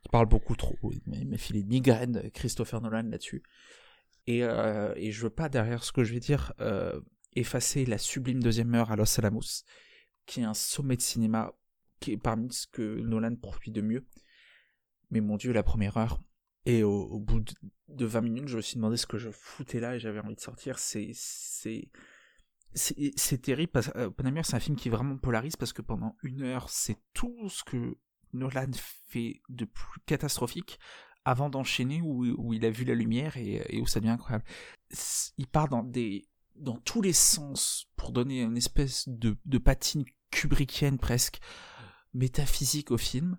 qui 0.02 0.10
parle 0.10 0.28
beaucoup 0.28 0.56
trop. 0.56 0.78
Il 0.92 1.28
m'a 1.28 1.38
filé 1.38 1.62
une 1.62 1.68
migraine, 1.68 2.30
Christopher 2.34 2.82
Nolan, 2.82 3.04
là-dessus. 3.04 3.44
Et, 4.28 4.44
euh, 4.44 4.94
et 4.96 5.12
je 5.12 5.24
veux 5.24 5.30
pas, 5.30 5.50
derrière 5.50 5.84
ce 5.84 5.92
que 5.92 6.04
je 6.04 6.14
vais 6.14 6.20
dire, 6.20 6.54
euh, 6.60 7.00
effacer 7.36 7.86
la 7.86 7.98
sublime 7.98 8.42
deuxième 8.42 8.74
heure 8.76 8.92
à 8.92 8.96
Los 8.96 9.20
Alamos, 9.20 9.64
qui 10.26 10.42
est 10.42 10.46
un 10.46 10.54
sommet 10.54 10.98
de 10.98 11.02
cinéma, 11.02 11.54
qui 12.00 12.12
est 12.12 12.18
parmi 12.18 12.52
ce 12.52 12.68
que 12.68 13.00
Nolan 13.00 13.36
produit 13.36 13.72
de 13.72 13.82
mieux. 13.82 14.06
Mais 15.10 15.22
mon 15.22 15.38
dieu, 15.38 15.54
la 15.54 15.64
première 15.64 15.98
heure. 15.98 16.20
Et 16.66 16.84
au, 16.84 17.20
bout 17.20 17.40
de, 17.40 17.54
de, 17.88 18.06
20 18.06 18.22
minutes, 18.22 18.48
je 18.50 18.58
me 18.58 18.62
suis 18.62 18.76
demandé 18.76 18.98
ce 18.98 19.08
que 19.08 19.18
je 19.18 19.30
foutais 19.32 19.80
là 19.80 19.96
et 19.96 20.00
j'avais 20.00 20.20
envie 20.20 20.36
de 20.36 20.42
sortir. 20.42 20.78
C'est, 20.80 21.14
terrible 23.42 23.72
parce 23.72 23.88
que 23.88 23.98
euh, 23.98 24.44
c'est 24.44 24.56
un 24.56 24.60
film 24.60 24.76
qui 24.76 24.90
vraiment 24.90 25.18
polarise 25.18 25.56
parce 25.56 25.72
que 25.72 25.82
pendant 25.82 26.18
une 26.24 26.42
heure, 26.42 26.70
c'est 26.70 26.98
tout 27.14 27.48
ce 27.48 27.64
que 27.64 27.98
Nolan 28.34 28.72
fait 29.08 29.42
de 29.50 29.66
plus 29.66 30.00
catastrophique 30.06 30.80
avant 31.26 31.50
d'enchaîner 31.50 32.02
où, 32.02 32.26
où, 32.38 32.54
il 32.54 32.66
a 32.66 32.70
vu 32.70 32.86
la 32.86 32.96
lumière 32.96 33.36
et, 33.36 33.80
où 33.82 33.86
ça 33.86 34.00
devient 34.00 34.12
incroyable. 34.12 34.46
Il 35.38 35.48
part 35.48 35.68
dans 35.68 35.84
des 35.84 36.28
dans 36.56 36.78
tous 36.78 37.02
les 37.02 37.14
sens 37.14 37.88
pour 37.98 38.12
donner 38.12 38.42
une 38.42 38.58
espèce 38.58 39.08
de, 39.10 39.38
de 39.46 39.58
patine 39.58 40.06
kubrickienne 40.32 40.98
presque 40.98 41.40
métaphysique 42.14 42.92
au 42.92 42.98
film 42.98 43.38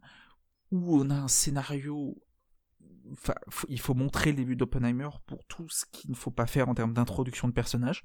où 0.71 1.01
on 1.01 1.11
a 1.11 1.17
un 1.17 1.29
scénario 1.29 2.17
enfin, 3.13 3.35
il 3.69 3.81
faut 3.81 3.95
montrer 3.95 4.33
les 4.33 4.45
buts 4.45 4.55
d'Oppenheimer 4.55 5.09
pour 5.27 5.45
tout 5.47 5.69
ce 5.69 5.85
qu'il 5.91 6.11
ne 6.11 6.17
faut 6.17 6.31
pas 6.31 6.47
faire 6.47 6.69
en 6.69 6.75
termes 6.75 6.93
d'introduction 6.93 7.49
de 7.49 7.53
personnages 7.53 8.05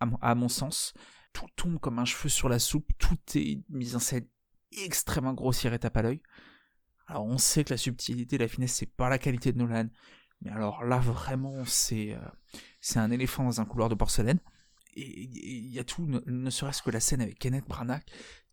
à 0.00 0.06
mon, 0.06 0.16
à 0.20 0.34
mon 0.34 0.48
sens 0.48 0.92
tout 1.32 1.46
tombe 1.56 1.78
comme 1.78 1.98
un 1.98 2.04
cheveu 2.04 2.28
sur 2.28 2.48
la 2.48 2.58
soupe 2.58 2.90
tout 2.98 3.16
est 3.36 3.62
mis 3.70 3.94
en 3.94 4.00
scène 4.00 4.28
extrêmement 4.82 5.34
grossière 5.34 5.74
et 5.74 5.80
à 5.82 6.02
l'œil. 6.02 6.22
Alors 7.06 7.24
on 7.26 7.38
sait 7.38 7.64
que 7.64 7.70
la 7.70 7.76
subtilité, 7.76 8.38
la 8.38 8.48
finesse, 8.48 8.74
c'est 8.74 8.94
pas 8.94 9.08
la 9.08 9.18
qualité 9.18 9.52
de 9.52 9.58
Nolan, 9.58 9.88
mais 10.40 10.50
alors 10.50 10.84
là 10.84 10.98
vraiment 10.98 11.64
c'est 11.66 12.14
euh, 12.14 12.28
c'est 12.80 12.98
un 12.98 13.10
éléphant 13.10 13.44
dans 13.44 13.60
un 13.60 13.64
couloir 13.64 13.88
de 13.88 13.94
porcelaine. 13.94 14.40
Et 14.96 15.22
il 15.22 15.70
y 15.70 15.78
a 15.80 15.84
tout, 15.84 16.06
ne, 16.06 16.20
ne 16.26 16.50
serait-ce 16.50 16.82
que 16.82 16.90
la 16.90 17.00
scène 17.00 17.20
avec 17.20 17.38
Kenneth 17.38 17.66
Branagh, 17.66 18.04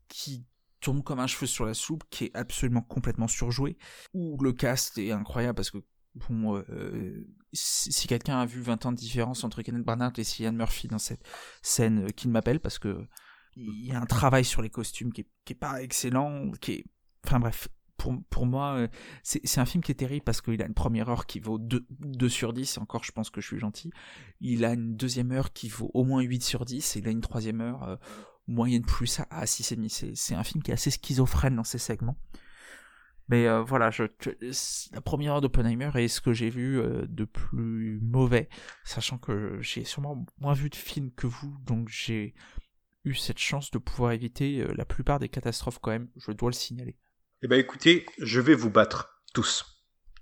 qui 0.07 0.45
tombe 0.79 1.03
comme 1.03 1.19
un 1.19 1.27
cheveu 1.27 1.45
sur 1.45 1.65
la 1.65 1.73
soupe, 1.73 2.03
qui 2.09 2.25
est 2.25 2.35
absolument 2.35 2.81
complètement 2.81 3.27
surjoué, 3.27 3.77
où 4.13 4.41
le 4.41 4.51
cast 4.51 4.97
est 4.97 5.11
incroyable 5.11 5.55
parce 5.55 5.69
que 5.69 5.77
bon, 6.15 6.57
euh, 6.57 7.27
si, 7.53 8.07
quelqu'un 8.07 8.39
a 8.39 8.45
vu 8.45 8.61
20 8.61 8.85
ans 8.85 8.91
de 8.91 8.97
différence 8.97 9.43
entre 9.43 9.61
Kenneth 9.61 9.83
Branagh 9.83 10.17
et 10.19 10.23
Cillian 10.23 10.53
Murphy 10.53 10.87
dans 10.87 10.99
cette 10.99 11.23
scène, 11.61 12.05
euh, 12.05 12.09
qu'il 12.09 12.31
m'appelle 12.31 12.59
parce 12.59 12.79
que 12.79 13.07
il 13.55 13.85
y 13.85 13.91
a 13.91 13.99
un 13.99 14.05
travail 14.05 14.45
sur 14.45 14.61
les 14.61 14.69
costumes 14.69 15.11
qui 15.11 15.21
est, 15.21 15.27
qui 15.45 15.53
est 15.53 15.55
pas 15.55 15.81
excellent, 15.81 16.51
qui 16.61 16.71
est, 16.73 16.85
enfin 17.25 17.39
bref, 17.39 17.67
pour, 18.01 18.15
pour 18.31 18.45
moi, 18.47 18.77
euh, 18.77 18.87
c'est 19.21 19.59
un 19.59 19.65
film 19.65 19.83
qui 19.83 19.91
est 19.91 19.95
terrible 19.95 20.23
parce 20.23 20.41
qu'il 20.41 20.61
a 20.63 20.65
une 20.65 20.73
première 20.73 21.09
heure 21.09 21.27
qui 21.27 21.39
vaut 21.39 21.59
2, 21.59 21.85
2 21.89 22.29
sur 22.29 22.51
10, 22.51 22.77
et 22.77 22.79
encore 22.79 23.03
je 23.03 23.11
pense 23.11 23.29
que 23.29 23.41
je 23.41 23.47
suis 23.47 23.59
gentil. 23.59 23.91
Il 24.39 24.65
a 24.65 24.73
une 24.73 24.95
deuxième 24.95 25.31
heure 25.31 25.53
qui 25.53 25.69
vaut 25.69 25.91
au 25.93 26.03
moins 26.03 26.21
8 26.21 26.41
sur 26.41 26.65
10, 26.65 26.95
et 26.95 26.99
il 26.99 27.07
a 27.07 27.11
une 27.11 27.21
troisième 27.21 27.61
heure 27.61 27.83
euh, 27.83 27.95
moyenne 28.47 28.83
plus 28.83 29.19
à, 29.19 29.27
à 29.29 29.45
6,5. 29.45 30.15
C'est 30.15 30.33
un 30.33 30.43
film 30.43 30.63
qui 30.63 30.71
est 30.71 30.73
assez 30.73 30.89
schizophrène 30.89 31.55
dans 31.55 31.63
ses 31.63 31.77
segments. 31.77 32.17
Mais 33.29 33.47
euh, 33.47 33.61
voilà, 33.61 33.91
je, 33.91 34.03
la 34.93 35.01
première 35.01 35.35
heure 35.35 35.41
d'Oppenheimer 35.41 35.91
est 35.93 36.07
ce 36.07 36.21
que 36.21 36.33
j'ai 36.33 36.49
vu 36.49 36.81
de 37.07 37.23
plus 37.23 37.99
mauvais, 38.01 38.49
sachant 38.83 39.19
que 39.19 39.59
j'ai 39.61 39.85
sûrement 39.85 40.25
moins 40.39 40.53
vu 40.53 40.71
de 40.71 40.75
films 40.75 41.11
que 41.11 41.27
vous, 41.27 41.55
donc 41.65 41.87
j'ai 41.87 42.33
eu 43.03 43.15
cette 43.15 43.39
chance 43.39 43.71
de 43.71 43.77
pouvoir 43.77 44.11
éviter 44.11 44.65
la 44.75 44.85
plupart 44.85 45.19
des 45.19 45.29
catastrophes 45.29 45.79
quand 45.81 45.91
même, 45.91 46.09
je 46.17 46.31
dois 46.31 46.49
le 46.49 46.55
signaler. 46.55 46.97
Eh 47.43 47.47
ben 47.47 47.59
écoutez, 47.59 48.05
je 48.19 48.39
vais 48.39 48.53
vous 48.53 48.69
battre, 48.69 49.21
tous. 49.33 49.65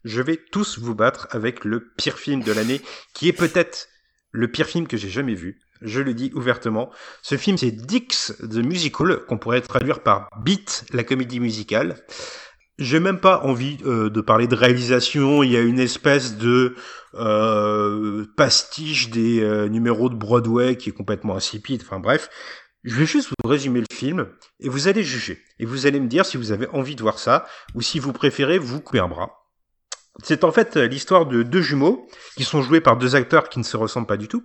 Je 0.05 0.21
vais 0.21 0.37
tous 0.37 0.79
vous 0.79 0.95
battre 0.95 1.27
avec 1.31 1.65
le 1.65 1.91
pire 1.97 2.17
film 2.17 2.41
de 2.41 2.53
l'année, 2.53 2.81
qui 3.13 3.27
est 3.27 3.33
peut-être 3.33 3.89
le 4.31 4.49
pire 4.49 4.67
film 4.67 4.87
que 4.87 4.97
j'ai 4.97 5.09
jamais 5.09 5.35
vu. 5.35 5.59
Je 5.81 6.01
le 6.01 6.13
dis 6.13 6.31
ouvertement. 6.33 6.91
Ce 7.21 7.37
film, 7.37 7.57
c'est 7.57 7.71
Dix 7.71 8.33
the 8.39 8.57
Musical, 8.57 9.19
qu'on 9.27 9.37
pourrait 9.37 9.61
traduire 9.61 10.03
par 10.03 10.29
Beat, 10.41 10.85
la 10.91 11.03
comédie 11.03 11.39
musicale. 11.39 11.95
J'ai 12.77 12.99
même 12.99 13.19
pas 13.19 13.41
envie 13.43 13.77
euh, 13.85 14.09
de 14.09 14.21
parler 14.21 14.47
de 14.47 14.55
réalisation. 14.55 15.43
Il 15.43 15.51
y 15.51 15.57
a 15.57 15.61
une 15.61 15.79
espèce 15.79 16.37
de 16.37 16.75
euh, 17.15 18.25
pastiche 18.37 19.09
des 19.09 19.41
euh, 19.41 19.67
numéros 19.67 20.09
de 20.09 20.15
Broadway 20.15 20.77
qui 20.77 20.89
est 20.89 20.93
complètement 20.93 21.35
insipide. 21.35 21.81
Enfin 21.85 21.99
bref, 21.99 22.29
je 22.83 22.95
vais 22.95 23.05
juste 23.05 23.29
vous 23.29 23.49
résumer 23.49 23.81
le 23.81 23.93
film 23.93 24.29
et 24.59 24.69
vous 24.69 24.87
allez 24.87 25.03
juger. 25.03 25.41
Et 25.59 25.65
vous 25.65 25.85
allez 25.85 25.99
me 25.99 26.07
dire 26.07 26.25
si 26.25 26.37
vous 26.37 26.51
avez 26.51 26.67
envie 26.69 26.95
de 26.95 27.01
voir 27.01 27.19
ça 27.19 27.45
ou 27.75 27.81
si 27.81 27.99
vous 27.99 28.13
préférez 28.13 28.57
vous 28.57 28.81
couper 28.81 28.99
un 28.99 29.07
bras. 29.07 29.38
C'est 30.23 30.43
en 30.43 30.51
fait 30.51 30.75
l'histoire 30.75 31.25
de 31.25 31.43
deux 31.43 31.61
jumeaux 31.61 32.07
qui 32.35 32.43
sont 32.43 32.61
joués 32.61 32.81
par 32.81 32.97
deux 32.97 33.15
acteurs 33.15 33.49
qui 33.49 33.59
ne 33.59 33.63
se 33.63 33.77
ressemblent 33.77 34.07
pas 34.07 34.17
du 34.17 34.27
tout, 34.27 34.43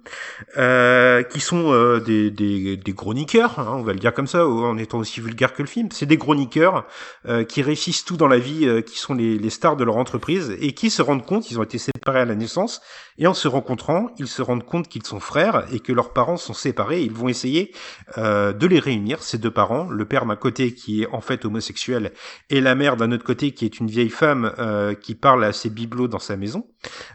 euh, 0.57 1.23
qui 1.23 1.41
sont 1.41 1.73
euh, 1.73 2.01
des, 2.01 2.31
des, 2.31 2.77
des 2.77 2.93
chroniqueurs, 2.93 3.59
hein, 3.59 3.75
on 3.79 3.83
va 3.83 3.93
le 3.93 3.99
dire 3.99 4.13
comme 4.13 4.27
ça, 4.27 4.47
en 4.47 4.77
étant 4.79 4.99
aussi 4.99 5.21
vulgaire 5.21 5.55
que 5.55 5.63
le 5.63 5.69
film. 5.69 5.89
C'est 5.93 6.07
des 6.07 6.19
chroniqueurs 6.19 6.87
euh, 7.27 7.45
qui 7.45 7.63
réussissent 7.63 8.05
tout 8.05 8.17
dans 8.17 8.27
la 8.27 8.39
vie, 8.39 8.67
euh, 8.67 8.81
qui 8.81 8.99
sont 8.99 9.15
les, 9.15 9.39
les, 9.39 9.51
stars 9.51 9.77
de 9.77 9.85
leur 9.85 9.97
entreprise 9.97 10.57
et 10.61 10.73
qui 10.73 10.91
se 10.91 11.03
rendent 11.03 11.25
compte, 11.25 11.51
ils 11.51 11.59
ont 11.59 11.63
été 11.63 11.79
séparés 11.79 12.21
à 12.21 12.25
la 12.25 12.35
naissance, 12.35 12.81
et 13.19 13.27
en 13.27 13.35
se 13.35 13.47
rencontrant, 13.47 14.09
ils 14.19 14.27
se 14.27 14.43
rendent 14.43 14.65
compte 14.65 14.89
qu'ils 14.89 15.07
sont 15.07 15.21
frères 15.21 15.67
et 15.73 15.79
que 15.79 15.93
leurs 15.93 16.13
parents 16.13 16.37
sont 16.37 16.53
séparés. 16.53 17.03
Ils 17.03 17.13
vont 17.13 17.29
essayer 17.29 17.73
euh, 18.19 18.53
de 18.53 18.67
les 18.67 18.81
réunir, 18.81 19.23
ces 19.23 19.39
deux 19.39 19.53
parents, 19.53 19.89
le 19.89 20.05
père 20.05 20.27
d'un 20.27 20.37
côté 20.37 20.75
qui 20.75 21.03
est 21.03 21.07
en 21.13 21.21
fait 21.21 21.45
homosexuel 21.45 22.13
et 22.51 22.61
la 22.61 22.75
mère 22.75 22.97
d'un 22.97 23.13
autre 23.13 23.25
côté 23.25 23.53
qui 23.53 23.65
est 23.65 23.79
une 23.79 23.87
vieille 23.87 24.11
femme 24.11 24.53
qui 25.01 25.15
parle 25.15 25.45
à 25.45 25.53
bibelots 25.71 26.09
dans 26.09 26.19
sa 26.19 26.37
maison. 26.37 26.67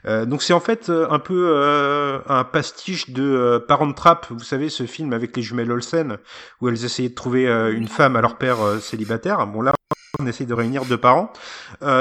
donc 0.05 0.43
c'est 0.43 0.53
en 0.53 0.59
fait 0.59 0.89
euh, 0.89 1.07
un 1.09 1.19
peu 1.19 1.51
euh, 1.55 2.19
un 2.27 2.43
pastiche 2.43 3.09
de 3.09 3.23
euh, 3.23 3.59
Parent 3.59 3.91
Trap, 3.93 4.27
vous 4.29 4.43
savez 4.43 4.69
ce 4.69 4.85
film 4.85 5.13
avec 5.13 5.35
les 5.35 5.41
jumelles 5.41 5.71
Olsen 5.71 6.17
où 6.61 6.69
elles 6.69 6.85
essayaient 6.85 7.09
de 7.09 7.15
trouver 7.15 7.45
une 7.45 7.87
femme 7.87 8.15
à 8.15 8.21
leur 8.21 8.37
père 8.37 8.57
célibataire. 8.81 9.45
Bon 9.47 9.61
là 9.61 9.73
on 10.19 10.27
essaye 10.27 10.47
de 10.47 10.53
réunir 10.53 10.85
deux 10.85 10.97
parents, 10.97 11.31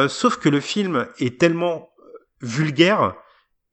sauf 0.09 0.39
que 0.39 0.49
le 0.49 0.61
film 0.61 1.07
est 1.19 1.39
tellement 1.39 1.91
vulgaire 2.41 3.15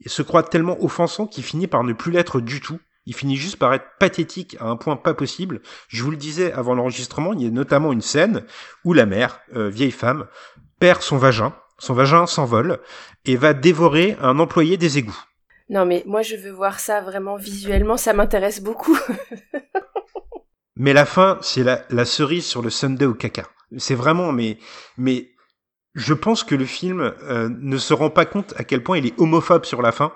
et 0.04 0.10
se 0.10 0.22
croit 0.22 0.44
tellement 0.44 0.82
offensant 0.84 1.26
qu'il 1.26 1.44
finit 1.44 1.68
par 1.68 1.84
ne 1.84 1.94
plus 1.94 2.12
l'être 2.12 2.42
du 2.42 2.62
tout. 2.62 2.80
Il 3.08 3.16
finit 3.16 3.38
juste 3.38 3.58
par 3.58 3.74
être 3.74 3.86
pathétique 4.00 4.58
à 4.60 4.66
un 4.66 4.76
point 4.76 4.98
pas 4.98 5.14
possible. 5.14 5.62
Je 5.88 6.04
vous 6.04 6.12
le 6.12 6.18
disais 6.18 6.52
avant 6.52 6.76
l'enregistrement, 6.76 7.34
il 7.34 7.44
y 7.44 7.48
a 7.48 7.52
notamment 7.52 7.92
une 7.92 8.02
scène 8.02 8.44
où 8.84 8.94
la 8.94 9.06
mère, 9.06 9.40
vieille 9.54 9.92
femme, 9.92 10.28
perd 10.80 11.02
son 11.02 11.18
vagin 11.18 11.54
son 11.78 11.94
vagin 11.94 12.26
s'envole 12.26 12.80
et 13.26 13.36
va 13.36 13.54
dévorer 13.54 14.18
un 14.22 14.40
employé 14.40 14.78
des 14.78 14.98
égouts. 14.98 15.24
Non 15.70 15.86
mais 15.86 16.04
moi 16.06 16.22
je 16.22 16.36
veux 16.36 16.52
voir 16.52 16.80
ça 16.80 17.02
vraiment 17.02 17.38
visuellement, 17.38 17.98
ça 17.98 18.14
m'intéresse 18.14 18.62
beaucoup. 18.62 18.98
mais 20.76 20.94
la 20.94 21.06
fin, 21.06 21.38
c'est 21.42 21.64
la, 21.64 22.06
cerise 22.06 22.46
sur 22.46 22.62
le 22.62 22.70
Sunday 22.70 23.06
au 23.06 23.14
caca. 23.14 23.48
C'est 23.78 23.96
vraiment, 23.96 24.32
mais, 24.32 24.60
mais 24.98 25.32
je 25.96 26.14
pense 26.14 26.44
que 26.44 26.56
le 26.56 26.66
film 26.66 27.14
euh, 27.24 27.50
ne 27.50 27.78
se 27.78 27.94
rend 27.94 28.10
pas 28.10 28.26
compte 28.26 28.54
à 28.58 28.64
quel 28.64 28.84
point 28.84 28.98
il 28.98 29.08
est 29.08 29.20
homophobe 29.20 29.66
sur 29.66 29.82
la 29.82 29.92
fin 29.92 30.14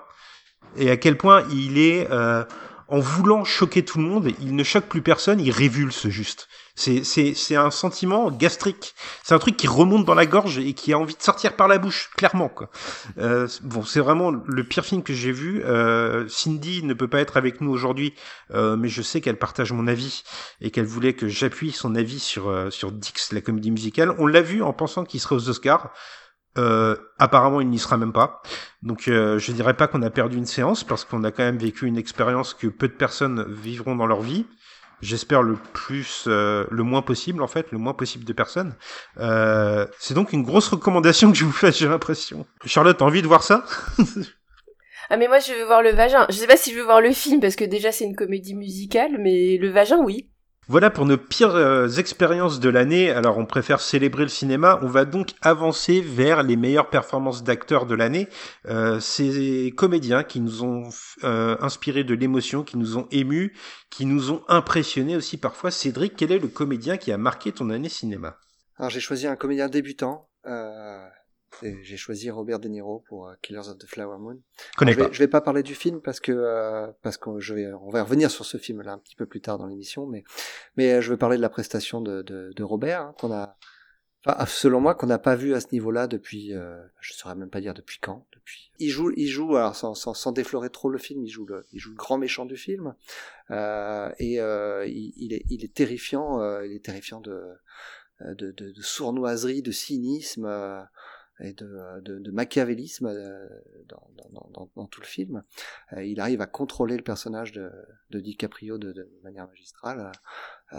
et 0.76 0.90
à 0.90 0.96
quel 0.96 1.16
point 1.16 1.44
il 1.50 1.78
est 1.78 2.08
euh, 2.10 2.44
en 2.88 3.00
voulant 3.00 3.44
choquer 3.44 3.84
tout 3.84 3.98
le 3.98 4.04
monde, 4.04 4.32
il 4.40 4.54
ne 4.54 4.64
choque 4.64 4.86
plus 4.86 5.02
personne, 5.02 5.40
il 5.40 5.50
révulse 5.50 6.08
juste. 6.08 6.48
C'est, 6.80 7.56
un 7.56 7.70
sentiment 7.70 8.30
gastrique. 8.30 8.94
C'est 9.22 9.34
un 9.34 9.38
truc 9.38 9.56
qui 9.56 9.68
remonte 9.68 10.06
dans 10.06 10.14
la 10.14 10.24
gorge 10.24 10.58
et 10.58 10.72
qui 10.72 10.94
a 10.94 10.98
envie 10.98 11.14
de 11.14 11.22
sortir 11.22 11.54
par 11.54 11.68
la 11.68 11.76
bouche, 11.76 12.10
clairement. 12.16 12.48
Quoi. 12.48 12.70
Euh, 13.18 13.46
bon, 13.62 13.82
c'est 13.82 14.00
vraiment 14.00 14.30
le 14.30 14.64
pire 14.64 14.84
film 14.84 15.02
que 15.02 15.12
j'ai 15.12 15.30
vu. 15.30 15.62
Euh, 15.64 16.26
Cindy 16.28 16.82
ne 16.82 16.94
peut 16.94 17.08
pas 17.08 17.20
être 17.20 17.36
avec 17.36 17.60
nous 17.60 17.70
aujourd'hui, 17.70 18.14
euh, 18.52 18.76
mais 18.76 18.88
je 18.88 19.02
sais 19.02 19.20
qu'elle 19.20 19.38
partage 19.38 19.72
mon 19.72 19.86
avis 19.86 20.22
et 20.62 20.70
qu'elle 20.70 20.86
voulait 20.86 21.12
que 21.12 21.28
j'appuie 21.28 21.72
son 21.72 21.94
avis 21.94 22.18
sur 22.18 22.48
euh, 22.48 22.70
sur 22.70 22.92
Dix, 22.92 23.32
la 23.32 23.42
comédie 23.42 23.70
musicale. 23.70 24.14
On 24.18 24.26
l'a 24.26 24.40
vu 24.40 24.62
en 24.62 24.72
pensant 24.72 25.04
qu'il 25.04 25.20
serait 25.20 25.34
aux 25.34 25.50
Oscars. 25.50 25.92
Euh, 26.58 26.96
apparemment, 27.18 27.60
il 27.60 27.68
n'y 27.68 27.78
sera 27.78 27.96
même 27.96 28.12
pas. 28.12 28.42
Donc, 28.82 29.06
euh, 29.06 29.38
je 29.38 29.52
dirais 29.52 29.74
pas 29.74 29.86
qu'on 29.86 30.02
a 30.02 30.10
perdu 30.10 30.36
une 30.36 30.46
séance 30.46 30.82
parce 30.82 31.04
qu'on 31.04 31.22
a 31.22 31.30
quand 31.30 31.44
même 31.44 31.58
vécu 31.58 31.86
une 31.86 31.96
expérience 31.96 32.54
que 32.54 32.66
peu 32.66 32.88
de 32.88 32.92
personnes 32.92 33.46
vivront 33.48 33.94
dans 33.94 34.06
leur 34.06 34.20
vie. 34.20 34.46
J'espère 35.02 35.42
le 35.42 35.56
plus, 35.72 36.24
euh, 36.26 36.66
le 36.70 36.82
moins 36.82 37.02
possible 37.02 37.42
en 37.42 37.46
fait, 37.46 37.72
le 37.72 37.78
moins 37.78 37.94
possible 37.94 38.24
de 38.24 38.32
personnes. 38.32 38.74
Euh, 39.18 39.86
c'est 39.98 40.14
donc 40.14 40.32
une 40.32 40.42
grosse 40.42 40.68
recommandation 40.68 41.30
que 41.32 41.38
je 41.38 41.44
vous 41.44 41.52
fais, 41.52 41.72
j'ai 41.72 41.88
l'impression. 41.88 42.46
Charlotte, 42.64 42.98
t'as 42.98 43.04
envie 43.04 43.22
de 43.22 43.26
voir 43.26 43.42
ça? 43.42 43.64
Ah 45.12 45.16
mais 45.16 45.26
moi 45.26 45.40
je 45.40 45.52
veux 45.52 45.64
voir 45.64 45.82
le 45.82 45.90
vagin. 45.90 46.24
Je 46.30 46.36
sais 46.36 46.46
pas 46.46 46.56
si 46.56 46.70
je 46.70 46.76
veux 46.76 46.84
voir 46.84 47.00
le 47.00 47.10
film 47.10 47.40
parce 47.40 47.56
que 47.56 47.64
déjà 47.64 47.90
c'est 47.90 48.04
une 48.04 48.14
comédie 48.14 48.54
musicale, 48.54 49.16
mais 49.18 49.56
le 49.56 49.68
vagin 49.68 49.98
oui. 49.98 50.29
Voilà 50.70 50.88
pour 50.88 51.04
nos 51.04 51.18
pires 51.18 51.56
euh, 51.56 51.88
expériences 51.88 52.60
de 52.60 52.68
l'année. 52.68 53.10
Alors 53.10 53.38
on 53.38 53.44
préfère 53.44 53.80
célébrer 53.80 54.22
le 54.22 54.28
cinéma. 54.28 54.78
On 54.82 54.86
va 54.86 55.04
donc 55.04 55.30
avancer 55.42 56.00
vers 56.00 56.44
les 56.44 56.54
meilleures 56.54 56.90
performances 56.90 57.42
d'acteurs 57.42 57.86
de 57.86 57.96
l'année. 57.96 58.28
Euh, 58.66 59.00
ces 59.00 59.74
comédiens 59.76 60.22
qui 60.22 60.38
nous 60.38 60.62
ont 60.62 60.88
euh, 61.24 61.56
inspiré 61.60 62.04
de 62.04 62.14
l'émotion, 62.14 62.62
qui 62.62 62.78
nous 62.78 62.96
ont 62.96 63.08
émus, 63.10 63.52
qui 63.90 64.06
nous 64.06 64.30
ont 64.30 64.44
impressionnés 64.46 65.16
aussi 65.16 65.38
parfois. 65.38 65.72
Cédric, 65.72 66.14
quel 66.16 66.30
est 66.30 66.38
le 66.38 66.46
comédien 66.46 66.98
qui 66.98 67.10
a 67.10 67.18
marqué 67.18 67.50
ton 67.50 67.68
année 67.70 67.88
cinéma? 67.88 68.36
Alors 68.78 68.90
j'ai 68.90 69.00
choisi 69.00 69.26
un 69.26 69.34
comédien 69.34 69.68
débutant. 69.68 70.28
Euh, 71.62 71.74
j'ai 71.82 71.96
choisi 71.96 72.30
Robert 72.30 72.58
De 72.58 72.68
Niro 72.68 73.04
pour 73.08 73.28
euh, 73.28 73.34
Killers 73.42 73.68
of 73.68 73.78
the 73.78 73.86
Flower 73.86 74.18
Moon. 74.18 74.40
Connais 74.76 74.92
je, 74.92 75.00
vais, 75.00 75.12
je 75.12 75.18
vais 75.18 75.28
pas 75.28 75.40
parler 75.40 75.62
du 75.62 75.74
film 75.74 76.00
parce 76.00 76.20
que 76.20 76.32
euh, 76.32 76.88
parce 77.02 77.16
que 77.16 77.38
je 77.40 77.54
vais 77.54 77.72
on 77.72 77.90
va 77.90 78.02
revenir 78.02 78.30
sur 78.30 78.44
ce 78.44 78.56
film 78.56 78.82
là 78.82 78.92
un 78.92 78.98
petit 78.98 79.16
peu 79.16 79.26
plus 79.26 79.40
tard 79.40 79.58
dans 79.58 79.66
l'émission, 79.66 80.06
mais 80.06 80.24
mais 80.76 80.92
euh, 80.92 81.00
je 81.00 81.10
vais 81.10 81.16
parler 81.16 81.36
de 81.36 81.42
la 81.42 81.50
prestation 81.50 82.00
de 82.00 82.22
de, 82.22 82.52
de 82.54 82.62
Robert 82.62 83.02
hein, 83.02 83.14
qu'on 83.18 83.32
a, 83.32 83.56
enfin, 84.26 84.46
selon 84.46 84.80
moi 84.80 84.94
qu'on 84.94 85.06
n'a 85.06 85.18
pas 85.18 85.36
vu 85.36 85.54
à 85.54 85.60
ce 85.60 85.68
niveau-là 85.72 86.06
depuis, 86.06 86.54
euh, 86.54 86.80
je 87.00 87.12
saurais 87.12 87.34
même 87.34 87.50
pas 87.50 87.60
dire 87.60 87.74
depuis 87.74 87.98
quand. 88.00 88.26
Depuis, 88.32 88.72
il 88.78 88.88
joue 88.88 89.10
il 89.16 89.28
joue 89.28 89.56
alors 89.56 89.76
sans, 89.76 89.94
sans, 89.94 90.14
sans 90.14 90.32
déflorer 90.32 90.70
trop 90.70 90.88
le 90.88 90.98
film, 90.98 91.24
il 91.24 91.30
joue 91.30 91.46
le 91.46 91.66
il 91.72 91.78
joue 91.78 91.90
le 91.90 91.96
grand 91.96 92.18
méchant 92.18 92.46
du 92.46 92.56
film 92.56 92.94
euh, 93.50 94.10
et 94.18 94.36
il, 94.36 95.12
il, 95.16 95.32
est 95.34 95.44
il 95.50 95.64
est 95.64 95.74
terrifiant, 95.74 96.40
il 96.62 96.72
est 96.72 96.84
terrifiant 96.84 97.20
de 97.20 97.42
de, 98.20 98.52
de, 98.52 98.70
de 98.70 98.82
sournoiserie, 98.82 99.62
de 99.62 99.72
cynisme 99.72 100.46
et 101.42 101.52
de, 101.52 102.00
de, 102.02 102.18
de 102.18 102.30
machiavélisme 102.30 103.06
euh, 103.06 103.48
dans, 103.88 104.02
dans, 104.16 104.50
dans, 104.52 104.70
dans, 104.76 104.86
tout 104.86 105.00
le 105.00 105.06
film. 105.06 105.42
Euh, 105.92 106.04
il 106.04 106.20
arrive 106.20 106.40
à 106.40 106.46
contrôler 106.46 106.96
le 106.96 107.02
personnage 107.02 107.52
de, 107.52 107.70
de 108.10 108.20
DiCaprio 108.20 108.78
de, 108.78 108.92
de 108.92 109.10
manière 109.22 109.46
magistrale. 109.46 110.12
Euh, 110.72 110.78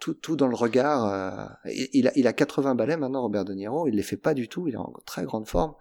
tout, 0.00 0.14
tout 0.14 0.36
dans 0.36 0.48
le 0.48 0.56
regard. 0.56 1.58
il, 1.64 2.08
a, 2.08 2.12
il 2.16 2.26
a 2.26 2.32
80 2.32 2.74
balais 2.74 2.96
maintenant, 2.96 3.22
Robert 3.22 3.44
De 3.44 3.54
Niro. 3.54 3.88
Il 3.88 3.94
les 3.94 4.02
fait 4.02 4.16
pas 4.16 4.34
du 4.34 4.48
tout. 4.48 4.68
Il 4.68 4.74
est 4.74 4.78
en 4.78 4.92
très 5.06 5.24
grande 5.24 5.46
forme. 5.46 5.74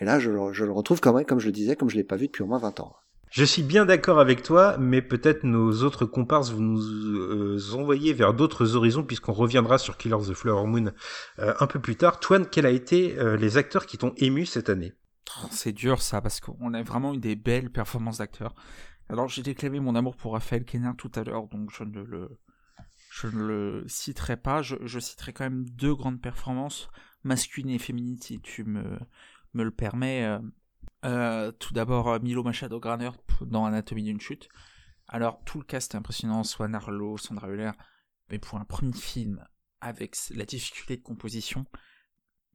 Et 0.00 0.04
là, 0.04 0.18
je, 0.18 0.30
je 0.52 0.64
le 0.64 0.72
retrouve 0.72 1.00
quand 1.00 1.12
même, 1.12 1.26
comme 1.26 1.40
je 1.40 1.46
le 1.46 1.52
disais, 1.52 1.76
comme 1.76 1.90
je 1.90 1.96
l'ai 1.96 2.04
pas 2.04 2.16
vu 2.16 2.26
depuis 2.26 2.42
au 2.42 2.46
moins 2.46 2.58
20 2.58 2.80
ans. 2.80 2.96
Je 3.30 3.44
suis 3.44 3.62
bien 3.62 3.84
d'accord 3.84 4.20
avec 4.20 4.42
toi, 4.42 4.76
mais 4.78 5.02
peut-être 5.02 5.44
nos 5.44 5.82
autres 5.82 6.06
comparses 6.06 6.52
vous 6.52 6.62
nous 6.62 6.80
euh, 6.80 7.58
envoyer 7.74 8.12
vers 8.12 8.34
d'autres 8.34 8.76
horizons 8.76 9.02
puisqu'on 9.02 9.32
reviendra 9.32 9.78
sur 9.78 9.96
Killers 9.96 10.14
of 10.14 10.28
the 10.28 10.34
Flower 10.34 10.66
Moon 10.66 10.92
euh, 11.38 11.54
un 11.60 11.66
peu 11.66 11.80
plus 11.80 11.96
tard. 11.96 12.20
Toine, 12.20 12.46
quels 12.46 12.66
a 12.66 12.70
été 12.70 13.18
euh, 13.18 13.36
les 13.36 13.56
acteurs 13.56 13.86
qui 13.86 13.98
t'ont 13.98 14.14
ému 14.16 14.46
cette 14.46 14.68
année? 14.68 14.92
Oh, 15.42 15.48
C'est 15.50 15.72
dur 15.72 16.02
ça 16.02 16.20
parce 16.20 16.40
qu'on 16.40 16.72
a 16.72 16.82
vraiment 16.82 17.14
eu 17.14 17.18
des 17.18 17.36
belles 17.36 17.70
performances 17.70 18.18
d'acteurs. 18.18 18.54
Alors 19.08 19.28
j'ai 19.28 19.42
déclaré 19.42 19.80
mon 19.80 19.94
amour 19.96 20.16
pour 20.16 20.32
Raphaël 20.32 20.64
Kenner 20.64 20.92
tout 20.96 21.12
à 21.14 21.22
l'heure, 21.22 21.46
donc 21.48 21.70
je 21.72 21.84
ne 21.84 22.02
le 22.02 22.38
je 23.10 23.84
citerai 23.86 24.36
pas. 24.36 24.62
Je, 24.62 24.98
citerai 24.98 25.32
quand 25.32 25.44
même 25.44 25.64
deux 25.70 25.94
grandes 25.94 26.20
performances, 26.20 26.88
masculines 27.24 27.70
et 27.70 27.78
féminines, 27.78 28.20
si 28.20 28.40
tu 28.40 28.64
me, 28.64 28.98
me 29.54 29.64
le 29.64 29.70
permets. 29.70 30.38
Euh, 31.04 31.08
euh, 31.08 31.52
tout 31.52 31.74
d'abord, 31.74 32.20
Milo 32.20 32.42
Machado 32.42 32.80
Graner 32.80 33.10
dans 33.40 33.64
Anatomie 33.64 34.02
d'une 34.02 34.20
chute. 34.20 34.48
Alors, 35.08 35.42
tout 35.44 35.58
le 35.58 35.64
cast 35.64 35.94
est 35.94 35.98
impressionnant, 35.98 36.42
soit 36.42 36.68
Narlo, 36.68 37.16
Sandra 37.16 37.48
Euler, 37.48 37.70
mais 38.30 38.38
pour 38.38 38.58
un 38.58 38.64
premier 38.64 38.92
film, 38.92 39.44
avec 39.80 40.16
la 40.30 40.44
difficulté 40.44 40.96
de 40.96 41.02
composition, 41.02 41.66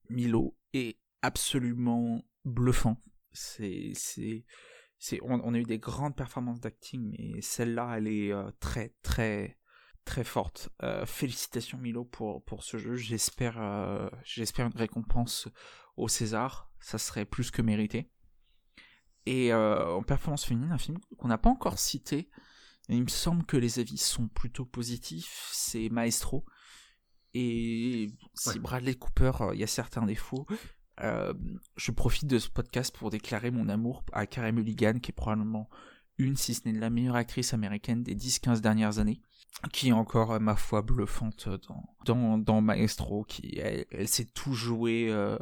Milo 0.10 0.58
est 0.74 0.98
absolument 1.22 2.24
bluffant. 2.44 3.02
C'est, 3.32 3.94
c'est, 3.96 5.20
on, 5.22 5.54
a 5.54 5.58
eu 5.58 5.64
des 5.64 5.80
grandes 5.80 6.16
performances 6.16 6.60
d'acting, 6.60 7.16
mais 7.18 7.42
celle-là, 7.42 7.96
elle 7.98 8.08
est 8.08 8.34
euh, 8.34 8.52
très, 8.60 8.94
très, 9.02 9.58
très 10.04 10.24
forte. 10.24 10.70
Euh, 10.84 11.06
félicitations 11.06 11.78
Milo 11.78 12.04
pour, 12.04 12.44
pour 12.44 12.64
ce 12.64 12.78
jeu. 12.78 12.96
J'espère, 12.96 13.62
euh, 13.62 14.10
j'espère 14.24 14.66
une 14.66 14.78
récompense 14.78 15.48
au 15.96 16.08
César. 16.08 16.70
Ça 16.80 16.98
serait 16.98 17.26
plus 17.26 17.52
que 17.52 17.62
mérité. 17.62 18.12
Et 19.26 19.54
en 19.54 20.02
performance 20.04 20.46
féminine, 20.46 20.72
un 20.72 20.78
film 20.78 20.98
qu'on 21.18 21.28
n'a 21.28 21.38
pas 21.38 21.50
encore 21.50 21.78
cité, 21.78 22.30
il 22.90 23.04
me 23.04 23.10
semble 23.10 23.46
que 23.46 23.58
les 23.58 23.80
avis 23.80 23.98
sont 23.98 24.28
plutôt 24.28 24.66
positifs, 24.66 25.50
c'est 25.54 25.90
Maestro. 25.90 26.46
Et 27.34 28.10
si 28.34 28.60
Bradley 28.60 28.96
Cooper, 28.96 29.32
il 29.54 29.60
y 29.60 29.64
a 29.64 29.68
certains 29.68 30.06
défauts, 30.06 30.46
euh, 31.02 31.34
je 31.78 31.92
profite 31.92 32.28
de 32.28 32.38
ce 32.38 32.50
podcast 32.50 32.96
pour 32.96 33.10
déclarer 33.10 33.52
mon 33.52 33.70
amour 33.70 34.04
à 34.12 34.26
Carey 34.26 34.52
Mulligan, 34.52 35.00
qui 35.00 35.12
est 35.12 35.16
probablement 35.16 35.70
une, 36.18 36.36
si 36.36 36.54
ce 36.54 36.68
n'est 36.68 36.78
la 36.78 36.90
meilleure 36.90 37.16
actrice 37.16 37.54
américaine 37.54 38.04
des 38.04 38.16
10-15 38.16 38.60
dernières 38.60 39.00
années, 39.00 39.22
qui 39.72 39.90
est 39.90 39.94
encore, 39.94 40.40
ma 40.40 40.56
foi, 40.56 40.82
bluffante 40.82 41.48
dans, 41.68 41.96
dans, 42.06 42.38
dans 42.38 42.62
Maestro, 42.62 43.24
qui, 43.24 43.58
elle, 43.58 44.08
sait 44.08 44.26
tout 44.26 44.54
jouer, 44.54 45.08
euh, 45.10 45.38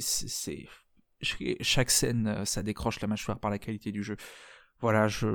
c'est, 0.00 0.66
chaque 1.22 1.90
scène, 1.90 2.26
euh, 2.26 2.44
ça 2.44 2.62
décroche 2.62 3.00
la 3.00 3.08
mâchoire 3.08 3.38
par 3.38 3.50
la 3.50 3.58
qualité 3.58 3.92
du 3.92 4.02
jeu. 4.02 4.16
Voilà, 4.80 5.06
je, 5.06 5.28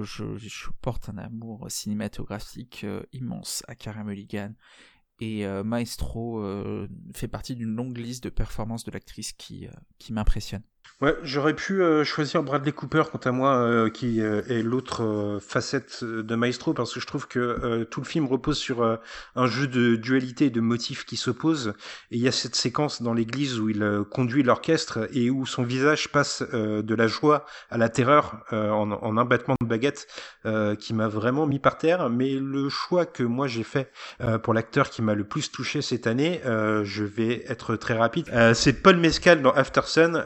porte 0.81 1.07
un 1.07 1.17
amour 1.17 1.71
cinématographique 1.71 2.85
immense 3.13 3.63
à 3.69 3.75
Carey 3.75 4.03
Mulligan 4.03 4.53
et 5.19 5.45
euh, 5.45 5.63
Maestro 5.63 6.39
euh, 6.39 6.87
fait 7.13 7.27
partie 7.27 7.55
d'une 7.55 7.75
longue 7.75 7.97
liste 7.97 8.23
de 8.23 8.29
performances 8.29 8.83
de 8.83 8.91
l'actrice 8.91 9.33
euh, 9.51 9.67
qui 9.97 10.13
m'impressionne. 10.13 10.61
Ouais, 10.99 11.15
j'aurais 11.21 11.53
pu 11.53 11.83
euh, 11.83 12.03
choisir 12.03 12.41
Bradley 12.41 12.71
Cooper, 12.71 13.03
quant 13.11 13.19
à 13.19 13.31
moi, 13.31 13.57
euh, 13.57 13.87
qui 13.87 14.19
euh, 14.19 14.41
est 14.49 14.63
l'autre 14.63 15.37
facette 15.39 16.03
de 16.03 16.35
Maestro, 16.35 16.73
parce 16.73 16.91
que 16.91 16.99
je 16.99 17.05
trouve 17.05 17.27
que 17.27 17.83
tout 17.83 18.01
le 18.01 18.05
film 18.05 18.25
repose 18.25 18.57
sur 18.57 18.99
un 19.35 19.47
jeu 19.47 19.67
de 19.67 19.95
dualité 19.95 20.45
et 20.45 20.49
de 20.49 20.59
motifs 20.59 21.05
qui 21.05 21.15
s'opposent. 21.15 21.73
Et 22.09 22.17
il 22.17 22.21
y 22.21 22.27
a 22.27 22.31
cette 22.31 22.55
séquence 22.55 23.01
dans 23.03 23.13
l'église 23.13 23.59
où 23.59 23.69
il 23.69 24.01
conduit 24.11 24.41
l'orchestre 24.41 25.07
et 25.13 25.29
où 25.29 25.45
son 25.45 25.63
visage 25.63 26.09
passe 26.09 26.41
de 26.41 26.95
la 26.95 27.07
joie 27.07 27.45
à 27.69 27.77
la 27.77 27.89
terreur 27.89 28.43
en, 28.51 28.91
en, 28.91 29.17
un 29.17 29.25
battement 29.25 29.55
de 29.61 29.65
baguette 29.67 30.07
qui 30.79 30.93
m'a 30.93 31.07
vraiment 31.07 31.45
mis 31.45 31.59
par 31.59 31.77
terre. 31.77 32.09
Mais 32.09 32.33
le 32.33 32.69
choix 32.69 33.05
que 33.05 33.23
moi 33.23 33.47
j'ai 33.47 33.63
fait 33.63 33.91
pour 34.43 34.53
l'acteur 34.53 34.89
qui 34.89 35.01
m'a 35.01 35.13
le 35.13 35.23
plus 35.23 35.51
touché 35.51 35.81
cette 35.81 36.07
année, 36.07 36.41
je 36.43 37.03
vais 37.03 37.43
être 37.47 37.75
très 37.75 37.95
rapide, 37.95 38.29
c'est 38.53 38.81
Paul 38.81 38.97
Mescal 38.97 39.41
dans 39.41 39.51
After 39.51 39.81
Sun. 39.85 40.25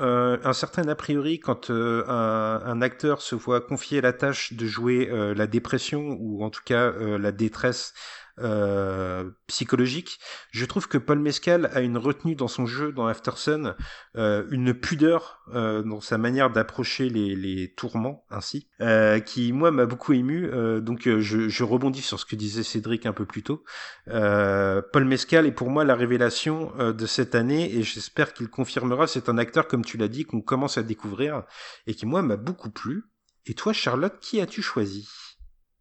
Euh, 0.00 0.38
un 0.44 0.52
certain 0.52 0.86
a 0.88 0.94
priori 0.94 1.40
quand 1.40 1.70
euh, 1.70 2.04
un, 2.06 2.80
acteur 2.82 3.20
se 3.20 3.34
voit 3.34 3.60
confier 3.60 4.00
la 4.00 4.12
tâche 4.12 4.52
de 4.52 4.66
jouer 4.66 5.08
euh, 5.10 5.34
la 5.34 5.46
dépression 5.46 6.16
ou 6.20 6.44
en 6.44 6.50
tout 6.50 6.62
cas 6.64 6.92
la 6.92 7.32
détresse 7.32 7.92
euh, 8.40 9.30
psychologique. 9.46 10.18
Je 10.50 10.64
trouve 10.64 10.88
que 10.88 10.98
Paul 10.98 11.18
Mescal 11.18 11.70
a 11.72 11.80
une 11.80 11.98
retenue 11.98 12.34
dans 12.34 12.48
son 12.48 12.66
jeu, 12.66 12.92
dans 12.92 13.06
Aftersun, 13.06 13.74
euh, 14.16 14.44
une 14.50 14.74
pudeur 14.74 15.40
euh, 15.54 15.82
dans 15.82 16.00
sa 16.00 16.18
manière 16.18 16.50
d'approcher 16.50 17.08
les, 17.08 17.34
les, 17.34 17.72
tourments 17.72 18.24
ainsi, 18.30 18.68
euh, 18.80 19.18
qui 19.20 19.52
moi 19.52 19.70
m'a 19.70 19.86
beaucoup 19.86 20.12
ému. 20.12 20.46
Euh, 20.46 20.80
donc 20.80 21.08
je, 21.08 21.48
je, 21.48 21.64
rebondis 21.64 22.02
sur 22.02 22.20
ce 22.20 22.26
que 22.26 22.36
disait 22.36 22.62
Cédric 22.62 23.06
un 23.06 23.12
peu 23.12 23.24
plus 23.24 23.42
tôt. 23.42 23.64
Paul 24.06 25.04
Mescal 25.04 25.46
est 25.46 25.52
pour 25.52 25.70
moi 25.70 25.84
la 25.84 25.94
révélation 25.94 26.72
de 26.78 27.06
cette 27.06 27.34
année 27.34 27.74
et 27.74 27.82
j'espère 27.82 28.32
qu'il 28.32 28.48
confirmera. 28.48 29.06
C'est 29.06 29.28
un 29.28 29.38
acteur, 29.38 29.68
comme 29.68 29.84
tu 29.84 29.96
l'as 29.96 30.08
dit, 30.08 30.24
qu'on 30.24 30.40
commence 30.40 30.78
à 30.78 30.82
découvrir 30.82 31.44
et 31.86 31.94
qui 31.94 32.06
moi 32.06 32.22
m'a 32.22 32.36
beaucoup 32.36 32.70
plu. 32.70 33.04
Et 33.46 33.54
toi, 33.54 33.72
Charlotte, 33.72 34.18
qui 34.20 34.40
as-tu 34.40 34.60
choisi? 34.60 35.08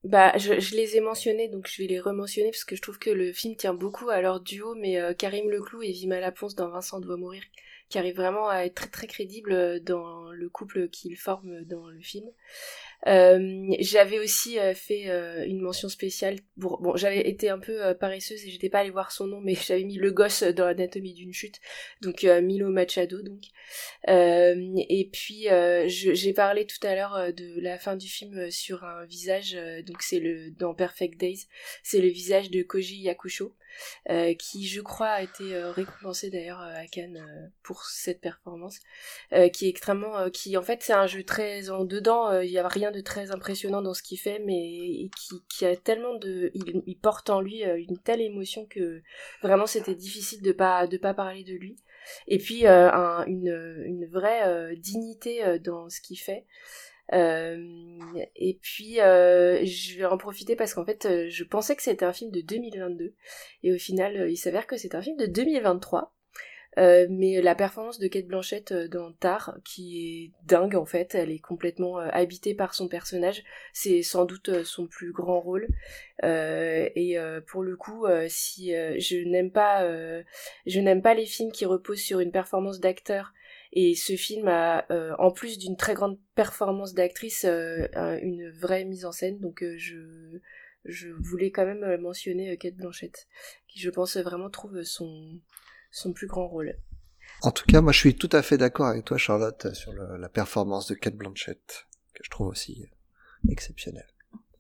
Bah, 0.08 0.32
je, 0.38 0.58
je, 0.62 0.76
les 0.76 0.96
ai 0.96 1.02
mentionnés, 1.02 1.50
donc 1.50 1.68
je 1.68 1.82
vais 1.82 1.88
les 1.90 2.00
rementionner 2.00 2.50
parce 2.50 2.64
que 2.64 2.78
je 2.78 2.82
trouve 2.82 2.98
que 2.98 3.10
le 3.10 3.34
film 3.34 3.58
tient 3.58 3.74
beaucoup 3.74 4.10
à 4.10 4.22
leur 4.22 4.40
duo, 4.40 4.74
mais 4.74 5.02
euh, 5.02 5.14
Karim 5.14 5.50
Leclou 5.50 5.84
et 5.84 5.92
Vima 5.92 6.22
Laponce 6.22 6.56
dans 6.56 6.70
Vincent 6.70 7.02
doit 7.02 7.18
mourir, 7.18 7.44
qui 7.90 7.98
arrivent 7.98 8.16
vraiment 8.16 8.48
à 8.48 8.60
être 8.62 8.76
très 8.76 8.88
très 8.88 9.08
crédibles 9.08 9.52
euh, 9.52 9.80
dans 9.82 10.32
le 10.32 10.48
couple 10.48 10.88
qu'ils 10.88 11.18
forment 11.18 11.62
dans 11.66 11.90
le 11.90 12.00
film. 12.00 12.26
Euh, 13.06 13.68
j'avais 13.80 14.18
aussi 14.18 14.58
euh, 14.58 14.74
fait 14.74 15.08
euh, 15.08 15.46
une 15.46 15.62
mention 15.62 15.88
spéciale 15.88 16.38
bon 16.58 16.96
j'avais 16.96 17.30
été 17.30 17.48
un 17.48 17.60
peu 17.60 17.94
paresseuse 17.94 18.44
et 18.44 18.50
j'étais 18.50 18.70
pas 18.70 18.80
allée 18.80 18.90
voir 18.90 19.12
son 19.12 19.28
nom 19.28 19.40
mais 19.40 19.54
j'avais 19.68 19.84
mis 19.84 19.98
le 19.98 20.10
gosse 20.10 20.42
dans 20.42 20.66
l'anatomie 20.66 21.14
d'une 21.14 21.32
chute 21.32 21.60
donc 22.02 22.24
Milo 22.24 22.70
Machado 22.70 23.22
donc. 23.22 23.44
Et 24.08 25.10
puis 25.14 25.48
j'ai 25.88 26.34
parlé 26.34 26.66
tout 26.66 26.86
à 26.88 26.96
l'heure 26.96 27.34
de 27.34 27.62
la 27.62 27.78
fin 27.78 27.96
du 27.96 28.08
film 28.08 28.50
sur 28.50 28.84
un 28.84 29.06
visage 29.06 29.56
donc 29.86 30.02
c'est 30.02 30.20
le 30.20 30.50
dans 30.52 30.74
Perfect 30.74 31.20
Days 31.20 31.46
c'est 31.84 32.02
le 32.02 32.08
visage 32.08 32.50
de 32.50 32.64
Koji 32.64 33.02
Yakusho 33.02 33.56
euh, 34.10 34.34
qui 34.34 34.68
je 34.68 34.82
crois 34.82 35.08
a 35.08 35.22
été 35.22 35.56
euh, 35.56 35.72
récompensé 35.72 36.30
d'ailleurs 36.30 36.62
euh, 36.62 36.74
à 36.76 36.88
Cannes 36.88 37.52
pour 37.64 37.84
cette 37.86 38.22
performance, 38.22 38.80
qui 39.54 39.66
est 39.66 39.70
extrêmement, 39.70 40.30
qui 40.30 40.58
en 40.58 40.62
fait 40.62 40.82
c'est 40.82 40.94
un 40.94 41.08
jeu 41.08 41.24
très 41.24 41.70
en 41.70 41.84
dedans, 41.84 42.40
il 42.40 42.50
y 42.50 42.60
a 42.60 42.68
rien 42.68 42.92
de 42.92 43.02
très 43.02 43.32
impressionnant 43.32 43.82
dans 43.82 43.94
ce 43.94 44.02
qu'il 44.02 44.20
fait, 44.20 44.40
mais 44.40 45.10
qui, 45.18 45.44
qui 45.50 45.66
a 45.66 45.76
tellement 45.76 46.16
de, 46.16 46.52
il, 46.54 46.98
porte 46.98 47.30
en 47.30 47.42
lui 47.42 47.64
une 47.64 47.98
telle 48.00 48.22
émotion 48.22 48.66
que 48.66 49.02
vraiment 49.42 49.68
c'était 49.68 49.96
difficile 49.96 50.42
de 50.42 50.52
pas 50.52 50.88
de 50.88 50.98
pas 50.98 51.14
parler 51.14 51.44
de 51.44 51.54
lui. 51.54 51.76
Et 52.28 52.38
puis 52.38 52.66
un, 52.66 53.26
une, 53.26 53.84
une 53.86 54.06
vraie 54.06 54.76
dignité 54.78 55.60
dans 55.60 55.90
ce 55.90 56.00
qu'il 56.00 56.20
fait 56.20 56.46
et 57.14 58.60
puis 58.62 59.00
euh, 59.00 59.64
je 59.64 59.98
vais 59.98 60.06
en 60.06 60.18
profiter 60.18 60.56
parce 60.56 60.74
qu'en 60.74 60.86
fait 60.86 61.06
euh, 61.06 61.28
je 61.30 61.44
pensais 61.44 61.76
que 61.76 61.84
c'était 61.84 62.06
un 62.06 62.14
film 62.14 62.32
de 62.32 62.42
2022 62.42 63.14
et 63.64 63.74
au 63.74 63.78
final 63.78 64.30
il 64.30 64.38
s'avère 64.38 64.68
que 64.68 64.78
c'est 64.78 64.96
un 64.96 65.02
film 65.02 65.18
de 65.18 65.26
2023. 65.26 66.14
mais 67.10 67.42
la 67.42 67.56
performance 67.56 67.98
de 67.98 68.08
Kate 68.08 68.28
Blanchett 68.28 68.72
dans 68.72 69.12
Tar, 69.14 69.58
qui 69.64 70.00
est 70.00 70.46
dingue 70.46 70.76
en 70.76 70.86
fait, 70.86 71.16
elle 71.16 71.32
est 71.32 71.40
complètement 71.40 71.98
habitée 71.98 72.54
par 72.54 72.76
son 72.76 72.88
personnage. 72.88 73.44
C'est 73.74 74.04
sans 74.04 74.26
doute 74.26 74.64
son 74.64 74.86
plus 74.86 75.12
grand 75.12 75.40
rôle. 75.40 75.68
et 76.24 77.18
pour 77.48 77.64
le 77.64 77.76
coup, 77.78 78.06
si 78.28 78.74
je 78.74 79.28
n'aime 79.28 79.52
pas, 79.52 79.88
je 80.68 80.80
n'aime 80.80 81.02
pas 81.02 81.16
les 81.16 81.26
films 81.26 81.52
qui 81.52 81.66
reposent 81.66 82.04
sur 82.04 82.20
une 82.20 82.32
performance 82.32 82.80
d'acteur 82.80 83.34
et 83.74 83.96
ce 83.96 84.16
film 84.16 84.48
a, 84.48 84.86
euh, 84.92 85.14
en 85.20 85.32
plus 85.32 85.58
d'une 85.58 85.76
très 85.76 85.94
grande 85.94 86.20
performance 86.36 86.94
d'actrice, 86.94 87.46
euh, 87.46 87.88
une 88.22 88.50
vraie 88.52 88.86
mise 88.86 89.06
en 89.06 89.12
scène. 89.12 89.40
Donc 89.40 89.64
euh, 89.64 89.76
je, 89.78 90.40
je 90.86 91.10
voulais 91.10 91.52
quand 91.52 91.66
même 91.66 92.02
mentionner 92.02 92.58
Kate 92.58 92.76
Blanchett, 92.76 93.28
qui 93.68 93.80
je 93.80 93.90
pense 93.90 94.18
vraiment 94.18 94.50
trouve 94.50 94.84
son, 94.84 95.40
son 95.92 96.14
plus 96.14 96.28
grand 96.28 96.48
rôle. 96.48 96.76
En 97.42 97.52
tout 97.52 97.66
cas, 97.66 97.82
moi 97.82 97.92
je 97.92 98.00
suis 98.00 98.16
tout 98.16 98.30
à 98.32 98.42
fait 98.42 98.58
d'accord 98.58 98.88
avec 98.88 99.06
toi 99.06 99.18
Charlotte 99.18 99.74
sur 99.74 99.94
la 99.94 100.30
performance 100.30 100.88
de 100.88 100.96
Kate 100.96 101.16
Blanchett, 101.16 101.86
que 102.14 102.24
je 102.24 102.30
trouve 102.30 102.48
aussi 102.48 102.90
exceptionnelle. 103.50 104.08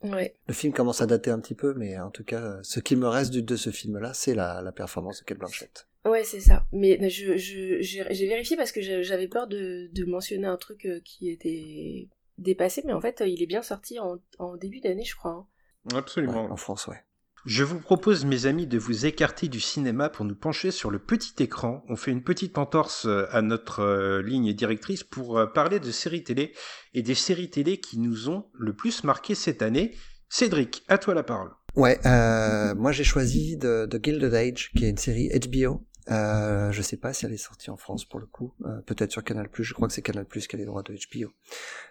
Ouais. 0.03 0.37
Le 0.47 0.53
film 0.53 0.73
commence 0.73 1.01
à 1.01 1.07
dater 1.07 1.31
un 1.31 1.39
petit 1.39 1.55
peu, 1.55 1.73
mais 1.73 1.97
en 1.97 2.11
tout 2.11 2.23
cas, 2.23 2.59
ce 2.61 2.79
qui 2.79 2.95
me 2.95 3.07
reste 3.07 3.33
de 3.33 3.55
ce 3.55 3.71
film-là, 3.71 4.13
c'est 4.13 4.35
la, 4.35 4.61
la 4.61 4.71
performance 4.71 5.19
de 5.21 5.25
Kate 5.25 5.39
Blanchett. 5.39 5.86
Ouais, 6.05 6.23
c'est 6.23 6.39
ça. 6.39 6.65
Mais 6.71 7.09
je, 7.09 7.37
je, 7.37 7.77
j'ai 7.81 8.27
vérifié 8.27 8.55
parce 8.55 8.71
que 8.71 8.81
j'avais 8.81 9.27
peur 9.27 9.47
de, 9.47 9.89
de 9.91 10.05
mentionner 10.05 10.47
un 10.47 10.57
truc 10.57 10.85
euh, 10.85 11.01
qui 11.03 11.29
était 11.29 12.07
dépassé, 12.37 12.81
mais 12.85 12.93
en 12.93 13.01
fait, 13.01 13.23
il 13.25 13.41
est 13.41 13.47
bien 13.47 13.61
sorti 13.61 13.99
en, 13.99 14.17
en 14.39 14.55
début 14.55 14.79
d'année, 14.79 15.03
je 15.03 15.15
crois. 15.15 15.31
Hein. 15.31 15.97
Absolument. 15.97 16.51
en 16.51 16.55
France, 16.57 16.87
ouais. 16.87 17.03
Je 17.45 17.63
vous 17.63 17.79
propose, 17.79 18.25
mes 18.25 18.45
amis, 18.45 18.67
de 18.67 18.77
vous 18.77 19.05
écarter 19.05 19.47
du 19.47 19.59
cinéma 19.59 20.09
pour 20.09 20.25
nous 20.25 20.35
pencher 20.35 20.71
sur 20.71 20.91
le 20.91 20.99
petit 20.99 21.41
écran. 21.41 21.83
On 21.87 21.95
fait 21.95 22.11
une 22.11 22.23
petite 22.23 22.57
entorse 22.57 23.05
euh, 23.05 23.25
à 23.31 23.41
notre 23.41 23.79
euh, 23.79 24.21
ligne 24.21 24.53
directrice 24.53 25.03
pour 25.03 25.41
parler 25.53 25.79
de 25.79 25.91
séries 25.91 26.23
télé 26.23 26.53
et 26.93 27.01
des 27.01 27.15
séries 27.15 27.49
télé 27.49 27.79
qui 27.79 27.99
nous 27.99 28.29
ont 28.29 28.49
le 28.53 28.73
plus 28.73 29.03
marqué 29.03 29.33
cette 29.33 29.61
année. 29.61 29.95
Cédric, 30.29 30.83
à 30.87 30.97
toi 30.97 31.13
la 31.13 31.23
parole. 31.23 31.51
Ouais, 31.77 31.99
euh, 32.05 32.75
moi 32.75 32.91
j'ai 32.91 33.05
choisi 33.05 33.57
The, 33.57 33.87
The 33.87 34.03
Gilded 34.03 34.33
Age, 34.33 34.71
qui 34.75 34.85
est 34.85 34.89
une 34.89 34.97
série 34.97 35.29
HBO 35.29 35.87
euh, 36.09 36.71
je 36.71 36.81
sais 36.81 36.97
pas 36.97 37.13
si 37.13 37.25
elle 37.25 37.33
est 37.33 37.37
sortie 37.37 37.69
en 37.69 37.77
France 37.77 38.05
pour 38.05 38.19
le 38.19 38.25
coup. 38.25 38.53
Euh, 38.65 38.81
peut-être 38.85 39.11
sur 39.11 39.23
Canal+. 39.23 39.49
Je 39.53 39.73
crois 39.73 39.87
que 39.87 39.93
c'est 39.93 40.01
Canal+ 40.01 40.25
qui 40.25 40.55
a 40.55 40.57
les 40.57 40.65
droits 40.65 40.83
de 40.83 40.93
HBO. 40.93 41.27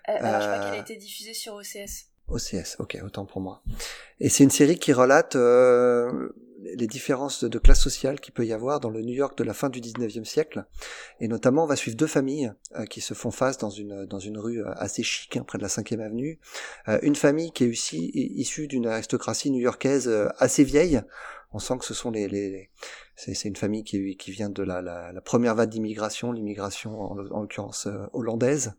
Euh, 0.08 0.12
alors, 0.18 0.40
je 0.40 0.46
crois 0.46 0.58
qu'elle 0.64 0.78
a 0.78 0.82
été 0.82 0.96
diffusée 0.96 1.34
sur 1.34 1.54
OCS. 1.54 2.08
OCS, 2.28 2.76
ok, 2.78 2.98
autant 3.04 3.24
pour 3.24 3.40
moi. 3.40 3.62
Et 4.18 4.28
c'est 4.28 4.44
une 4.44 4.50
série 4.50 4.78
qui 4.78 4.92
relate 4.92 5.36
euh, 5.36 6.30
les 6.58 6.86
différences 6.86 7.44
de, 7.44 7.58
classe 7.58 7.80
sociale 7.80 8.20
qu'il 8.20 8.34
peut 8.34 8.46
y 8.46 8.52
avoir 8.52 8.80
dans 8.80 8.90
le 8.90 9.02
New 9.02 9.14
York 9.14 9.36
de 9.38 9.44
la 9.44 9.54
fin 9.54 9.68
du 9.68 9.80
19e 9.80 10.24
siècle. 10.24 10.64
Et 11.20 11.28
notamment, 11.28 11.64
on 11.64 11.66
va 11.66 11.76
suivre 11.76 11.96
deux 11.96 12.06
familles 12.06 12.52
euh, 12.76 12.84
qui 12.84 13.00
se 13.00 13.14
font 13.14 13.30
face 13.30 13.58
dans 13.58 13.70
une, 13.70 14.06
dans 14.06 14.18
une 14.18 14.38
rue 14.38 14.62
euh, 14.62 14.72
assez 14.76 15.02
chic, 15.02 15.36
hein, 15.36 15.44
près 15.46 15.58
de 15.58 15.62
la 15.62 15.68
5e 15.68 16.00
avenue. 16.00 16.38
une 17.02 17.16
famille 17.16 17.52
qui 17.52 17.64
est 17.64 17.70
aussi 17.70 18.10
issue 18.14 18.66
d'une 18.66 18.86
aristocratie 18.86 19.50
new-yorkaise 19.50 20.08
assez 20.38 20.64
vieille. 20.64 21.00
On 21.52 21.58
sent 21.58 21.78
que 21.78 21.84
ce 21.84 21.94
sont 21.94 22.10
les, 22.10 22.28
les, 22.28 22.70
c'est 23.14 23.48
une 23.48 23.56
famille 23.56 23.84
qui, 23.84 24.16
qui 24.16 24.30
vient 24.30 24.50
de 24.50 24.62
la, 24.62 24.82
la, 24.82 25.12
la 25.12 25.20
première 25.20 25.54
vague 25.54 25.70
d'immigration, 25.70 26.32
l'immigration 26.32 27.00
en, 27.00 27.18
en 27.18 27.40
l'occurrence 27.40 27.88
hollandaise, 28.12 28.74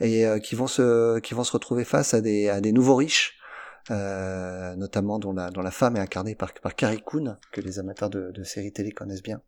et 0.00 0.24
qui 0.42 0.54
vont 0.54 0.66
se 0.66 1.18
qui 1.20 1.34
vont 1.34 1.44
se 1.44 1.52
retrouver 1.52 1.84
face 1.84 2.14
à 2.14 2.20
des 2.20 2.48
à 2.48 2.60
des 2.60 2.72
nouveaux 2.72 2.96
riches 2.96 3.41
euh, 3.90 4.76
notamment 4.76 5.18
dont 5.18 5.32
la, 5.32 5.50
dont 5.50 5.62
la 5.62 5.70
femme 5.70 5.96
est 5.96 6.00
incarnée 6.00 6.34
par, 6.34 6.52
par 6.54 6.74
Carrie 6.74 7.02
Coon, 7.02 7.36
que 7.52 7.60
les 7.60 7.78
amateurs 7.78 8.10
de, 8.10 8.30
de 8.30 8.42
séries 8.44 8.72
télé 8.72 8.92
connaissent 8.92 9.22
bien, 9.22 9.40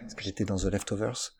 parce 0.00 0.14
que 0.14 0.22
j'étais 0.22 0.44
dans 0.44 0.56
The 0.56 0.64
Leftovers. 0.66 1.36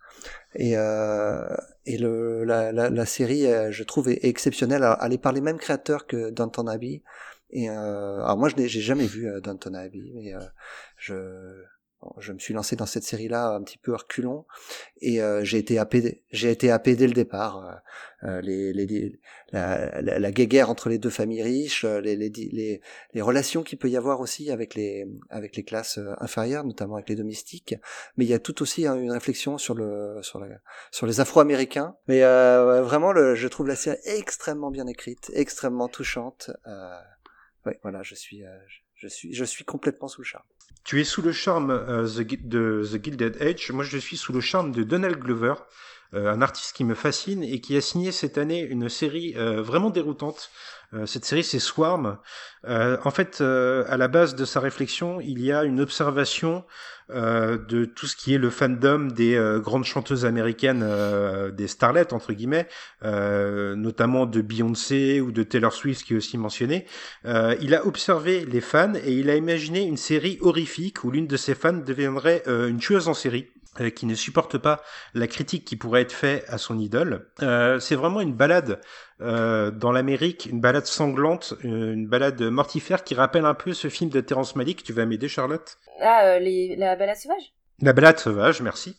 Et, 0.54 0.76
euh, 0.76 1.46
et 1.84 1.98
le, 1.98 2.44
la, 2.44 2.72
la, 2.72 2.88
la, 2.88 3.06
série, 3.06 3.46
euh, 3.46 3.70
je 3.70 3.84
trouve, 3.84 4.08
est 4.08 4.24
exceptionnelle. 4.24 4.86
Elle 5.02 5.12
est 5.12 5.18
par 5.18 5.32
les 5.32 5.40
mêmes 5.42 5.58
créateurs 5.58 6.06
que 6.06 6.30
Downton 6.30 6.68
Abbey. 6.68 7.02
Et 7.50 7.68
euh, 7.68 8.24
alors 8.24 8.38
moi, 8.38 8.48
je 8.48 8.56
n'ai 8.56 8.68
jamais 8.68 9.06
vu 9.06 9.28
euh, 9.28 9.40
Downton 9.40 9.74
Abbey, 9.74 10.12
mais 10.14 10.32
je 10.96 11.62
je 12.18 12.32
me 12.32 12.38
suis 12.38 12.54
lancé 12.54 12.76
dans 12.76 12.86
cette 12.86 13.04
série-là 13.04 13.54
un 13.54 13.62
petit 13.62 13.78
peu 13.78 13.94
reculon 13.94 14.44
et 15.00 15.22
euh, 15.22 15.44
j'ai 15.44 15.58
été 15.58 15.78
happé, 15.78 16.24
j'ai 16.30 16.50
été 16.50 16.70
happé 16.70 16.96
dès 16.96 17.06
le 17.06 17.12
départ. 17.12 17.82
Euh, 18.24 18.28
euh 18.28 18.40
les, 18.40 18.72
les, 18.72 19.18
la, 19.52 20.00
la, 20.00 20.18
la, 20.18 20.32
guéguerre 20.32 20.70
entre 20.70 20.88
les 20.88 20.98
deux 20.98 21.10
familles 21.10 21.42
riches, 21.42 21.84
euh, 21.84 22.00
les, 22.00 22.16
les, 22.16 22.80
les, 23.12 23.22
relations 23.22 23.62
qu'il 23.62 23.78
peut 23.78 23.88
y 23.88 23.96
avoir 23.96 24.20
aussi 24.20 24.50
avec 24.50 24.74
les, 24.74 25.06
avec 25.30 25.56
les 25.56 25.64
classes 25.64 25.98
euh, 25.98 26.14
inférieures, 26.18 26.64
notamment 26.64 26.96
avec 26.96 27.08
les 27.08 27.14
domestiques. 27.14 27.74
Mais 28.16 28.24
il 28.24 28.28
y 28.28 28.34
a 28.34 28.38
tout 28.38 28.62
aussi 28.62 28.86
hein, 28.86 28.96
une 28.96 29.12
réflexion 29.12 29.58
sur 29.58 29.74
le, 29.74 30.18
sur, 30.22 30.40
la, 30.40 30.48
sur 30.90 31.06
les 31.06 31.20
Afro-Américains. 31.20 31.96
Mais 32.08 32.22
euh, 32.24 32.82
vraiment, 32.82 33.12
le, 33.12 33.34
je 33.34 33.48
trouve 33.48 33.68
la 33.68 33.76
série 33.76 33.98
extrêmement 34.04 34.70
bien 34.70 34.86
écrite, 34.86 35.30
extrêmement 35.34 35.88
touchante. 35.88 36.50
ouais, 37.66 37.78
voilà, 37.82 38.02
je 38.02 38.14
suis, 38.14 38.42
je 38.94 39.08
suis, 39.08 39.32
je 39.32 39.44
suis 39.44 39.64
complètement 39.64 40.08
sous 40.08 40.22
le 40.22 40.26
charme. 40.26 40.46
Tu 40.84 41.00
es 41.00 41.04
sous 41.04 41.22
le 41.22 41.32
charme 41.32 41.70
euh, 41.70 42.06
de 42.06 42.82
The 42.84 43.04
Gilded 43.04 43.42
Age. 43.42 43.72
Moi, 43.72 43.84
je 43.84 43.98
suis 43.98 44.16
sous 44.16 44.32
le 44.32 44.40
charme 44.40 44.72
de 44.72 44.82
Donald 44.82 45.18
Glover, 45.18 45.54
un 46.12 46.42
artiste 46.42 46.74
qui 46.74 46.84
me 46.84 46.94
fascine 46.94 47.42
et 47.42 47.60
qui 47.60 47.76
a 47.76 47.80
signé 47.80 48.12
cette 48.12 48.38
année 48.38 48.60
une 48.60 48.88
série 48.88 49.34
euh, 49.36 49.62
vraiment 49.62 49.90
déroutante. 49.90 50.50
cette 51.04 51.24
série, 51.24 51.44
c'est 51.44 51.58
Swarm. 51.58 52.18
en 52.64 53.10
fait, 53.10 53.40
à 53.40 53.96
la 53.96 54.08
base 54.08 54.34
de 54.34 54.44
sa 54.44 54.60
réflexion, 54.60 55.20
il 55.20 55.42
y 55.42 55.52
a 55.52 55.64
une 55.64 55.80
observation 55.80 56.64
euh, 57.12 57.56
de 57.56 57.84
tout 57.84 58.06
ce 58.06 58.16
qui 58.16 58.34
est 58.34 58.38
le 58.38 58.50
fandom 58.50 59.06
des 59.06 59.36
euh, 59.36 59.60
grandes 59.60 59.84
chanteuses 59.84 60.24
américaines, 60.24 60.82
euh, 60.84 61.52
des 61.52 61.68
starlets 61.68 62.12
entre 62.12 62.32
guillemets, 62.32 62.66
notamment 63.02 64.26
de 64.26 64.40
Beyoncé 64.40 65.20
ou 65.20 65.30
de 65.30 65.44
Taylor 65.44 65.72
Swift 65.72 66.04
qui 66.04 66.14
est 66.14 66.16
aussi 66.16 66.36
mentionné. 66.36 66.86
il 67.24 67.74
a 67.74 67.86
observé 67.86 68.44
les 68.44 68.60
fans 68.60 68.94
et 68.94 69.12
il 69.12 69.30
a 69.30 69.36
imaginé 69.36 69.82
une 69.82 69.96
série 69.96 70.38
horrifique 70.40 71.04
où 71.04 71.10
l'une 71.10 71.26
de 71.26 71.36
ses 71.36 71.54
fans 71.54 71.72
deviendrait 71.72 72.42
une 72.46 72.78
tueuse 72.78 73.08
en 73.08 73.14
série 73.14 73.50
qui 73.94 74.06
ne 74.06 74.14
supporte 74.14 74.58
pas 74.58 74.82
la 75.14 75.26
critique 75.26 75.64
qui 75.64 75.76
pourrait 75.76 76.02
être 76.02 76.12
faite 76.12 76.44
à 76.48 76.58
son 76.58 76.78
idole. 76.78 77.30
Euh, 77.42 77.78
c'est 77.78 77.94
vraiment 77.94 78.20
une 78.20 78.34
balade 78.34 78.80
euh, 79.20 79.70
dans 79.70 79.92
l'Amérique, 79.92 80.46
une 80.46 80.60
balade 80.60 80.86
sanglante, 80.86 81.54
une 81.62 82.06
balade 82.06 82.40
mortifère 82.42 83.04
qui 83.04 83.14
rappelle 83.14 83.44
un 83.44 83.54
peu 83.54 83.72
ce 83.72 83.88
film 83.88 84.10
de 84.10 84.20
Terrence 84.20 84.56
Malick. 84.56 84.82
Tu 84.82 84.92
vas 84.92 85.06
m'aider, 85.06 85.28
Charlotte? 85.28 85.76
Ah, 86.00 86.24
euh, 86.24 86.38
les, 86.38 86.76
la 86.76 86.96
balade 86.96 87.16
sauvage? 87.16 87.52
La 87.80 87.92
balade 87.92 88.18
sauvage, 88.18 88.62
merci. 88.62 88.96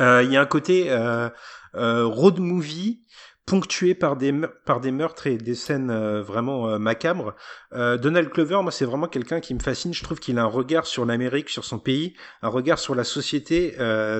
Euh, 0.00 0.22
il 0.22 0.32
y 0.32 0.36
a 0.36 0.40
un 0.40 0.46
côté 0.46 0.90
euh, 0.90 1.28
road 1.74 2.38
movie 2.38 3.04
ponctué 3.50 3.96
par 3.96 4.14
des 4.14 4.32
par 4.64 4.80
des 4.80 4.92
meurtres 4.92 5.26
et 5.26 5.36
des 5.36 5.56
scènes 5.56 5.92
vraiment 6.20 6.78
macabres. 6.78 7.34
Donald 7.72 8.30
Clover, 8.30 8.60
moi, 8.62 8.70
c'est 8.70 8.84
vraiment 8.84 9.08
quelqu'un 9.08 9.40
qui 9.40 9.54
me 9.54 9.58
fascine. 9.58 9.92
Je 9.92 10.04
trouve 10.04 10.20
qu'il 10.20 10.38
a 10.38 10.42
un 10.42 10.46
regard 10.46 10.86
sur 10.86 11.04
l'Amérique, 11.04 11.48
sur 11.48 11.64
son 11.64 11.80
pays, 11.80 12.14
un 12.42 12.48
regard 12.48 12.78
sur 12.78 12.94
la 12.94 13.02
société 13.02 13.74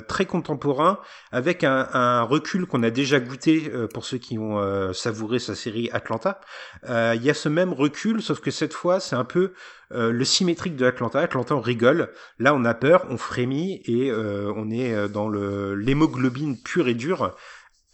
très 0.09 0.27
contemporain, 0.27 0.99
avec 1.31 1.63
un, 1.63 1.89
un 1.93 2.23
recul 2.23 2.67
qu'on 2.67 2.83
a 2.83 2.91
déjà 2.91 3.21
goûté 3.21 3.71
pour 3.95 4.05
ceux 4.05 4.19
qui 4.19 4.37
ont 4.37 4.93
savouré 4.93 5.39
sa 5.39 5.55
série 5.55 5.89
Atlanta. 5.93 6.41
Il 6.89 7.23
y 7.23 7.31
a 7.31 7.35
ce 7.35 7.49
même 7.49 7.73
recul, 7.73 8.23
sauf 8.23 8.41
que 8.41 8.51
cette 8.51 8.75
fois, 8.75 8.99
c'est 8.99 9.17
un 9.17 9.25
peu 9.25 9.53
euh, 9.93 10.13
le 10.13 10.25
symétrique 10.25 10.77
de 10.77 10.87
Atlanta. 10.87 11.21
Atlanta, 11.21 11.57
on 11.57 11.61
rigole. 11.61 12.11
Là, 12.39 12.55
on 12.55 12.65
a 12.65 12.75
peur, 12.75 13.07
on 13.11 13.17
frémit 13.17 13.83
et 13.87 14.11
euh, 14.11 14.53
on 14.55 14.71
est 14.71 14.95
euh, 14.95 15.09
dans 15.09 15.29
le 15.29 15.75
l'hémoglobine 15.75 16.57
pure 16.63 16.89
et 16.89 16.95
dure. 16.95 17.35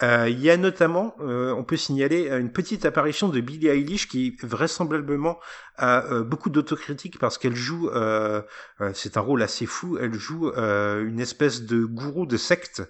Il 0.03 0.41
y 0.41 0.51
a 0.51 0.57
notamment, 0.57 1.15
on 1.19 1.65
peut 1.65 1.77
signaler 1.77 2.29
une 2.29 2.53
petite 2.53 2.85
apparition 2.85 3.29
de 3.29 3.41
Billie 3.41 3.69
Eilish 3.69 4.09
qui 4.09 4.37
vraisemblablement 4.43 5.39
a 5.79 6.23
beaucoup 6.23 6.51
d'autocritique 6.51 7.19
parce 7.19 7.39
qu'elle 7.39 7.57
joue, 7.57 7.91
c'est 8.93 9.17
un 9.17 9.21
rôle 9.21 9.43
assez 9.43 9.65
fou, 9.65 9.97
elle 9.99 10.15
joue 10.15 10.53
une 10.55 11.21
espèce 11.21 11.63
de 11.63 11.85
gourou 11.85 12.27
de 12.27 12.37
secte 12.37 12.83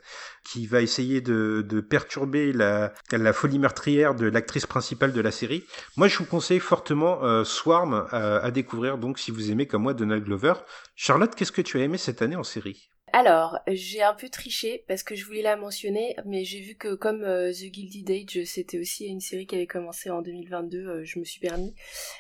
qui 0.47 0.66
va 0.66 0.81
essayer 0.81 1.20
de, 1.20 1.65
de 1.69 1.81
perturber 1.81 2.53
la, 2.53 2.93
la, 3.11 3.33
folie 3.33 3.59
meurtrière 3.59 4.15
de 4.15 4.27
l'actrice 4.27 4.66
principale 4.66 5.12
de 5.12 5.20
la 5.20 5.33
série. 5.33 5.65
Moi, 5.97 6.09
je 6.09 6.19
vous 6.19 6.24
conseille 6.24 6.61
fortement 6.61 7.24
euh, 7.24 7.43
Swarm 7.45 8.07
euh, 8.12 8.41
à 8.41 8.51
découvrir, 8.51 8.99
donc 8.99 9.19
si 9.19 9.31
vous 9.31 9.51
aimez 9.51 9.66
comme 9.66 9.83
moi 9.83 9.95
Donald 9.95 10.24
Glover. 10.24 10.55
Charlotte, 10.95 11.35
qu'est-ce 11.35 11.53
que 11.53 11.62
tu 11.62 11.78
as 11.78 11.83
aimé 11.83 11.99
cette 11.99 12.23
année 12.23 12.37
en 12.37 12.45
série? 12.45 12.91
Alors, 13.12 13.61
j'ai 13.69 14.03
un 14.03 14.12
peu 14.15 14.28
triché 14.28 14.85
parce 14.89 15.03
que 15.03 15.15
je 15.15 15.24
voulais 15.24 15.41
la 15.41 15.57
mentionner, 15.57 16.16
mais 16.27 16.45
j'ai 16.45 16.61
vu 16.61 16.74
que 16.74 16.95
comme 16.95 17.23
euh, 17.23 17.53
The 17.53 17.70
Guilty 17.70 18.05
Age, 18.12 18.45
c'était 18.45 18.78
aussi 18.78 19.07
une 19.07 19.20
série 19.20 19.47
qui 19.47 19.55
avait 19.55 19.66
commencé 19.66 20.11
en 20.11 20.23
2022, 20.23 21.05
je 21.05 21.19
me 21.19 21.24
suis 21.24 21.41
permis. 21.41 21.74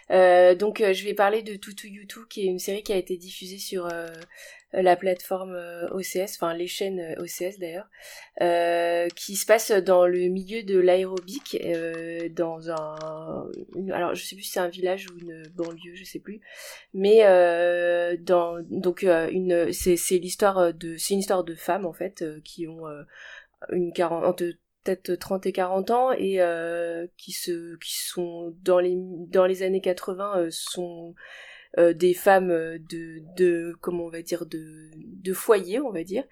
donc, 0.08 0.78
je 0.78 1.04
vais 1.04 1.14
parler 1.14 1.42
de 1.42 1.52
Yutu, 1.52 2.20
qui 2.30 2.42
est 2.42 2.46
une 2.46 2.58
série 2.58 2.82
qui 2.82 2.92
a 2.92 2.96
été 2.96 3.16
diffusée 3.16 3.58
sur 3.58 3.86
euh, 3.86 4.06
la 4.72 4.96
plateforme 4.96 5.54
euh, 5.54 5.88
OCS, 5.90 6.36
enfin 6.36 6.54
les 6.54 6.66
chaînes 6.66 7.00
euh, 7.00 7.22
OCS 7.22 7.58
d'ailleurs, 7.58 7.88
euh, 8.40 9.08
qui 9.16 9.36
se 9.36 9.46
passe 9.46 9.70
dans 9.70 10.06
le 10.06 10.28
milieu 10.28 10.62
de 10.62 10.78
l'aérobic, 10.78 11.58
euh, 11.64 12.28
dans 12.30 12.70
un, 12.70 13.48
alors 13.92 14.14
je 14.14 14.24
sais 14.24 14.34
plus 14.34 14.44
si 14.44 14.52
c'est 14.52 14.60
un 14.60 14.68
village 14.68 15.06
ou 15.10 15.18
une 15.18 15.44
banlieue, 15.54 15.94
je 15.94 16.04
sais 16.04 16.18
plus, 16.18 16.40
mais 16.92 17.24
euh, 17.24 18.16
dans 18.18 18.58
donc 18.70 19.02
une, 19.02 19.72
c'est 19.72 19.96
c'est 19.96 20.18
l'histoire 20.18 20.74
de, 20.74 20.96
c'est 20.96 21.14
une 21.14 21.20
histoire 21.20 21.44
de 21.44 21.54
femmes 21.54 21.86
en 21.86 21.92
fait 21.92 22.24
qui 22.44 22.66
ont 22.66 22.84
une 23.70 23.92
quarante 23.92 24.42
peut-être 24.84 25.14
30 25.14 25.46
et 25.46 25.52
40 25.52 25.90
ans 25.90 26.12
et 26.12 26.40
qui 27.16 27.32
se 27.32 27.76
qui 27.78 27.96
sont 27.96 28.54
dans 28.62 28.80
les 28.80 28.94
dans 28.96 29.46
les 29.46 29.62
années 29.62 29.80
80 29.80 30.48
sont 30.50 31.14
euh, 31.78 31.92
des 31.92 32.14
femmes 32.14 32.50
euh, 32.50 32.78
de, 32.78 33.22
de 33.36 33.74
comment 33.80 34.04
on 34.04 34.10
va 34.10 34.22
dire 34.22 34.46
de, 34.46 34.90
de 34.96 35.32
foyer 35.32 35.80
on 35.80 35.90
va 35.90 36.04
dire. 36.04 36.24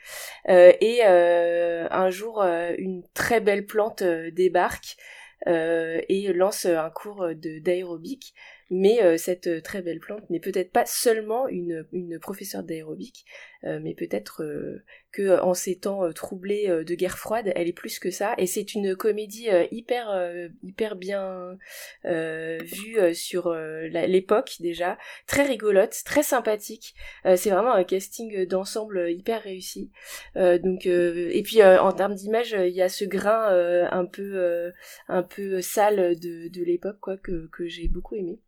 Euh, 0.49 0.73
et 0.81 1.03
un 1.05 2.11
jour 2.11 2.43
une 2.43 3.03
très 3.15 3.41
belle 3.41 3.67
plante 3.67 4.03
débarque 4.03 4.97
et 5.47 6.33
lance 6.33 6.67
un 6.67 6.91
cours 6.91 7.29
d'aérobic 7.35 8.35
mais 8.71 9.19
cette 9.19 9.63
très 9.63 9.83
belle 9.83 10.01
plante 10.01 10.29
n'est 10.31 10.41
peut-être 10.41 10.73
pas 10.73 10.87
seulement 10.87 11.49
une, 11.49 11.87
une 11.93 12.19
professeure 12.19 12.63
d'aérobic 12.63 13.25
mais 13.63 13.95
peut-être 13.95 14.43
que 15.15 15.23
euh, 15.23 15.43
en 15.43 15.55
ces 15.55 15.77
temps 15.77 16.05
euh, 16.05 16.13
troublés 16.13 16.69
euh, 16.69 16.85
de 16.85 16.95
guerre 16.95 17.19
froide, 17.19 17.53
elle 17.55 17.69
est 17.69 17.73
plus 17.73 17.99
que 17.99 18.11
ça. 18.11 18.35
Et 18.37 18.47
c'est 18.47 18.75
une 18.75 18.97
comédie 18.97 19.49
hyper 19.71 19.95
hyper 20.63 20.97
bien 20.97 21.57
vue 22.05 23.15
sur 23.15 23.55
l'époque 23.55 24.57
déjà, 24.61 24.99
très 25.27 25.45
rigolote, 25.45 25.95
très 26.05 26.23
sympathique. 26.23 26.95
c'est 27.37 27.51
vraiment 27.51 27.73
un 27.73 27.85
casting 27.85 28.47
d'ensemble 28.47 29.11
hyper 29.11 29.43
réussi. 29.43 29.91
donc 30.35 30.87
et 30.87 31.43
puis 31.45 31.63
en 31.63 31.93
termes 31.93 32.15
d'image, 32.15 32.57
il 32.59 32.75
y 32.75 32.83
a 32.83 32.89
ce 32.89 33.05
grain 33.05 33.49
un 33.91 34.07
peu 34.07 34.73
un 35.09 35.23
peu 35.23 35.61
sale 35.61 36.19
de, 36.19 36.49
de 36.49 36.65
l'époque 36.65 36.99
quoi 37.01 37.17
que, 37.17 37.49
que 37.53 37.67
j'ai 37.67 37.89
beaucoup 37.89 38.17
aimé 38.17 38.41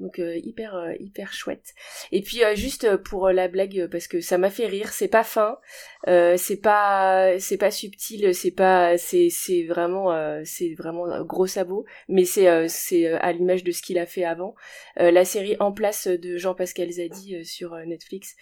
donc 0.00 0.18
hyper 0.18 0.92
hyper 1.00 1.32
chouette. 1.32 1.74
Et 2.12 2.22
puis 2.22 2.40
juste 2.54 2.96
pour 2.98 3.30
la 3.30 3.48
blague 3.48 3.88
parce 3.90 4.08
que 4.08 4.20
ça 4.20 4.38
m'a 4.38 4.50
fait 4.50 4.66
rire 4.66 4.92
c'est 4.92 5.08
pas 5.08 5.24
fin 5.24 5.58
euh, 6.06 6.36
c'est 6.36 6.60
pas 6.60 7.38
c'est 7.38 7.56
pas 7.56 7.70
subtil 7.70 8.34
c'est 8.34 8.52
pas 8.52 8.96
c'est 8.98 9.28
c'est 9.30 9.64
vraiment 9.64 10.12
euh, 10.12 10.42
c'est 10.44 10.74
vraiment 10.74 11.24
gros 11.24 11.46
sabot 11.46 11.84
mais 12.08 12.24
c'est 12.24 12.48
euh, 12.48 12.66
c'est 12.68 13.06
à 13.06 13.32
l'image 13.32 13.64
de 13.64 13.72
ce 13.72 13.82
qu'il 13.82 13.98
a 13.98 14.06
fait 14.06 14.24
avant. 14.24 14.54
La 14.96 15.24
série 15.24 15.56
en 15.60 15.72
place 15.72 16.08
de 16.08 16.36
Jean-Pascal 16.36 16.90
Zadi 16.90 17.44
sur 17.44 17.76
Netflix 17.86 18.34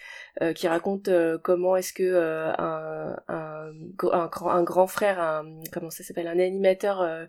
qui 0.55 0.67
raconte 0.67 1.09
comment 1.43 1.75
est-ce 1.75 1.93
que 1.93 2.15
un, 2.15 3.15
un, 3.27 3.71
un, 4.11 4.27
grand, 4.27 4.49
un 4.49 4.63
grand 4.63 4.87
frère 4.87 5.19
un 5.19 5.45
comment 5.71 5.89
ça 5.89 6.03
s'appelle 6.03 6.27
un 6.27 6.39
animateur 6.39 7.27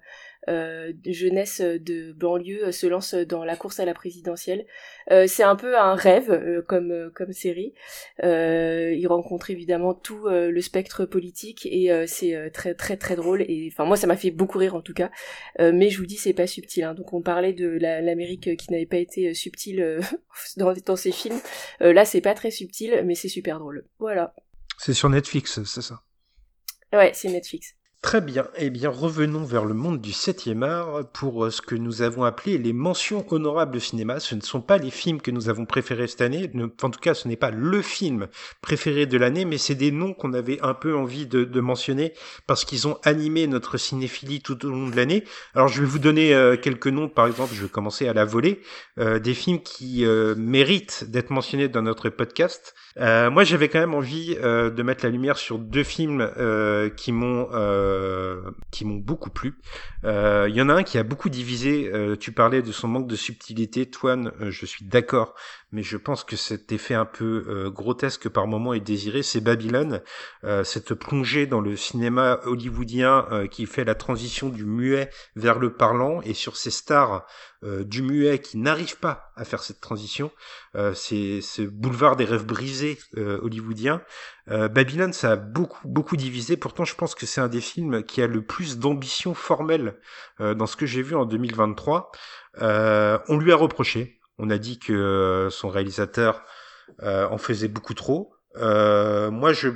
euh, 0.48 0.92
jeunesse 1.04 1.60
de 1.60 2.12
banlieue 2.12 2.72
se 2.72 2.86
lance 2.86 3.12
dans 3.14 3.44
la 3.44 3.56
course 3.56 3.80
à 3.80 3.84
la 3.84 3.92
présidentielle. 4.18 4.66
c'est 5.26 5.42
un 5.42 5.56
peu 5.56 5.78
un 5.78 5.94
rêve 5.94 6.64
comme 6.66 7.10
comme 7.14 7.32
série. 7.32 7.74
il 8.22 9.06
rencontre 9.08 9.50
évidemment 9.50 9.94
tout 9.94 10.26
le 10.28 10.60
spectre 10.60 11.04
politique 11.04 11.66
et 11.66 11.90
c'est 12.06 12.50
très 12.52 12.74
très 12.74 12.96
très 12.96 13.16
drôle 13.16 13.42
et 13.42 13.68
enfin 13.72 13.84
moi 13.84 13.96
ça 13.96 14.06
m'a 14.06 14.16
fait 14.16 14.30
beaucoup 14.30 14.58
rire 14.58 14.74
en 14.74 14.82
tout 14.82 14.94
cas. 14.94 15.10
mais 15.58 15.90
je 15.90 15.98
vous 15.98 16.06
dis 16.06 16.16
c'est 16.16 16.32
pas 16.32 16.46
subtil. 16.46 16.84
Hein. 16.84 16.94
Donc 16.94 17.12
on 17.12 17.22
parlait 17.22 17.52
de 17.52 17.68
l'Amérique 17.68 18.56
qui 18.56 18.72
n'avait 18.72 18.86
pas 18.86 18.98
été 18.98 19.34
subtile 19.34 20.00
dans, 20.56 20.72
dans 20.84 20.96
ses 20.96 21.12
films. 21.12 21.40
là 21.80 22.04
c'est 22.04 22.20
pas 22.20 22.34
très 22.34 22.50
subtil 22.50 23.02
mais 23.04 23.14
c'est 23.14 23.28
super 23.28 23.58
drôle. 23.58 23.86
Voilà. 23.98 24.34
C'est 24.78 24.94
sur 24.94 25.08
Netflix, 25.08 25.62
c'est 25.64 25.82
ça? 25.82 26.02
Ouais, 26.92 27.10
c'est 27.12 27.28
Netflix. 27.28 27.77
Très 28.00 28.20
bien. 28.20 28.46
Eh 28.56 28.70
bien, 28.70 28.90
revenons 28.90 29.42
vers 29.42 29.64
le 29.64 29.74
monde 29.74 30.00
du 30.00 30.12
7e 30.12 30.62
art 30.62 31.04
pour 31.12 31.44
euh, 31.44 31.50
ce 31.50 31.60
que 31.60 31.74
nous 31.74 32.00
avons 32.00 32.22
appelé 32.22 32.56
les 32.56 32.72
mentions 32.72 33.26
honorables 33.28 33.74
de 33.74 33.80
cinéma. 33.80 34.20
Ce 34.20 34.36
ne 34.36 34.40
sont 34.40 34.60
pas 34.60 34.78
les 34.78 34.92
films 34.92 35.20
que 35.20 35.32
nous 35.32 35.48
avons 35.48 35.66
préférés 35.66 36.06
cette 36.06 36.20
année. 36.20 36.48
En 36.80 36.90
tout 36.90 37.00
cas, 37.00 37.14
ce 37.14 37.26
n'est 37.26 37.36
pas 37.36 37.50
le 37.50 37.82
film 37.82 38.28
préféré 38.62 39.06
de 39.06 39.18
l'année, 39.18 39.44
mais 39.44 39.58
c'est 39.58 39.74
des 39.74 39.90
noms 39.90 40.14
qu'on 40.14 40.32
avait 40.32 40.60
un 40.62 40.74
peu 40.74 40.96
envie 40.96 41.26
de, 41.26 41.60
mentionner 41.60 42.12
parce 42.46 42.64
qu'ils 42.64 42.86
ont 42.86 42.98
animé 43.02 43.48
notre 43.48 43.78
cinéphilie 43.78 44.42
tout 44.42 44.64
au 44.64 44.70
long 44.70 44.88
de 44.88 44.94
l'année. 44.94 45.24
Alors, 45.54 45.66
je 45.66 45.80
vais 45.80 45.88
vous 45.88 45.98
donner 45.98 46.32
euh, 46.32 46.56
quelques 46.56 46.86
noms. 46.86 47.08
Par 47.08 47.26
exemple, 47.26 47.52
je 47.52 47.62
vais 47.62 47.68
commencer 47.68 48.06
à 48.06 48.12
la 48.12 48.24
volée. 48.24 48.60
Euh, 49.00 49.18
des 49.18 49.34
films 49.34 49.60
qui 49.60 50.04
méritent 50.36 51.10
d'être 51.10 51.30
mentionnés 51.30 51.66
dans 51.66 51.82
notre 51.82 52.10
podcast. 52.10 52.76
moi, 52.96 53.42
j'avais 53.42 53.68
quand 53.68 53.80
même 53.80 53.94
envie 53.94 54.36
de 54.36 54.82
mettre 54.82 55.04
la 55.04 55.10
lumière 55.10 55.36
sur 55.36 55.58
deux 55.58 55.82
films 55.82 56.30
qui 56.96 57.10
m'ont 57.10 57.48
qui 58.70 58.84
m'ont 58.84 58.96
beaucoup 58.96 59.30
plu. 59.30 59.54
Il 60.02 60.08
euh, 60.08 60.48
y 60.48 60.60
en 60.60 60.68
a 60.68 60.74
un 60.74 60.82
qui 60.82 60.98
a 60.98 61.02
beaucoup 61.02 61.28
divisé. 61.28 61.90
Euh, 61.92 62.16
tu 62.16 62.32
parlais 62.32 62.62
de 62.62 62.72
son 62.72 62.88
manque 62.88 63.06
de 63.06 63.16
subtilité, 63.16 63.86
Toine. 63.86 64.32
je 64.40 64.66
suis 64.66 64.84
d'accord, 64.84 65.34
mais 65.72 65.82
je 65.82 65.96
pense 65.96 66.24
que 66.24 66.36
cet 66.36 66.72
effet 66.72 66.94
un 66.94 67.04
peu 67.04 67.70
grotesque 67.74 68.28
par 68.28 68.46
moment 68.46 68.74
est 68.74 68.80
désiré. 68.80 69.22
C'est 69.22 69.40
Babylone, 69.40 70.02
cette 70.64 70.94
plongée 70.94 71.46
dans 71.46 71.60
le 71.60 71.76
cinéma 71.76 72.40
hollywoodien 72.44 73.46
qui 73.50 73.66
fait 73.66 73.84
la 73.84 73.94
transition 73.94 74.48
du 74.48 74.64
muet 74.64 75.10
vers 75.36 75.58
le 75.58 75.74
parlant 75.74 76.20
et 76.22 76.34
sur 76.34 76.56
ces 76.56 76.70
stars 76.70 77.26
du 77.62 78.02
muet 78.02 78.38
qui 78.38 78.56
n'arrivent 78.56 78.98
pas 78.98 79.32
à 79.36 79.44
faire 79.44 79.62
cette 79.62 79.80
transition. 79.80 80.30
c'est 80.94 81.40
ce 81.40 81.62
boulevard 81.62 82.16
des 82.16 82.24
rêves 82.24 82.46
brisés 82.46 82.98
hollywoodien. 83.16 84.02
Euh, 84.50 84.68
Babylone, 84.68 85.12
ça 85.12 85.32
a 85.32 85.36
beaucoup, 85.36 85.86
beaucoup 85.86 86.16
divisé. 86.16 86.56
Pourtant, 86.56 86.84
je 86.84 86.94
pense 86.94 87.14
que 87.14 87.26
c'est 87.26 87.40
un 87.40 87.48
des 87.48 87.60
films 87.60 88.02
qui 88.02 88.22
a 88.22 88.26
le 88.26 88.42
plus 88.42 88.78
d'ambition 88.78 89.34
formelle 89.34 89.98
euh, 90.40 90.54
dans 90.54 90.66
ce 90.66 90.76
que 90.76 90.86
j'ai 90.86 91.02
vu 91.02 91.14
en 91.14 91.26
2023. 91.26 92.10
Euh, 92.62 93.18
on 93.28 93.38
lui 93.38 93.52
a 93.52 93.56
reproché. 93.56 94.17
On 94.38 94.50
a 94.50 94.58
dit 94.58 94.78
que 94.78 95.48
son 95.50 95.68
réalisateur 95.68 96.44
en 97.02 97.38
faisait 97.38 97.68
beaucoup 97.68 97.94
trop. 97.94 98.32
moi, 98.54 99.52
je 99.52 99.70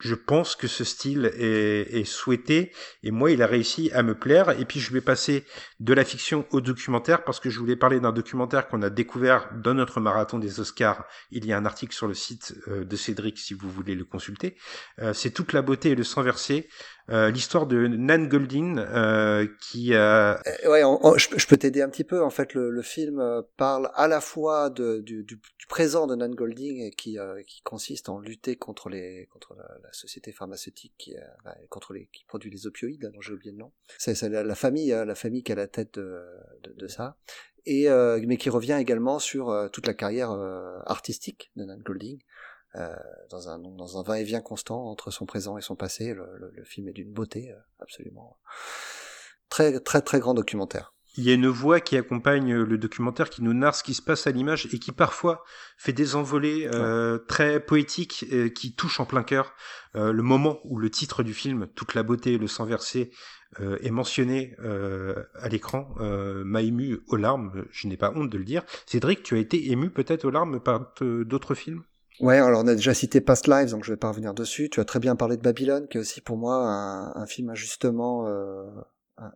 je 0.00 0.14
pense 0.14 0.56
que 0.56 0.66
ce 0.66 0.82
style 0.82 1.30
est, 1.36 1.94
est, 1.94 2.04
souhaité 2.04 2.72
et 3.02 3.10
moi 3.10 3.30
il 3.30 3.42
a 3.42 3.46
réussi 3.46 3.90
à 3.92 4.02
me 4.02 4.14
plaire. 4.14 4.58
Et 4.58 4.64
puis 4.64 4.80
je 4.80 4.92
vais 4.92 5.00
passer 5.00 5.44
de 5.78 5.92
la 5.92 6.04
fiction 6.04 6.46
au 6.50 6.60
documentaire 6.60 7.22
parce 7.22 7.38
que 7.38 7.50
je 7.50 7.58
voulais 7.58 7.76
parler 7.76 8.00
d'un 8.00 8.12
documentaire 8.12 8.68
qu'on 8.68 8.82
a 8.82 8.90
découvert 8.90 9.50
dans 9.62 9.74
notre 9.74 10.00
marathon 10.00 10.38
des 10.38 10.58
Oscars. 10.58 11.04
Il 11.30 11.44
y 11.44 11.52
a 11.52 11.58
un 11.58 11.66
article 11.66 11.94
sur 11.94 12.08
le 12.08 12.14
site 12.14 12.54
euh, 12.68 12.84
de 12.84 12.96
Cédric 12.96 13.38
si 13.38 13.54
vous 13.54 13.70
voulez 13.70 13.94
le 13.94 14.04
consulter. 14.04 14.56
Euh, 15.00 15.12
c'est 15.12 15.30
toute 15.30 15.52
la 15.52 15.62
beauté 15.62 15.90
et 15.90 15.94
le 15.94 16.04
sang 16.04 16.22
versé 16.22 16.68
euh, 17.08 17.30
l'histoire 17.30 17.66
de 17.66 17.86
Nan 17.86 18.28
Goldin 18.28 18.78
euh, 18.78 19.46
qui. 19.60 19.94
Euh, 19.94 20.36
ouais, 20.64 20.82
je, 21.16 21.46
peux 21.46 21.56
t'aider 21.56 21.82
un 21.82 21.88
petit 21.88 22.04
peu. 22.04 22.22
En 22.22 22.30
fait, 22.30 22.54
le, 22.54 22.82
film 22.82 23.22
parle 23.56 23.90
à 23.94 24.06
la 24.06 24.20
fois 24.20 24.70
du, 24.70 25.26
présent 25.68 26.06
de 26.06 26.14
Nan 26.14 26.34
Goldin 26.34 26.90
qui, 26.96 27.18
qui 27.46 27.62
consiste 27.62 28.08
en 28.08 28.20
lutter 28.20 28.56
contre 28.56 28.90
la, 28.90 29.92
société 29.92 30.32
pharmaceutique 30.32 30.94
qui, 30.98 31.14
bah, 31.44 31.56
les 31.90 32.08
qui 32.12 32.24
produit 32.24 32.50
les 32.50 32.66
opioïdes, 32.66 33.10
dont 33.12 33.20
j'ai 33.20 33.32
oublié 33.32 33.52
le 33.52 33.58
nom. 33.58 33.72
C'est 33.98 34.20
la, 34.28 34.54
famille, 34.54 34.90
la 34.90 35.14
famille 35.14 35.42
qui 35.42 35.52
a 35.52 35.56
la 35.56 35.66
tête 35.66 35.98
de 35.98 36.86
ça. 36.86 37.16
Et 37.66 37.88
mais 38.26 38.36
qui 38.36 38.50
revient 38.50 38.78
également 38.80 39.18
sur 39.18 39.68
toute 39.72 39.86
la 39.86 39.94
carrière 39.94 40.30
artistique 40.86 41.50
de 41.56 41.64
Nan 41.64 41.80
Golding, 41.80 42.20
euh, 42.76 42.94
dans 43.30 43.48
un 43.48 43.58
dans 43.58 43.98
un 43.98 44.02
va-et-vient 44.02 44.40
constant 44.40 44.86
entre 44.90 45.10
son 45.10 45.26
présent 45.26 45.58
et 45.58 45.62
son 45.62 45.76
passé. 45.76 46.14
Le, 46.14 46.52
le, 46.54 46.64
film 46.64 46.88
est 46.88 46.92
d'une 46.92 47.12
beauté 47.12 47.50
euh, 47.50 47.56
absolument 47.80 48.38
très 49.48 49.80
très 49.80 50.02
très 50.02 50.20
grand 50.20 50.34
documentaire. 50.34 50.92
Il 51.16 51.24
y 51.24 51.30
a 51.30 51.34
une 51.34 51.48
voix 51.48 51.80
qui 51.80 51.96
accompagne 51.96 52.54
le 52.54 52.78
documentaire, 52.78 53.30
qui 53.30 53.42
nous 53.42 53.52
narre 53.52 53.74
ce 53.74 53.82
qui 53.82 53.94
se 53.94 54.02
passe 54.02 54.28
à 54.28 54.30
l'image 54.30 54.68
et 54.72 54.78
qui 54.78 54.92
parfois 54.92 55.42
fait 55.76 55.92
des 55.92 56.14
envolées 56.14 56.68
euh, 56.72 57.18
très 57.18 57.58
poétiques 57.58 58.26
qui 58.54 58.74
touchent 58.74 59.00
en 59.00 59.06
plein 59.06 59.24
cœur. 59.24 59.52
Euh, 59.96 60.12
le 60.12 60.22
moment 60.22 60.60
où 60.62 60.78
le 60.78 60.88
titre 60.88 61.24
du 61.24 61.34
film, 61.34 61.66
Toute 61.74 61.94
la 61.94 62.04
beauté 62.04 62.34
et 62.34 62.38
le 62.38 62.46
sang 62.46 62.64
versé, 62.64 63.10
euh, 63.58 63.76
est 63.82 63.90
mentionné 63.90 64.54
à 65.34 65.48
l'écran, 65.48 65.92
m'a 65.98 66.62
ému 66.62 67.00
aux 67.08 67.16
larmes. 67.16 67.64
Je 67.72 67.88
n'ai 67.88 67.96
pas 67.96 68.12
honte 68.14 68.30
de 68.30 68.38
le 68.38 68.44
dire. 68.44 68.62
Cédric, 68.86 69.24
tu 69.24 69.34
as 69.34 69.40
été 69.40 69.72
ému 69.72 69.90
peut-être 69.90 70.24
aux 70.24 70.30
larmes 70.30 70.60
par 70.60 70.94
d'autres 71.00 71.56
films? 71.56 71.82
Ouais, 72.20 72.36
alors 72.36 72.62
on 72.62 72.66
a 72.66 72.74
déjà 72.74 72.92
cité 72.92 73.22
Past 73.22 73.48
Lives, 73.48 73.70
donc 73.70 73.82
je 73.82 73.92
vais 73.92 73.96
pas 73.96 74.08
revenir 74.08 74.34
dessus. 74.34 74.68
Tu 74.68 74.78
as 74.80 74.84
très 74.84 74.98
bien 74.98 75.16
parlé 75.16 75.38
de 75.38 75.42
Babylone, 75.42 75.88
qui 75.88 75.96
est 75.96 76.00
aussi 76.00 76.20
pour 76.20 76.36
moi 76.36 76.56
un, 76.56 77.16
un 77.16 77.26
film 77.26 77.48
injustement, 77.48 78.26
euh, 78.26 78.66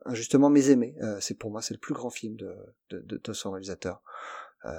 injustement 0.04 0.50
mésaimé. 0.50 0.94
Euh, 1.02 1.16
c'est 1.18 1.38
pour 1.38 1.50
moi 1.50 1.62
c'est 1.62 1.72
le 1.72 1.80
plus 1.80 1.94
grand 1.94 2.10
film 2.10 2.36
de, 2.36 2.54
de, 2.90 3.20
de, 3.22 3.32
son 3.32 3.52
réalisateur. 3.52 4.02
Euh, 4.66 4.70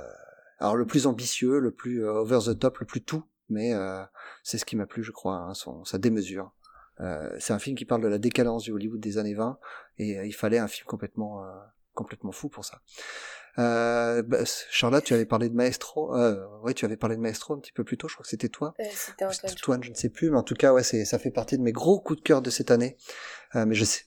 alors 0.60 0.76
le 0.76 0.86
plus 0.86 1.08
ambitieux, 1.08 1.60
le 1.60 1.72
plus 1.72 2.06
euh, 2.06 2.14
over 2.14 2.40
the 2.46 2.60
top, 2.60 2.78
le 2.78 2.86
plus 2.86 3.02
tout, 3.02 3.24
mais 3.50 3.74
euh, 3.74 4.04
c'est 4.44 4.60
ce 4.60 4.66
qui 4.66 4.76
m'a 4.76 4.86
plu, 4.86 5.04
je 5.04 5.12
crois, 5.12 5.38
hein, 5.38 5.54
son, 5.56 5.84
sa 5.84 5.98
démesure. 5.98 6.52
Euh, 7.02 7.36
c'est 7.40 7.54
un 7.54 7.60
film 7.60 7.76
qui 7.76 7.86
parle 7.86 8.02
de 8.02 8.08
la 8.08 8.20
décadence 8.20 8.64
du 8.64 8.72
Hollywood 8.72 9.00
des 9.00 9.18
années 9.18 9.34
20, 9.34 9.58
et 9.98 10.26
il 10.26 10.34
fallait 10.34 10.60
un 10.60 10.68
film 10.68 10.86
complètement, 10.86 11.44
complètement 11.94 12.32
fou 12.32 12.50
pour 12.50 12.64
ça. 12.64 12.82
Euh, 13.58 14.22
bah, 14.22 14.40
Charlotte, 14.70 15.04
tu 15.04 15.14
avais 15.14 15.26
parlé 15.26 15.50
de 15.50 15.56
Maestro. 15.56 16.16
Euh, 16.16 16.46
oui, 16.64 16.74
tu 16.74 16.86
avais 16.86 16.98
parlé 16.98 17.16
de 17.16 17.22
Maestro 17.22 17.54
un 17.54 17.60
petit 17.60 17.72
peu 17.72 17.84
plus 17.84 17.98
tôt. 17.98 18.08
Je 18.08 18.16
crois 18.16 18.24
que 18.24 18.30
c'était 18.30 18.50
toi. 18.50 18.74
Euh, 18.80 18.84
c'était 18.94 19.26
Antoine. 19.26 19.84
je 19.84 19.90
ne 19.90 19.96
sais 19.96 20.10
plus, 20.10 20.30
mais 20.30 20.38
en 20.38 20.44
tout 20.44 20.56
cas, 20.56 20.74
ouais, 20.74 20.84
c'est 20.84 21.06
ça 21.06 21.20
fait 21.20 21.32
partie 21.32 21.58
de 21.58 21.64
mes 21.64 21.72
gros 21.72 22.00
coups 22.00 22.20
de 22.20 22.24
cœur 22.24 22.42
de 22.42 22.50
cette 22.50 22.72
année. 22.72 22.98
Euh, 23.56 23.66
mais 23.66 23.76
je 23.76 23.86
sais, 23.86 24.02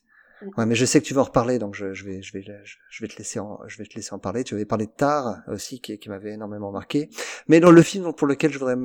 Ouais, 0.57 0.67
mais 0.67 0.75
je 0.75 0.85
sais 0.85 1.01
que 1.01 1.07
tu 1.07 1.15
vas 1.15 1.23
en 1.23 1.25
reparler, 1.25 1.59
donc 1.59 1.75
je, 1.75 1.93
je, 1.93 2.05
vais, 2.05 2.23
je 2.23 2.33
vais, 2.33 2.43
je, 2.43 3.03
vais 3.03 3.09
te 3.09 3.17
laisser 3.19 3.41
en, 3.41 3.61
je 3.67 3.79
vais 3.79 3.85
te 3.85 3.95
laisser 3.97 4.15
en 4.15 4.19
parler. 4.19 4.45
Tu 4.45 4.55
avais 4.55 4.65
parlé 4.65 4.87
de 4.87 4.93
Tar 4.93 5.43
aussi, 5.49 5.81
qui, 5.81 5.99
qui 5.99 6.09
m'avait 6.09 6.33
énormément 6.33 6.71
marqué. 6.71 7.11
Mais 7.49 7.61
dans 7.61 7.71
le 7.71 7.83
film 7.83 8.13
pour 8.13 8.27
lequel 8.27 8.53
je 8.53 8.59
voudrais 8.59 8.77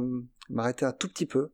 m'arrêter 0.49 0.85
un 0.85 0.91
tout 0.91 1.07
petit 1.07 1.25
peu, 1.25 1.51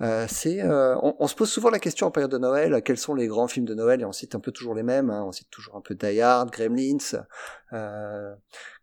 euh, 0.00 0.26
c'est, 0.28 0.62
euh, 0.62 0.96
on, 1.02 1.26
se 1.26 1.34
pose 1.34 1.50
souvent 1.50 1.70
la 1.70 1.78
question 1.78 2.06
en 2.06 2.10
période 2.10 2.30
de 2.30 2.38
Noël, 2.38 2.82
quels 2.84 2.96
sont 2.96 3.14
les 3.14 3.26
grands 3.26 3.48
films 3.48 3.66
de 3.66 3.74
Noël, 3.74 4.00
et 4.00 4.04
on 4.04 4.12
cite 4.12 4.34
un 4.34 4.40
peu 4.40 4.52
toujours 4.52 4.74
les 4.74 4.82
mêmes. 4.82 5.10
Hein, 5.10 5.24
on 5.26 5.32
cite 5.32 5.50
toujours 5.50 5.76
un 5.76 5.80
peu 5.80 5.94
Die 5.94 6.20
Hard, 6.20 6.50
Gremlins, 6.50 7.24
euh, 7.72 8.34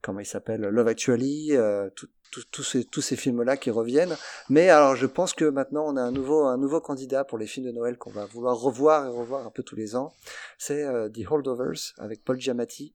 comment 0.01 0.19
il 0.19 0.25
s'appelle, 0.25 0.61
Love 0.61 0.87
Actually, 0.87 1.55
euh, 1.55 1.89
tout, 1.95 2.07
tous 2.51 2.63
ces, 2.63 2.85
tous 2.85 3.01
ces 3.01 3.15
films-là 3.15 3.57
qui 3.57 3.71
reviennent. 3.71 4.15
Mais 4.49 4.69
alors, 4.69 4.95
je 4.95 5.05
pense 5.05 5.33
que 5.33 5.45
maintenant, 5.45 5.85
on 5.87 5.97
a 5.97 6.01
un 6.01 6.11
nouveau, 6.11 6.45
un 6.45 6.57
nouveau 6.57 6.81
candidat 6.81 7.23
pour 7.23 7.37
les 7.37 7.47
films 7.47 7.65
de 7.65 7.71
Noël 7.71 7.97
qu'on 7.97 8.11
va 8.11 8.25
vouloir 8.25 8.57
revoir 8.57 9.05
et 9.05 9.09
revoir 9.09 9.45
un 9.45 9.51
peu 9.51 9.63
tous 9.63 9.75
les 9.75 9.95
ans. 9.95 10.13
C'est 10.57 10.83
euh, 10.83 11.09
The 11.09 11.29
Holdovers 11.29 11.93
avec 11.97 12.23
Paul 12.23 12.39
Giamatti, 12.39 12.93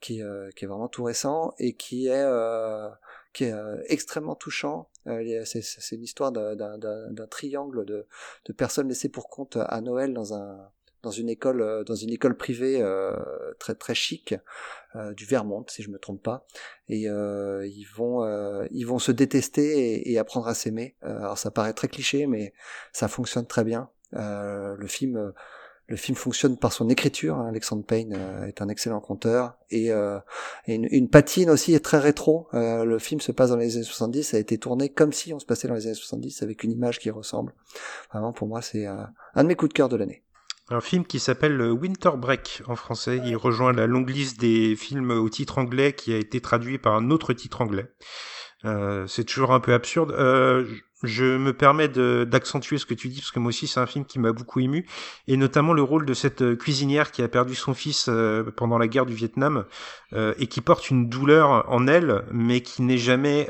qui, 0.00 0.22
euh, 0.22 0.50
qui 0.56 0.64
est 0.64 0.68
vraiment 0.68 0.88
tout 0.88 1.04
récent 1.04 1.54
et 1.58 1.74
qui 1.74 2.06
est, 2.06 2.22
euh, 2.24 2.88
qui 3.32 3.44
est 3.44 3.54
extrêmement 3.86 4.34
touchant. 4.34 4.90
c'est 5.04 5.92
une 5.92 6.02
histoire 6.02 6.32
d'un 6.32 7.26
triangle 7.30 7.84
de, 7.84 8.06
de 8.46 8.52
personnes 8.52 8.88
laissées 8.88 9.08
pour 9.08 9.28
compte 9.28 9.56
à 9.60 9.80
Noël 9.80 10.12
dans 10.14 10.34
un 10.34 10.70
dans 11.02 11.10
une 11.10 11.28
école 11.28 11.62
euh, 11.62 11.84
dans 11.84 11.94
une 11.94 12.10
école 12.10 12.36
privée 12.36 12.80
euh, 12.80 13.16
très 13.58 13.74
très 13.74 13.94
chic 13.94 14.34
euh, 14.96 15.12
du 15.14 15.24
Vermont 15.24 15.64
si 15.68 15.82
je 15.82 15.90
me 15.90 15.98
trompe 15.98 16.22
pas 16.22 16.46
et 16.88 17.02
ils 17.02 17.86
vont 17.94 18.66
ils 18.70 18.84
vont 18.84 18.98
se 18.98 19.12
détester 19.12 20.10
et, 20.10 20.18
apprendre 20.18 20.48
à 20.48 20.54
s'aimer 20.54 20.96
alors 21.02 21.38
ça 21.38 21.50
paraît 21.50 21.74
très 21.74 21.88
cliché 21.88 22.26
mais 22.26 22.52
ça 22.92 23.08
fonctionne 23.08 23.46
très 23.46 23.64
bien 23.64 23.90
le 24.12 24.86
film 24.86 25.32
le 25.90 25.96
film 25.96 26.16
fonctionne 26.16 26.58
par 26.58 26.74
son 26.74 26.90
écriture. 26.90 27.38
Hein. 27.38 27.48
Alexandre 27.48 27.82
Payne 27.82 28.14
est 28.46 28.60
un 28.60 28.68
excellent 28.68 29.00
conteur 29.00 29.56
et, 29.70 29.90
une, 29.90 30.86
une, 30.90 31.08
patine 31.08 31.48
aussi 31.48 31.74
est 31.74 31.84
très 31.84 31.98
rétro. 31.98 32.48
le 32.52 32.98
film 32.98 33.20
se 33.20 33.32
passe 33.32 33.50
dans 33.50 33.56
les 33.56 33.76
années 33.76 33.84
70, 33.84 34.22
ça 34.22 34.36
a 34.38 34.40
été 34.40 34.58
tourné 34.58 34.88
comme 34.88 35.12
si 35.12 35.32
on 35.32 35.38
se 35.38 35.46
passait 35.46 35.68
dans 35.68 35.74
les 35.74 35.86
années 35.86 35.94
70 35.94 36.42
avec 36.42 36.62
une 36.62 36.72
image 36.72 36.98
qui 36.98 37.10
ressemble. 37.10 37.54
Vraiment 38.10 38.32
pour 38.32 38.48
moi 38.48 38.62
c'est 38.62 38.86
un 38.86 39.42
de 39.42 39.48
mes 39.48 39.54
coups 39.54 39.70
de 39.70 39.74
cœur 39.74 39.88
de 39.88 39.96
l'année. 39.96 40.22
Un 40.70 40.80
film 40.82 41.06
qui 41.06 41.18
s'appelle 41.18 41.62
Winter 41.62 42.10
Break 42.16 42.62
en 42.66 42.76
français. 42.76 43.20
Il 43.24 43.36
rejoint 43.36 43.72
la 43.72 43.86
longue 43.86 44.10
liste 44.10 44.38
des 44.38 44.76
films 44.76 45.10
au 45.10 45.28
titre 45.30 45.56
anglais 45.58 45.94
qui 45.94 46.12
a 46.12 46.18
été 46.18 46.40
traduit 46.40 46.76
par 46.76 46.94
un 46.94 47.10
autre 47.10 47.32
titre 47.32 47.62
anglais. 47.62 47.90
Euh, 48.64 49.06
c'est 49.06 49.24
toujours 49.24 49.52
un 49.52 49.60
peu 49.60 49.72
absurde. 49.72 50.12
Euh, 50.12 50.66
je 51.02 51.36
me 51.36 51.52
permets 51.52 51.88
d'accentuer 51.88 52.78
ce 52.78 52.86
que 52.86 52.94
tu 52.94 53.08
dis 53.08 53.20
parce 53.20 53.30
que 53.30 53.38
moi 53.38 53.50
aussi 53.50 53.66
c'est 53.66 53.80
un 53.80 53.86
film 53.86 54.04
qui 54.04 54.18
m'a 54.18 54.32
beaucoup 54.32 54.60
ému 54.60 54.86
et 55.28 55.36
notamment 55.36 55.72
le 55.72 55.82
rôle 55.82 56.04
de 56.04 56.14
cette 56.14 56.42
euh, 56.42 56.56
cuisinière 56.56 57.12
qui 57.12 57.22
a 57.22 57.28
perdu 57.28 57.54
son 57.54 57.74
fils 57.74 58.06
euh, 58.08 58.50
pendant 58.56 58.78
la 58.78 58.88
guerre 58.88 59.06
du 59.06 59.14
Vietnam 59.14 59.64
euh, 60.12 60.34
et 60.38 60.48
qui 60.48 60.60
porte 60.60 60.90
une 60.90 61.08
douleur 61.08 61.70
en 61.70 61.86
elle 61.86 62.24
mais 62.32 62.62
qui 62.62 62.82
n'est 62.82 62.98
jamais 62.98 63.48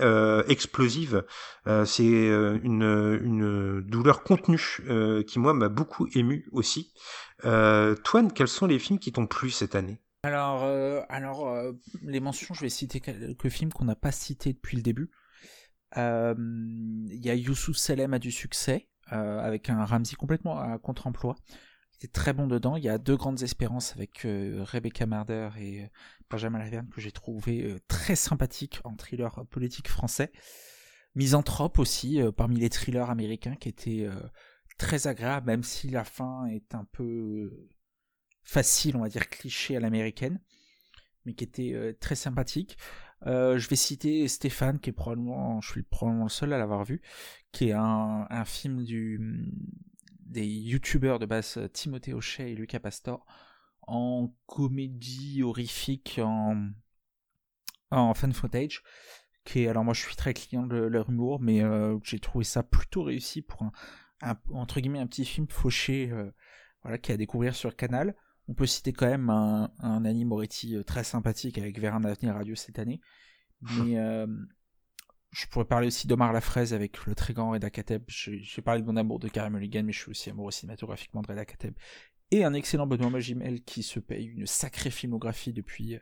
explosive. 0.49 1.25
c'est 1.85 2.05
une, 2.05 3.83
douleur 3.87 4.23
contenue 4.23 4.81
qui 5.27 5.39
moi 5.39 5.55
m'a 5.55 5.69
beaucoup 5.69 6.07
ému 6.15 6.47
aussi. 6.53 6.93
Toine, 7.43 8.33
quels 8.35 8.49
sont 8.49 8.67
les 8.67 8.79
films 8.79 8.99
qui 8.99 9.13
t'ont 9.13 9.27
plu 9.27 9.51
cette 9.51 9.75
année? 9.75 9.99
Alors, 10.23 10.65
alors 11.09 11.73
les 12.03 12.21
mentions, 12.21 12.55
je 12.55 12.63
vais 12.63 12.69
citer 12.69 13.01
quelques 13.01 13.49
films 13.49 13.73
qu'on 13.73 13.85
n'a 13.85 13.97
pas 13.97 14.13
cités 14.13 14.53
depuis 14.53 14.77
le 14.77 14.83
début. 14.83 15.11
Il 15.97 17.21
y 17.25 17.31
a 17.31 17.35
Youssouf 17.35 17.77
Salem 17.77 18.15
a 18.15 18.19
du 18.19 18.31
succès, 18.31 18.89
euh, 19.13 19.39
avec 19.39 19.71
un 19.71 19.85
Ramsey 19.85 20.17
complètement 20.17 20.59
à 20.59 20.79
contre-emploi. 20.79 21.37
Il 21.93 21.97
était 21.97 22.13
très 22.13 22.33
bon 22.35 22.47
dedans. 22.47 22.77
Il 22.77 22.85
y 22.85 22.91
a 22.91 22.99
deux 22.99 23.17
grandes 23.17 23.43
espérances 23.43 23.95
avec 23.95 24.25
euh, 24.25 24.63
Rebecca 24.65 25.07
Marder 25.07 25.49
et 25.59 25.85
euh, 25.85 25.89
Benjamin 26.29 26.59
Laverne 26.59 26.89
que 26.91 27.01
j'ai 27.01 27.11
trouvé 27.11 27.77
très 27.89 28.17
sympathique 28.17 28.81
en 28.85 28.97
thriller 28.97 29.47
politique 29.51 29.89
français. 29.89 30.31
Misanthrope 31.15 31.79
aussi, 31.79 32.21
parmi 32.37 32.57
les 32.57 32.69
thrillers 32.69 33.11
américains, 33.11 33.57
qui 33.57 33.71
était 33.71 34.07
très 34.77 35.07
agréable, 35.07 35.47
même 35.47 35.63
si 35.65 35.89
la 35.89 36.05
fin 36.05 36.45
est 36.47 36.75
un 36.75 36.85
peu 36.85 37.71
facile, 38.43 38.95
on 38.95 39.01
va 39.01 39.09
dire 39.09 39.29
cliché 39.29 39.75
à 39.75 39.81
l'américaine, 39.81 40.39
mais 41.25 41.33
qui 41.33 41.45
était 41.45 41.97
très 41.99 42.15
sympathique. 42.15 42.77
Euh, 43.27 43.59
je 43.59 43.69
vais 43.69 43.77
citer 43.77 44.29
Stéphane, 44.29 44.79
qui 44.79 44.91
est 44.91 44.93
probablement, 44.93 45.61
je 45.61 45.71
suis 45.71 45.83
probablement 45.83 46.25
le 46.25 46.31
seul 46.31 46.53
à 46.53 46.59
l'avoir 46.59 46.85
vu, 46.85 47.03
qui 47.53 47.69
est 47.69 47.73
un, 47.73 48.45
film 48.45 48.85
du, 48.85 49.21
des 50.21 50.47
youtubeurs 50.47 51.19
de 51.19 51.27
base 51.27 51.59
Timothée 51.73 52.15
Hochet 52.15 52.53
et 52.53 52.55
Lucas 52.55 52.81
Pastor 52.81 53.27
en 53.89 54.35
comédie 54.47 55.43
horrifique 55.43 56.21
en, 56.23 58.15
fan 58.15 58.33
footage. 58.33 58.83
Qui 59.45 59.61
est, 59.61 59.69
alors 59.69 59.83
moi 59.83 59.95
je 59.95 60.03
suis 60.03 60.15
très 60.15 60.35
client 60.35 60.67
de 60.67 60.77
leur 60.77 61.09
humour, 61.09 61.41
mais 61.41 61.63
euh, 61.63 61.99
j'ai 62.05 62.21
trouvé 62.21 62.45
ça 62.45 62.63
plutôt 62.63 63.03
réussi 63.03 63.41
pour 63.41 63.63
un, 64.21 64.35
petit 65.07 65.25
film 65.25 65.49
fauché, 65.49 66.11
euh, 66.13 66.31
voilà, 66.83 66.99
qui 66.99 67.11
est 67.11 67.15
à 67.15 67.17
découvrir 67.17 67.55
sur 67.55 67.75
Canal. 67.75 68.15
On 68.49 68.55
peut 68.55 68.67
citer 68.67 68.93
quand 68.93 69.07
même 69.07 69.29
un, 69.29 69.71
un 69.81 70.05
Annie 70.05 70.25
Moretti 70.25 70.77
euh, 70.77 70.83
très 70.83 71.05
sympathique 71.05 71.59
avec 71.59 71.79
Vers 71.79 71.95
un 71.95 72.05
avenir 72.05 72.35
radio 72.35 72.55
cette 72.55 72.79
année. 72.79 73.01
Mais 73.61 73.99
euh, 73.99 74.27
je 75.31 75.47
pourrais 75.47 75.67
parler 75.67 75.89
aussi 75.89 76.07
d'Omar 76.07 76.33
Lafraise 76.33 76.73
avec 76.73 77.05
le 77.05 77.15
très 77.15 77.35
grand 77.35 77.51
Reda 77.51 77.69
Kateb. 77.71 78.03
J'ai 78.09 78.63
parlé 78.63 78.81
de 78.81 78.87
mon 78.87 78.97
amour 78.97 79.19
de 79.19 79.29
Karim 79.29 79.53
Mulligan, 79.53 79.83
mais 79.85 79.93
je 79.93 80.01
suis 80.01 80.11
aussi 80.11 80.31
amoureux 80.31 80.51
cinématographiquement 80.51 81.21
de 81.21 81.29
Reda 81.29 81.45
Kateb. 81.45 81.75
Et 82.31 82.45
un 82.45 82.55
excellent 82.55 82.87
Benoît 82.87 83.11
Magimel 83.11 83.63
qui 83.63 83.83
se 83.83 84.01
paye 84.01 84.27
une 84.27 84.47
sacrée 84.47 84.91
filmographie 84.91 85.53
depuis, 85.53 85.99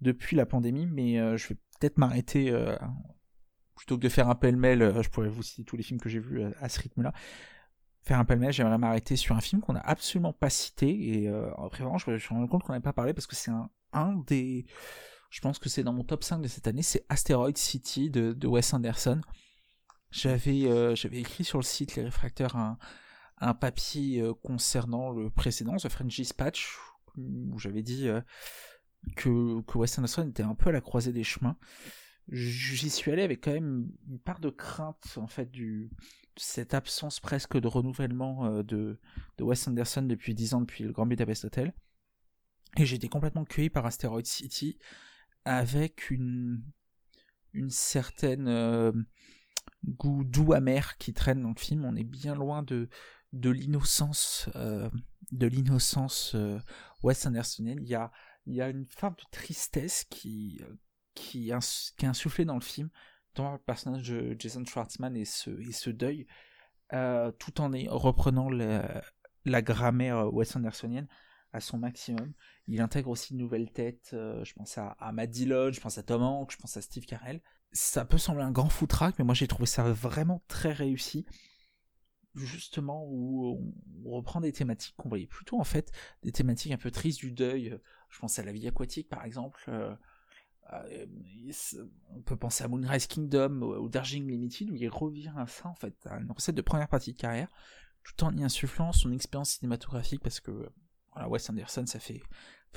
depuis 0.00 0.36
la 0.36 0.44
pandémie. 0.44 0.86
Mais 0.86 1.18
euh, 1.18 1.38
je 1.38 1.48
vais 1.48 1.56
peut-être 1.80 1.96
m'arrêter, 1.96 2.52
plutôt 3.74 3.96
que 3.96 4.02
de 4.02 4.08
faire 4.10 4.28
un 4.28 4.34
pêle-mêle, 4.34 4.94
je 5.02 5.08
pourrais 5.08 5.28
vous 5.28 5.42
citer 5.42 5.64
tous 5.64 5.76
les 5.76 5.82
films 5.82 6.00
que 6.00 6.08
j'ai 6.08 6.20
vus 6.20 6.42
à 6.60 6.68
ce 6.68 6.80
rythme-là 6.80 7.12
faire 8.02 8.18
un 8.18 8.24
pêle 8.24 8.52
j'aimerais 8.52 8.78
m'arrêter 8.78 9.16
sur 9.16 9.36
un 9.36 9.40
film 9.40 9.60
qu'on 9.60 9.74
n'a 9.74 9.80
absolument 9.80 10.32
pas 10.32 10.50
cité 10.50 11.20
et 11.20 11.28
euh, 11.28 11.50
vraiment 11.70 11.98
je 11.98 12.10
me 12.10 12.18
suis 12.18 12.34
rendu 12.34 12.48
compte 12.48 12.62
qu'on 12.62 12.72
n'avait 12.72 12.82
pas 12.82 12.92
parlé 12.92 13.14
parce 13.14 13.26
que 13.26 13.36
c'est 13.36 13.52
un, 13.92 14.16
des 14.26 14.66
je 15.30 15.40
pense 15.40 15.58
que 15.58 15.68
c'est 15.68 15.82
dans 15.82 15.92
mon 15.92 16.04
top 16.04 16.24
5 16.24 16.40
de 16.40 16.48
cette 16.48 16.66
année 16.66 16.82
c'est 16.82 17.04
Asteroid 17.08 17.52
City 17.54 18.10
de, 18.10 18.46
Wes 18.46 18.72
Anderson. 18.74 19.20
J'avais 20.10 20.64
euh, 20.66 20.94
écrit 21.12 21.42
sur 21.42 21.58
le 21.58 21.64
site 21.64 21.96
Les 21.96 22.02
Réfracteurs 22.02 22.56
un, 22.56 22.76
un 23.42 23.54
papier 23.54 24.20
euh, 24.20 24.34
concernant 24.34 25.10
le 25.10 25.30
précédent 25.30 25.76
The 25.76 25.88
French 25.88 26.14
Dispatch 26.16 26.78
où 27.16 27.58
j'avais 27.58 27.82
dit 27.82 28.08
euh, 28.08 28.20
que, 29.16 29.60
que 29.62 29.78
Wes 29.78 29.98
Anderson 29.98 30.28
était 30.28 30.44
un 30.44 30.54
peu 30.54 30.70
à 30.70 30.72
la 30.72 30.80
croisée 30.80 31.12
des 31.12 31.24
chemins. 31.24 31.56
J'y 32.28 32.88
suis 32.88 33.10
allé 33.10 33.22
avec 33.22 33.42
quand 33.42 33.52
même 33.52 33.90
une 34.08 34.20
part 34.20 34.38
de 34.38 34.48
crainte 34.48 35.14
en 35.16 35.26
fait 35.26 35.50
du 35.50 35.90
cette 36.36 36.74
absence 36.74 37.20
presque 37.20 37.58
de 37.58 37.68
renouvellement 37.68 38.46
euh, 38.46 38.62
de, 38.62 38.98
de 39.38 39.44
Wes 39.44 39.68
Anderson 39.68 40.02
depuis 40.02 40.34
10 40.34 40.54
ans 40.54 40.60
depuis 40.60 40.84
le 40.84 40.92
Grand 40.92 41.06
Budapest 41.06 41.44
Hotel. 41.44 41.74
Et 42.76 42.86
j'ai 42.86 42.96
été 42.96 43.08
complètement 43.08 43.44
cueilli 43.44 43.70
par 43.70 43.84
Asteroid 43.86 44.24
City 44.24 44.78
avec 45.44 46.10
une 46.10 46.62
une 47.54 47.68
certaine 47.68 48.48
euh, 48.48 48.92
goût 49.84 50.24
doux 50.24 50.54
amer 50.54 50.96
qui 50.96 51.12
traîne 51.12 51.42
dans 51.42 51.50
le 51.50 51.60
film. 51.60 51.84
On 51.84 51.94
est 51.96 52.04
bien 52.04 52.34
loin 52.34 52.62
de 52.62 52.88
de 53.32 53.50
l'innocence 53.50 54.48
euh, 54.56 54.88
de 55.32 55.46
l'innocence 55.46 56.34
Wes 57.02 57.26
Andersonienne. 57.26 57.80
Il 57.82 57.88
y 57.88 57.94
a 57.94 58.10
y 58.46 58.60
a 58.62 58.70
une 58.70 58.86
forme 58.86 59.16
de 59.16 59.24
tristesse 59.30 60.04
qui 60.08 60.62
qui, 61.14 61.50
qui 61.96 62.04
est 62.04 62.08
insufflé 62.08 62.46
dans 62.46 62.54
le 62.54 62.62
film, 62.62 62.88
dans 63.34 63.52
le 63.52 63.58
personnage 63.58 64.08
de 64.08 64.36
Jason 64.38 64.64
Schwartzman 64.64 65.16
et 65.16 65.24
ce, 65.24 65.90
deuil, 65.90 66.26
euh, 66.92 67.30
tout 67.32 67.60
en 67.60 67.70
reprenant 67.88 68.50
la 68.50 69.62
grammaire 69.62 70.32
Wes 70.32 70.56
Andersonienne 70.56 71.08
à 71.52 71.60
son 71.60 71.78
maximum. 71.78 72.32
Il 72.66 72.80
intègre 72.80 73.10
aussi 73.10 73.34
de 73.34 73.38
nouvelles 73.38 73.70
têtes, 73.70 74.10
euh, 74.14 74.44
je 74.44 74.54
pense 74.54 74.78
à, 74.78 74.96
à 74.98 75.12
Matt 75.12 75.30
Dillon, 75.30 75.70
je 75.72 75.80
pense 75.80 75.98
à 75.98 76.02
Tom 76.02 76.22
Hanks, 76.22 76.52
je 76.52 76.56
pense 76.56 76.76
à 76.76 76.82
Steve 76.82 77.04
Carell. 77.04 77.42
Ça 77.72 78.04
peut 78.04 78.18
sembler 78.18 78.44
un 78.44 78.50
grand 78.50 78.68
foutraque, 78.68 79.18
mais 79.18 79.24
moi 79.24 79.34
j'ai 79.34 79.48
trouvé 79.48 79.66
ça 79.66 79.82
vraiment 79.92 80.42
très 80.48 80.72
réussi. 80.72 81.26
Justement, 82.34 83.04
où 83.06 83.74
on 84.06 84.10
reprend 84.10 84.40
des 84.40 84.52
thématiques 84.52 84.94
qu'on 84.96 85.10
voyait 85.10 85.26
plutôt 85.26 85.60
en 85.60 85.64
fait, 85.64 85.92
des 86.22 86.32
thématiques 86.32 86.72
un 86.72 86.78
peu 86.78 86.90
tristes 86.90 87.18
du 87.18 87.30
deuil. 87.30 87.78
Je 88.08 88.18
pense 88.18 88.38
à 88.38 88.42
la 88.42 88.52
vie 88.52 88.66
aquatique 88.66 89.10
par 89.10 89.24
exemple. 89.24 89.70
Euh, 90.72 91.06
on 92.10 92.22
peut 92.22 92.36
penser 92.36 92.64
à 92.64 92.68
Moonrise 92.68 93.06
Kingdom 93.06 93.62
ou 93.62 93.88
Darjeeling 93.88 94.30
Limited 94.30 94.70
où 94.70 94.74
il 94.74 94.88
revient 94.88 95.32
à 95.36 95.46
ça 95.46 95.68
en 95.68 95.74
fait, 95.74 95.94
à 96.06 96.18
une 96.18 96.30
recette 96.30 96.54
de 96.54 96.62
première 96.62 96.88
partie 96.88 97.12
de 97.12 97.18
carrière, 97.18 97.48
tout 98.02 98.24
en 98.24 98.34
y 98.36 98.42
insufflant 98.42 98.92
son 98.92 99.12
expérience 99.12 99.50
cinématographique 99.50 100.22
parce 100.22 100.40
que 100.40 100.70
voilà, 101.12 101.28
Wes 101.28 101.50
Anderson 101.50 101.84
ça 101.86 101.98
fait 101.98 102.22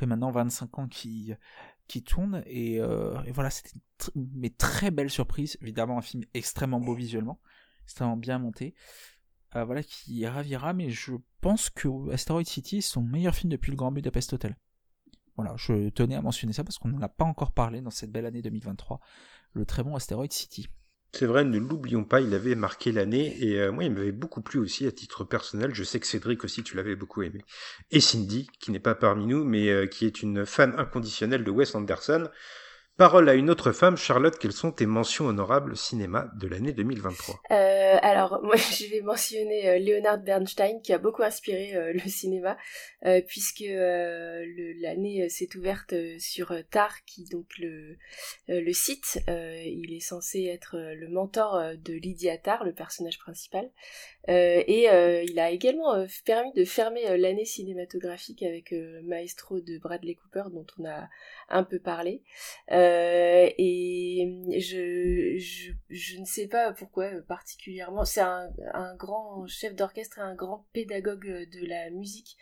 maintenant 0.01 0.31
25 0.31 0.79
ans 0.79 0.87
qu'il 0.87 1.39
qui 1.87 2.03
tourne 2.03 2.43
et, 2.47 2.81
euh, 2.81 3.21
et 3.23 3.31
voilà 3.31 3.49
c'était 3.49 3.79
une 4.15 4.49
très 4.49 4.91
belle 4.91 5.09
surprise. 5.09 5.57
Évidemment 5.61 5.97
un 5.97 6.01
film 6.01 6.25
extrêmement 6.33 6.81
beau 6.81 6.95
visuellement 6.95 7.39
extrêmement 7.83 8.17
bien 8.17 8.39
monté 8.39 8.75
euh, 9.55 9.63
voilà 9.63 9.83
qui 9.83 10.27
ravira 10.27 10.73
mais 10.73 10.89
je 10.89 11.13
pense 11.39 11.69
que 11.69 12.11
Asteroid 12.11 12.43
City 12.43 12.77
est 12.77 12.81
son 12.81 13.03
meilleur 13.03 13.35
film 13.35 13.51
depuis 13.51 13.71
le 13.71 13.77
Grand 13.77 13.91
Budapest 13.91 14.33
Hotel 14.33 14.57
voilà, 15.35 15.53
je 15.57 15.89
tenais 15.89 16.15
à 16.15 16.21
mentionner 16.21 16.53
ça 16.53 16.63
parce 16.63 16.77
qu'on 16.77 16.89
n'en 16.89 17.01
a 17.01 17.09
pas 17.09 17.25
encore 17.25 17.51
parlé 17.51 17.81
dans 17.81 17.89
cette 17.89 18.11
belle 18.11 18.25
année 18.25 18.41
2023, 18.41 18.99
le 19.53 19.65
très 19.65 19.83
bon 19.83 19.95
Asteroid 19.95 20.27
City. 20.29 20.67
C'est 21.13 21.27
vrai, 21.27 21.45
ne 21.45 21.57
l'oublions 21.57 22.03
pas, 22.03 22.19
il 22.19 22.33
avait 22.33 22.55
marqué 22.55 22.91
l'année 22.91 23.41
et 23.41 23.61
euh, 23.61 23.71
moi 23.71 23.85
il 23.85 23.93
m'avait 23.93 24.11
beaucoup 24.11 24.41
plu 24.41 24.59
aussi 24.59 24.85
à 24.85 24.91
titre 24.91 25.23
personnel. 25.23 25.73
Je 25.73 25.83
sais 25.83 25.99
que 26.01 26.07
Cédric 26.07 26.43
aussi 26.43 26.61
tu 26.61 26.75
l'avais 26.75 26.97
beaucoup 26.97 27.21
aimé. 27.21 27.39
Et 27.89 28.01
Cindy, 28.01 28.49
qui 28.59 28.71
n'est 28.71 28.81
pas 28.81 28.95
parmi 28.95 29.25
nous 29.25 29.45
mais 29.45 29.69
euh, 29.69 29.87
qui 29.87 30.05
est 30.05 30.21
une 30.21 30.45
fan 30.45 30.73
inconditionnelle 30.77 31.45
de 31.45 31.51
Wes 31.51 31.73
Anderson. 31.73 32.29
Parole 32.97 33.27
à 33.27 33.33
une 33.33 33.49
autre 33.49 33.73
femme, 33.73 33.97
Charlotte, 33.97 34.37
quelles 34.39 34.53
sont 34.53 34.71
tes 34.71 34.85
mentions 34.85 35.25
honorables 35.25 35.75
cinéma 35.75 36.31
de 36.37 36.47
l'année 36.47 36.71
2023 36.71 37.41
euh, 37.51 37.97
Alors, 38.01 38.39
moi, 38.43 38.55
je 38.55 38.89
vais 38.89 39.01
mentionner 39.01 39.67
euh, 39.67 39.79
Leonard 39.79 40.19
Bernstein, 40.19 40.79
qui 40.81 40.93
a 40.93 40.97
beaucoup 40.97 41.21
inspiré 41.21 41.75
euh, 41.75 41.91
le 41.91 42.09
cinéma, 42.09 42.55
euh, 43.05 43.19
puisque 43.27 43.65
l'année 43.67 45.27
s'est 45.27 45.49
ouverte 45.57 45.93
sur 46.19 46.53
Tar, 46.71 47.03
qui 47.03 47.25
donc 47.25 47.47
le, 47.57 47.97
site, 48.71 49.19
il 49.27 49.93
est 49.93 49.99
censé 49.99 50.45
être 50.45 50.77
le 50.77 51.09
mentor 51.09 51.73
de 51.77 51.93
Lydia 51.95 52.37
Tar, 52.37 52.63
le 52.63 52.71
personnage 52.71 53.19
principal, 53.19 53.69
et 54.27 54.87
il 55.27 55.39
a 55.39 55.51
également 55.51 56.05
permis 56.25 56.53
de 56.53 56.65
fermer 56.65 57.17
l'année 57.17 57.45
cinématographique 57.45 58.43
avec 58.43 58.73
Maestro 59.03 59.59
de 59.59 59.77
Bradley 59.77 60.15
Cooper, 60.15 60.43
dont 60.51 60.65
on 60.79 60.85
a 60.85 61.09
un 61.49 61.63
peu 61.63 61.79
parlé. 61.79 62.23
Euh, 62.71 63.49
et 63.57 64.59
je, 64.59 65.37
je, 65.37 65.71
je, 65.89 66.19
ne 66.19 66.25
sais 66.25 66.47
pas 66.47 66.73
pourquoi 66.73 67.09
particulièrement. 67.27 68.05
C'est 68.05 68.21
un, 68.21 68.49
un 68.73 68.95
grand 68.95 69.45
chef 69.47 69.75
d'orchestre 69.75 70.19
un 70.19 70.35
grand 70.35 70.65
pédagogue 70.73 71.25
de 71.25 71.65
la 71.65 71.89
musique. 71.89 72.37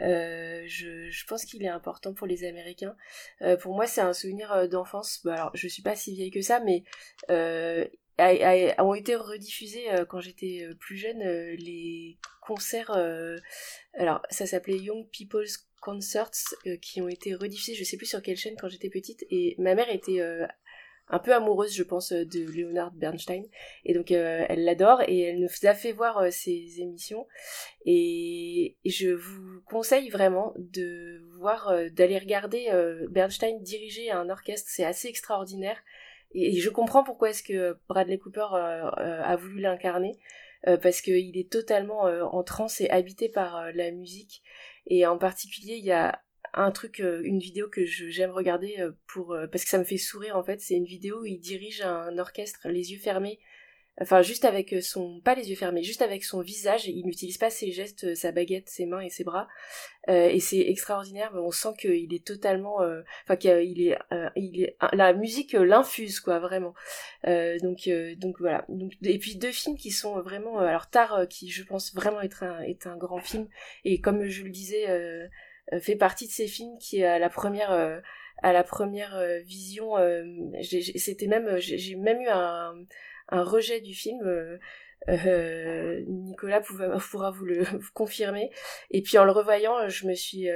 Euh, 0.00 0.62
je, 0.66 1.10
je, 1.10 1.26
pense 1.26 1.44
qu'il 1.44 1.62
est 1.62 1.68
important 1.68 2.14
pour 2.14 2.26
les 2.26 2.44
Américains. 2.44 2.96
Euh, 3.42 3.56
pour 3.56 3.74
moi, 3.74 3.86
c'est 3.86 4.00
un 4.00 4.12
souvenir 4.12 4.68
d'enfance. 4.68 5.20
Bah, 5.24 5.34
alors, 5.34 5.50
je 5.54 5.68
suis 5.68 5.82
pas 5.82 5.94
si 5.94 6.14
vieille 6.14 6.30
que 6.30 6.40
ça, 6.40 6.60
mais 6.60 6.82
euh, 7.30 7.86
ont 8.18 8.94
été 8.94 9.16
rediffusés 9.16 9.86
quand 10.08 10.20
j'étais 10.20 10.68
plus 10.80 10.96
jeune 10.96 11.22
les 11.56 12.18
concerts. 12.40 12.92
alors, 13.94 14.22
ça 14.30 14.46
s'appelait 14.46 14.78
Young 14.78 15.06
People's 15.10 15.68
concerts 15.82 16.30
euh, 16.66 16.76
qui 16.78 17.02
ont 17.02 17.08
été 17.08 17.34
rediffusés, 17.34 17.74
je 17.74 17.84
sais 17.84 17.98
plus 17.98 18.06
sur 18.06 18.22
quelle 18.22 18.36
chaîne 18.36 18.56
quand 18.58 18.68
j'étais 18.68 18.88
petite, 18.88 19.26
et 19.30 19.54
ma 19.58 19.74
mère 19.74 19.90
était 19.90 20.20
euh, 20.20 20.46
un 21.08 21.18
peu 21.18 21.34
amoureuse, 21.34 21.74
je 21.74 21.82
pense, 21.82 22.12
de 22.12 22.40
Leonard 22.44 22.92
Bernstein. 22.92 23.42
Et 23.84 23.92
donc, 23.92 24.12
elle 24.12 24.64
l'adore 24.64 25.02
et 25.06 25.20
elle 25.20 25.40
nous 25.40 25.48
a 25.64 25.74
fait 25.74 25.92
voir 25.92 26.32
ses 26.32 26.80
émissions. 26.80 27.26
Et 27.84 28.78
je 28.86 29.10
vous 29.10 29.60
conseille 29.66 30.08
vraiment 30.08 30.54
de 30.56 31.20
voir, 31.38 31.74
d'aller 31.90 32.16
regarder 32.16 32.70
Bernstein 33.10 33.60
diriger 33.60 34.10
un 34.10 34.30
orchestre. 34.30 34.70
C'est 34.70 34.84
assez 34.84 35.08
extraordinaire. 35.08 35.76
Et, 36.34 36.60
je 36.60 36.70
comprends 36.70 37.04
pourquoi 37.04 37.30
est-ce 37.30 37.42
que 37.42 37.78
Bradley 37.88 38.18
Cooper 38.18 38.46
a 38.52 39.36
voulu 39.36 39.60
l'incarner. 39.60 40.18
parce 40.64 41.00
qu'il 41.00 41.36
est 41.36 41.50
totalement 41.50 42.02
en 42.02 42.42
transe 42.42 42.80
et 42.80 42.90
habité 42.90 43.28
par 43.28 43.72
la 43.72 43.90
musique. 43.90 44.42
Et 44.86 45.06
en 45.06 45.18
particulier, 45.18 45.74
il 45.76 45.84
y 45.84 45.92
a 45.92 46.22
un 46.54 46.70
truc, 46.70 47.00
euh, 47.00 47.22
une 47.24 47.38
vidéo 47.38 47.68
que 47.68 47.84
j'aime 47.86 48.30
regarder 48.30 48.76
euh, 48.78 48.92
pour 49.06 49.32
euh, 49.32 49.46
parce 49.46 49.64
que 49.64 49.70
ça 49.70 49.78
me 49.78 49.84
fait 49.84 49.96
sourire 49.96 50.36
en 50.36 50.44
fait. 50.44 50.60
C'est 50.60 50.74
une 50.74 50.84
vidéo 50.84 51.22
où 51.22 51.26
il 51.26 51.40
dirige 51.40 51.82
un 51.82 52.18
orchestre 52.18 52.68
les 52.68 52.92
yeux 52.92 52.98
fermés, 52.98 53.38
enfin 54.00 54.22
juste 54.22 54.44
avec 54.44 54.74
son 54.82 55.20
pas 55.20 55.34
les 55.34 55.50
yeux 55.50 55.56
fermés, 55.56 55.82
juste 55.82 56.02
avec 56.02 56.24
son 56.24 56.40
visage. 56.40 56.86
Il 56.86 57.04
n'utilise 57.04 57.38
pas 57.38 57.50
ses 57.50 57.70
gestes, 57.70 58.14
sa 58.14 58.32
baguette, 58.32 58.68
ses 58.68 58.86
mains 58.86 59.00
et 59.00 59.10
ses 59.10 59.24
bras. 59.24 59.48
et 60.08 60.40
c'est 60.40 60.60
extraordinaire. 60.60 61.32
On 61.34 61.50
sent 61.50 61.74
qu'il 61.78 62.14
est 62.14 62.24
totalement, 62.24 62.78
enfin 63.24 63.36
qu'il 63.36 63.50
est, 63.82 63.98
il 64.36 64.62
est 64.62 64.76
la 64.92 65.12
musique 65.12 65.52
l'infuse 65.52 66.20
quoi 66.20 66.38
vraiment. 66.38 66.74
donc 67.24 67.88
donc 68.16 68.36
voilà. 68.40 68.64
Donc 68.68 68.92
et 69.02 69.18
puis 69.18 69.36
deux 69.36 69.52
films 69.52 69.76
qui 69.76 69.90
sont 69.90 70.20
vraiment 70.20 70.58
alors 70.58 70.88
Tar 70.88 71.28
qui 71.28 71.50
je 71.50 71.62
pense 71.62 71.94
vraiment 71.94 72.20
être 72.20 72.42
un 72.42 72.62
est 72.62 72.86
un 72.86 72.96
grand 72.96 73.20
film 73.20 73.48
et 73.84 74.00
comme 74.00 74.26
je 74.26 74.42
le 74.42 74.50
disais 74.50 74.86
euh, 75.72 75.80
fait 75.80 75.96
partie 75.96 76.26
de 76.26 76.32
ces 76.32 76.46
films 76.46 76.76
qui 76.78 77.04
à 77.04 77.18
la 77.18 77.30
première 77.30 77.70
euh, 77.70 78.00
à 78.42 78.52
la 78.52 78.64
première 78.64 79.14
euh, 79.14 79.38
vision 79.40 79.94
c'était 80.60 81.28
même 81.28 81.58
j'ai 81.58 81.94
même 81.94 82.20
eu 82.20 82.28
un, 82.28 82.74
un 83.28 83.42
rejet 83.42 83.80
du 83.80 83.94
film 83.94 84.20
euh, 85.08 86.04
Nicolas 86.06 86.60
pourra 87.10 87.30
vous 87.30 87.44
le 87.44 87.64
confirmer. 87.94 88.50
Et 88.90 89.02
puis 89.02 89.18
en 89.18 89.24
le 89.24 89.32
revoyant, 89.32 89.88
je 89.88 90.06
me 90.06 90.14
suis 90.14 90.48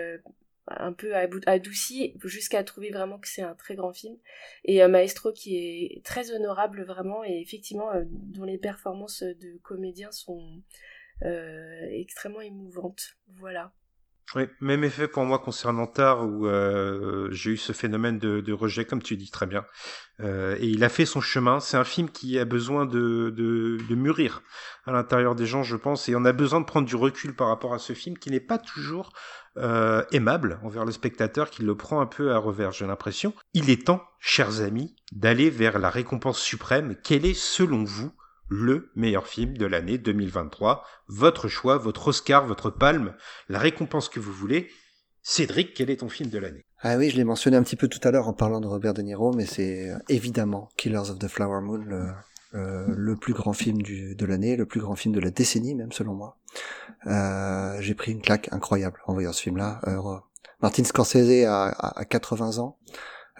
un 0.68 0.92
peu 0.92 1.14
adoucie 1.14 2.14
jusqu'à 2.24 2.64
trouver 2.64 2.90
vraiment 2.90 3.18
que 3.18 3.28
c'est 3.28 3.42
un 3.42 3.54
très 3.54 3.74
grand 3.76 3.92
film. 3.92 4.16
Et 4.64 4.86
Maestro 4.86 5.32
qui 5.32 5.56
est 5.56 6.04
très 6.04 6.32
honorable 6.32 6.84
vraiment 6.84 7.24
et 7.24 7.40
effectivement 7.40 7.90
dont 8.06 8.44
les 8.44 8.58
performances 8.58 9.22
de 9.22 9.58
comédiens 9.62 10.12
sont 10.12 10.62
extrêmement 11.22 12.40
émouvantes. 12.40 13.16
Voilà. 13.28 13.72
Oui, 14.34 14.42
même 14.60 14.82
effet 14.82 15.06
pour 15.06 15.24
moi 15.24 15.38
concernant 15.38 15.86
Tar, 15.86 16.26
où 16.26 16.46
euh, 16.46 17.28
j'ai 17.30 17.52
eu 17.52 17.56
ce 17.56 17.72
phénomène 17.72 18.18
de, 18.18 18.40
de, 18.40 18.52
rejet, 18.52 18.84
comme 18.84 19.00
tu 19.00 19.16
dis 19.16 19.30
très 19.30 19.46
bien. 19.46 19.64
Euh, 20.20 20.56
et 20.58 20.66
il 20.66 20.82
a 20.82 20.88
fait 20.88 21.06
son 21.06 21.20
chemin. 21.20 21.60
C'est 21.60 21.76
un 21.76 21.84
film 21.84 22.10
qui 22.10 22.36
a 22.38 22.44
besoin 22.44 22.86
de, 22.86 23.30
de, 23.30 23.78
de 23.88 23.94
mûrir 23.94 24.42
à 24.84 24.92
l'intérieur 24.92 25.36
des 25.36 25.46
gens, 25.46 25.62
je 25.62 25.76
pense, 25.76 26.08
et 26.08 26.16
on 26.16 26.24
a 26.24 26.32
besoin 26.32 26.60
de 26.60 26.66
prendre 26.66 26.88
du 26.88 26.96
recul 26.96 27.36
par 27.36 27.48
rapport 27.48 27.72
à 27.72 27.78
ce 27.78 27.92
film 27.92 28.18
qui 28.18 28.30
n'est 28.30 28.40
pas 28.40 28.58
toujours 28.58 29.12
euh, 29.58 30.02
aimable 30.10 30.58
envers 30.64 30.84
le 30.84 30.92
spectateur, 30.92 31.48
qui 31.48 31.62
le 31.62 31.76
prend 31.76 32.00
un 32.00 32.06
peu 32.06 32.32
à 32.32 32.38
revers, 32.38 32.72
j'ai 32.72 32.86
l'impression. 32.86 33.32
Il 33.54 33.70
est 33.70 33.86
temps, 33.86 34.02
chers 34.18 34.60
amis, 34.60 34.96
d'aller 35.12 35.50
vers 35.50 35.78
la 35.78 35.88
récompense 35.88 36.40
suprême. 36.40 36.96
Quelle 37.02 37.24
est, 37.24 37.34
selon 37.34 37.84
vous, 37.84 38.12
le 38.48 38.90
meilleur 38.94 39.26
film 39.26 39.56
de 39.56 39.66
l'année 39.66 39.98
2023. 39.98 40.84
Votre 41.08 41.48
choix, 41.48 41.78
votre 41.78 42.08
Oscar, 42.08 42.46
votre 42.46 42.70
palme, 42.70 43.14
la 43.48 43.58
récompense 43.58 44.08
que 44.08 44.20
vous 44.20 44.32
voulez. 44.32 44.68
Cédric, 45.22 45.74
quel 45.74 45.90
est 45.90 45.96
ton 45.96 46.08
film 46.08 46.30
de 46.30 46.38
l'année? 46.38 46.64
Ah 46.80 46.96
oui, 46.96 47.10
je 47.10 47.16
l'ai 47.16 47.24
mentionné 47.24 47.56
un 47.56 47.62
petit 47.62 47.74
peu 47.74 47.88
tout 47.88 47.98
à 48.06 48.10
l'heure 48.10 48.28
en 48.28 48.32
parlant 48.32 48.60
de 48.60 48.66
Robert 48.66 48.94
De 48.94 49.02
Niro, 49.02 49.32
mais 49.32 49.46
c'est 49.46 49.90
euh, 49.90 49.98
évidemment 50.08 50.68
Killers 50.76 51.10
of 51.10 51.18
the 51.18 51.26
Flower 51.26 51.62
Moon, 51.62 51.78
le, 51.78 52.10
euh, 52.54 53.16
plus 53.16 53.32
grand 53.32 53.52
film 53.52 53.82
de 53.82 54.26
l'année, 54.26 54.56
le 54.56 54.66
plus 54.66 54.80
grand 54.80 54.94
film 54.94 55.14
de 55.14 55.20
la 55.20 55.30
décennie 55.30 55.74
même 55.74 55.90
selon 55.90 56.14
moi. 56.14 56.38
Euh, 57.06 57.76
J'ai 57.80 57.94
pris 57.94 58.12
une 58.12 58.22
claque 58.22 58.52
incroyable 58.52 59.00
en 59.06 59.14
voyant 59.14 59.32
ce 59.32 59.42
film-là. 59.42 59.80
Martin 60.62 60.84
Scorsese 60.84 61.44
a, 61.44 61.66
a, 61.68 62.00
a 62.00 62.04
80 62.04 62.58
ans. 62.58 62.78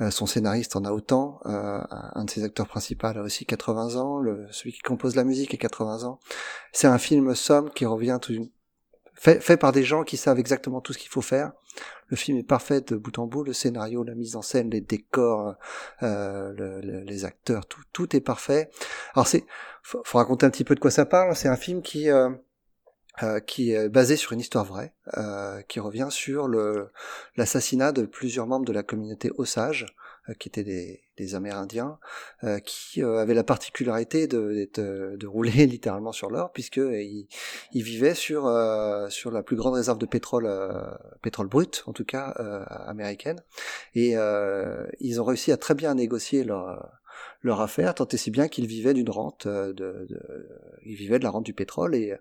Euh, 0.01 0.10
son 0.10 0.27
scénariste 0.27 0.77
en 0.77 0.85
a 0.85 0.90
autant, 0.90 1.40
euh, 1.47 1.81
un 1.90 2.24
de 2.24 2.31
ses 2.31 2.44
acteurs 2.44 2.68
principaux 2.68 3.06
a 3.06 3.23
aussi 3.23 3.47
80 3.47 3.97
ans, 3.97 4.18
le, 4.18 4.47
celui 4.51 4.73
qui 4.73 4.81
compose 4.81 5.16
la 5.16 5.24
musique 5.24 5.55
a 5.55 5.56
80 5.56 6.05
ans. 6.05 6.20
C'est 6.73 6.86
un 6.86 6.98
film 6.98 7.35
somme 7.35 7.70
qui 7.70 7.86
revient 7.86 8.18
tout, 8.20 8.35
fait, 9.14 9.40
fait 9.40 9.56
par 9.56 9.73
des 9.73 9.82
gens 9.82 10.05
qui 10.05 10.18
savent 10.18 10.39
exactement 10.39 10.82
tout 10.82 10.93
ce 10.93 10.98
qu'il 10.98 11.09
faut 11.09 11.23
faire. 11.23 11.52
Le 12.09 12.16
film 12.16 12.36
est 12.36 12.43
parfait 12.43 12.82
de 12.82 12.97
bout 12.97 13.18
en 13.18 13.27
bout, 13.27 13.43
le 13.43 13.55
scénario, 13.55 14.05
la 14.05 14.14
mise 14.14 14.36
en 14.36 14.43
scène, 14.43 14.70
les 14.70 14.82
décors, 14.82 15.55
euh, 16.02 16.52
le, 16.52 17.01
les 17.01 17.24
acteurs, 17.24 17.66
tout, 17.66 17.81
tout 17.93 18.14
est 18.14 18.20
parfait. 18.20 18.70
Alors 19.14 19.27
c'est, 19.27 19.47
faut, 19.82 20.02
faut, 20.05 20.18
raconter 20.18 20.44
un 20.44 20.51
petit 20.51 20.64
peu 20.64 20.74
de 20.74 20.81
quoi 20.81 20.90
ça 20.90 21.06
parle. 21.06 21.35
C'est 21.35 21.48
un 21.48 21.56
film 21.56 21.81
qui 21.81 22.09
euh, 23.22 23.36
euh, 23.36 23.40
qui 23.40 23.72
est 23.72 23.88
basé 23.88 24.16
sur 24.16 24.32
une 24.32 24.40
histoire 24.40 24.64
vraie, 24.64 24.93
euh, 25.16 25.62
qui 25.62 25.80
revient 25.80 26.09
sur 26.10 26.48
l'assassinat 27.36 27.93
de 27.93 28.02
plusieurs 28.06 28.47
membres 28.47 28.64
de 28.64 28.72
la 28.72 28.82
communauté 28.82 29.30
Osage, 29.36 29.86
euh, 30.28 30.34
qui 30.34 30.48
étaient 30.48 30.64
des, 30.64 31.02
des 31.16 31.34
Amérindiens, 31.34 31.98
euh, 32.44 32.59
qui 32.59 33.02
avaient 33.02 33.34
la 33.34 33.44
particularité 33.44 34.26
de, 34.26 34.68
de, 34.74 35.16
de 35.16 35.26
rouler 35.26 35.66
littéralement 35.66 36.12
sur 36.12 36.30
l'or, 36.30 36.52
puisque 36.52 36.76
ils, 36.76 37.28
ils, 37.72 37.82
vivaient 37.82 38.14
sur 38.14 38.43
sur 39.10 39.30
la 39.30 39.43
plus 39.43 39.56
grande 39.56 39.74
réserve 39.74 39.98
de 39.98 40.06
pétrole 40.06 40.48
pétrole 41.22 41.48
brut, 41.48 41.84
en 41.86 41.93
tout 41.93 42.05
cas 42.05 42.30
américaine, 42.86 43.43
et 43.94 44.14
ils 45.01 45.20
ont 45.20 45.24
réussi 45.24 45.52
à 45.52 45.56
très 45.56 45.74
bien 45.74 45.94
négocier 45.94 46.44
leur 46.44 46.90
leur 47.47 47.60
affaire, 47.60 47.94
tant 47.94 48.06
et 48.06 48.16
si 48.16 48.31
bien 48.31 48.48
qu'ils 48.48 48.66
vivaient 48.66 48.94
d'une 48.94 49.10
rente, 49.10 49.47
euh, 49.47 49.73
de, 49.73 50.06
ils 50.85 50.94
vivaient 50.94 51.18
de 51.18 51.24
la 51.24 51.31
rente 51.31 51.44
du 51.44 51.55
pétrole 51.55 51.94
et, 51.94 52.14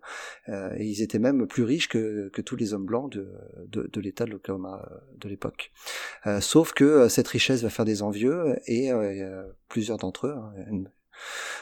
euh, 0.50 0.74
et 0.78 0.86
ils 0.86 1.02
étaient 1.02 1.20
même 1.20 1.48
plus 1.48 1.64
riches 1.64 1.90
que, 1.90 2.30
que 2.30 2.42
tous 2.42 2.56
les 2.56 2.74
hommes 2.74 2.86
blancs 2.86 3.12
de, 3.12 3.28
de, 3.68 4.02
l'État 4.02 4.26
de 4.26 4.32
l'Oklahoma 4.32 4.88
euh, 4.90 4.98
de 5.18 5.30
l'époque. 5.30 5.72
Sauf 6.40 6.74
que 6.74 7.08
cette 7.10 7.28
richesse 7.28 7.62
va 7.62 7.70
faire 7.70 7.86
des 7.86 8.02
envieux 8.02 8.56
et 8.68 8.92
plusieurs 9.68 9.98
d'entre 9.98 10.28
eux, 10.28 10.36
hein, 10.36 10.84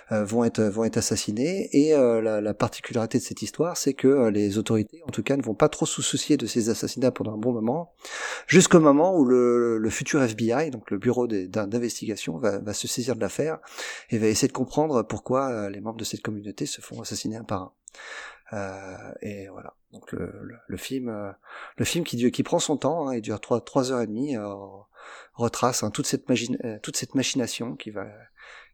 vont 0.10 0.44
être 0.44 0.62
vont 0.64 0.84
être 0.84 0.98
assassinés 0.98 1.70
et 1.72 1.94
euh, 1.94 2.22
la, 2.22 2.42
la, 2.42 2.54
particularité 2.54 3.18
de 3.18 3.24
cette 3.24 3.42
histoire 3.42 3.78
c'est 3.78 3.94
que 3.94 4.08
euh, 4.08 4.32
les 4.32 4.58
autorités 4.58 5.02
en 5.08 5.12
tout 5.12 5.24
cas 5.24 5.38
ne 5.38 5.42
vont 5.42 5.56
pas 5.56 5.70
trop 5.70 5.86
se 5.86 6.02
soucier 6.02 6.38
de 6.38 6.46
ces 6.46 6.70
assassinats 6.70 7.12
pendant 7.12 7.34
un 7.34 7.38
bon 7.38 7.54
moment 7.54 7.94
jusqu'au 8.48 8.80
moment 8.80 9.18
où 9.18 9.26
le, 9.26 9.78
le, 9.78 9.90
futur 9.90 10.22
FBI 10.22 10.72
donc 10.72 10.92
le 10.92 10.98
bureau 10.98 11.28
d'investigation 11.28 12.38
va, 12.38 12.60
va, 12.60 12.74
se 12.74 12.88
saisir 12.88 13.16
de 13.16 13.22
l'affaire 13.22 13.60
et 14.10 14.18
va 14.18 14.28
essayer 14.28 14.48
de 14.48 14.54
comprendre 14.54 15.04
pourquoi 15.04 15.70
les 15.70 15.82
membres 15.82 15.98
de 15.98 16.04
cette 16.04 16.22
communauté 16.22 16.66
se 16.66 16.82
font 16.82 17.02
assassiner 17.02 17.38
un 17.38 17.44
par 17.44 17.62
un 17.62 17.72
euh, 18.52 19.14
et 19.22 19.48
voilà. 19.48 19.74
Donc 19.94 20.12
le, 20.12 20.32
le, 20.68 20.78
film, 20.78 21.34
le 21.78 21.86
film 21.86 22.04
qui, 22.04 22.32
qui 22.32 22.44
prend 22.44 22.60
son 22.60 22.78
temps, 22.78 23.08
hein, 23.08 23.20
dure 23.20 23.40
trois 23.40 23.62
trois 23.62 23.92
heures 23.92 24.02
et 24.02 24.08
demie, 24.08 24.36
retrace 25.34 25.84
hein, 25.84 25.92
toute 25.92 26.06
cette 26.06 26.26
toute 26.82 26.98
cette 26.98 27.16
machination 27.16 27.76
qui 27.76 27.92
va 27.92 28.06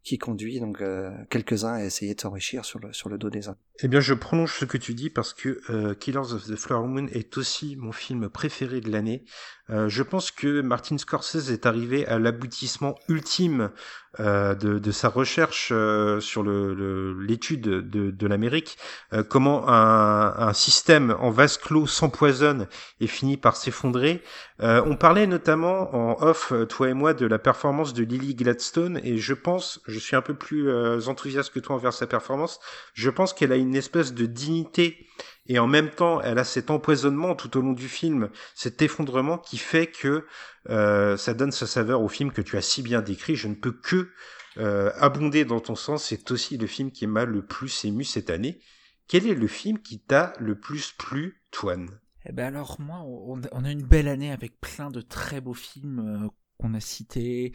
qui 0.04 0.18
conduit 0.18 0.60
donc 0.60 0.82
euh, 0.82 1.12
quelques-uns 1.30 1.74
à 1.74 1.84
essayer 1.84 2.16
de 2.16 2.22
s'enrichir 2.22 2.66
sur 2.66 2.80
le, 2.80 2.94
sur 2.94 3.10
le 3.10 3.18
dos 3.18 3.30
des 3.30 3.48
autres. 3.50 3.60
Eh 3.82 3.88
bien, 3.88 4.00
je 4.00 4.14
prolonge 4.14 4.58
ce 4.58 4.66
que 4.66 4.78
tu 4.78 4.94
dis 4.94 5.10
parce 5.10 5.34
que 5.34 5.62
euh, 5.70 5.94
Killers 5.94 6.34
of 6.34 6.46
the 6.48 6.56
Flower 6.56 6.88
Moon 6.88 7.08
est 7.08 7.38
aussi 7.38 7.76
mon 7.76 7.92
film 7.92 8.30
préféré 8.30 8.82
de 8.82 8.92
l'année. 8.92 9.26
Euh, 9.70 9.88
je 9.90 10.04
pense 10.04 10.32
que 10.32 10.62
Martin 10.62 10.98
Scorsese 10.98 11.52
est 11.52 11.66
arrivé 11.66 12.06
à 12.08 12.18
l'aboutissement 12.18 12.96
ultime 13.08 13.72
de, 14.18 14.80
de, 14.80 14.92
sa 14.92 15.08
recherche 15.08 15.70
euh, 15.72 16.20
sur 16.20 16.44
l'étude 16.44 17.68
le, 17.68 17.82
de, 17.82 18.12
de 18.12 18.28
l'Amérique, 18.28 18.78
euh, 19.14 19.24
comment 19.24 19.70
un, 19.70 20.34
un, 20.36 20.54
système 20.54 21.16
en 21.20 21.30
vase 21.30 21.58
clos 21.58 21.86
s'empoisonne 21.86 22.68
et 23.00 23.08
finit 23.08 23.38
par 23.38 23.56
s'effondrer. 23.56 24.24
on 24.60 24.96
parlait 24.96 25.28
notamment 25.28 25.96
en 25.96 26.22
off, 26.22 26.54
toi 26.70 26.90
et 26.90 26.94
moi, 26.94 27.14
de 27.14 27.26
la 27.26 27.40
performance 27.40 27.94
de 27.94 28.04
Lily 28.04 28.36
Gladstone 28.36 29.00
et 29.04 29.18
je 29.18 29.34
pense, 29.34 29.80
je 29.88 30.00
suis 30.00 30.16
un 30.16 30.22
peu 30.22 30.34
plus 30.34 30.70
enthousiaste 31.08 31.54
que 31.54 31.60
toi 31.60 31.76
envers 31.76 31.94
sa 31.94 32.08
performance, 32.08 32.60
je 32.94 33.10
pense 33.10 33.34
qu'elle 33.34 33.52
a 33.52 33.58
une 33.58 33.76
espèce 33.76 34.14
de 34.14 34.26
dignité 34.26 35.08
et 35.50 35.60
en 35.60 35.68
même 35.68 35.90
temps 35.90 36.22
elle 36.22 36.38
a 36.38 36.46
cet 36.46 36.70
empoisonnement 36.70 37.36
tout 37.36 37.58
au 37.58 37.62
long 37.62 37.74
du 37.74 37.90
film, 37.90 38.30
cet 38.56 38.82
effondrement 38.82 39.38
qui 39.38 39.58
fait 39.58 39.88
que 39.88 40.26
euh, 40.70 41.18
ça 41.18 41.34
donne 41.34 41.52
sa 41.52 41.68
saveur 41.68 42.02
au 42.02 42.08
film 42.08 42.32
que 42.32 42.42
tu 42.42 42.56
as 42.56 42.62
si 42.62 42.82
bien 42.82 43.02
décrit. 43.02 43.36
Je 43.36 43.48
ne 43.48 43.56
peux 43.56 43.72
que 43.72 44.12
euh, 44.58 44.92
abonder 44.96 45.46
dans 45.46 45.60
ton 45.60 45.76
sens. 45.76 46.06
C'est 46.06 46.32
aussi 46.32 46.58
le 46.58 46.68
film 46.68 46.92
qui 46.92 47.08
m'a 47.08 47.26
le 47.26 47.46
plus 47.46 47.84
ému 47.84 48.04
cette 48.04 48.30
année. 48.30 48.60
Quel 49.08 49.26
est 49.26 49.36
le 49.36 49.48
film 49.48 49.80
qui 49.80 50.00
t'a 50.00 50.34
le 50.40 50.60
plus 50.60 50.92
plu, 50.92 51.42
Toine? 51.52 51.90
Eh 52.26 52.32
ben 52.32 52.46
alors 52.46 52.80
moi, 52.80 53.02
on, 53.04 53.64
a 53.64 53.72
une 53.72 53.82
belle 53.82 54.08
année 54.08 54.32
avec 54.32 54.60
plein 54.62 54.92
de 54.92 55.02
très 55.02 55.42
beaux 55.42 55.54
films 55.54 56.00
euh, 56.00 56.28
qu'on 56.58 56.74
a 56.74 56.80
cités. 56.80 57.54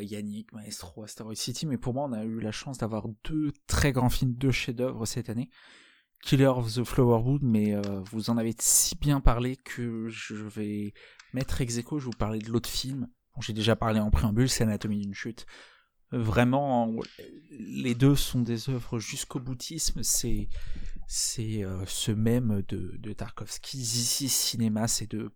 Yannick, 0.00 0.52
Maestro, 0.52 1.04
Asteroid 1.04 1.36
City, 1.36 1.64
mais 1.64 1.78
pour 1.78 1.94
moi, 1.94 2.08
on 2.10 2.12
a 2.12 2.24
eu 2.24 2.40
la 2.40 2.50
chance 2.50 2.78
d'avoir 2.78 3.06
deux 3.22 3.52
très 3.68 3.92
grands 3.92 4.08
films, 4.08 4.32
deux 4.32 4.50
chefs-d'œuvre 4.50 5.06
cette 5.06 5.30
année. 5.30 5.50
Killer 6.22 6.46
of 6.46 6.74
the 6.74 6.84
Flowerwood, 6.84 7.42
mais 7.42 7.74
euh, 7.74 8.00
vous 8.10 8.30
en 8.30 8.38
avez 8.38 8.54
si 8.58 8.96
bien 8.96 9.20
parlé 9.20 9.56
que 9.56 10.08
je 10.08 10.34
vais 10.34 10.92
mettre 11.32 11.60
ex 11.60 11.78
aequo, 11.78 11.98
je 11.98 12.04
vais 12.04 12.10
vous 12.10 12.18
parler 12.18 12.38
de 12.38 12.50
l'autre 12.50 12.68
film. 12.68 13.08
J'ai 13.40 13.52
déjà 13.52 13.76
parlé 13.76 14.00
en 14.00 14.10
préambule, 14.10 14.48
c'est 14.48 14.64
Anatomie 14.64 15.00
d'une 15.00 15.14
chute. 15.14 15.46
Vraiment, 16.10 16.92
les 17.50 17.94
deux 17.94 18.16
sont 18.16 18.40
des 18.40 18.68
œuvres 18.70 18.98
jusqu'au 18.98 19.38
boutisme. 19.38 20.02
C'est 20.02 20.48
c'est 21.06 21.64
ce 21.86 22.10
même 22.10 22.62
de, 22.66 22.96
de 22.98 23.12
Tarkovsky. 23.12 23.78
Ici 23.78 24.28
Cinéma, 24.28 24.88
c'est 24.88 25.06
deux 25.06 25.30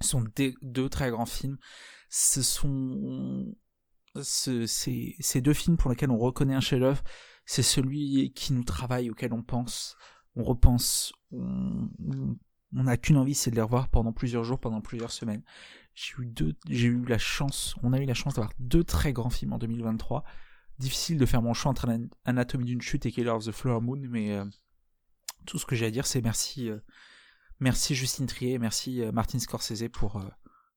sont 0.00 0.24
deux 0.62 0.88
très 0.88 1.10
grands 1.10 1.26
films. 1.26 1.58
Ce 2.08 2.42
sont 2.42 3.54
ce, 4.22 4.66
ces, 4.66 5.40
deux 5.40 5.52
films 5.52 5.76
pour 5.76 5.90
lesquels 5.90 6.10
on 6.10 6.18
reconnaît 6.18 6.54
un 6.54 6.60
chef-d'œuvre. 6.60 7.02
C'est 7.50 7.62
celui 7.62 8.30
qui 8.34 8.52
nous 8.52 8.62
travaille, 8.62 9.08
auquel 9.08 9.32
on 9.32 9.42
pense, 9.42 9.96
on 10.36 10.42
repense, 10.42 11.14
on 11.32 12.28
n'a 12.72 12.98
qu'une 12.98 13.16
envie, 13.16 13.34
c'est 13.34 13.50
de 13.50 13.56
les 13.56 13.62
revoir 13.62 13.88
pendant 13.88 14.12
plusieurs 14.12 14.44
jours, 14.44 14.60
pendant 14.60 14.82
plusieurs 14.82 15.10
semaines. 15.10 15.42
J'ai 15.94 16.12
eu 16.18 16.26
deux, 16.26 16.54
j'ai 16.68 16.88
eu 16.88 17.02
la 17.06 17.16
chance, 17.16 17.74
on 17.82 17.94
a 17.94 18.00
eu 18.00 18.04
la 18.04 18.12
chance 18.12 18.34
d'avoir 18.34 18.52
deux 18.58 18.84
très 18.84 19.14
grands 19.14 19.30
films 19.30 19.54
en 19.54 19.58
2023. 19.58 20.24
Difficile 20.78 21.16
de 21.16 21.24
faire 21.24 21.40
mon 21.40 21.54
choix 21.54 21.70
entre 21.70 21.88
Anatomie 22.26 22.66
d'une 22.66 22.82
chute 22.82 23.06
et 23.06 23.12
Killer 23.12 23.30
of 23.30 23.46
the 23.46 23.52
Flower 23.52 23.80
Moon, 23.80 24.02
mais 24.10 24.36
euh, 24.36 24.44
tout 25.46 25.58
ce 25.58 25.64
que 25.64 25.74
j'ai 25.74 25.86
à 25.86 25.90
dire, 25.90 26.04
c'est 26.04 26.20
merci, 26.20 26.68
euh, 26.68 26.76
merci 27.60 27.94
Justine 27.94 28.26
Trier, 28.26 28.58
merci 28.58 29.02
euh, 29.02 29.10
Martin 29.10 29.38
Scorsese 29.38 29.88
pour, 29.90 30.22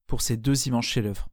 pour 0.07 0.21
ces 0.21 0.37
deux 0.37 0.69
immenses 0.69 0.85
chefs-d'œuvre. 0.85 1.27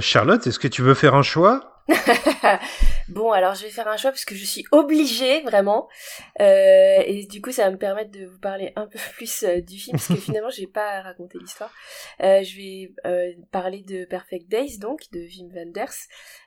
Charlotte, 0.00 0.44
est-ce 0.48 0.58
que 0.58 0.68
tu 0.68 0.82
veux 0.82 0.94
faire 0.94 1.14
un 1.14 1.22
choix? 1.22 1.79
bon, 3.08 3.32
alors 3.32 3.54
je 3.54 3.64
vais 3.64 3.70
faire 3.70 3.88
un 3.88 3.96
choix 3.96 4.10
parce 4.10 4.24
que 4.24 4.34
je 4.34 4.44
suis 4.44 4.64
obligée 4.70 5.40
vraiment, 5.42 5.88
euh, 6.40 7.02
et 7.04 7.26
du 7.26 7.40
coup 7.40 7.52
ça 7.52 7.64
va 7.64 7.70
me 7.70 7.78
permettre 7.78 8.10
de 8.10 8.26
vous 8.26 8.38
parler 8.38 8.72
un 8.76 8.86
peu 8.86 8.98
plus 9.14 9.42
euh, 9.42 9.60
du 9.60 9.78
film 9.78 9.96
parce 9.96 10.08
que 10.08 10.14
finalement 10.26 10.50
j'ai 10.50 10.66
pas 10.66 11.00
raconté 11.02 11.38
l'histoire. 11.38 11.72
Euh, 12.22 12.42
je 12.42 12.56
vais 12.56 12.94
parler 13.50 13.82
de 13.82 14.04
Perfect 14.04 14.48
Days 14.48 14.78
donc 14.78 15.02
de 15.12 15.20
Wim 15.20 15.50
Wenders, 15.54 15.94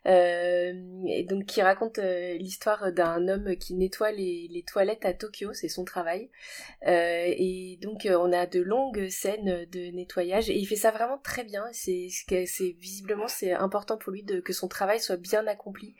et 0.06 1.26
donc 1.28 1.46
qui 1.46 1.62
raconte 1.62 1.98
l'histoire 1.98 2.92
d'un 2.92 3.28
homme 3.28 3.56
qui 3.58 3.74
nettoie 3.74 4.12
les, 4.12 4.48
les 4.52 4.64
toilettes 4.64 5.06
à 5.06 5.14
Tokyo, 5.14 5.54
c'est 5.54 5.70
son 5.70 5.84
travail, 5.84 6.30
et 6.86 7.80
donc 7.82 8.08
on 8.10 8.32
a 8.32 8.46
de 8.46 8.62
longues 8.62 9.10
scènes 9.10 9.66
de 9.72 9.92
nettoyage 9.92 10.50
et 10.50 10.58
il 10.58 10.66
fait 10.66 10.76
ça 10.76 10.92
vraiment 10.92 11.18
très 11.18 11.44
bien. 11.44 11.66
C'est 11.72 12.08
c'est 12.10 12.76
visiblement 12.80 13.28
c'est 13.28 13.52
important 13.52 13.98
pour 13.98 14.12
lui 14.12 14.24
de 14.24 14.40
que 14.40 14.54
son 14.54 14.68
travail 14.68 15.00
soit 15.00 15.18
bien 15.18 15.33
accompli. 15.38 15.96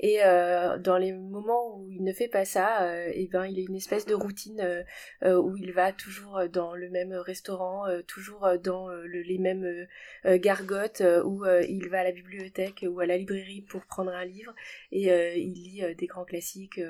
Et 0.00 0.24
euh, 0.24 0.76
dans 0.78 0.98
les 0.98 1.12
moments 1.12 1.76
où 1.76 1.88
il 1.90 2.02
ne 2.02 2.12
fait 2.12 2.28
pas 2.28 2.44
ça, 2.44 2.82
euh, 2.82 3.10
et 3.12 3.28
ben 3.28 3.46
il 3.46 3.58
a 3.58 3.62
une 3.62 3.76
espèce 3.76 4.06
de 4.06 4.14
routine 4.14 4.84
euh, 5.22 5.40
où 5.40 5.56
il 5.56 5.72
va 5.72 5.92
toujours 5.92 6.48
dans 6.48 6.74
le 6.74 6.90
même 6.90 7.12
restaurant, 7.12 7.84
toujours 8.06 8.48
dans 8.62 8.88
les 8.90 9.38
mêmes 9.38 9.86
gargotes, 10.24 11.02
où 11.24 11.44
il 11.46 11.88
va 11.88 12.00
à 12.00 12.04
la 12.04 12.12
bibliothèque 12.12 12.84
ou 12.88 13.00
à 13.00 13.06
la 13.06 13.16
librairie 13.16 13.62
pour 13.62 13.84
prendre 13.86 14.10
un 14.10 14.24
livre 14.24 14.54
et 14.90 15.08
il 15.38 15.52
lit 15.52 15.94
des 15.96 16.06
grands 16.06 16.24
classiques. 16.24 16.80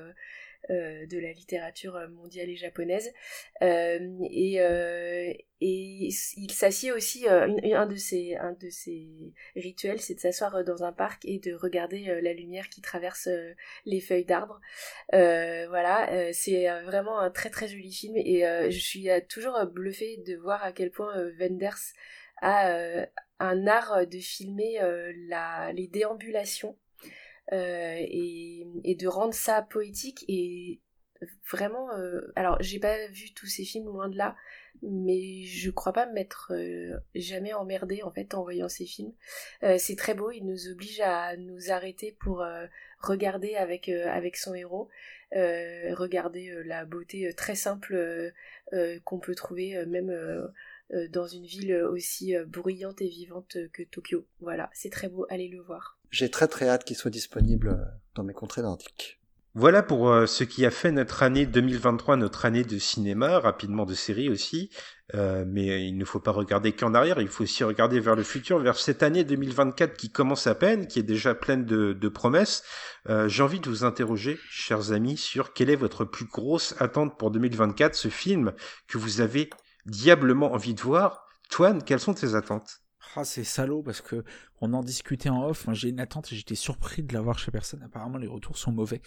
Euh, 0.71 1.05
de 1.07 1.19
la 1.19 1.31
littérature 1.33 2.01
mondiale 2.09 2.49
et 2.49 2.57
japonaise. 2.57 3.13
Euh, 3.61 3.99
et, 4.31 4.63
euh, 4.63 5.31
et 5.61 6.09
il 6.37 6.51
s'assied 6.51 6.91
aussi, 6.91 7.29
un, 7.29 7.87
de 7.87 7.97
ses, 7.97 8.37
un 8.37 8.53
de 8.53 8.71
ses 8.71 9.35
rituels, 9.57 10.01
c'est 10.01 10.15
de 10.15 10.21
s'asseoir 10.21 10.65
dans 10.65 10.83
un 10.83 10.93
parc 10.93 11.23
et 11.27 11.39
de 11.39 11.53
regarder 11.53 12.19
la 12.23 12.33
lumière 12.33 12.71
qui 12.71 12.81
traverse 12.81 13.29
les 13.85 14.01
feuilles 14.01 14.25
d'arbres. 14.25 14.61
voilà, 15.13 16.33
c'est 16.33 16.67
vraiment 16.83 17.19
un 17.19 17.31
très 17.31 17.51
très 17.51 17.69
joli 17.69 17.93
film 17.93 18.17
et 18.17 18.43
je 18.71 18.79
suis 18.79 19.09
toujours 19.29 19.59
bluffée 19.67 20.23
de 20.27 20.37
voir 20.37 20.63
à 20.65 20.73
quel 20.73 20.91
point 20.91 21.15
Wenders 21.39 21.93
a 22.41 23.07
un 23.39 23.67
art 23.67 24.07
de 24.07 24.19
filmer 24.19 24.79
la, 25.29 25.73
les 25.73 25.89
déambulations 25.89 26.77
et, 27.53 28.67
et, 28.85 28.95
de 28.95 29.07
rendre 29.07 29.35
ça 29.35 29.63
poétique 29.63 30.25
et 30.29 30.81
vraiment 31.51 31.93
euh, 31.97 32.21
alors 32.37 32.57
j'ai 32.61 32.79
pas 32.79 33.07
vu 33.09 33.33
tous 33.35 33.47
ces 33.47 33.65
films 33.65 33.87
loin 33.87 34.09
de 34.09 34.17
là 34.17 34.37
mais 34.83 35.45
je 35.45 35.71
crois 35.71 35.93
pas 35.93 36.07
m'être 36.07 36.53
euh, 36.55 36.99
jamais 37.15 37.53
emmerdée 37.53 38.03
en 38.03 38.11
fait 38.11 38.35
en 38.35 38.43
voyant 38.43 38.69
ces 38.69 38.87
films. 38.87 39.13
C'est 39.79 39.97
très 39.97 40.15
beau 40.15 40.31
il 40.31 40.45
nous 40.45 40.69
oblige 40.69 41.01
à 41.01 41.37
nous 41.37 41.71
arrêter 41.71 42.17
pour 42.21 42.45
regarder 43.01 43.55
avec 43.55 43.89
avec 43.89 44.37
son 44.37 44.55
héros 44.55 44.89
regarder 45.33 46.53
la 46.65 46.85
beauté 46.85 47.33
très 47.35 47.55
simple 47.55 48.33
qu'on 49.05 49.21
peut 49.21 49.35
trouver 49.35 49.87
même 49.87 50.13
dans 51.11 51.27
une 51.27 51.47
ville 51.47 51.75
aussi 51.77 52.35
bruyante 52.47 53.01
et 53.01 53.09
vivante 53.09 53.57
que 53.73 53.83
Tokyo. 53.85 54.27
Voilà 54.41 54.71
c'est 54.75 54.91
très 54.91 55.09
beau 55.09 55.27
allez 55.31 55.49
le 55.49 55.63
voir 55.63 55.94
j'ai 56.11 56.31
très 56.31 56.49
très 56.49 56.69
hâte 56.69 56.85
qu'il 56.85 56.97
soit 56.97 57.11
disponible 57.11 57.69
euh, 57.69 57.85
dans 58.15 58.25
mes 58.25 58.33
contrées 58.33 58.63
nordiques. 58.63 59.21
Voilà 59.57 59.85
pour 59.85 60.11
euh, 60.11 60.27
ce 60.27 60.43
qui 60.43 60.67
a 60.67 60.71
fait 60.71 60.91
notre 60.91 61.23
année 61.23 61.47
2023, 61.47 62.17
notre 62.17 62.45
année 62.45 62.65
de 62.65 62.79
cinéma, 62.79 63.39
rapidement 63.39 63.85
de 63.85 63.95
séries 63.95 64.29
aussi. 64.29 64.71
Euh, 65.15 65.45
mais 65.47 65.87
il 65.87 65.97
ne 65.97 66.05
faut 66.05 66.19
pas 66.19 66.33
regarder 66.33 66.73
qu'en 66.73 66.93
arrière, 66.93 67.21
il 67.21 67.29
faut 67.29 67.45
aussi 67.45 67.63
regarder 67.63 68.01
vers 68.01 68.17
le 68.17 68.25
futur, 68.25 68.59
vers 68.59 68.77
cette 68.77 69.05
année 69.05 69.23
2024 69.23 69.97
qui 69.97 70.11
commence 70.11 70.49
à 70.49 70.55
peine, 70.57 70.89
qui 70.89 70.99
est 70.99 71.05
déjà 71.05 71.35
pleine 71.35 71.65
de, 71.65 72.09
promesses. 72.09 72.65
J'ai 73.27 73.43
envie 73.43 73.61
de 73.61 73.69
vous 73.69 73.85
interroger, 73.85 74.41
chers 74.49 74.93
amis, 74.93 75.19
sur 75.19 75.53
quelle 75.53 75.69
est 75.69 75.77
votre 75.77 76.05
plus 76.05 76.25
grosse 76.25 76.75
attente 76.81 77.19
pour 77.19 77.31
2024, 77.31 77.95
ce 77.95 78.09
film 78.09 78.55
que 78.89 78.99
vous 78.99 79.21
avez 79.21 79.51
diablement 79.87 80.53
envie 80.53 80.75
de 80.75 80.81
voir. 80.81 81.27
Toine, 81.51 81.85
quelles 81.85 82.01
sont 82.01 82.15
tes 82.15 82.35
attentes? 82.35 82.84
Ah, 83.17 83.25
c'est 83.25 83.45
salaud 83.45 83.83
parce 83.83 84.01
que 84.01 84.25
on 84.61 84.73
en 84.73 84.83
discutait 84.83 85.29
en 85.29 85.45
off. 85.45 85.69
J'ai 85.73 85.91
une 85.91 86.01
attente 86.01 86.33
et 86.33 86.37
j'étais 86.37 86.55
surpris 86.55 87.03
de 87.03 87.13
l'avoir 87.13 87.39
chez 87.39 87.51
personne. 87.51 87.83
Apparemment, 87.83 88.19
les 88.19 88.27
retours 88.27 88.57
sont 88.57 88.73
mauvais. 88.73 89.03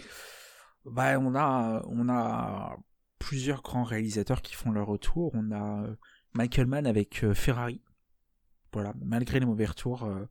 Bah, 0.86 1.20
on 1.20 1.36
a, 1.36 1.84
on 1.88 2.08
a 2.10 2.78
plusieurs 3.20 3.62
grands 3.62 3.84
réalisateurs 3.84 4.42
qui 4.42 4.56
font 4.56 4.72
leur 4.72 4.88
retour. 4.88 5.32
On 5.34 5.52
a 5.52 5.84
euh, 5.84 5.96
Michael 6.34 6.68
Mann 6.68 6.88
avec 6.88 7.24
euh, 7.24 7.34
Ferrari. 7.34 7.82
Voilà, 8.74 8.94
malgré 9.04 9.40
les 9.40 9.46
mauvais 9.46 9.66
retours, 9.66 10.04
euh, 10.04 10.26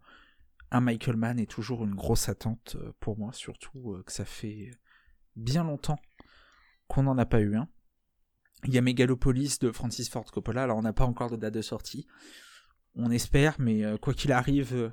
un 0.71 0.81
Michael 0.81 1.17
Mann 1.17 1.39
est 1.39 1.51
toujours 1.51 1.85
une 1.85 1.95
grosse 1.95 2.29
attente 2.29 2.77
pour 3.01 3.19
moi, 3.19 3.33
surtout 3.33 4.03
que 4.05 4.13
ça 4.13 4.25
fait 4.25 4.71
bien 5.35 5.65
longtemps 5.65 5.99
qu'on 6.87 7.05
n'en 7.05 7.19
a 7.19 7.27
pas 7.27 7.41
eu 7.41 7.57
un. 7.57 7.69
Il 8.65 8.75
y 8.75 8.79
a 8.79 8.81
Megalopolis 8.81 9.59
de 9.61 9.71
Francis 9.71 10.09
Ford 10.09 10.25
Coppola. 10.25 10.65
Alors, 10.65 10.77
on 10.77 10.83
n'a 10.83 10.93
pas 10.93 11.05
encore 11.05 11.31
de 11.31 11.37
date 11.37 11.55
de 11.55 11.63
sortie 11.63 12.07
on 12.97 13.11
espère, 13.11 13.57
mais 13.59 13.85
euh, 13.85 13.97
quoi 13.99 14.15
qu'il 14.15 14.33
arrive, 14.33 14.75
euh, 14.75 14.91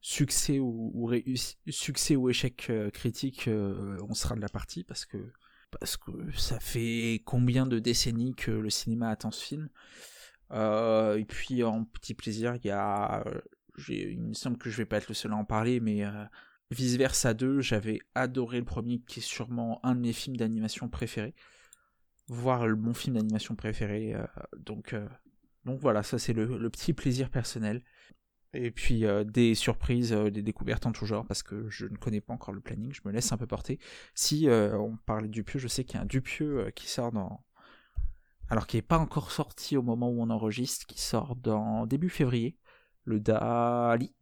succès 0.00 0.58
ou, 0.58 1.12
échec 1.12 2.66
euh, 2.70 2.90
critique, 2.90 3.48
on 3.48 4.14
sera 4.14 4.36
de 4.36 4.40
la 4.40 4.48
partie 4.48 4.84
parce 4.84 5.04
que 5.04 5.18
parce 5.70 5.96
que 5.96 6.12
ça 6.36 6.60
fait 6.60 7.22
combien 7.24 7.66
de 7.66 7.78
décennies 7.78 8.34
que 8.34 8.52
le 8.52 8.70
cinéma 8.70 9.10
attend 9.10 9.30
ce 9.30 9.44
film. 9.44 9.68
et 10.52 11.24
puis 11.28 11.64
en 11.64 11.84
petit 11.84 12.14
plaisir, 12.14 12.54
il 12.56 12.68
y 12.68 12.70
a, 12.70 13.24
il 13.88 14.20
me 14.20 14.32
semble 14.32 14.58
que 14.58 14.70
je 14.70 14.76
vais 14.76 14.86
pas 14.86 14.98
être 14.98 15.08
le 15.08 15.14
seul 15.14 15.32
à 15.32 15.36
en 15.36 15.44
parler, 15.44 15.80
mais 15.80 16.04
Vice 16.70 16.96
Versa 16.96 17.34
2, 17.34 17.60
j'avais 17.60 17.98
adoré 18.14 18.58
le 18.58 18.64
premier, 18.64 19.00
qui 19.00 19.18
est 19.18 19.22
sûrement 19.22 19.80
un 19.84 19.96
de 19.96 20.00
mes 20.00 20.12
films 20.12 20.36
d'animation 20.36 20.88
préférés, 20.88 21.34
voire 22.28 22.66
mon 22.68 22.94
film 22.94 23.16
d'animation 23.16 23.56
préféré. 23.56 24.14
donc 24.56 24.94
donc 25.66 25.80
voilà, 25.80 26.04
ça 26.04 26.18
c'est 26.18 26.32
le, 26.32 26.70
petit 26.70 26.94
plaisir 26.94 27.28
personnel. 27.28 27.82
Et 28.54 28.70
puis 28.70 29.04
euh, 29.04 29.24
des 29.24 29.54
surprises, 29.54 30.12
euh, 30.12 30.30
des 30.30 30.42
découvertes 30.42 30.86
en 30.86 30.92
tout 30.92 31.04
genre, 31.06 31.26
parce 31.26 31.42
que 31.42 31.68
je 31.68 31.86
ne 31.86 31.96
connais 31.96 32.20
pas 32.20 32.32
encore 32.32 32.54
le 32.54 32.60
planning, 32.60 32.94
je 32.94 33.02
me 33.04 33.12
laisse 33.12 33.32
un 33.32 33.36
peu 33.36 33.48
porter. 33.48 33.80
Si 34.14 34.48
euh, 34.48 34.78
on 34.78 34.96
parlait 34.96 35.28
du 35.28 35.40
Dupieux, 35.40 35.58
je 35.58 35.68
sais 35.68 35.84
qu'il 35.84 35.96
y 35.96 35.98
a 35.98 36.02
un 36.02 36.06
Dupieux 36.06 36.70
qui 36.76 36.88
sort 36.88 37.12
dans... 37.12 37.44
Alors 38.48 38.68
qui 38.68 38.76
n'est 38.76 38.82
pas 38.82 38.98
encore 38.98 39.32
sorti 39.32 39.76
au 39.76 39.82
moment 39.82 40.08
où 40.08 40.22
on 40.22 40.30
enregistre, 40.30 40.86
qui 40.86 41.00
sort 41.00 41.34
dans 41.34 41.84
début 41.84 42.10
février, 42.10 42.56
le 43.04 43.18
Dali. 43.18 44.14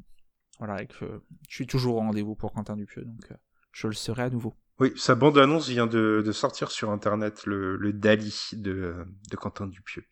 Voilà, 0.58 0.86
que 0.86 1.22
je 1.48 1.54
suis 1.54 1.66
toujours 1.66 1.96
au 1.96 2.00
rendez-vous 2.00 2.34
pour 2.34 2.52
Quentin 2.52 2.76
Dupieux, 2.76 3.04
donc 3.04 3.32
je 3.72 3.86
le 3.86 3.92
serai 3.92 4.22
à 4.22 4.30
nouveau. 4.30 4.54
Oui, 4.80 4.92
sa 4.96 5.14
bande-annonce 5.14 5.68
vient 5.68 5.86
de, 5.86 6.32
sortir 6.32 6.72
sur 6.72 6.90
Internet, 6.90 7.46
le, 7.46 7.92
Dali 7.92 8.50
de, 8.54 8.94
de 9.30 9.36
Quentin 9.36 9.66
Dupieux. 9.66 10.04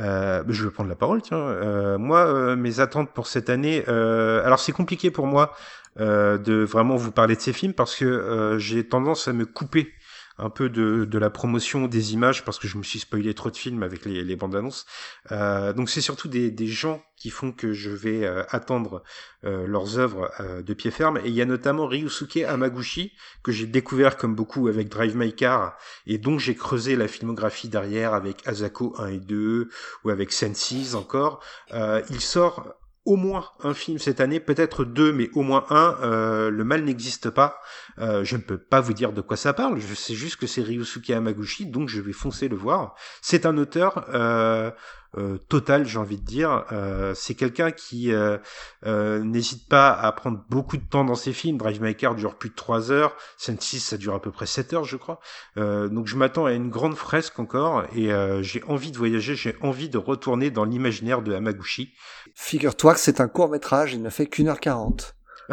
Euh, 0.00 0.42
je 0.48 0.64
vais 0.64 0.70
prendre 0.70 0.88
la 0.88 0.96
parole, 0.96 1.22
tiens. 1.22 1.38
Euh, 1.38 1.96
moi, 1.96 2.26
euh, 2.26 2.56
mes 2.56 2.80
attentes 2.80 3.12
pour 3.12 3.28
cette 3.28 3.48
année, 3.48 3.84
euh, 3.86 4.44
alors 4.44 4.58
c'est 4.58 4.72
compliqué 4.72 5.10
pour 5.10 5.26
moi 5.26 5.52
de 5.98 6.62
vraiment 6.62 6.96
vous 6.96 7.10
parler 7.10 7.36
de 7.36 7.40
ces 7.40 7.54
films 7.54 7.72
parce 7.72 7.96
que 7.96 8.56
j'ai 8.58 8.86
tendance 8.86 9.28
à 9.28 9.32
me 9.32 9.46
couper 9.46 9.94
un 10.38 10.50
peu 10.50 10.68
de, 10.68 11.04
de 11.04 11.18
la 11.18 11.30
promotion 11.30 11.86
des 11.86 12.12
images 12.12 12.44
parce 12.44 12.58
que 12.58 12.68
je 12.68 12.76
me 12.76 12.82
suis 12.82 12.98
spoilé 12.98 13.34
trop 13.34 13.50
de 13.50 13.56
films 13.56 13.82
avec 13.82 14.04
les, 14.04 14.22
les 14.22 14.36
bandes 14.36 14.54
annonces. 14.54 14.86
Euh, 15.32 15.72
donc 15.72 15.88
c'est 15.88 16.00
surtout 16.00 16.28
des, 16.28 16.50
des, 16.50 16.66
gens 16.66 17.02
qui 17.16 17.30
font 17.30 17.52
que 17.52 17.72
je 17.72 17.90
vais 17.90 18.24
euh, 18.24 18.42
attendre 18.50 19.02
euh, 19.44 19.66
leurs 19.66 19.98
œuvres 19.98 20.30
euh, 20.40 20.62
de 20.62 20.74
pied 20.74 20.90
ferme. 20.90 21.18
Et 21.18 21.28
il 21.28 21.34
y 21.34 21.40
a 21.40 21.46
notamment 21.46 21.86
Ryusuke 21.86 22.38
Hamaguchi 22.38 23.12
que 23.42 23.52
j'ai 23.52 23.66
découvert 23.66 24.16
comme 24.16 24.34
beaucoup 24.34 24.68
avec 24.68 24.88
Drive 24.88 25.16
My 25.16 25.34
Car 25.34 25.76
et 26.06 26.18
donc 26.18 26.40
j'ai 26.40 26.54
creusé 26.54 26.96
la 26.96 27.08
filmographie 27.08 27.68
derrière 27.68 28.12
avec 28.12 28.46
Asako 28.46 28.94
1 28.98 29.08
et 29.08 29.18
2 29.18 29.70
ou 30.04 30.10
avec 30.10 30.32
Senses 30.32 30.94
encore. 30.94 31.42
il 31.72 32.20
sort 32.20 32.74
au 33.06 33.16
moins 33.16 33.46
un 33.62 33.72
film 33.72 33.98
cette 33.98 34.20
année, 34.20 34.40
peut-être 34.40 34.84
deux, 34.84 35.12
mais 35.12 35.30
au 35.34 35.42
moins 35.42 35.64
un. 35.70 35.96
Euh, 36.02 36.50
le 36.50 36.64
mal 36.64 36.84
n'existe 36.84 37.30
pas. 37.30 37.60
Euh, 37.98 38.24
je 38.24 38.36
ne 38.36 38.42
peux 38.42 38.58
pas 38.58 38.80
vous 38.80 38.92
dire 38.92 39.12
de 39.12 39.20
quoi 39.20 39.36
ça 39.36 39.52
parle. 39.52 39.78
Je 39.78 39.94
sais 39.94 40.14
juste 40.14 40.36
que 40.36 40.46
c'est 40.46 40.62
Ryusuke 40.62 41.10
Hamaguchi, 41.10 41.66
donc 41.66 41.88
je 41.88 42.00
vais 42.00 42.12
foncer 42.12 42.48
le 42.48 42.56
voir. 42.56 42.94
C'est 43.22 43.46
un 43.46 43.56
auteur 43.56 44.06
euh, 44.12 44.70
euh, 45.18 45.38
total, 45.48 45.86
j'ai 45.86 45.98
envie 45.98 46.18
de 46.18 46.24
dire. 46.24 46.64
Euh, 46.72 47.14
c'est 47.14 47.34
quelqu'un 47.34 47.70
qui 47.70 48.12
euh, 48.12 48.38
n'hésite 48.84 49.68
pas 49.68 49.92
à 49.92 50.12
prendre 50.12 50.44
beaucoup 50.50 50.76
de 50.76 50.84
temps 50.84 51.04
dans 51.04 51.14
ses 51.14 51.32
films. 51.32 51.56
Drive 51.56 51.80
My 51.80 51.94
Car 51.94 52.14
dure 52.14 52.36
plus 52.36 52.50
de 52.50 52.54
3 52.54 52.92
heures. 52.92 53.16
Scène 53.38 53.58
6, 53.58 53.80
ça 53.80 53.96
dure 53.96 54.14
à 54.14 54.20
peu 54.20 54.30
près 54.30 54.46
7 54.46 54.74
heures, 54.74 54.84
je 54.84 54.96
crois. 54.96 55.20
donc 55.56 56.06
je 56.06 56.16
m'attends 56.16 56.46
à 56.46 56.52
une 56.52 56.68
grande 56.68 56.96
fresque 56.96 57.38
encore 57.38 57.84
et 57.94 58.10
j'ai 58.42 58.62
envie 58.64 58.90
de 58.90 58.98
voyager, 58.98 59.34
j'ai 59.34 59.56
envie 59.60 59.88
de 59.88 59.98
retourner 59.98 60.50
dans 60.50 60.64
l'imaginaire 60.64 61.22
de 61.22 61.32
Hamaguchi. 61.34 61.94
Figure-toi 62.38 62.92
que 62.92 63.00
c'est 63.00 63.22
un 63.22 63.28
court 63.28 63.48
métrage, 63.48 63.94
il 63.94 64.02
ne 64.02 64.10
fait 64.10 64.26
qu'une 64.26 64.48
heure 64.48 64.60
quarante. 64.60 65.16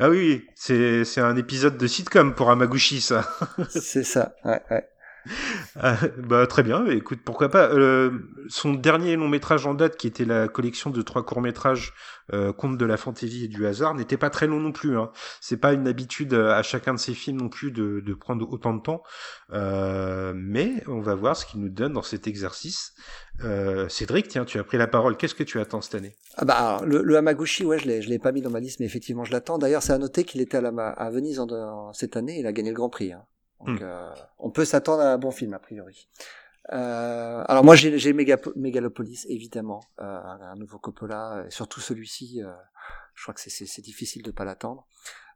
ah 0.00 0.10
oui, 0.10 0.44
c'est 0.56 1.04
c'est 1.04 1.20
un 1.20 1.36
épisode 1.36 1.78
de 1.78 1.86
sitcom 1.86 2.34
pour 2.34 2.50
Hamaguchi 2.50 3.00
ça. 3.00 3.28
c'est 3.68 4.02
ça. 4.02 4.34
Ouais, 4.44 4.60
ouais. 4.72 4.88
Ah, 5.82 5.96
bah 6.18 6.46
très 6.46 6.62
bien, 6.62 6.84
écoute, 6.86 7.20
pourquoi 7.24 7.48
pas. 7.48 7.70
Euh, 7.70 8.10
son 8.48 8.74
dernier 8.74 9.16
long 9.16 9.28
métrage 9.28 9.66
en 9.66 9.74
date, 9.74 9.96
qui 9.96 10.06
était 10.06 10.24
la 10.24 10.48
collection 10.48 10.90
de 10.90 11.00
trois 11.02 11.24
courts 11.24 11.40
métrages, 11.40 11.94
euh, 12.32 12.52
Conte 12.52 12.78
de 12.78 12.84
la 12.84 12.96
fantaisie 12.96 13.44
et 13.44 13.48
du 13.48 13.66
hasard, 13.66 13.94
n'était 13.94 14.16
pas 14.16 14.30
très 14.30 14.46
long 14.46 14.60
non 14.60 14.72
plus. 14.72 14.96
Hein. 14.96 15.10
C'est 15.40 15.56
pas 15.56 15.72
une 15.72 15.88
habitude 15.88 16.34
euh, 16.34 16.52
à 16.52 16.62
chacun 16.62 16.94
de 16.94 16.98
ses 16.98 17.14
films 17.14 17.38
non 17.40 17.48
plus 17.48 17.72
de, 17.72 18.14
prendre 18.14 18.48
autant 18.50 18.74
de 18.74 18.82
temps, 18.82 19.02
euh, 19.52 20.32
mais 20.36 20.82
on 20.86 21.00
va 21.00 21.14
voir 21.14 21.36
ce 21.36 21.46
qu'il 21.46 21.60
nous 21.60 21.68
donne 21.68 21.94
dans 21.94 22.02
cet 22.02 22.26
exercice. 22.26 22.92
Cédric, 23.88 24.28
tiens, 24.28 24.44
tu 24.44 24.58
as 24.58 24.64
pris 24.64 24.76
la 24.76 24.86
parole. 24.86 25.16
Qu'est-ce 25.16 25.34
que 25.34 25.42
tu 25.42 25.58
attends 25.60 25.80
cette 25.80 25.94
année? 25.94 26.14
Ah 26.36 26.44
bah 26.44 26.82
le, 26.84 27.02
le, 27.02 27.16
Hamaguchi, 27.16 27.64
ouais, 27.64 27.78
je 27.78 27.86
l'ai, 27.86 28.00
l'ai 28.00 28.18
pas 28.18 28.32
mis 28.32 28.42
dans 28.42 28.50
ma 28.50 28.60
liste, 28.60 28.80
mais 28.80 28.86
effectivement, 28.86 29.24
je 29.24 29.32
l'attends. 29.32 29.56
D'ailleurs, 29.56 29.82
c'est 29.82 29.94
à 29.94 29.98
noter 29.98 30.24
qu'il 30.24 30.42
était 30.42 30.58
à 30.58 31.10
Venise 31.10 31.40
en, 31.40 31.92
cette 31.94 32.16
année, 32.16 32.38
il 32.38 32.46
a 32.46 32.52
gagné 32.52 32.68
le 32.68 32.76
Grand 32.76 32.90
Prix. 32.90 33.12
Hein. 33.12 33.22
Donc, 33.64 33.80
hmm. 33.80 33.84
euh, 33.84 34.10
on 34.38 34.50
peut 34.50 34.64
s'attendre 34.64 35.02
à 35.02 35.12
un 35.12 35.18
bon 35.18 35.30
film, 35.30 35.54
a 35.54 35.58
priori. 35.58 36.08
Euh, 36.72 37.42
alors 37.48 37.64
moi 37.64 37.74
j'ai, 37.74 38.12
Megalopolis 38.12 39.26
évidemment, 39.28 39.82
euh, 40.00 40.20
un 40.22 40.54
nouveau 40.56 40.78
Coppola, 40.78 41.44
et 41.46 41.50
surtout 41.50 41.80
celui-ci, 41.80 42.42
euh, 42.42 42.52
je 43.14 43.22
crois 43.22 43.34
que 43.34 43.40
c'est, 43.40 43.82
difficile 43.82 44.22
de 44.22 44.30
pas 44.30 44.44
l'attendre. 44.44 44.86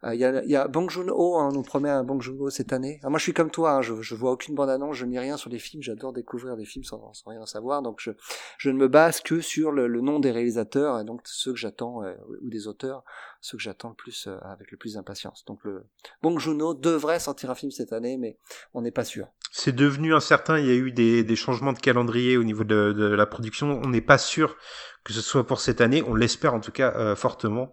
Euh, 0.04 0.14
il 0.14 0.20
y, 0.20 0.24
a, 0.24 0.44
y 0.44 0.56
a 0.56 0.68
Bong 0.68 0.90
Joon-ho, 0.90 1.36
hein, 1.36 1.48
on 1.50 1.52
nous 1.52 1.62
promet 1.62 1.88
un 1.88 2.04
Bong 2.04 2.20
Joon-ho 2.20 2.50
cette 2.50 2.72
année. 2.72 3.00
moi, 3.04 3.18
je 3.18 3.22
suis 3.22 3.32
comme 3.32 3.50
toi, 3.50 3.76
hein, 3.76 3.82
je, 3.82 4.02
je 4.02 4.14
vois 4.14 4.32
aucune 4.32 4.54
bande-annonce, 4.54 4.96
je 4.96 5.06
n'ai 5.06 5.18
rien 5.18 5.36
sur 5.36 5.50
les 5.50 5.58
films, 5.58 5.82
j'adore 5.82 6.12
découvrir 6.12 6.56
des 6.56 6.64
films 6.64 6.84
sans, 6.84 7.12
sans 7.14 7.30
rien 7.30 7.46
savoir, 7.46 7.80
donc 7.82 8.00
je, 8.00 8.10
je 8.58 8.70
ne 8.70 8.76
me 8.76 8.88
base 8.88 9.20
que 9.20 9.40
sur 9.40 9.72
le, 9.72 9.86
le 9.86 10.00
nom 10.00 10.18
des 10.18 10.30
réalisateurs 10.30 11.00
et 11.00 11.04
donc 11.04 11.22
ceux 11.24 11.52
que 11.52 11.58
j'attends 11.58 12.02
euh, 12.02 12.14
ou 12.42 12.50
des 12.50 12.66
auteurs, 12.66 13.04
ceux 13.40 13.56
que 13.56 13.62
j'attends 13.62 13.90
le 13.90 13.94
plus 13.94 14.26
euh, 14.26 14.36
avec 14.42 14.70
le 14.70 14.76
plus 14.76 14.94
d'impatience. 14.94 15.44
Donc 15.46 15.64
le 15.64 15.86
Bong 16.22 16.38
Joon-ho 16.38 16.74
devrait 16.74 17.20
sortir 17.20 17.50
un 17.50 17.54
film 17.54 17.70
cette 17.70 17.92
année, 17.92 18.16
mais 18.18 18.38
on 18.74 18.82
n'est 18.82 18.90
pas 18.90 19.04
sûr. 19.04 19.28
C'est 19.56 19.70
devenu 19.70 20.12
incertain. 20.12 20.58
Il 20.58 20.66
y 20.66 20.70
a 20.72 20.74
eu 20.74 20.90
des, 20.90 21.22
des 21.22 21.36
changements 21.36 21.72
de 21.72 21.78
calendrier 21.78 22.36
au 22.36 22.42
niveau 22.42 22.64
de, 22.64 22.92
de 22.92 23.04
la 23.04 23.24
production. 23.24 23.80
On 23.84 23.88
n'est 23.88 24.00
pas 24.00 24.18
sûr 24.18 24.56
que 25.04 25.12
ce 25.12 25.20
soit 25.20 25.46
pour 25.46 25.60
cette 25.60 25.80
année. 25.80 26.02
On 26.02 26.16
l'espère 26.16 26.54
en 26.54 26.60
tout 26.60 26.72
cas 26.72 26.92
euh, 26.96 27.14
fortement. 27.14 27.72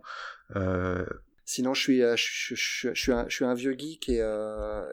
Euh, 0.55 1.03
Sinon, 1.43 1.73
je 1.73 1.81
suis, 1.81 2.03
euh, 2.03 2.15
je, 2.15 2.53
je, 2.53 2.89
je, 2.93 3.01
suis 3.01 3.11
un, 3.11 3.25
je 3.27 3.35
suis 3.35 3.45
un 3.45 3.55
vieux 3.55 3.75
geek 3.75 4.09
et, 4.09 4.21
euh, 4.21 4.85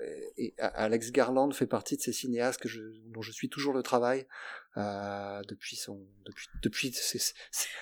Alex 0.58 1.12
Garland 1.12 1.52
fait 1.52 1.66
partie 1.66 1.98
de 1.98 2.00
ces 2.00 2.14
cinéastes 2.14 2.58
que 2.58 2.70
je, 2.70 2.80
dont 3.12 3.20
je 3.20 3.32
suis 3.32 3.50
toujours 3.50 3.74
le 3.74 3.82
travail 3.82 4.26
euh, 4.78 5.42
depuis 5.46 5.76
son, 5.76 6.00
depuis, 6.24 6.46
depuis, 6.62 6.92
ses, 6.94 7.34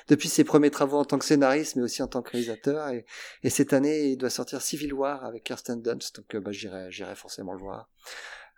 depuis 0.09 0.29
ses 0.29 0.43
premiers 0.43 0.73
travaux 0.73 0.99
en 0.99 1.05
tant 1.05 1.19
que 1.19 1.25
scénariste, 1.25 1.77
mais 1.77 1.83
aussi 1.83 2.03
en 2.03 2.09
tant 2.09 2.23
que 2.23 2.33
réalisateur. 2.33 2.89
Et, 2.89 3.07
et 3.45 3.51
cette 3.51 3.73
année, 3.73 4.09
il 4.09 4.17
doit 4.17 4.31
sortir 4.31 4.61
Civil 4.61 4.93
War 4.93 5.25
avec 5.25 5.45
Kirsten 5.45 5.81
Dunst, 5.81 6.17
donc 6.17 6.35
euh, 6.35 6.41
bah, 6.41 6.51
j'irai 6.51 7.15
forcément 7.15 7.53
le 7.53 7.61
voir. 7.61 7.89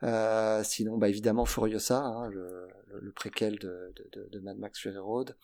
Euh, 0.03 0.62
sinon, 0.62 0.97
bah, 0.97 1.09
évidemment, 1.09 1.45
Furiosa, 1.45 1.99
hein, 1.99 2.29
le, 2.29 2.69
le, 3.01 3.11
préquel 3.11 3.59
de, 3.59 3.93
de, 4.12 4.29
de, 4.31 4.39
Mad 4.39 4.57
Max 4.59 4.79
Fury 4.79 4.99
Road. 4.99 5.37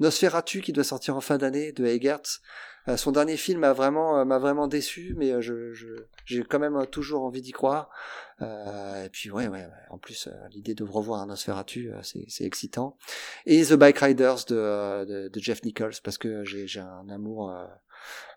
Nosferatu, 0.00 0.60
qui 0.60 0.72
doit 0.72 0.84
sortir 0.84 1.16
en 1.16 1.20
fin 1.20 1.38
d'année, 1.38 1.72
de 1.72 1.86
Egertz. 1.86 2.42
Euh, 2.88 2.96
son 2.96 3.12
dernier 3.12 3.36
film 3.36 3.60
m'a 3.60 3.72
vraiment, 3.72 4.18
euh, 4.18 4.24
m'a 4.24 4.38
vraiment 4.38 4.66
déçu, 4.66 5.14
mais 5.16 5.40
je, 5.40 5.72
je, 5.72 5.86
j'ai 6.26 6.42
quand 6.42 6.58
même 6.58 6.86
toujours 6.86 7.22
envie 7.22 7.40
d'y 7.40 7.52
croire. 7.52 7.88
et 8.40 9.08
puis, 9.10 9.30
ouais, 9.30 9.48
ouais, 9.48 9.66
en 9.88 9.98
plus, 9.98 10.28
l'idée 10.50 10.74
de 10.74 10.84
revoir 10.84 11.20
un 11.20 11.26
Nosferatu, 11.26 11.90
c'est, 12.02 12.24
c'est 12.28 12.44
excitant. 12.44 12.98
Et 13.46 13.64
The 13.64 13.74
Bike 13.74 13.98
Riders 13.98 14.44
de, 14.48 15.04
de, 15.04 15.28
de 15.28 15.40
Jeff 15.40 15.62
Nichols, 15.62 15.94
parce 16.02 16.18
que 16.18 16.44
j'ai, 16.44 16.66
j'ai 16.66 16.80
un 16.80 17.08
amour 17.08 17.54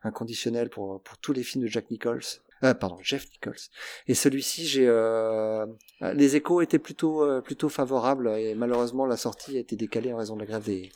inconditionnel 0.04 0.70
pour, 0.70 1.02
pour 1.02 1.18
tous 1.18 1.34
les 1.34 1.44
films 1.44 1.66
de 1.66 1.70
Jack 1.70 1.90
Nichols. 1.90 2.22
Euh, 2.66 2.74
pardon, 2.74 2.98
Jeff 3.02 3.26
Nichols. 3.32 3.70
Et 4.08 4.16
celui-ci, 4.16 4.66
j'ai 4.66 4.88
euh, 4.88 5.66
les 6.02 6.36
échos 6.36 6.62
étaient 6.62 6.80
plutôt 6.80 7.24
euh, 7.24 7.42
plutôt 7.42 7.70
favorables 7.70 8.30
et 8.38 8.56
malheureusement 8.56 9.06
la 9.06 9.18
sortie 9.18 9.58
a 9.58 9.60
été 9.60 9.76
décalée 9.76 10.14
en 10.14 10.18
raison 10.18 10.36
de 10.36 10.42
la 10.42 10.46
grève 10.46 10.64
des 10.64 10.92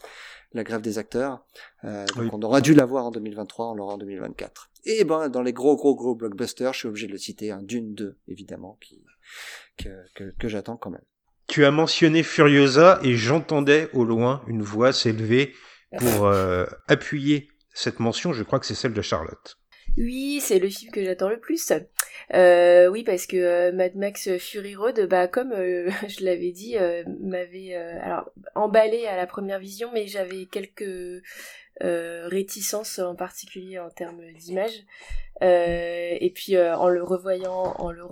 la 0.53 0.63
grève 0.63 0.81
des 0.81 0.97
acteurs. 0.97 1.45
Euh, 1.83 2.05
donc 2.15 2.33
on 2.33 2.41
aura 2.41 2.61
dû 2.61 2.73
l'avoir 2.73 3.05
en 3.05 3.11
2023, 3.11 3.71
on 3.71 3.75
l'aura 3.75 3.93
en 3.93 3.97
2024. 3.97 4.71
Et 4.85 5.03
ben 5.03 5.29
dans 5.29 5.41
les 5.41 5.53
gros 5.53 5.75
gros 5.75 5.95
gros 5.95 6.15
blockbusters, 6.15 6.73
je 6.73 6.79
suis 6.79 6.87
obligé 6.87 7.07
de 7.07 7.11
le 7.11 7.17
citer, 7.17 7.51
un 7.51 7.61
Dune 7.61 7.93
2 7.93 8.17
évidemment 8.27 8.77
qui 8.81 9.03
que, 9.77 9.89
que, 10.15 10.33
que 10.37 10.47
j'attends 10.47 10.77
quand 10.77 10.89
même. 10.89 11.05
Tu 11.47 11.65
as 11.65 11.71
mentionné 11.71 12.23
Furiosa 12.23 12.99
et 13.03 13.15
j'entendais 13.15 13.89
au 13.93 14.03
loin 14.05 14.43
une 14.47 14.61
voix 14.61 14.93
s'élever 14.93 15.53
pour 15.97 16.27
euh, 16.27 16.65
appuyer 16.87 17.49
cette 17.73 17.99
mention. 17.99 18.33
Je 18.33 18.43
crois 18.43 18.59
que 18.59 18.65
c'est 18.65 18.75
celle 18.75 18.93
de 18.93 19.01
Charlotte. 19.01 19.57
Oui, 19.97 20.39
c'est 20.41 20.59
le 20.59 20.69
film 20.69 20.91
que 20.91 21.03
j'attends 21.03 21.29
le 21.29 21.39
plus. 21.39 21.71
Euh, 22.33 22.87
oui, 22.87 23.03
parce 23.03 23.25
que 23.25 23.37
euh, 23.37 23.71
Mad 23.71 23.95
Max 23.95 24.37
Fury 24.37 24.75
Road, 24.75 25.07
bah 25.09 25.27
comme 25.27 25.51
euh, 25.51 25.89
je 26.07 26.23
l'avais 26.23 26.51
dit, 26.51 26.75
m'avait 27.21 27.73
alors 27.75 28.31
emballé 28.55 29.05
à 29.05 29.15
la 29.15 29.27
première 29.27 29.59
vision, 29.59 29.89
mais 29.93 30.07
j'avais 30.07 30.45
quelques 30.45 31.23
réticences 31.81 32.99
en 32.99 33.15
particulier 33.15 33.79
en 33.79 33.89
termes 33.89 34.21
d'image. 34.33 34.83
Euh, 35.41 36.17
et 36.19 36.31
puis 36.31 36.55
euh, 36.55 36.75
en 36.75 36.89
le 36.89 37.03
revoyant, 37.03 37.73
en 37.77 37.91
le 37.91 38.03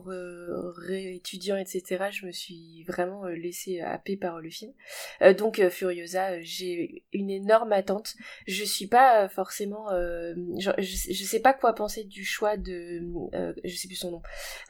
réétudiant, 0.87 1.57
etc., 1.57 2.05
je 2.11 2.25
me 2.25 2.31
suis 2.31 2.83
vraiment 2.87 3.25
euh, 3.25 3.35
laissée 3.35 3.81
happer 3.81 4.17
par 4.17 4.39
le 4.39 4.49
film. 4.49 4.71
donc 5.37 5.61
Furiosa, 5.69 6.41
j'ai 6.41 7.03
une 7.13 7.29
énorme 7.29 7.73
attente. 7.73 8.15
Je 8.47 8.63
suis 8.63 8.87
pas 8.87 9.27
forcément, 9.29 9.89
je, 9.89 10.71
je, 10.77 11.23
sais 11.23 11.39
pas 11.39 11.53
quoi 11.53 11.73
penser 11.73 12.03
du 12.03 12.23
choix 12.23 12.57
de, 12.57 13.01
je 13.63 13.75
sais 13.75 13.87
plus 13.87 13.95
son 13.95 14.11
nom, 14.11 14.21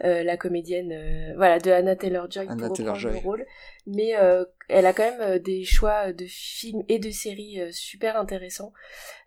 la 0.01 0.37
comédienne, 0.37 1.33
voilà, 1.35 1.59
de 1.59 1.71
Anna 1.71 1.95
Taylor 1.95 2.29
Joy 2.29 2.45
pour 2.45 2.55
reprendre 2.55 3.09
le 3.09 3.17
rôle 3.17 3.45
mais 3.87 4.17
euh, 4.17 4.43
elle 4.67 4.85
a 4.85 4.91
quand 4.91 5.09
même 5.09 5.21
euh, 5.21 5.39
des 5.39 5.63
choix 5.63 6.11
de 6.11 6.25
films 6.27 6.83
et 6.89 6.99
de 6.99 7.09
séries 7.09 7.61
euh, 7.61 7.71
super 7.71 8.17
intéressants. 8.17 8.73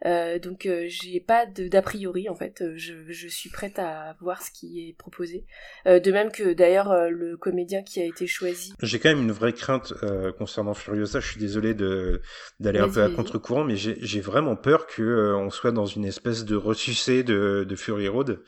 donc 0.05 0.69
j'ai 0.87 1.21
pas 1.21 1.47
d'a 1.47 1.83
priori 1.83 2.29
en 2.29 2.35
fait. 2.35 2.63
Je, 2.77 3.11
je, 3.11 3.20
suis 3.29 3.51
prête 3.51 3.79
à 3.79 4.17
voir 4.21 4.43
ce 4.43 4.51
qui 4.51 4.89
est 4.89 4.93
proposé. 4.97 5.45
de 5.87 6.13
même 6.13 6.31
que 6.31 6.53
d'ailleurs 6.53 7.11
le 7.11 7.37
comédien 7.37 7.83
qui 7.83 8.01
a 8.01 8.05
été 8.05 8.27
choisi. 8.27 8.73
J'ai 8.83 8.99
quand 8.99 9.09
même 9.09 9.23
une 9.23 9.33
vraie 9.33 9.53
crainte 9.53 9.95
concernant 10.39 10.75
Furiosa. 10.75 11.21
Je 11.21 11.29
suis 11.29 11.41
désolé 11.41 11.75
de 11.75 12.23
d'aller 12.59 12.79
un 12.79 12.89
peu 12.89 13.03
à 13.03 13.09
contre-courant, 13.09 13.65
mais 13.65 13.77
j'ai 13.77 14.21
vraiment 14.21 14.57
peur 14.57 14.87
que 14.87 15.35
on 15.35 15.51
soit 15.51 15.73
dans 15.73 15.87
une 15.87 16.05
espèce 16.05 16.45
de 16.45 16.57
ressucé 16.57 17.23
de, 17.23 17.65
de 17.69 17.77
Fury 17.77 18.09
Road. 18.09 18.41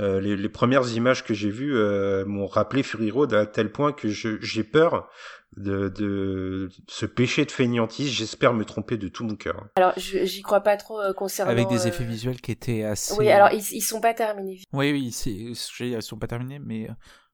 Euh, 0.00 0.20
les, 0.20 0.36
les, 0.36 0.48
premières 0.48 0.88
images 0.92 1.24
que 1.24 1.34
j'ai 1.34 1.50
vues 1.50 1.76
euh, 1.76 2.24
m'ont 2.24 2.46
rappelé 2.46 2.84
Fury 2.84 3.10
Road 3.10 3.34
à 3.34 3.46
tel 3.46 3.72
point 3.72 3.92
que 3.92 4.08
j'ai 4.08 4.62
peur 4.62 5.10
de, 5.58 5.88
de 5.88 6.70
ce 6.88 7.06
péché 7.06 7.44
de 7.44 7.50
feignantise. 7.50 8.08
J'espère 8.08 8.54
me 8.54 8.64
tromper 8.64 8.96
de 8.96 9.08
tout 9.08 9.24
mon 9.24 9.36
cœur. 9.36 9.68
Alors, 9.76 9.92
j'y 9.96 10.42
crois 10.42 10.60
pas 10.60 10.76
trop 10.76 11.00
euh, 11.00 11.12
concernant. 11.12 11.50
Avec 11.50 11.68
des 11.68 11.86
effets 11.86 12.04
visuels 12.04 12.40
qui 12.40 12.52
étaient 12.52 12.84
assez. 12.84 13.14
Oui, 13.14 13.28
alors 13.30 13.50
ils, 13.52 13.64
ils 13.72 13.82
sont 13.82 14.00
pas 14.00 14.14
terminés. 14.14 14.60
Oui, 14.72 14.92
oui, 14.92 15.14
ils 15.26 16.02
sont 16.02 16.18
pas 16.18 16.26
terminés, 16.26 16.58
mais 16.58 16.88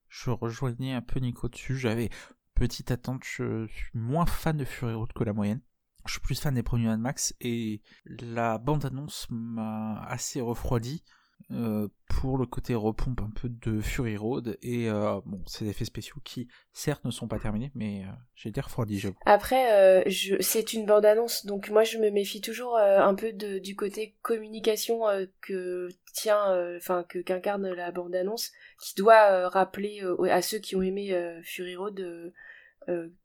je 0.08 0.30
rejoignais 0.30 0.92
un 0.92 1.02
peu 1.02 1.20
Nico 1.20 1.48
dessus. 1.48 1.76
J'avais 1.76 2.10
petite 2.54 2.90
attente. 2.90 3.22
Je 3.24 3.66
suis 3.66 3.90
moins 3.94 4.26
fan 4.26 4.56
de 4.56 4.64
Fury 4.64 4.94
Road 4.94 5.12
que 5.14 5.24
la 5.24 5.32
moyenne. 5.32 5.60
Je 6.06 6.12
suis 6.12 6.20
plus 6.20 6.38
fan 6.38 6.54
des 6.54 6.62
premiers 6.62 6.86
Mad 6.86 7.00
Max 7.00 7.34
et 7.40 7.80
la 8.04 8.58
bande 8.58 8.84
annonce 8.84 9.26
m'a 9.30 10.04
assez 10.06 10.40
refroidi. 10.40 11.02
Euh, 11.50 11.88
pour 12.08 12.38
le 12.38 12.46
côté 12.46 12.74
repompe 12.74 13.20
un 13.20 13.30
peu 13.38 13.50
de 13.50 13.80
Fury 13.82 14.16
Road 14.16 14.56
et 14.62 14.88
euh, 14.88 15.20
bon 15.26 15.42
ces 15.46 15.68
effets 15.68 15.84
spéciaux 15.84 16.16
qui 16.24 16.48
certes 16.72 17.04
ne 17.04 17.10
sont 17.10 17.28
pas 17.28 17.38
terminés 17.38 17.70
mais 17.74 18.02
euh, 18.02 18.12
j'ai 18.34 18.48
été 18.48 18.62
refroidi 18.62 18.98
je... 18.98 19.10
après 19.26 20.08
je... 20.10 20.36
c'est 20.40 20.72
une 20.72 20.86
bande 20.86 21.04
annonce 21.04 21.44
donc 21.44 21.68
moi 21.68 21.84
je 21.84 21.98
me 21.98 22.10
méfie 22.10 22.40
toujours 22.40 22.78
un 22.78 23.14
peu 23.14 23.32
du 23.32 23.76
côté 23.76 24.16
communication 24.22 25.02
que 25.42 25.90
tient 26.14 26.76
enfin 26.78 27.04
que 27.06 27.18
qu'incarne 27.18 27.68
la 27.68 27.92
bande 27.92 28.14
annonce 28.14 28.50
qui 28.80 28.94
doit 28.94 29.46
rappeler 29.50 30.00
à 30.30 30.40
ceux 30.40 30.58
qui 30.58 30.76
ont 30.76 30.82
aimé 30.82 31.14
Fury 31.42 31.76
Road 31.76 32.32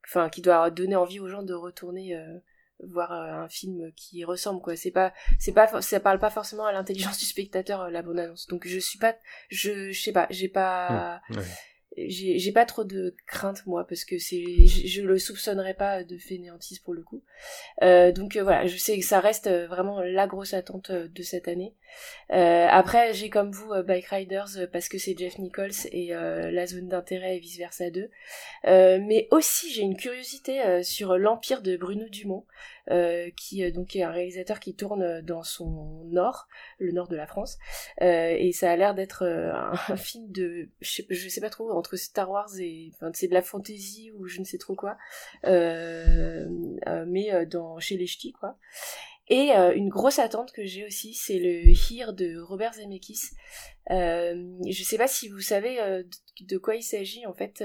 enfin 0.06 0.30
qui 0.30 0.42
doit 0.42 0.70
donner 0.72 0.98
envie 0.98 1.22
aux 1.22 1.30
gens 1.30 1.44
de 1.44 1.54
retourner 1.54 2.22
voir 2.84 3.12
un 3.12 3.50
film 3.50 3.92
qui 3.96 4.24
ressemble 4.24 4.62
quoi. 4.62 4.76
C'est 4.76 4.92
pas 4.92 5.14
c'est 5.40 5.54
pas 5.54 5.82
ça 5.82 6.00
parle 6.00 6.20
pas 6.20 6.30
forcément 6.30 6.66
à 6.66 6.72
l'intelligence 6.72 7.18
du 7.20 7.26
spectateur 7.26 7.90
la 7.90 8.02
bonne 8.02 8.20
annonce. 8.20 8.48
Donc 8.48 8.68
je 8.68 8.80
suis 8.80 9.00
pas 9.00 9.16
je 9.50 9.92
je 9.92 10.02
sais 10.02 10.14
pas 10.14 10.28
j'ai 10.30 10.50
pas 10.50 11.22
mmh, 11.30 11.40
j'ai 12.08 12.52
pas 12.52 12.66
trop 12.66 12.84
de 12.84 13.16
crainte 13.28 13.66
moi 13.66 13.86
parce 13.88 14.06
que 14.06 14.18
c'est 14.20 14.44
je, 14.66 15.02
le 15.02 15.18
soupçonnerais 15.18 15.74
pas 15.74 16.04
de 16.04 16.18
fainéantise 16.18 16.80
pour 16.80 16.94
le 16.94 17.02
coup 17.02 17.24
euh, 17.82 18.12
donc 18.12 18.36
euh, 18.36 18.44
voilà 18.44 18.68
je 18.68 18.78
sais 18.78 18.98
que 18.98 19.06
ça 19.06 19.20
reste 19.20 19.48
euh, 19.48 19.68
vraiment 19.68 20.02
la 20.02 20.28
grosse 20.28 20.54
attente 20.54 20.92
euh, 20.92 21.08
de 21.08 21.24
cette 21.24 21.48
année 21.48 21.76
euh, 22.32 22.68
après 22.70 23.14
j'ai 23.14 23.30
comme 23.30 23.52
vous 23.52 23.72
Bike 23.84 24.08
Riders 24.08 24.70
parce 24.72 24.90
que 24.90 24.98
c'est 24.98 25.18
Jeff 25.18 25.38
Nichols 25.40 25.88
et 25.92 26.10
la 26.10 26.66
zone 26.66 26.88
d'intérêt 26.88 27.38
et 27.38 27.40
vice 27.40 27.58
versa 27.58 27.90
2 27.90 28.10
mais 28.66 29.28
aussi 29.32 29.72
j'ai 29.72 29.82
une 29.82 29.98
curiosité 29.98 30.84
sur 30.84 31.18
l'empire 31.18 31.62
de 31.62 31.78
Bruno 31.78 32.08
Dumont 32.10 32.46
euh, 32.92 33.30
qui 33.36 33.64
euh, 33.64 33.72
donc 33.72 33.96
est 33.96 34.02
un 34.02 34.10
réalisateur 34.10 34.60
qui 34.60 34.74
tourne 34.74 35.22
dans 35.22 35.44
son 35.44 36.06
nord, 36.06 36.48
le 36.80 36.92
nord 36.92 37.08
de 37.08 37.16
la 37.16 37.28
France, 37.28 37.60
euh, 38.02 38.36
et 38.36 38.52
ça 38.52 38.72
a 38.72 38.76
l'air 38.76 38.96
d'être 38.96 39.24
un, 39.90 39.96
film 39.96 40.32
de, 40.32 40.70
je 40.82 41.04
sais, 41.04 41.30
sais, 41.30 41.42
pas 41.42 41.52
trop, 41.52 41.72
entre 41.72 41.98
Star 41.98 42.32
Wars 42.32 42.50
et, 42.60 42.92
c'est 43.14 43.28
de 43.28 43.36
la 43.36 43.44
fantasy 43.44 44.12
ou 44.18 44.28
je 44.28 44.40
ne 44.40 44.46
sais 44.46 44.58
trop 44.58 44.74
quoi, 44.74 44.98
mais 45.46 47.46
dans 47.46 47.80
chez 47.80 47.98
les 47.98 48.08
ch'tis 48.08 48.34
quoi. 48.34 48.58
Et 49.30 49.52
une 49.52 49.90
grosse 49.90 50.18
attente 50.18 50.52
que 50.52 50.66
j'ai 50.66 50.86
aussi, 50.86 51.14
c'est 51.14 51.38
le 51.38 51.70
Here 51.70 52.14
de 52.14 52.40
Robert 52.42 52.74
Zemeckis. 52.74 53.22
Euh, 53.92 54.36
je 54.68 54.84
sais 54.84 54.98
pas 54.98 55.08
si 55.08 55.30
vous 55.30 55.40
savez 55.40 55.78
de 56.42 56.58
quoi 56.58 56.76
il 56.76 56.82
s'agit 56.82 57.28
en 57.28 57.34
fait 57.34 57.64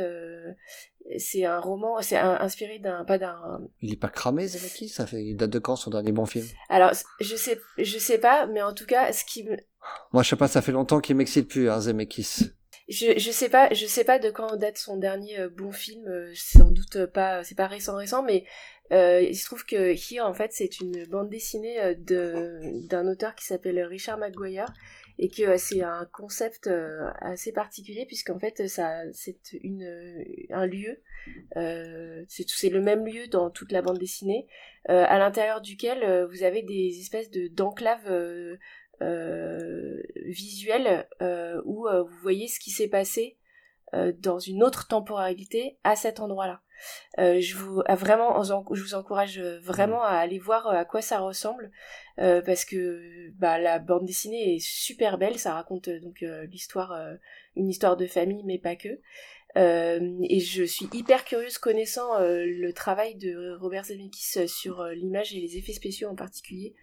c'est 1.18 1.44
un 1.44 1.60
roman, 1.60 2.00
c'est 2.00 2.16
inspiré 2.16 2.78
d'un, 2.78 3.04
pas 3.04 3.18
d'un. 3.18 3.60
Il 3.80 3.92
est 3.92 3.96
pas 3.96 4.08
cramé, 4.08 4.46
Zemeckis? 4.46 4.88
Ça 4.88 5.06
fait, 5.06 5.22
il 5.22 5.36
date 5.36 5.50
de 5.50 5.58
quand 5.58 5.76
son 5.76 5.90
dernier 5.90 6.12
bon 6.12 6.26
film? 6.26 6.46
Alors, 6.68 6.92
je 7.20 7.36
sais, 7.36 7.60
je 7.78 7.98
sais 7.98 8.18
pas, 8.18 8.46
mais 8.46 8.62
en 8.62 8.72
tout 8.72 8.86
cas, 8.86 9.12
ce 9.12 9.24
qui 9.24 9.44
me. 9.44 9.56
Moi, 10.12 10.22
je 10.22 10.30
sais 10.30 10.36
pas, 10.36 10.48
ça 10.48 10.62
fait 10.62 10.72
longtemps 10.72 11.00
qu'il 11.00 11.16
m'excite 11.16 11.48
plus, 11.48 11.68
hein, 11.68 11.80
Zemeckis. 11.80 12.50
Je, 12.88 13.18
je 13.18 13.30
sais 13.30 13.48
pas, 13.48 13.72
je 13.72 13.86
sais 13.86 14.04
pas 14.04 14.18
de 14.18 14.30
quand 14.30 14.56
date 14.56 14.78
son 14.78 14.96
dernier 14.96 15.38
euh, 15.38 15.48
bon 15.48 15.72
film. 15.72 16.06
Euh, 16.06 16.32
sans 16.34 16.70
doute 16.70 17.06
pas, 17.06 17.42
c'est 17.44 17.54
pas 17.54 17.66
récent 17.66 17.96
récent, 17.96 18.22
mais 18.22 18.44
euh, 18.92 19.20
il 19.22 19.36
se 19.36 19.46
trouve 19.46 19.64
que 19.64 19.94
Here, 19.94 20.24
en 20.24 20.34
fait, 20.34 20.52
c'est 20.52 20.80
une 20.80 21.06
bande 21.06 21.30
dessinée 21.30 21.94
de 21.96 22.86
d'un 22.86 23.08
auteur 23.08 23.34
qui 23.34 23.44
s'appelle 23.44 23.80
Richard 23.82 24.18
McGuire 24.18 24.72
et 25.18 25.28
que 25.28 25.42
euh, 25.42 25.56
c'est 25.58 25.82
un 25.82 26.06
concept 26.12 26.66
euh, 26.66 27.10
assez 27.20 27.52
particulier 27.52 28.04
puisqu'en 28.06 28.38
fait 28.38 28.66
ça 28.68 29.02
c'est 29.12 29.52
une 29.62 30.24
un 30.50 30.66
lieu 30.66 31.00
euh, 31.56 32.24
c'est 32.28 32.68
le 32.68 32.80
même 32.80 33.06
lieu 33.06 33.28
dans 33.28 33.50
toute 33.50 33.72
la 33.72 33.82
bande 33.82 33.98
dessinée 33.98 34.46
à 34.86 35.18
l'intérieur 35.18 35.62
duquel 35.62 36.26
vous 36.30 36.42
avez 36.42 36.62
des 36.62 37.00
espèces 37.00 37.30
de 37.30 37.48
d'enclaves 37.48 38.58
visuelles 40.26 41.08
où 41.64 41.88
vous 41.88 42.20
voyez 42.20 42.48
ce 42.48 42.60
qui 42.60 42.70
s'est 42.70 42.88
passé 42.88 43.38
dans 44.18 44.38
une 44.38 44.62
autre 44.62 44.86
temporalité 44.86 45.78
à 45.84 45.96
cet 45.96 46.20
endroit-là. 46.20 46.63
Euh, 47.18 47.40
je 47.40 47.56
vous 47.56 47.82
vraiment, 47.88 48.42
je 48.42 48.82
vous 48.82 48.94
encourage 48.94 49.40
vraiment 49.40 50.02
à 50.02 50.16
aller 50.16 50.38
voir 50.38 50.66
à 50.68 50.84
quoi 50.84 51.00
ça 51.00 51.20
ressemble 51.20 51.70
euh, 52.18 52.42
parce 52.42 52.64
que 52.64 53.30
bah, 53.38 53.58
la 53.58 53.78
bande 53.78 54.04
dessinée 54.04 54.56
est 54.56 54.64
super 54.64 55.18
belle. 55.18 55.38
Ça 55.38 55.54
raconte 55.54 55.88
donc 55.88 56.22
euh, 56.22 56.46
l'histoire, 56.46 56.96
une 57.56 57.68
histoire 57.68 57.96
de 57.96 58.06
famille, 58.06 58.42
mais 58.44 58.58
pas 58.58 58.76
que. 58.76 59.00
et 59.56 60.40
je 60.40 60.64
suis 60.64 60.88
hyper 60.92 61.24
curieuse 61.24 61.58
connaissant 61.58 62.18
le 62.18 62.70
travail 62.72 63.14
de 63.14 63.56
Robert 63.60 63.84
Zemeckis 63.84 64.48
sur 64.48 64.84
l'image 64.86 65.34
et 65.34 65.40
les 65.40 65.56
effets 65.56 65.72
spéciaux 65.72 66.08
en 66.08 66.16
particulier. 66.16 66.74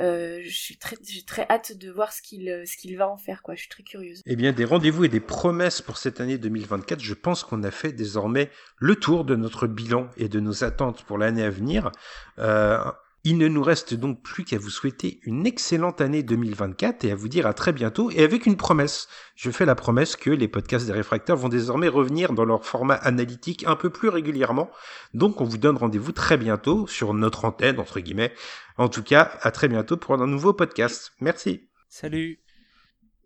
Euh, 0.00 0.40
suis 0.48 0.76
très, 0.76 0.96
j'ai 1.08 1.22
très 1.22 1.46
hâte 1.48 1.76
de 1.76 1.90
voir 1.90 2.12
ce 2.12 2.20
qu'il, 2.20 2.48
euh, 2.48 2.64
qu'il 2.76 2.96
va 2.96 3.08
en 3.08 3.16
faire, 3.16 3.42
quoi. 3.42 3.54
Je 3.54 3.60
suis 3.60 3.68
très 3.68 3.82
curieuse. 3.82 4.22
Eh 4.26 4.36
bien, 4.36 4.52
des 4.52 4.64
rendez-vous 4.64 5.04
et 5.04 5.08
des 5.08 5.20
promesses 5.20 5.82
pour 5.82 5.98
cette 5.98 6.20
année 6.20 6.38
2024. 6.38 7.00
Je 7.00 7.14
pense 7.14 7.44
qu'on 7.44 7.62
a 7.62 7.70
fait 7.70 7.92
désormais 7.92 8.50
le 8.78 8.96
tour 8.96 9.24
de 9.24 9.36
notre 9.36 9.66
bilan 9.66 10.08
et 10.16 10.28
de 10.28 10.40
nos 10.40 10.64
attentes 10.64 11.04
pour 11.04 11.18
l'année 11.18 11.44
à 11.44 11.50
venir. 11.50 11.92
Euh, 12.38 12.78
il 13.24 13.38
ne 13.38 13.48
nous 13.48 13.62
reste 13.62 13.94
donc 13.94 14.22
plus 14.22 14.44
qu'à 14.44 14.58
vous 14.58 14.68
souhaiter 14.68 15.18
une 15.22 15.46
excellente 15.46 16.02
année 16.02 16.22
2024 16.22 17.04
et 17.04 17.10
à 17.10 17.14
vous 17.14 17.28
dire 17.28 17.46
à 17.46 17.54
très 17.54 17.72
bientôt 17.72 18.10
et 18.10 18.22
avec 18.22 18.44
une 18.44 18.58
promesse. 18.58 19.08
Je 19.34 19.50
fais 19.50 19.64
la 19.64 19.74
promesse 19.74 20.14
que 20.14 20.28
les 20.28 20.46
podcasts 20.46 20.86
des 20.86 20.92
réfracteurs 20.92 21.38
vont 21.38 21.48
désormais 21.48 21.88
revenir 21.88 22.34
dans 22.34 22.44
leur 22.44 22.66
format 22.66 22.94
analytique 22.94 23.64
un 23.66 23.76
peu 23.76 23.88
plus 23.88 24.10
régulièrement. 24.10 24.70
Donc 25.14 25.40
on 25.40 25.44
vous 25.44 25.58
donne 25.58 25.78
rendez-vous 25.78 26.12
très 26.12 26.36
bientôt 26.36 26.86
sur 26.86 27.14
notre 27.14 27.46
antenne, 27.46 27.80
entre 27.80 28.00
guillemets. 28.00 28.34
En 28.76 28.88
tout 28.88 29.02
cas, 29.02 29.38
à 29.40 29.50
très 29.50 29.68
bientôt 29.68 29.96
pour 29.96 30.14
un 30.14 30.26
nouveau 30.26 30.52
podcast. 30.52 31.12
Merci. 31.20 31.68
Salut. 31.88 32.40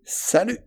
Salut. 0.05 0.59